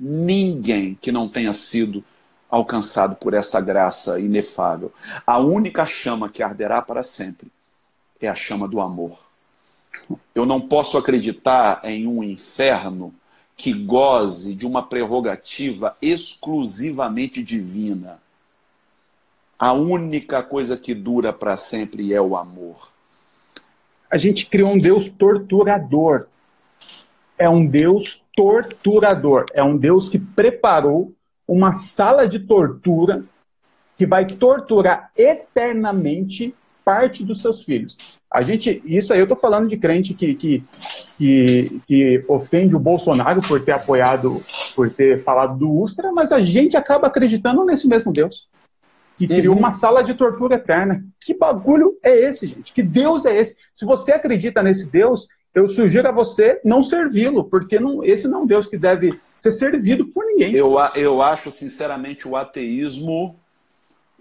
ninguém 0.00 0.96
que 0.98 1.12
não 1.12 1.28
tenha 1.28 1.52
sido 1.52 2.02
alcançado 2.48 3.16
por 3.16 3.34
esta 3.34 3.60
graça 3.60 4.18
inefável. 4.18 4.90
A 5.26 5.36
única 5.36 5.84
chama 5.84 6.30
que 6.30 6.42
arderá 6.42 6.80
para 6.80 7.02
sempre 7.02 7.52
é 8.26 8.28
a 8.28 8.34
chama 8.34 8.68
do 8.68 8.80
amor. 8.80 9.18
Eu 10.34 10.46
não 10.46 10.60
posso 10.60 10.96
acreditar 10.96 11.80
em 11.84 12.06
um 12.06 12.22
inferno 12.22 13.12
que 13.56 13.72
goze 13.72 14.54
de 14.54 14.66
uma 14.66 14.82
prerrogativa 14.82 15.96
exclusivamente 16.00 17.42
divina. 17.42 18.18
A 19.58 19.72
única 19.72 20.42
coisa 20.42 20.76
que 20.76 20.94
dura 20.94 21.32
para 21.32 21.56
sempre 21.56 22.12
é 22.12 22.20
o 22.20 22.36
amor. 22.36 22.90
A 24.10 24.16
gente 24.16 24.46
criou 24.46 24.70
um 24.72 24.78
Deus 24.78 25.08
torturador. 25.08 26.26
É 27.38 27.48
um 27.48 27.66
Deus 27.66 28.26
torturador. 28.34 29.46
É 29.52 29.62
um 29.62 29.76
Deus 29.76 30.08
que 30.08 30.18
preparou 30.18 31.12
uma 31.46 31.72
sala 31.72 32.26
de 32.26 32.40
tortura 32.40 33.24
que 33.96 34.06
vai 34.06 34.26
torturar 34.26 35.10
eternamente 35.16 36.54
parte 36.84 37.24
dos 37.24 37.40
seus 37.40 37.62
filhos. 37.62 37.96
A 38.30 38.42
gente, 38.42 38.82
isso 38.84 39.12
aí 39.12 39.18
eu 39.18 39.24
estou 39.24 39.36
falando 39.36 39.68
de 39.68 39.76
crente 39.76 40.14
que, 40.14 40.34
que, 40.34 40.62
que, 41.18 41.80
que, 41.86 42.24
ofende 42.26 42.74
o 42.74 42.80
Bolsonaro 42.80 43.40
por 43.40 43.62
ter 43.62 43.72
apoiado, 43.72 44.42
por 44.74 44.90
ter 44.90 45.22
falado 45.22 45.58
do 45.58 45.70
Ustra, 45.70 46.10
mas 46.12 46.32
a 46.32 46.40
gente 46.40 46.76
acaba 46.76 47.06
acreditando 47.06 47.64
nesse 47.64 47.86
mesmo 47.86 48.12
Deus. 48.12 48.48
Que 49.18 49.28
criou 49.28 49.54
uhum. 49.54 49.60
uma 49.60 49.70
sala 49.70 50.02
de 50.02 50.14
tortura 50.14 50.54
eterna. 50.54 51.04
Que 51.20 51.34
bagulho 51.34 51.98
é 52.02 52.16
esse, 52.16 52.46
gente? 52.46 52.72
Que 52.72 52.82
Deus 52.82 53.26
é 53.26 53.36
esse? 53.36 53.56
Se 53.74 53.84
você 53.84 54.12
acredita 54.12 54.62
nesse 54.62 54.90
Deus, 54.90 55.28
eu 55.54 55.68
sugiro 55.68 56.08
a 56.08 56.12
você 56.12 56.60
não 56.64 56.82
servi-lo, 56.82 57.44
porque 57.44 57.78
não, 57.78 58.02
esse 58.02 58.26
não 58.26 58.40
é 58.40 58.42
um 58.42 58.46
Deus 58.46 58.66
que 58.66 58.78
deve 58.78 59.20
ser 59.34 59.52
servido 59.52 60.06
por 60.06 60.24
ninguém. 60.24 60.54
Eu, 60.54 60.76
eu 60.96 61.20
acho, 61.20 61.50
sinceramente, 61.50 62.26
o 62.26 62.34
ateísmo 62.34 63.38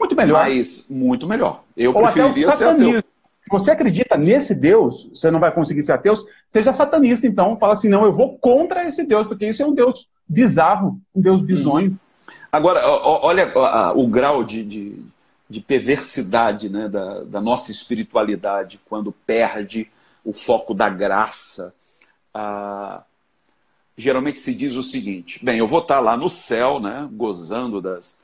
muito 0.01 0.15
melhor. 0.15 0.43
Mas 0.43 0.87
muito 0.89 1.27
melhor. 1.27 1.63
Eu 1.77 1.93
Ou 1.93 2.01
preferiria 2.01 2.47
até 2.47 2.55
o 2.55 2.57
satanismo. 2.57 2.91
ser 2.91 2.97
ateu. 2.97 3.11
Se 3.43 3.49
você 3.49 3.71
acredita 3.71 4.17
nesse 4.17 4.55
Deus, 4.55 5.09
você 5.13 5.29
não 5.29 5.39
vai 5.39 5.51
conseguir 5.51 5.83
ser 5.83 5.93
ateu, 5.93 6.15
seja 6.45 6.73
satanista, 6.73 7.27
então. 7.27 7.57
Fala 7.57 7.73
assim, 7.73 7.89
não, 7.89 8.05
eu 8.05 8.13
vou 8.13 8.37
contra 8.37 8.87
esse 8.87 9.05
Deus, 9.05 9.27
porque 9.27 9.47
isso 9.47 9.61
é 9.61 9.65
um 9.65 9.73
Deus 9.73 10.07
bizarro, 10.27 10.99
um 11.13 11.21
Deus 11.21 11.41
bizonho. 11.41 11.91
Hum. 11.91 11.97
Agora, 12.51 12.85
olha 12.85 13.53
o 13.95 14.07
grau 14.07 14.43
de, 14.43 14.63
de, 14.63 15.05
de 15.49 15.61
perversidade 15.61 16.67
né, 16.67 16.89
da, 16.89 17.23
da, 17.23 17.39
nossa 17.39 17.71
espiritualidade 17.71 18.79
quando 18.89 19.11
perde 19.25 19.89
o 20.23 20.33
foco 20.33 20.73
da 20.73 20.89
graça. 20.89 21.73
Ah, 22.33 23.03
geralmente 23.95 24.39
se 24.39 24.53
diz 24.53 24.75
o 24.75 24.81
seguinte: 24.81 25.43
bem, 25.43 25.59
eu 25.59 25.67
vou 25.67 25.79
estar 25.79 26.01
lá 26.01 26.17
no 26.17 26.27
céu, 26.27 26.77
né, 26.77 27.07
gozando 27.13 27.81
das, 27.81 28.17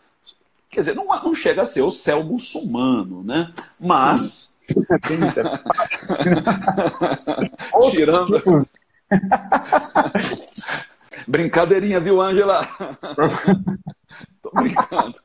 Quer 0.70 0.82
dizer, 0.82 0.96
não, 0.96 1.06
não 1.06 1.34
chega 1.34 1.62
a 1.62 1.66
ser 1.66 1.82
o 1.82 1.92
céu 1.92 2.24
muçulmano, 2.24 3.24
né? 3.24 3.54
Mas. 3.80 4.58
Tirando. 7.92 8.68
Brincadeirinha, 11.28 12.00
viu, 12.00 12.22
Ângela? 12.22 12.68
Tô 14.42 14.52
brincando. 14.54 15.20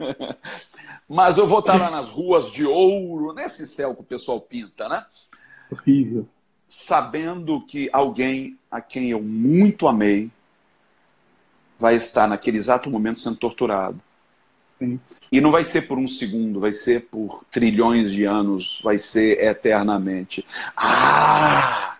Mas 1.09 1.39
eu 1.39 1.47
vou 1.47 1.59
estar 1.59 1.79
lá 1.79 1.91
nas 1.91 2.09
ruas 2.09 2.51
de 2.51 2.65
ouro, 2.65 3.35
nesse 3.35 3.67
céu 3.67 3.95
que 3.95 4.01
o 4.01 4.05
pessoal 4.05 4.41
pinta, 4.41 4.89
né? 4.89 5.05
Horrível. 5.71 6.27
Sabendo 6.69 7.61
que 7.61 7.91
alguém 7.93 8.59
a 8.71 8.81
quem 8.81 9.11
eu 9.11 9.23
muito 9.23 9.87
amei 9.87 10.31
vai 11.79 11.97
estar 11.97 12.27
naquele 12.27 12.57
exato 12.57 12.89
momento 12.89 13.21
sendo 13.21 13.37
torturado. 13.37 14.01
Sim. 14.87 15.01
E 15.31 15.41
não 15.41 15.51
vai 15.51 15.65
ser 15.65 15.83
por 15.83 15.99
um 15.99 16.07
segundo, 16.07 16.61
vai 16.61 16.73
ser 16.73 17.09
por 17.11 17.45
trilhões 17.51 18.13
de 18.13 18.25
anos, 18.25 18.81
vai 18.85 18.99
ser 18.99 19.43
eternamente. 19.43 20.45
Ah! 20.77 21.97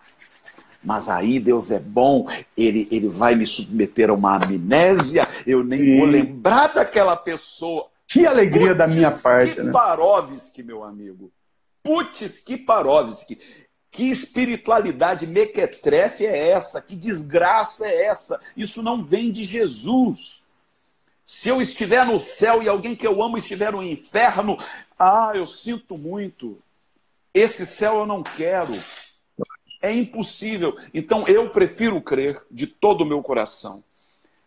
Mas 0.83 1.07
aí 1.09 1.39
Deus 1.39 1.71
é 1.71 1.79
bom, 1.79 2.27
ele, 2.57 2.87
ele 2.91 3.07
vai 3.07 3.35
me 3.35 3.45
submeter 3.45 4.09
a 4.09 4.13
uma 4.13 4.35
amnésia, 4.35 5.27
eu 5.47 5.63
nem 5.63 5.79
Sim. 5.79 5.97
vou 5.97 6.07
lembrar 6.07 6.67
daquela 6.67 7.15
pessoa. 7.15 7.87
Que 8.05 8.27
alegria 8.27 8.75
Puts, 8.75 8.77
da 8.77 8.87
minha 8.87 9.11
parte. 9.11 9.55
Que 9.55 9.63
né? 9.63 9.71
Parovski, 9.71 10.61
meu 10.61 10.83
amigo. 10.83 11.31
Putz, 11.81 12.37
que 12.37 12.57
Parovski. 12.57 13.39
Que 13.89 14.11
espiritualidade 14.11 15.25
mequetrefe 15.25 16.25
é 16.25 16.49
essa? 16.49 16.81
Que 16.81 16.95
desgraça 16.95 17.87
é 17.87 18.05
essa? 18.05 18.39
Isso 18.55 18.83
não 18.83 19.01
vem 19.01 19.31
de 19.31 19.43
Jesus. 19.43 20.42
Se 21.25 21.49
eu 21.49 21.61
estiver 21.61 22.05
no 22.05 22.19
céu 22.19 22.61
e 22.61 22.67
alguém 22.67 22.95
que 22.95 23.07
eu 23.07 23.23
amo 23.23 23.37
estiver 23.37 23.71
no 23.71 23.83
inferno, 23.83 24.57
ah, 24.99 25.31
eu 25.33 25.47
sinto 25.47 25.97
muito. 25.97 26.57
Esse 27.33 27.65
céu 27.65 27.99
eu 27.99 28.05
não 28.05 28.21
quero. 28.21 28.73
É 29.81 29.93
impossível. 29.93 30.77
Então 30.93 31.27
eu 31.27 31.49
prefiro 31.49 32.01
crer 32.01 32.41
de 32.51 32.67
todo 32.67 33.01
o 33.01 33.05
meu 33.05 33.21
coração 33.21 33.83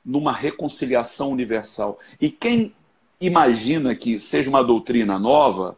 numa 0.04 0.32
reconciliação 0.32 1.30
universal. 1.30 1.98
E 2.20 2.30
quem 2.30 2.74
imagina 3.20 3.94
que 3.94 4.20
seja 4.20 4.48
uma 4.48 4.62
doutrina 4.62 5.18
nova, 5.18 5.76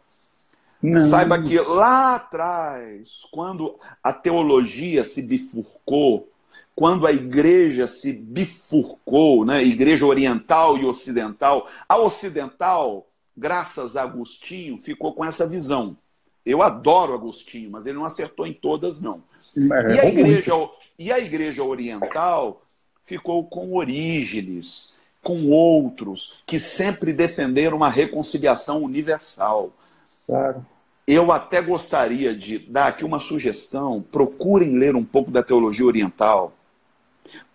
não. 0.81 1.01
saiba 1.01 1.41
que 1.41 1.59
lá 1.59 2.15
atrás, 2.15 3.25
quando 3.31 3.79
a 4.03 4.13
teologia 4.13 5.03
se 5.03 5.21
bifurcou, 5.21 6.29
quando 6.79 7.05
a 7.05 7.11
igreja 7.11 7.89
se 7.89 8.13
bifurcou, 8.13 9.43
né? 9.43 9.61
igreja 9.61 10.05
oriental 10.05 10.77
e 10.77 10.85
ocidental, 10.85 11.67
a 11.89 11.97
ocidental, 11.97 13.05
graças 13.35 13.97
a 13.97 14.03
Agostinho, 14.03 14.77
ficou 14.77 15.13
com 15.13 15.25
essa 15.25 15.45
visão. 15.45 15.97
Eu 16.45 16.61
adoro 16.61 17.13
Agostinho, 17.13 17.69
mas 17.69 17.85
ele 17.85 17.97
não 17.97 18.05
acertou 18.05 18.47
em 18.47 18.53
todas, 18.53 19.01
não. 19.01 19.21
É, 19.57 19.93
e, 19.93 19.99
a 19.99 20.05
igreja, 20.05 20.53
e 20.97 21.11
a 21.11 21.19
igreja 21.19 21.65
oriental 21.65 22.61
ficou 23.03 23.45
com 23.45 23.75
Orígenes, 23.75 24.95
com 25.21 25.49
outros, 25.49 26.41
que 26.45 26.61
sempre 26.61 27.11
defenderam 27.11 27.75
uma 27.75 27.89
reconciliação 27.89 28.83
universal. 28.83 29.73
Claro. 30.25 30.65
Eu 31.05 31.29
até 31.33 31.61
gostaria 31.61 32.33
de 32.33 32.57
dar 32.57 32.87
aqui 32.87 33.03
uma 33.03 33.19
sugestão: 33.19 34.01
procurem 34.01 34.77
ler 34.77 34.95
um 34.95 35.03
pouco 35.03 35.29
da 35.29 35.43
teologia 35.43 35.85
oriental. 35.85 36.53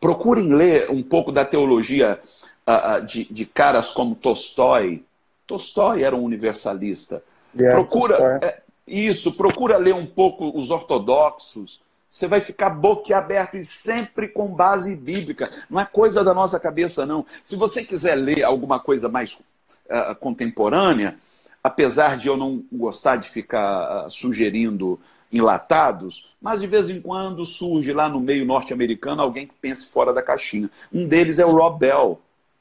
Procurem 0.01 0.53
ler 0.53 0.91
um 0.91 1.03
pouco 1.03 1.33
da 1.33 1.45
teologia 1.45 2.21
uh, 2.67 3.05
de, 3.05 3.25
de, 3.25 3.47
caras 3.47 3.91
como 3.91 4.15
Tolstói. 4.15 5.05
Tolstói 5.47 6.03
era 6.03 6.17
um 6.17 6.23
universalista. 6.23 7.23
Yeah, 7.57 7.77
procura 7.77 8.41
é, 8.43 8.63
isso, 8.87 9.33
procura 9.33 9.77
ler 9.77 9.95
um 9.95 10.07
pouco 10.07 10.57
os 10.59 10.71
ortodoxos, 10.71 11.81
Você 12.11 12.27
vai 12.27 12.41
ficar 12.41 12.71
boquiaberto 12.71 13.57
e 13.57 13.65
sempre 13.65 14.29
com 14.29 14.47
base 14.49 14.95
bíblica. 14.95 15.51
Não 15.69 15.81
é 15.81 15.85
coisa 15.85 16.23
da 16.23 16.35
nossa 16.35 16.61
cabeça, 16.61 17.07
não. 17.07 17.25
Se 17.43 17.57
você 17.57 17.85
quiser 17.85 18.15
ler 18.15 18.45
alguma 18.45 18.79
coisa 18.79 19.09
mais 19.09 19.35
uh, 19.35 20.15
contemporânea, 20.21 21.17
apesar 21.63 22.17
de 22.19 22.29
eu 22.29 22.37
não 22.37 22.63
gostar 22.71 23.17
de 23.17 23.31
ficar 23.31 24.09
sugerindo 24.11 25.01
enlatados, 25.33 26.31
mas 26.41 26.61
de 26.61 26.67
vez 26.67 26.89
em 26.89 27.01
quando 27.01 27.45
surge 27.45 27.93
lá 27.93 28.09
no 28.09 28.21
meio 28.21 28.45
norte-americano 28.45 29.21
alguém 29.21 29.47
que 29.47 29.55
pense 29.61 29.93
fora 29.93 30.13
da 30.13 30.23
caixinha. 30.23 30.71
Um 30.93 31.07
deles 31.07 31.39
é 31.39 31.47
o 31.47 31.57
Rob 31.57 31.79
Bell. 31.79 32.21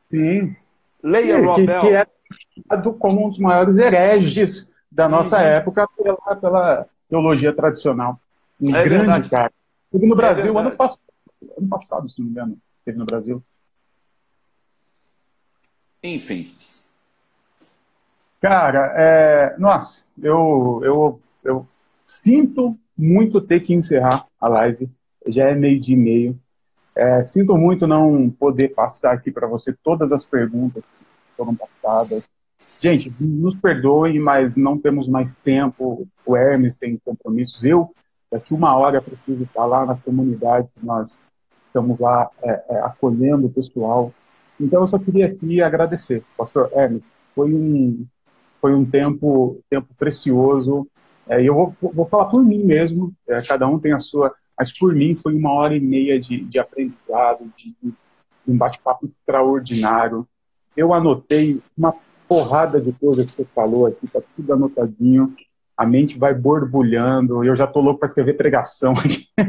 Sim. 0.10 0.56
Leia 1.02 1.38
Sim, 1.38 1.46
Rob 1.46 1.56
que, 1.56 1.68
Bell. 1.68 1.82
Que 1.82 1.94
é 1.94 2.08
como 3.00 3.26
um 3.26 3.30
dos 3.30 3.40
maiores 3.40 3.78
hereges 3.78 4.70
da 4.92 5.08
nossa 5.08 5.38
uhum. 5.38 5.44
época 5.44 5.88
pela, 5.96 6.36
pela 6.36 6.88
teologia 7.10 7.54
tradicional. 7.54 8.20
Um 8.60 8.76
é 8.76 8.84
grande 8.84 9.06
verdade. 9.06 9.30
cara. 9.30 9.54
Teve 9.92 10.08
no 10.08 10.14
é 10.14 10.18
Brasil 10.18 10.58
é 10.58 10.62
ano, 10.62 10.72
passado, 10.72 11.02
ano 11.58 11.68
passado, 11.68 12.10
se 12.10 12.20
não 12.20 12.26
me 12.26 12.32
engano, 12.32 12.58
teve 12.84 12.98
no 12.98 13.06
Brasil. 13.06 13.44
Enfim. 16.02 16.56
Cara, 18.42 18.94
é... 18.98 19.56
nossa, 19.58 20.04
eu, 20.22 20.82
eu, 20.84 21.20
eu 21.44 21.68
sinto 22.22 22.78
muito 22.98 23.42
ter 23.42 23.62
que 23.62 23.74
encerrar 23.74 24.26
a 24.40 24.48
live. 24.48 24.90
Já 25.28 25.50
é 25.50 25.56
meio 25.56 25.80
dia 25.80 25.96
e 25.96 26.00
meio. 26.00 26.40
É, 26.96 27.24
sinto 27.24 27.58
muito 27.58 27.88
não 27.88 28.30
poder 28.30 28.70
passar 28.70 29.14
aqui 29.14 29.32
para 29.32 29.48
você 29.48 29.74
todas 29.84 30.12
as 30.12 30.26
perguntas 30.26 30.84
que 30.84 31.06
foram 31.36 31.56
passadas. 31.56 32.24
Gente, 32.80 33.12
nos 33.20 33.56
perdoe, 33.56 34.20
mas 34.20 34.58
não 34.58 34.78
temos 34.78 35.08
mais 35.08 35.36
tempo. 35.36 36.08
O 36.26 36.36
Hermes 36.36 36.78
tem 36.78 37.00
compromissos. 37.04 37.64
Eu, 37.64 37.92
daqui 38.32 38.54
uma 38.54 38.76
hora, 38.76 39.02
preciso 39.02 39.44
estar 39.44 39.66
lá 39.66 39.86
na 39.86 39.96
comunidade. 39.96 40.68
Nós 40.82 41.18
estamos 41.68 41.98
lá 41.98 42.30
é, 42.44 42.64
é, 42.70 42.80
acolhendo 42.82 43.48
o 43.48 43.50
pessoal. 43.50 44.14
Então, 44.60 44.82
eu 44.82 44.88
só 44.88 45.00
queria 45.00 45.28
aqui 45.28 45.62
agradecer. 45.62 46.24
Pastor 46.38 46.70
Hermes, 46.74 47.02
foi 47.34 47.52
um, 47.54 48.06
foi 48.62 48.76
um 48.76 48.86
tempo, 48.86 49.60
tempo 49.70 49.88
precioso. 49.98 50.88
É, 51.28 51.42
eu 51.42 51.54
vou, 51.54 51.76
vou 51.94 52.06
falar 52.06 52.26
por 52.26 52.44
mim 52.44 52.64
mesmo. 52.64 53.14
É, 53.28 53.42
cada 53.42 53.68
um 53.68 53.80
tem 53.80 53.94
a 53.94 54.00
sua. 54.00 54.34
Mas 54.58 54.78
por 54.78 54.94
mim 54.94 55.16
foi 55.16 55.34
uma 55.34 55.52
hora 55.52 55.76
e 55.76 55.80
meia 55.80 56.20
de, 56.20 56.44
de 56.44 56.60
aprendizado, 56.60 57.52
de, 57.58 57.76
de 57.82 57.94
um 58.48 58.58
bate-papo 58.58 59.08
extraordinário. 59.08 60.28
Eu 60.76 60.94
anotei 60.94 61.62
uma 61.78 61.96
porrada 62.28 62.80
de 62.80 62.92
coisa 62.94 63.26
que 63.26 63.36
você 63.36 63.46
falou 63.54 63.86
aqui, 63.86 64.08
tá 64.08 64.20
tudo 64.36 64.54
anotadinho. 64.54 65.36
A 65.76 65.86
mente 65.88 66.20
vai 66.20 66.36
borbulhando, 66.36 67.44
eu 67.44 67.56
já 67.56 67.66
tô 67.66 67.82
louco 67.82 68.00
para 68.00 68.08
escrever 68.08 68.36
pregação 68.36 68.94
aqui. 68.94 69.28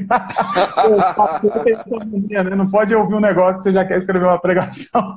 Né? 2.29 2.43
Não 2.57 2.71
pode 2.71 2.95
ouvir 2.95 3.15
um 3.15 3.21
negócio 3.21 3.57
que 3.57 3.63
você 3.65 3.73
já 3.73 3.85
quer 3.85 3.99
escrever 3.99 4.27
uma 4.27 4.39
pregação. 4.39 5.17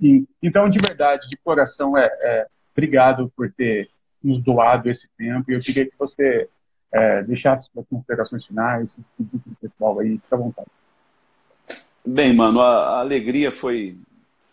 então, 0.42 0.68
de 0.68 0.78
verdade, 0.78 1.28
de 1.28 1.36
coração, 1.36 1.96
é, 1.96 2.06
é, 2.06 2.46
obrigado 2.72 3.30
por 3.36 3.50
ter 3.52 3.88
nos 4.26 4.38
doado 4.38 4.88
esse 4.90 5.08
tempo. 5.16 5.50
E 5.50 5.54
eu 5.54 5.60
queria 5.60 5.86
que 5.86 5.94
você 5.98 6.48
é, 6.92 7.22
deixasse 7.22 7.70
suas 7.72 7.86
considerações 7.88 8.44
finais, 8.44 8.98
pedir 9.16 9.40
pessoal 9.60 9.98
aí, 10.00 10.18
fica 10.18 10.36
à 10.36 10.38
vontade. 10.38 10.68
Bem, 12.04 12.34
mano, 12.34 12.60
a 12.60 13.00
alegria 13.00 13.50
foi 13.50 13.96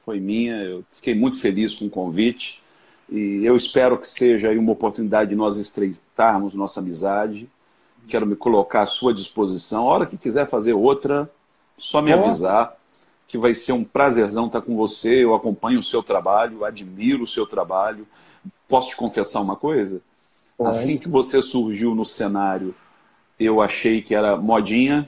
foi 0.06 0.20
minha. 0.20 0.56
Eu 0.58 0.84
fiquei 0.92 1.16
muito 1.16 1.40
feliz 1.40 1.74
com 1.76 1.86
o 1.86 1.90
convite 1.90 2.62
e 3.10 3.46
eu 3.46 3.56
espero 3.56 3.98
que 3.98 4.08
seja 4.08 4.52
uma 4.52 4.72
oportunidade 4.72 5.30
de 5.30 5.36
nós 5.36 5.58
estreitarmos 5.58 6.54
nossa 6.54 6.80
amizade. 6.80 7.50
Quero 8.08 8.26
me 8.26 8.36
colocar 8.36 8.82
à 8.82 8.86
sua 8.86 9.14
disposição. 9.14 9.88
A 9.88 9.94
hora 9.94 10.06
que 10.06 10.18
quiser 10.18 10.48
fazer 10.48 10.74
outra, 10.74 11.30
só 11.78 12.02
me 12.02 12.12
avisar 12.12 12.76
que 13.28 13.38
vai 13.38 13.56
ser 13.56 13.72
um 13.72 13.84
prazerzão 13.84 14.48
estar 14.48 14.62
com 14.62 14.76
você. 14.76 15.24
Eu 15.24 15.34
acompanho 15.34 15.80
o 15.80 15.84
seu 15.84 16.04
trabalho, 16.04 16.66
admiro 16.66 17.24
o 17.24 17.28
seu 17.28 17.48
trabalho. 17.48 18.06
Posso 18.74 18.90
te 18.90 18.96
confessar 18.96 19.40
uma 19.40 19.56
coisa? 19.56 20.02
Assim 20.60 20.98
que 20.98 21.08
você 21.08 21.44
surgiu 21.44 21.94
no 21.94 22.04
cenário, 22.04 22.74
eu 23.40 23.62
achei 23.62 24.02
que 24.02 24.16
era 24.16 24.36
modinha. 24.36 25.08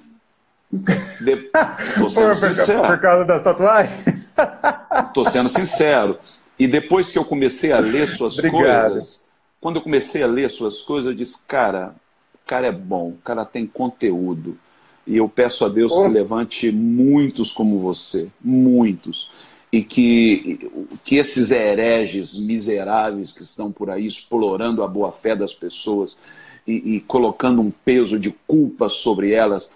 De... 0.71 1.49
Tô 1.97 2.07
sendo 2.07 2.35
sincero. 2.35 2.85
Por 2.85 2.99
causa 2.99 3.25
das 3.25 3.43
tatuagens? 3.43 4.05
Estou 5.07 5.27
sendo 5.27 5.49
sincero. 5.49 6.19
E 6.59 6.67
depois 6.67 7.11
que 7.11 7.17
eu 7.17 7.25
comecei 7.25 7.71
a 7.71 7.79
ler 7.79 8.07
suas 8.07 8.37
Obrigado. 8.37 8.91
coisas, 8.91 9.25
quando 9.59 9.77
eu 9.77 9.81
comecei 9.81 10.21
a 10.21 10.27
ler 10.27 10.51
suas 10.51 10.83
coisas, 10.83 11.09
eu 11.09 11.17
disse, 11.17 11.43
cara, 11.47 11.95
o 12.35 12.47
cara 12.47 12.67
é 12.67 12.71
bom, 12.71 13.09
o 13.09 13.19
cara 13.23 13.43
tem 13.45 13.65
conteúdo. 13.65 14.59
E 15.07 15.17
eu 15.17 15.27
peço 15.27 15.65
a 15.65 15.69
Deus 15.69 15.91
oh. 15.91 16.03
que 16.03 16.09
levante 16.09 16.71
muitos 16.71 17.51
como 17.51 17.79
você, 17.79 18.31
muitos. 18.39 19.27
E 19.75 19.83
que, 19.83 20.71
que 21.03 21.17
esses 21.17 21.51
hereges 21.51 22.33
miseráveis 22.39 23.33
que 23.33 23.43
estão 23.43 23.73
por 23.73 23.89
aí 23.89 24.05
explorando 24.05 24.81
a 24.81 24.87
boa-fé 24.87 25.35
das 25.35 25.53
pessoas 25.53 26.17
e, 26.65 26.95
e 26.95 26.99
colocando 27.01 27.61
um 27.61 27.69
peso 27.69 28.17
de 28.17 28.33
culpa 28.47 28.87
sobre 28.87 29.33
elas, 29.33 29.69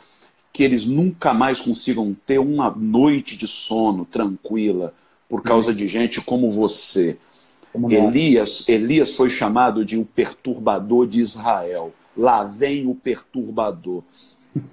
que 0.53 0.63
eles 0.63 0.85
nunca 0.85 1.33
mais 1.33 1.59
consigam 1.59 2.15
ter 2.25 2.39
uma 2.39 2.69
noite 2.69 3.35
de 3.35 3.45
sono 3.45 4.05
tranquila 4.05 4.93
por 5.27 5.43
causa 5.43 5.73
de 5.73 5.85
gente 5.85 6.21
como 6.21 6.49
você. 6.49 7.17
Como 7.73 7.91
Elias, 7.91 8.69
Elias 8.69 9.13
foi 9.13 9.29
chamado 9.29 9.83
de 9.83 9.97
o 9.97 10.05
perturbador 10.05 11.07
de 11.07 11.19
Israel. 11.19 11.93
Lá 12.15 12.45
vem 12.45 12.87
o 12.87 12.95
perturbador. 12.95 14.01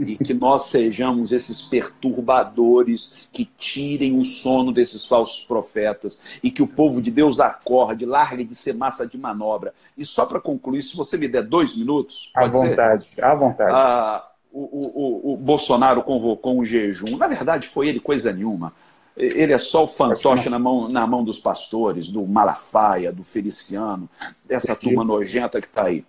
E 0.01 0.17
que 0.17 0.33
nós 0.33 0.67
sejamos 0.67 1.33
esses 1.33 1.61
perturbadores 1.61 3.29
que 3.31 3.45
tirem 3.45 4.19
o 4.19 4.25
sono 4.25 4.73
desses 4.73 5.05
falsos 5.05 5.45
profetas 5.45 6.19
e 6.43 6.51
que 6.51 6.63
o 6.63 6.67
povo 6.67 7.03
de 7.03 7.11
Deus 7.11 7.41
acorde, 7.41 8.07
largue 8.07 8.45
de 8.45 8.55
ser 8.55 8.75
massa 8.75 9.07
de 9.07 9.19
manobra. 9.19 9.75
E 9.97 10.05
só 10.05 10.25
para 10.25 10.41
concluir, 10.41 10.83
se 10.83 10.97
você 10.97 11.19
me 11.19 11.29
der 11.29 11.43
dois 11.43 11.77
minutos. 11.77 12.31
À 12.35 12.47
vontade, 12.47 13.07
ser? 13.15 13.25
à 13.25 13.35
vontade. 13.35 13.71
Ah, 13.73 14.29
o, 14.53 14.61
o, 14.61 15.33
o, 15.35 15.37
Bolsonaro 15.37 16.03
convocou 16.03 16.59
um 16.59 16.65
jejum. 16.65 17.17
Na 17.19 17.27
verdade, 17.27 17.69
foi 17.69 17.89
ele 17.89 18.01
coisa 18.01 18.33
nenhuma. 18.33 18.73
Ele 19.15 19.53
é 19.53 19.59
só 19.59 19.85
o 19.85 19.89
fantoche 19.89 20.49
na 20.49 20.59
mão, 20.59 20.89
na 20.89 21.07
mão 21.07 21.25
dos 21.25 21.39
pastores, 21.39 22.09
do 22.09 22.27
Malafaia, 22.27 23.11
do 23.11 23.25
Feliciano, 23.25 24.09
dessa 24.45 24.77
turma 24.77 25.05
nojenta 25.05 25.61
que 25.61 25.67
está 25.67 25.85
aí. 25.85 26.05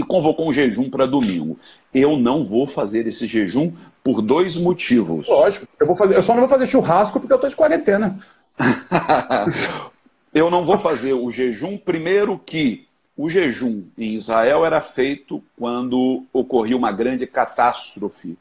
E 0.00 0.02
convocou 0.02 0.48
um 0.48 0.52
jejum 0.52 0.88
para 0.88 1.06
domingo. 1.06 1.58
Eu 1.92 2.16
não 2.16 2.42
vou 2.42 2.66
fazer 2.66 3.06
esse 3.06 3.26
jejum 3.26 3.70
por 4.02 4.22
dois 4.22 4.56
motivos. 4.56 5.28
Lógico, 5.28 5.68
eu, 5.78 5.86
vou 5.86 5.94
fazer, 5.94 6.16
eu 6.16 6.22
só 6.22 6.32
não 6.32 6.40
vou 6.40 6.48
fazer 6.48 6.66
churrasco 6.66 7.20
porque 7.20 7.30
eu 7.30 7.36
estou 7.36 7.50
de 7.50 7.54
quarentena. 7.54 8.18
eu 10.32 10.50
não 10.50 10.64
vou 10.64 10.78
fazer 10.78 11.12
o 11.12 11.30
jejum, 11.30 11.76
primeiro 11.76 12.38
que 12.38 12.86
o 13.14 13.28
jejum 13.28 13.84
em 13.98 14.14
Israel 14.14 14.64
era 14.64 14.80
feito 14.80 15.44
quando 15.54 16.24
ocorria 16.32 16.78
uma 16.78 16.92
grande 16.92 17.26
catástrofe 17.26 18.38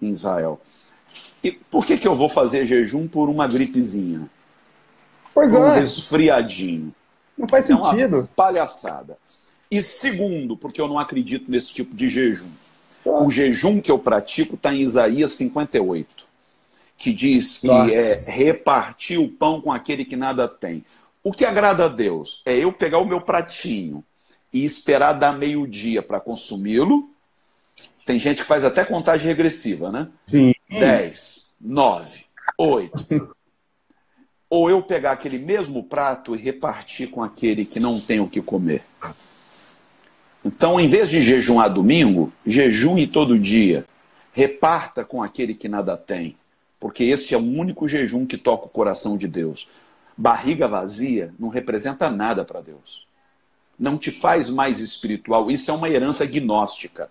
em 0.00 0.10
Israel. 0.10 0.60
E 1.42 1.50
por 1.50 1.84
que, 1.84 1.98
que 1.98 2.06
eu 2.06 2.14
vou 2.14 2.28
fazer 2.28 2.66
jejum 2.66 3.08
por 3.08 3.28
uma 3.28 3.48
gripezinha? 3.48 4.30
Pois 5.34 5.52
por 5.52 5.62
um 5.62 5.66
é. 5.66 5.80
resfriadinho. 5.80 6.94
Não 7.36 7.48
faz 7.48 7.68
é 7.68 7.74
sentido. 7.74 8.28
palhaçada. 8.36 9.18
E 9.72 9.82
segundo, 9.82 10.54
porque 10.54 10.78
eu 10.78 10.86
não 10.86 10.98
acredito 10.98 11.50
nesse 11.50 11.72
tipo 11.72 11.96
de 11.96 12.06
jejum. 12.06 12.50
O 13.06 13.30
jejum 13.30 13.80
que 13.80 13.90
eu 13.90 13.98
pratico 13.98 14.54
está 14.54 14.70
em 14.70 14.82
Isaías 14.82 15.32
58, 15.32 16.06
que 16.98 17.10
diz 17.10 17.56
que 17.56 17.68
Nossa. 17.68 17.90
é 17.90 18.30
repartir 18.32 19.18
o 19.18 19.30
pão 19.30 19.62
com 19.62 19.72
aquele 19.72 20.04
que 20.04 20.14
nada 20.14 20.46
tem. 20.46 20.84
O 21.24 21.32
que 21.32 21.46
agrada 21.46 21.86
a 21.86 21.88
Deus 21.88 22.42
é 22.44 22.54
eu 22.54 22.70
pegar 22.70 22.98
o 22.98 23.06
meu 23.06 23.22
pratinho 23.22 24.04
e 24.52 24.62
esperar 24.62 25.14
dar 25.14 25.32
meio-dia 25.32 26.02
para 26.02 26.20
consumi-lo. 26.20 27.08
Tem 28.04 28.18
gente 28.18 28.42
que 28.42 28.48
faz 28.48 28.66
até 28.66 28.84
contagem 28.84 29.26
regressiva, 29.26 29.90
né? 29.90 30.08
Sim. 30.26 30.52
10, 30.68 31.50
9, 31.58 32.26
8. 32.58 33.36
Ou 34.50 34.68
eu 34.68 34.82
pegar 34.82 35.12
aquele 35.12 35.38
mesmo 35.38 35.82
prato 35.82 36.36
e 36.36 36.38
repartir 36.38 37.08
com 37.08 37.22
aquele 37.22 37.64
que 37.64 37.80
não 37.80 37.98
tem 37.98 38.20
o 38.20 38.28
que 38.28 38.42
comer. 38.42 38.84
Então, 40.44 40.80
em 40.80 40.88
vez 40.88 41.08
de 41.08 41.22
jejuar 41.22 41.72
domingo, 41.72 42.32
jejue 42.44 43.06
todo 43.06 43.38
dia. 43.38 43.86
Reparta 44.32 45.04
com 45.04 45.22
aquele 45.22 45.54
que 45.54 45.68
nada 45.68 45.96
tem. 45.96 46.36
Porque 46.80 47.04
este 47.04 47.32
é 47.32 47.38
o 47.38 47.40
único 47.40 47.86
jejum 47.86 48.26
que 48.26 48.36
toca 48.36 48.66
o 48.66 48.70
coração 48.70 49.16
de 49.16 49.28
Deus. 49.28 49.68
Barriga 50.16 50.66
vazia 50.66 51.32
não 51.38 51.48
representa 51.48 52.10
nada 52.10 52.44
para 52.44 52.60
Deus. 52.60 53.06
Não 53.78 53.96
te 53.96 54.10
faz 54.10 54.50
mais 54.50 54.80
espiritual. 54.80 55.48
Isso 55.48 55.70
é 55.70 55.74
uma 55.74 55.88
herança 55.88 56.26
gnóstica, 56.26 57.08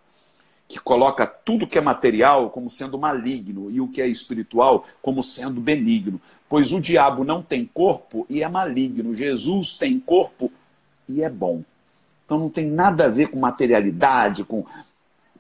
que 0.68 0.78
coloca 0.78 1.26
tudo 1.26 1.68
que 1.68 1.78
é 1.78 1.82
material 1.82 2.50
como 2.50 2.70
sendo 2.70 2.98
maligno 2.98 3.72
e 3.72 3.80
o 3.80 3.88
que 3.88 4.02
é 4.02 4.08
espiritual 4.08 4.86
como 5.02 5.24
sendo 5.24 5.62
benigno. 5.62 6.20
Pois 6.50 6.74
o 6.74 6.82
diabo 6.82 7.24
não 7.24 7.42
tem 7.42 7.66
corpo 7.66 8.26
e 8.30 8.44
é 8.44 8.50
maligno. 8.50 9.16
Jesus 9.16 9.78
tem 9.78 9.98
corpo 10.00 10.52
e 11.08 11.24
é 11.24 11.30
bom. 11.30 11.64
Então 12.32 12.40
não 12.40 12.50
tem 12.50 12.66
nada 12.66 13.08
a 13.08 13.10
ver 13.10 13.28
com 13.28 13.38
materialidade, 13.38 14.46
com 14.46 14.64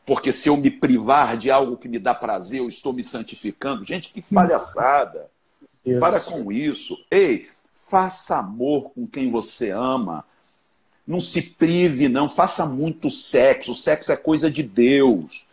porque 0.05 0.29
se 0.33 0.49
eu 0.49 0.57
me 0.57 0.69
privar 0.69 1.37
de 1.37 1.49
algo 1.49 1.77
que 1.77 1.87
me 1.87 1.97
dá 1.97 2.13
prazer, 2.13 2.59
eu 2.59 2.67
estou 2.67 2.91
me 2.91 3.01
santificando. 3.01 3.85
Gente, 3.85 4.11
que 4.11 4.21
palhaçada. 4.21 5.29
Deus. 5.85 6.01
Para 6.01 6.19
com 6.19 6.51
isso. 6.51 7.01
Ei, 7.09 7.47
faça 7.73 8.39
amor 8.39 8.91
com 8.91 9.07
quem 9.07 9.31
você 9.31 9.69
ama. 9.69 10.25
Não 11.07 11.21
se 11.21 11.41
prive, 11.41 12.09
não. 12.09 12.27
Faça 12.27 12.65
muito 12.65 13.09
sexo. 13.09 13.71
O 13.71 13.75
sexo 13.75 14.11
é 14.11 14.17
coisa 14.17 14.51
de 14.51 14.61
Deus. 14.61 15.45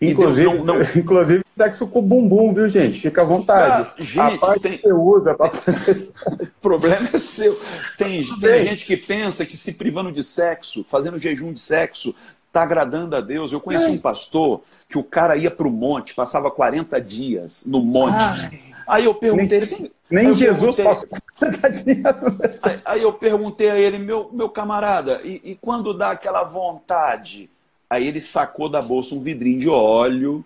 Inclusive, 0.00 0.54
não, 0.58 0.64
não... 0.64 0.82
inclusive 0.94 1.44
sexo 1.56 1.88
com 1.88 2.00
bumbum, 2.00 2.54
viu, 2.54 2.68
gente? 2.68 3.00
Fica 3.00 3.22
à 3.22 3.24
vontade. 3.24 3.90
Ah, 3.90 4.02
gente, 4.02 4.36
a 4.36 4.38
parte 4.38 4.62
tem... 4.62 4.78
que 4.78 4.82
você 4.82 4.92
usa 4.92 5.34
para 5.34 5.50
fazer 5.50 6.12
O 6.40 6.60
problema 6.60 7.08
é 7.12 7.18
seu. 7.18 7.60
Tem, 7.96 8.24
tem 8.24 8.66
gente 8.66 8.86
que 8.86 8.96
pensa 8.96 9.44
que 9.44 9.56
se 9.56 9.74
privando 9.74 10.12
de 10.12 10.22
sexo, 10.22 10.84
fazendo 10.84 11.18
jejum 11.18 11.52
de 11.52 11.58
sexo, 11.58 12.14
está 12.46 12.62
agradando 12.62 13.16
a 13.16 13.20
Deus. 13.20 13.52
Eu 13.52 13.60
conheci 13.60 13.86
é. 13.86 13.90
um 13.90 13.98
pastor 13.98 14.62
que 14.88 14.96
o 14.96 15.02
cara 15.02 15.36
ia 15.36 15.50
para 15.50 15.66
o 15.66 15.70
monte, 15.70 16.14
passava 16.14 16.50
40 16.50 17.00
dias 17.00 17.64
no 17.66 17.82
monte. 17.82 18.14
Ai. 18.14 18.60
Aí 18.86 19.04
eu 19.04 19.14
perguntei 19.14 19.60
nem. 19.60 19.92
Nem 20.10 20.32
Jesus 20.32 20.74
passou 20.76 21.06
40 21.38 21.70
dias. 21.70 22.64
Aí, 22.64 22.80
aí, 22.82 23.02
eu 23.02 23.12
perguntei 23.12 23.68
a 23.68 23.78
ele, 23.78 23.98
meu, 23.98 24.30
meu 24.32 24.48
camarada, 24.48 25.20
e, 25.22 25.38
e 25.44 25.54
quando 25.60 25.92
dá 25.92 26.12
aquela 26.12 26.44
vontade? 26.44 27.50
Aí 27.90 28.06
ele 28.06 28.20
sacou 28.20 28.68
da 28.68 28.82
bolsa 28.82 29.14
um 29.14 29.22
vidrinho 29.22 29.60
de 29.60 29.68
óleo 29.68 30.44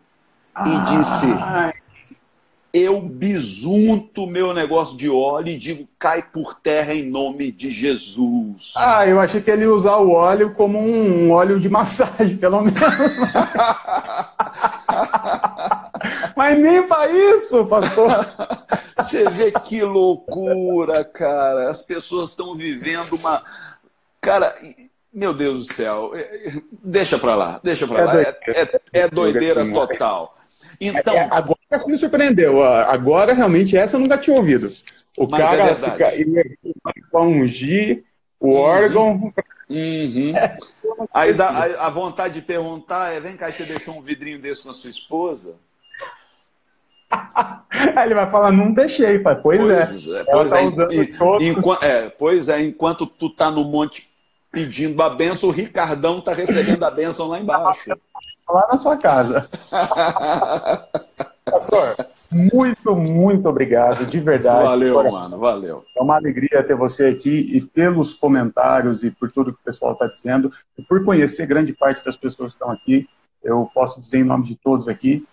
e 0.61 0.97
disse: 0.97 1.27
Eu 2.73 3.03
bisunto 3.03 4.27
meu 4.27 4.55
negócio 4.55 4.97
de 4.97 5.11
óleo 5.11 5.49
e 5.49 5.59
digo: 5.59 5.89
cai 5.99 6.23
por 6.23 6.55
terra 6.55 6.95
em 6.95 7.09
nome 7.09 7.51
de 7.51 7.71
Jesus. 7.71 8.75
Ah, 8.77 9.07
eu 9.07 9.19
achei 9.21 9.41
que 9.41 9.51
ele 9.51 9.63
ia 9.63 9.73
usar 9.73 9.97
o 9.97 10.13
óleo 10.13 10.55
como 10.55 10.79
um 10.79 11.33
óleo 11.33 11.59
de 11.59 11.69
massagem, 11.69 12.37
pelo 12.37 12.63
menos. 12.63 12.79
Mas 16.37 16.59
nem 16.59 16.87
para 16.87 17.11
isso, 17.11 17.65
pastor. 17.67 18.27
Você 18.97 19.29
vê 19.31 19.51
que 19.51 19.83
loucura, 19.83 21.05
cara. 21.05 21.71
As 21.71 21.83
pessoas 21.83 22.31
estão 22.31 22.55
vivendo 22.55 23.15
uma. 23.15 23.43
Cara, 24.21 24.55
meu 25.13 25.35
Deus 25.35 25.67
do 25.67 25.75
céu, 25.75 26.13
deixa 26.83 27.19
para 27.19 27.35
lá, 27.35 27.61
deixa 27.63 27.87
para 27.87 28.01
é 28.01 28.05
lá. 28.05 28.21
É, 28.21 28.39
é, 28.47 28.81
é, 28.93 29.09
doideira 29.09 29.65
total. 29.73 30.39
Então, 30.81 31.15
é, 31.15 31.29
agora 31.31 31.59
você 31.71 31.91
me 31.91 31.99
surpreendeu. 31.99 32.63
Agora 32.63 33.33
realmente 33.33 33.77
essa 33.77 33.97
eu 33.97 34.01
nunca 34.01 34.19
tinha 34.19 34.37
ouvido. 34.37 34.73
O 35.17 35.29
cara 35.29 35.63
é 35.63 35.75
fica 35.75 36.13
para 37.11 37.21
ungir 37.21 38.05
o 38.41 38.49
uhum. 38.49 38.55
órgão. 38.55 39.33
Uhum. 39.69 40.33
Aí 41.13 41.35
dá, 41.35 41.49
a, 41.49 41.87
a 41.87 41.91
vontade 41.91 42.35
de 42.35 42.43
perguntar 42.43 43.15
é: 43.15 43.21
vem 43.21 43.37
cá, 43.37 43.51
você 43.51 43.65
deixou 43.65 43.97
um 43.97 44.03
vidrinho 44.03 44.41
desse 44.41 44.63
com 44.63 44.71
a 44.71 44.75
sua 44.75 44.91
esposa? 44.91 45.57
Aí 47.97 48.07
ele 48.07 48.15
vai 48.15 48.31
falar, 48.31 48.53
não 48.53 48.73
deixei, 48.73 49.19
pai. 49.19 49.37
Pois, 49.37 49.59
pois 49.59 50.09
é. 50.09 50.21
é. 50.21 50.25
Pois, 50.25 50.51
tá 50.51 50.61
é, 50.61 51.89
é, 51.89 52.09
pois 52.09 52.49
é, 52.49 52.63
enquanto 52.63 53.07
tu 53.07 53.29
tá 53.31 53.51
no 53.51 53.65
monte 53.65 54.12
pedindo 54.53 55.03
a 55.03 55.09
benção, 55.11 55.49
o 55.49 55.53
Ricardão 55.53 56.19
está 56.19 56.35
recebendo 56.35 56.85
a 56.85 56.91
benção 56.91 57.29
lá 57.29 57.41
embaixo. 57.41 57.91
Lá 58.49 58.69
na 58.71 58.77
sua 58.77 58.99
casa. 58.99 59.49
Pastor, 61.45 61.97
muito, 62.31 62.95
muito 62.95 63.49
obrigado, 63.49 64.07
de 64.07 64.21
verdade. 64.21 64.65
Valeu, 64.65 65.11
mano, 65.11 65.39
valeu. 65.39 65.85
É 65.97 66.03
uma 66.03 66.17
alegria 66.17 66.63
ter 66.63 66.77
você 66.77 67.07
aqui 67.07 67.57
e 67.57 67.63
pelos 67.63 68.13
comentários 68.13 69.03
e 69.03 69.11
por 69.11 69.33
tudo 69.33 69.53
que 69.53 69.61
o 69.61 69.65
pessoal 69.65 69.95
está 69.95 70.07
dizendo, 70.07 70.53
e 70.79 70.83
por 70.83 71.03
conhecer 71.05 71.47
grande 71.47 71.73
parte 71.73 72.05
das 72.05 72.17
pessoas 72.17 72.55
que 72.55 72.63
estão 72.63 72.71
aqui, 72.71 73.09
eu 73.43 73.69
posso 73.75 73.99
dizer 73.99 74.19
em 74.19 74.25
nome 74.25 74.45
de 74.45 74.55
todos 74.55 74.87
aqui, 74.87 75.27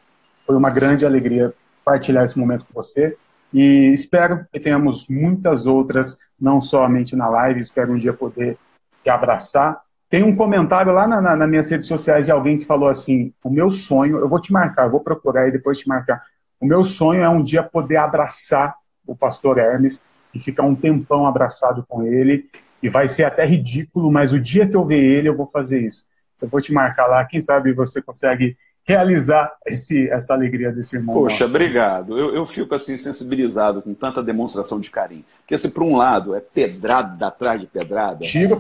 foi 0.48 0.56
uma 0.56 0.70
grande 0.70 1.06
alegria 1.06 1.54
partilhar 1.84 2.24
esse 2.24 2.40
momento 2.40 2.66
com 2.66 2.74
você 2.74 3.18
e 3.54 3.92
espero 3.94 4.46
que 4.52 4.60
tenhamos 4.60 5.08
muitas 5.08 5.66
outras, 5.66 6.18
não 6.40 6.62
somente 6.62 7.16
na 7.16 7.28
live, 7.28 7.60
espero 7.60 7.94
um 7.94 7.98
dia 7.98 8.14
poder 8.14 8.58
te 9.04 9.10
abraçar. 9.10 9.82
Tem 10.10 10.24
um 10.24 10.36
comentário 10.36 10.92
lá 10.92 11.08
na, 11.08 11.22
na, 11.22 11.36
nas 11.36 11.50
minhas 11.50 11.70
redes 11.70 11.88
sociais 11.88 12.26
de 12.26 12.32
alguém 12.32 12.58
que 12.58 12.66
falou 12.66 12.90
assim: 12.90 13.34
o 13.44 13.50
meu 13.50 13.70
sonho, 13.70 14.18
eu 14.18 14.28
vou 14.28 14.42
te 14.42 14.52
marcar, 14.52 14.90
vou 14.90 15.00
procurar 15.02 15.48
e 15.48 15.52
depois 15.52 15.80
te 15.80 15.88
marcar. 15.88 16.22
O 16.60 16.66
meu 16.66 16.84
sonho 16.84 17.22
é 17.22 17.30
um 17.30 17.44
dia 17.44 17.64
poder 17.64 17.98
abraçar 17.98 18.76
o 19.06 19.16
pastor 19.16 19.58
Hermes 19.58 20.02
e 20.34 20.40
ficar 20.40 20.64
um 20.64 20.76
tempão 20.76 21.26
abraçado 21.26 21.86
com 21.88 22.04
ele. 22.04 22.50
E 22.82 22.90
vai 22.90 23.08
ser 23.08 23.26
até 23.26 23.46
ridículo, 23.46 24.12
mas 24.12 24.32
o 24.32 24.40
dia 24.40 24.68
que 24.68 24.76
eu 24.76 24.86
ver 24.86 25.04
ele, 25.04 25.30
eu 25.30 25.36
vou 25.36 25.48
fazer 25.48 25.82
isso. 25.82 26.06
Eu 26.42 26.48
vou 26.48 26.62
te 26.62 26.72
marcar 26.72 27.08
lá, 27.08 27.26
quem 27.26 27.42
sabe 27.42 27.74
você 27.74 28.02
consegue 28.02 28.56
realizar 28.86 29.52
esse, 29.68 30.10
essa 30.10 30.34
alegria 30.34 30.72
desse 30.72 30.96
irmão. 30.96 31.14
Poxa, 31.16 31.44
nosso. 31.44 31.46
obrigado. 31.46 32.18
Eu, 32.18 32.34
eu 32.34 32.46
fico 32.46 32.74
assim 32.74 32.98
sensibilizado 32.98 33.82
com 33.82 33.94
tanta 33.94 34.24
demonstração 34.24 34.80
de 34.80 34.90
carinho. 34.90 35.26
Porque 35.42 35.58
se 35.58 35.70
por 35.72 35.84
um 35.84 35.96
lado 35.96 36.34
é 36.34 36.40
pedrada 36.40 37.28
atrás 37.28 37.60
de 37.60 37.68
pedrada. 37.68 38.26
Tira 38.26 38.56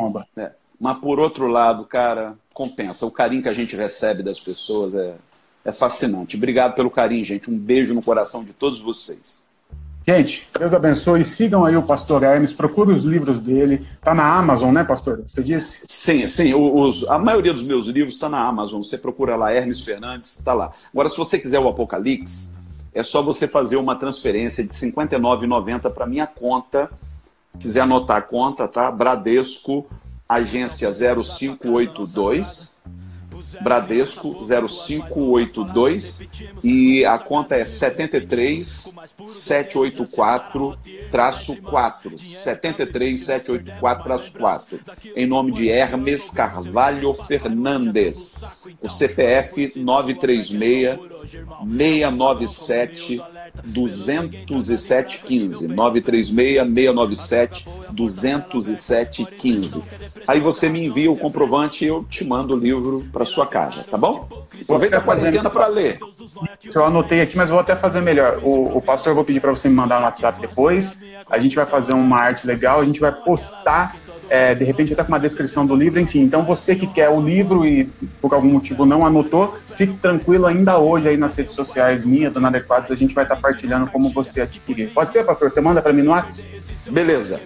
bomba. 0.00 0.26
É. 0.36 0.50
Mas 0.80 0.98
por 0.98 1.20
outro 1.20 1.46
lado, 1.46 1.84
cara, 1.84 2.34
compensa. 2.54 3.04
O 3.04 3.10
carinho 3.10 3.42
que 3.42 3.48
a 3.48 3.52
gente 3.52 3.76
recebe 3.76 4.22
das 4.22 4.40
pessoas 4.40 4.94
é, 4.94 5.14
é 5.64 5.72
fascinante. 5.72 6.36
Obrigado 6.36 6.74
pelo 6.74 6.90
carinho, 6.90 7.24
gente. 7.24 7.50
Um 7.50 7.58
beijo 7.58 7.94
no 7.94 8.02
coração 8.02 8.42
de 8.42 8.52
todos 8.52 8.78
vocês. 8.78 9.42
Gente, 10.06 10.48
Deus 10.58 10.72
abençoe. 10.72 11.22
Sigam 11.22 11.64
aí 11.64 11.76
o 11.76 11.82
Pastor 11.82 12.22
Hermes, 12.22 12.52
procure 12.52 12.92
os 12.92 13.04
livros 13.04 13.40
dele. 13.40 13.86
Está 13.94 14.14
na 14.14 14.24
Amazon, 14.38 14.72
né, 14.72 14.82
Pastor? 14.82 15.22
Você 15.26 15.42
disse? 15.42 15.82
Sim, 15.86 16.26
sim. 16.26 16.54
Os, 16.54 17.06
a 17.08 17.18
maioria 17.18 17.52
dos 17.52 17.62
meus 17.62 17.86
livros 17.86 18.14
está 18.14 18.28
na 18.28 18.40
Amazon. 18.40 18.82
Você 18.82 18.96
procura 18.96 19.36
lá 19.36 19.52
Hermes 19.52 19.82
Fernandes, 19.82 20.38
está 20.38 20.54
lá. 20.54 20.72
Agora, 20.92 21.10
se 21.10 21.18
você 21.18 21.38
quiser 21.38 21.60
o 21.60 21.68
Apocalipse, 21.68 22.56
é 22.94 23.02
só 23.02 23.22
você 23.22 23.46
fazer 23.46 23.76
uma 23.76 23.94
transferência 23.94 24.64
de 24.64 24.72
R$ 24.72 24.92
59,90 24.92 25.90
para 25.92 26.06
minha 26.06 26.26
conta. 26.26 26.90
Quiser 27.58 27.80
anotar 27.80 28.18
a 28.18 28.22
conta, 28.22 28.66
tá? 28.66 28.90
Bradesco, 28.90 29.86
agência 30.28 30.90
0582 30.90 32.70
Bradesco 33.60 34.40
0582 34.42 36.28
e 36.62 37.04
a 37.04 37.18
conta 37.18 37.56
é 37.56 37.64
73 37.64 38.96
784 39.24 40.78
traço 41.10 41.56
4 41.56 42.18
73 42.18 43.20
784 43.20 44.04
traço 44.04 44.38
4 44.38 44.80
em 45.16 45.26
nome 45.26 45.52
de 45.52 45.68
Hermes 45.68 46.30
Carvalho 46.30 47.12
Fernandes. 47.12 48.36
O 48.80 48.88
CPF 48.88 49.72
936 49.78 50.98
697 51.66 53.22
20715 53.64 55.68
936 55.68 56.56
697 56.56 57.68
20715 57.92 59.84
aí 60.26 60.40
você 60.40 60.68
me 60.68 60.86
envia 60.86 61.10
o 61.10 61.16
comprovante 61.16 61.84
e 61.84 61.88
eu 61.88 62.04
te 62.04 62.24
mando 62.24 62.54
o 62.54 62.58
livro 62.58 63.06
para 63.12 63.24
sua 63.24 63.46
casa, 63.46 63.84
tá 63.84 63.98
bom? 63.98 64.28
Aproveita 64.62 64.98
a 64.98 65.00
quarentena 65.00 65.50
para 65.50 65.66
ler. 65.66 65.98
Eu 66.72 66.84
anotei 66.84 67.20
aqui, 67.20 67.36
mas 67.36 67.50
vou 67.50 67.58
até 67.58 67.74
fazer 67.74 68.00
melhor. 68.00 68.38
O, 68.42 68.78
o 68.78 68.82
pastor 68.82 69.10
eu 69.10 69.14
vou 69.14 69.24
pedir 69.24 69.40
para 69.40 69.50
você 69.50 69.68
me 69.68 69.74
mandar 69.74 69.98
no 69.98 70.06
WhatsApp 70.06 70.40
depois. 70.40 70.98
A 71.28 71.38
gente 71.38 71.56
vai 71.56 71.66
fazer 71.66 71.92
uma 71.92 72.16
arte 72.16 72.46
legal, 72.46 72.80
a 72.80 72.84
gente 72.84 73.00
vai 73.00 73.12
postar 73.12 73.96
é, 74.30 74.54
de 74.54 74.64
repente 74.64 74.92
até 74.92 75.02
com 75.02 75.08
uma 75.08 75.18
descrição 75.18 75.66
do 75.66 75.74
livro, 75.74 75.98
enfim. 76.00 76.20
Então 76.20 76.44
você 76.44 76.76
que 76.76 76.86
quer 76.86 77.10
o 77.10 77.20
livro 77.20 77.66
e 77.66 77.84
por 78.20 78.32
algum 78.32 78.48
motivo 78.48 78.86
não 78.86 79.04
anotou, 79.04 79.56
fique 79.76 79.94
tranquilo 79.94 80.46
ainda 80.46 80.78
hoje 80.78 81.08
aí 81.08 81.16
nas 81.16 81.34
redes 81.34 81.54
sociais 81.54 82.04
minha, 82.04 82.30
do 82.30 82.38
Inadequados, 82.38 82.90
a 82.90 82.94
gente 82.94 83.14
vai 83.14 83.24
estar 83.24 83.36
partilhando 83.36 83.90
como 83.90 84.08
você 84.10 84.40
adquirir. 84.42 84.90
Pode 84.90 85.10
ser, 85.10 85.24
pastor? 85.24 85.50
Você 85.50 85.60
manda 85.60 85.82
para 85.82 85.92
mim 85.92 86.02
no 86.02 86.12
WhatsApp? 86.12 86.48
Beleza. 86.90 87.40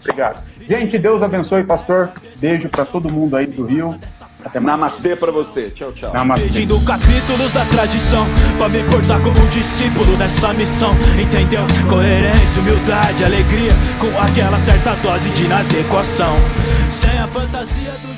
Obrigado. 0.00 0.42
Gente, 0.66 0.98
Deus 0.98 1.22
abençoe, 1.22 1.62
pastor. 1.64 2.10
Beijo 2.38 2.68
para 2.68 2.84
todo 2.84 3.10
mundo 3.10 3.36
aí 3.36 3.46
do 3.46 3.64
Rio. 3.64 3.98
Até 4.44 4.60
mais. 4.60 4.78
Namastê 4.78 5.16
pra 5.16 5.30
você. 5.30 5.70
Tchau, 5.70 5.92
tchau. 5.92 6.12
Namastê. 6.12 6.46
Pedindo 6.48 6.80
capítulos 6.84 7.52
da 7.52 7.64
tradição 7.66 8.26
Pra 8.58 8.68
me 8.68 8.82
portar 8.84 9.20
como 9.20 9.38
um 9.40 9.48
discípulo 9.48 10.16
nessa 10.16 10.52
missão 10.52 10.94
Entendeu? 11.20 11.62
Coerência, 11.88 12.60
humildade, 12.60 13.24
alegria 13.24 13.72
Com 13.98 14.18
aquela 14.20 14.58
certa 14.58 14.94
dose 14.96 15.28
de 15.30 15.44
inadequação 15.44 16.34
Sem 16.90 17.18
a 17.18 17.26
fantasia 17.28 17.92
do 18.04 18.11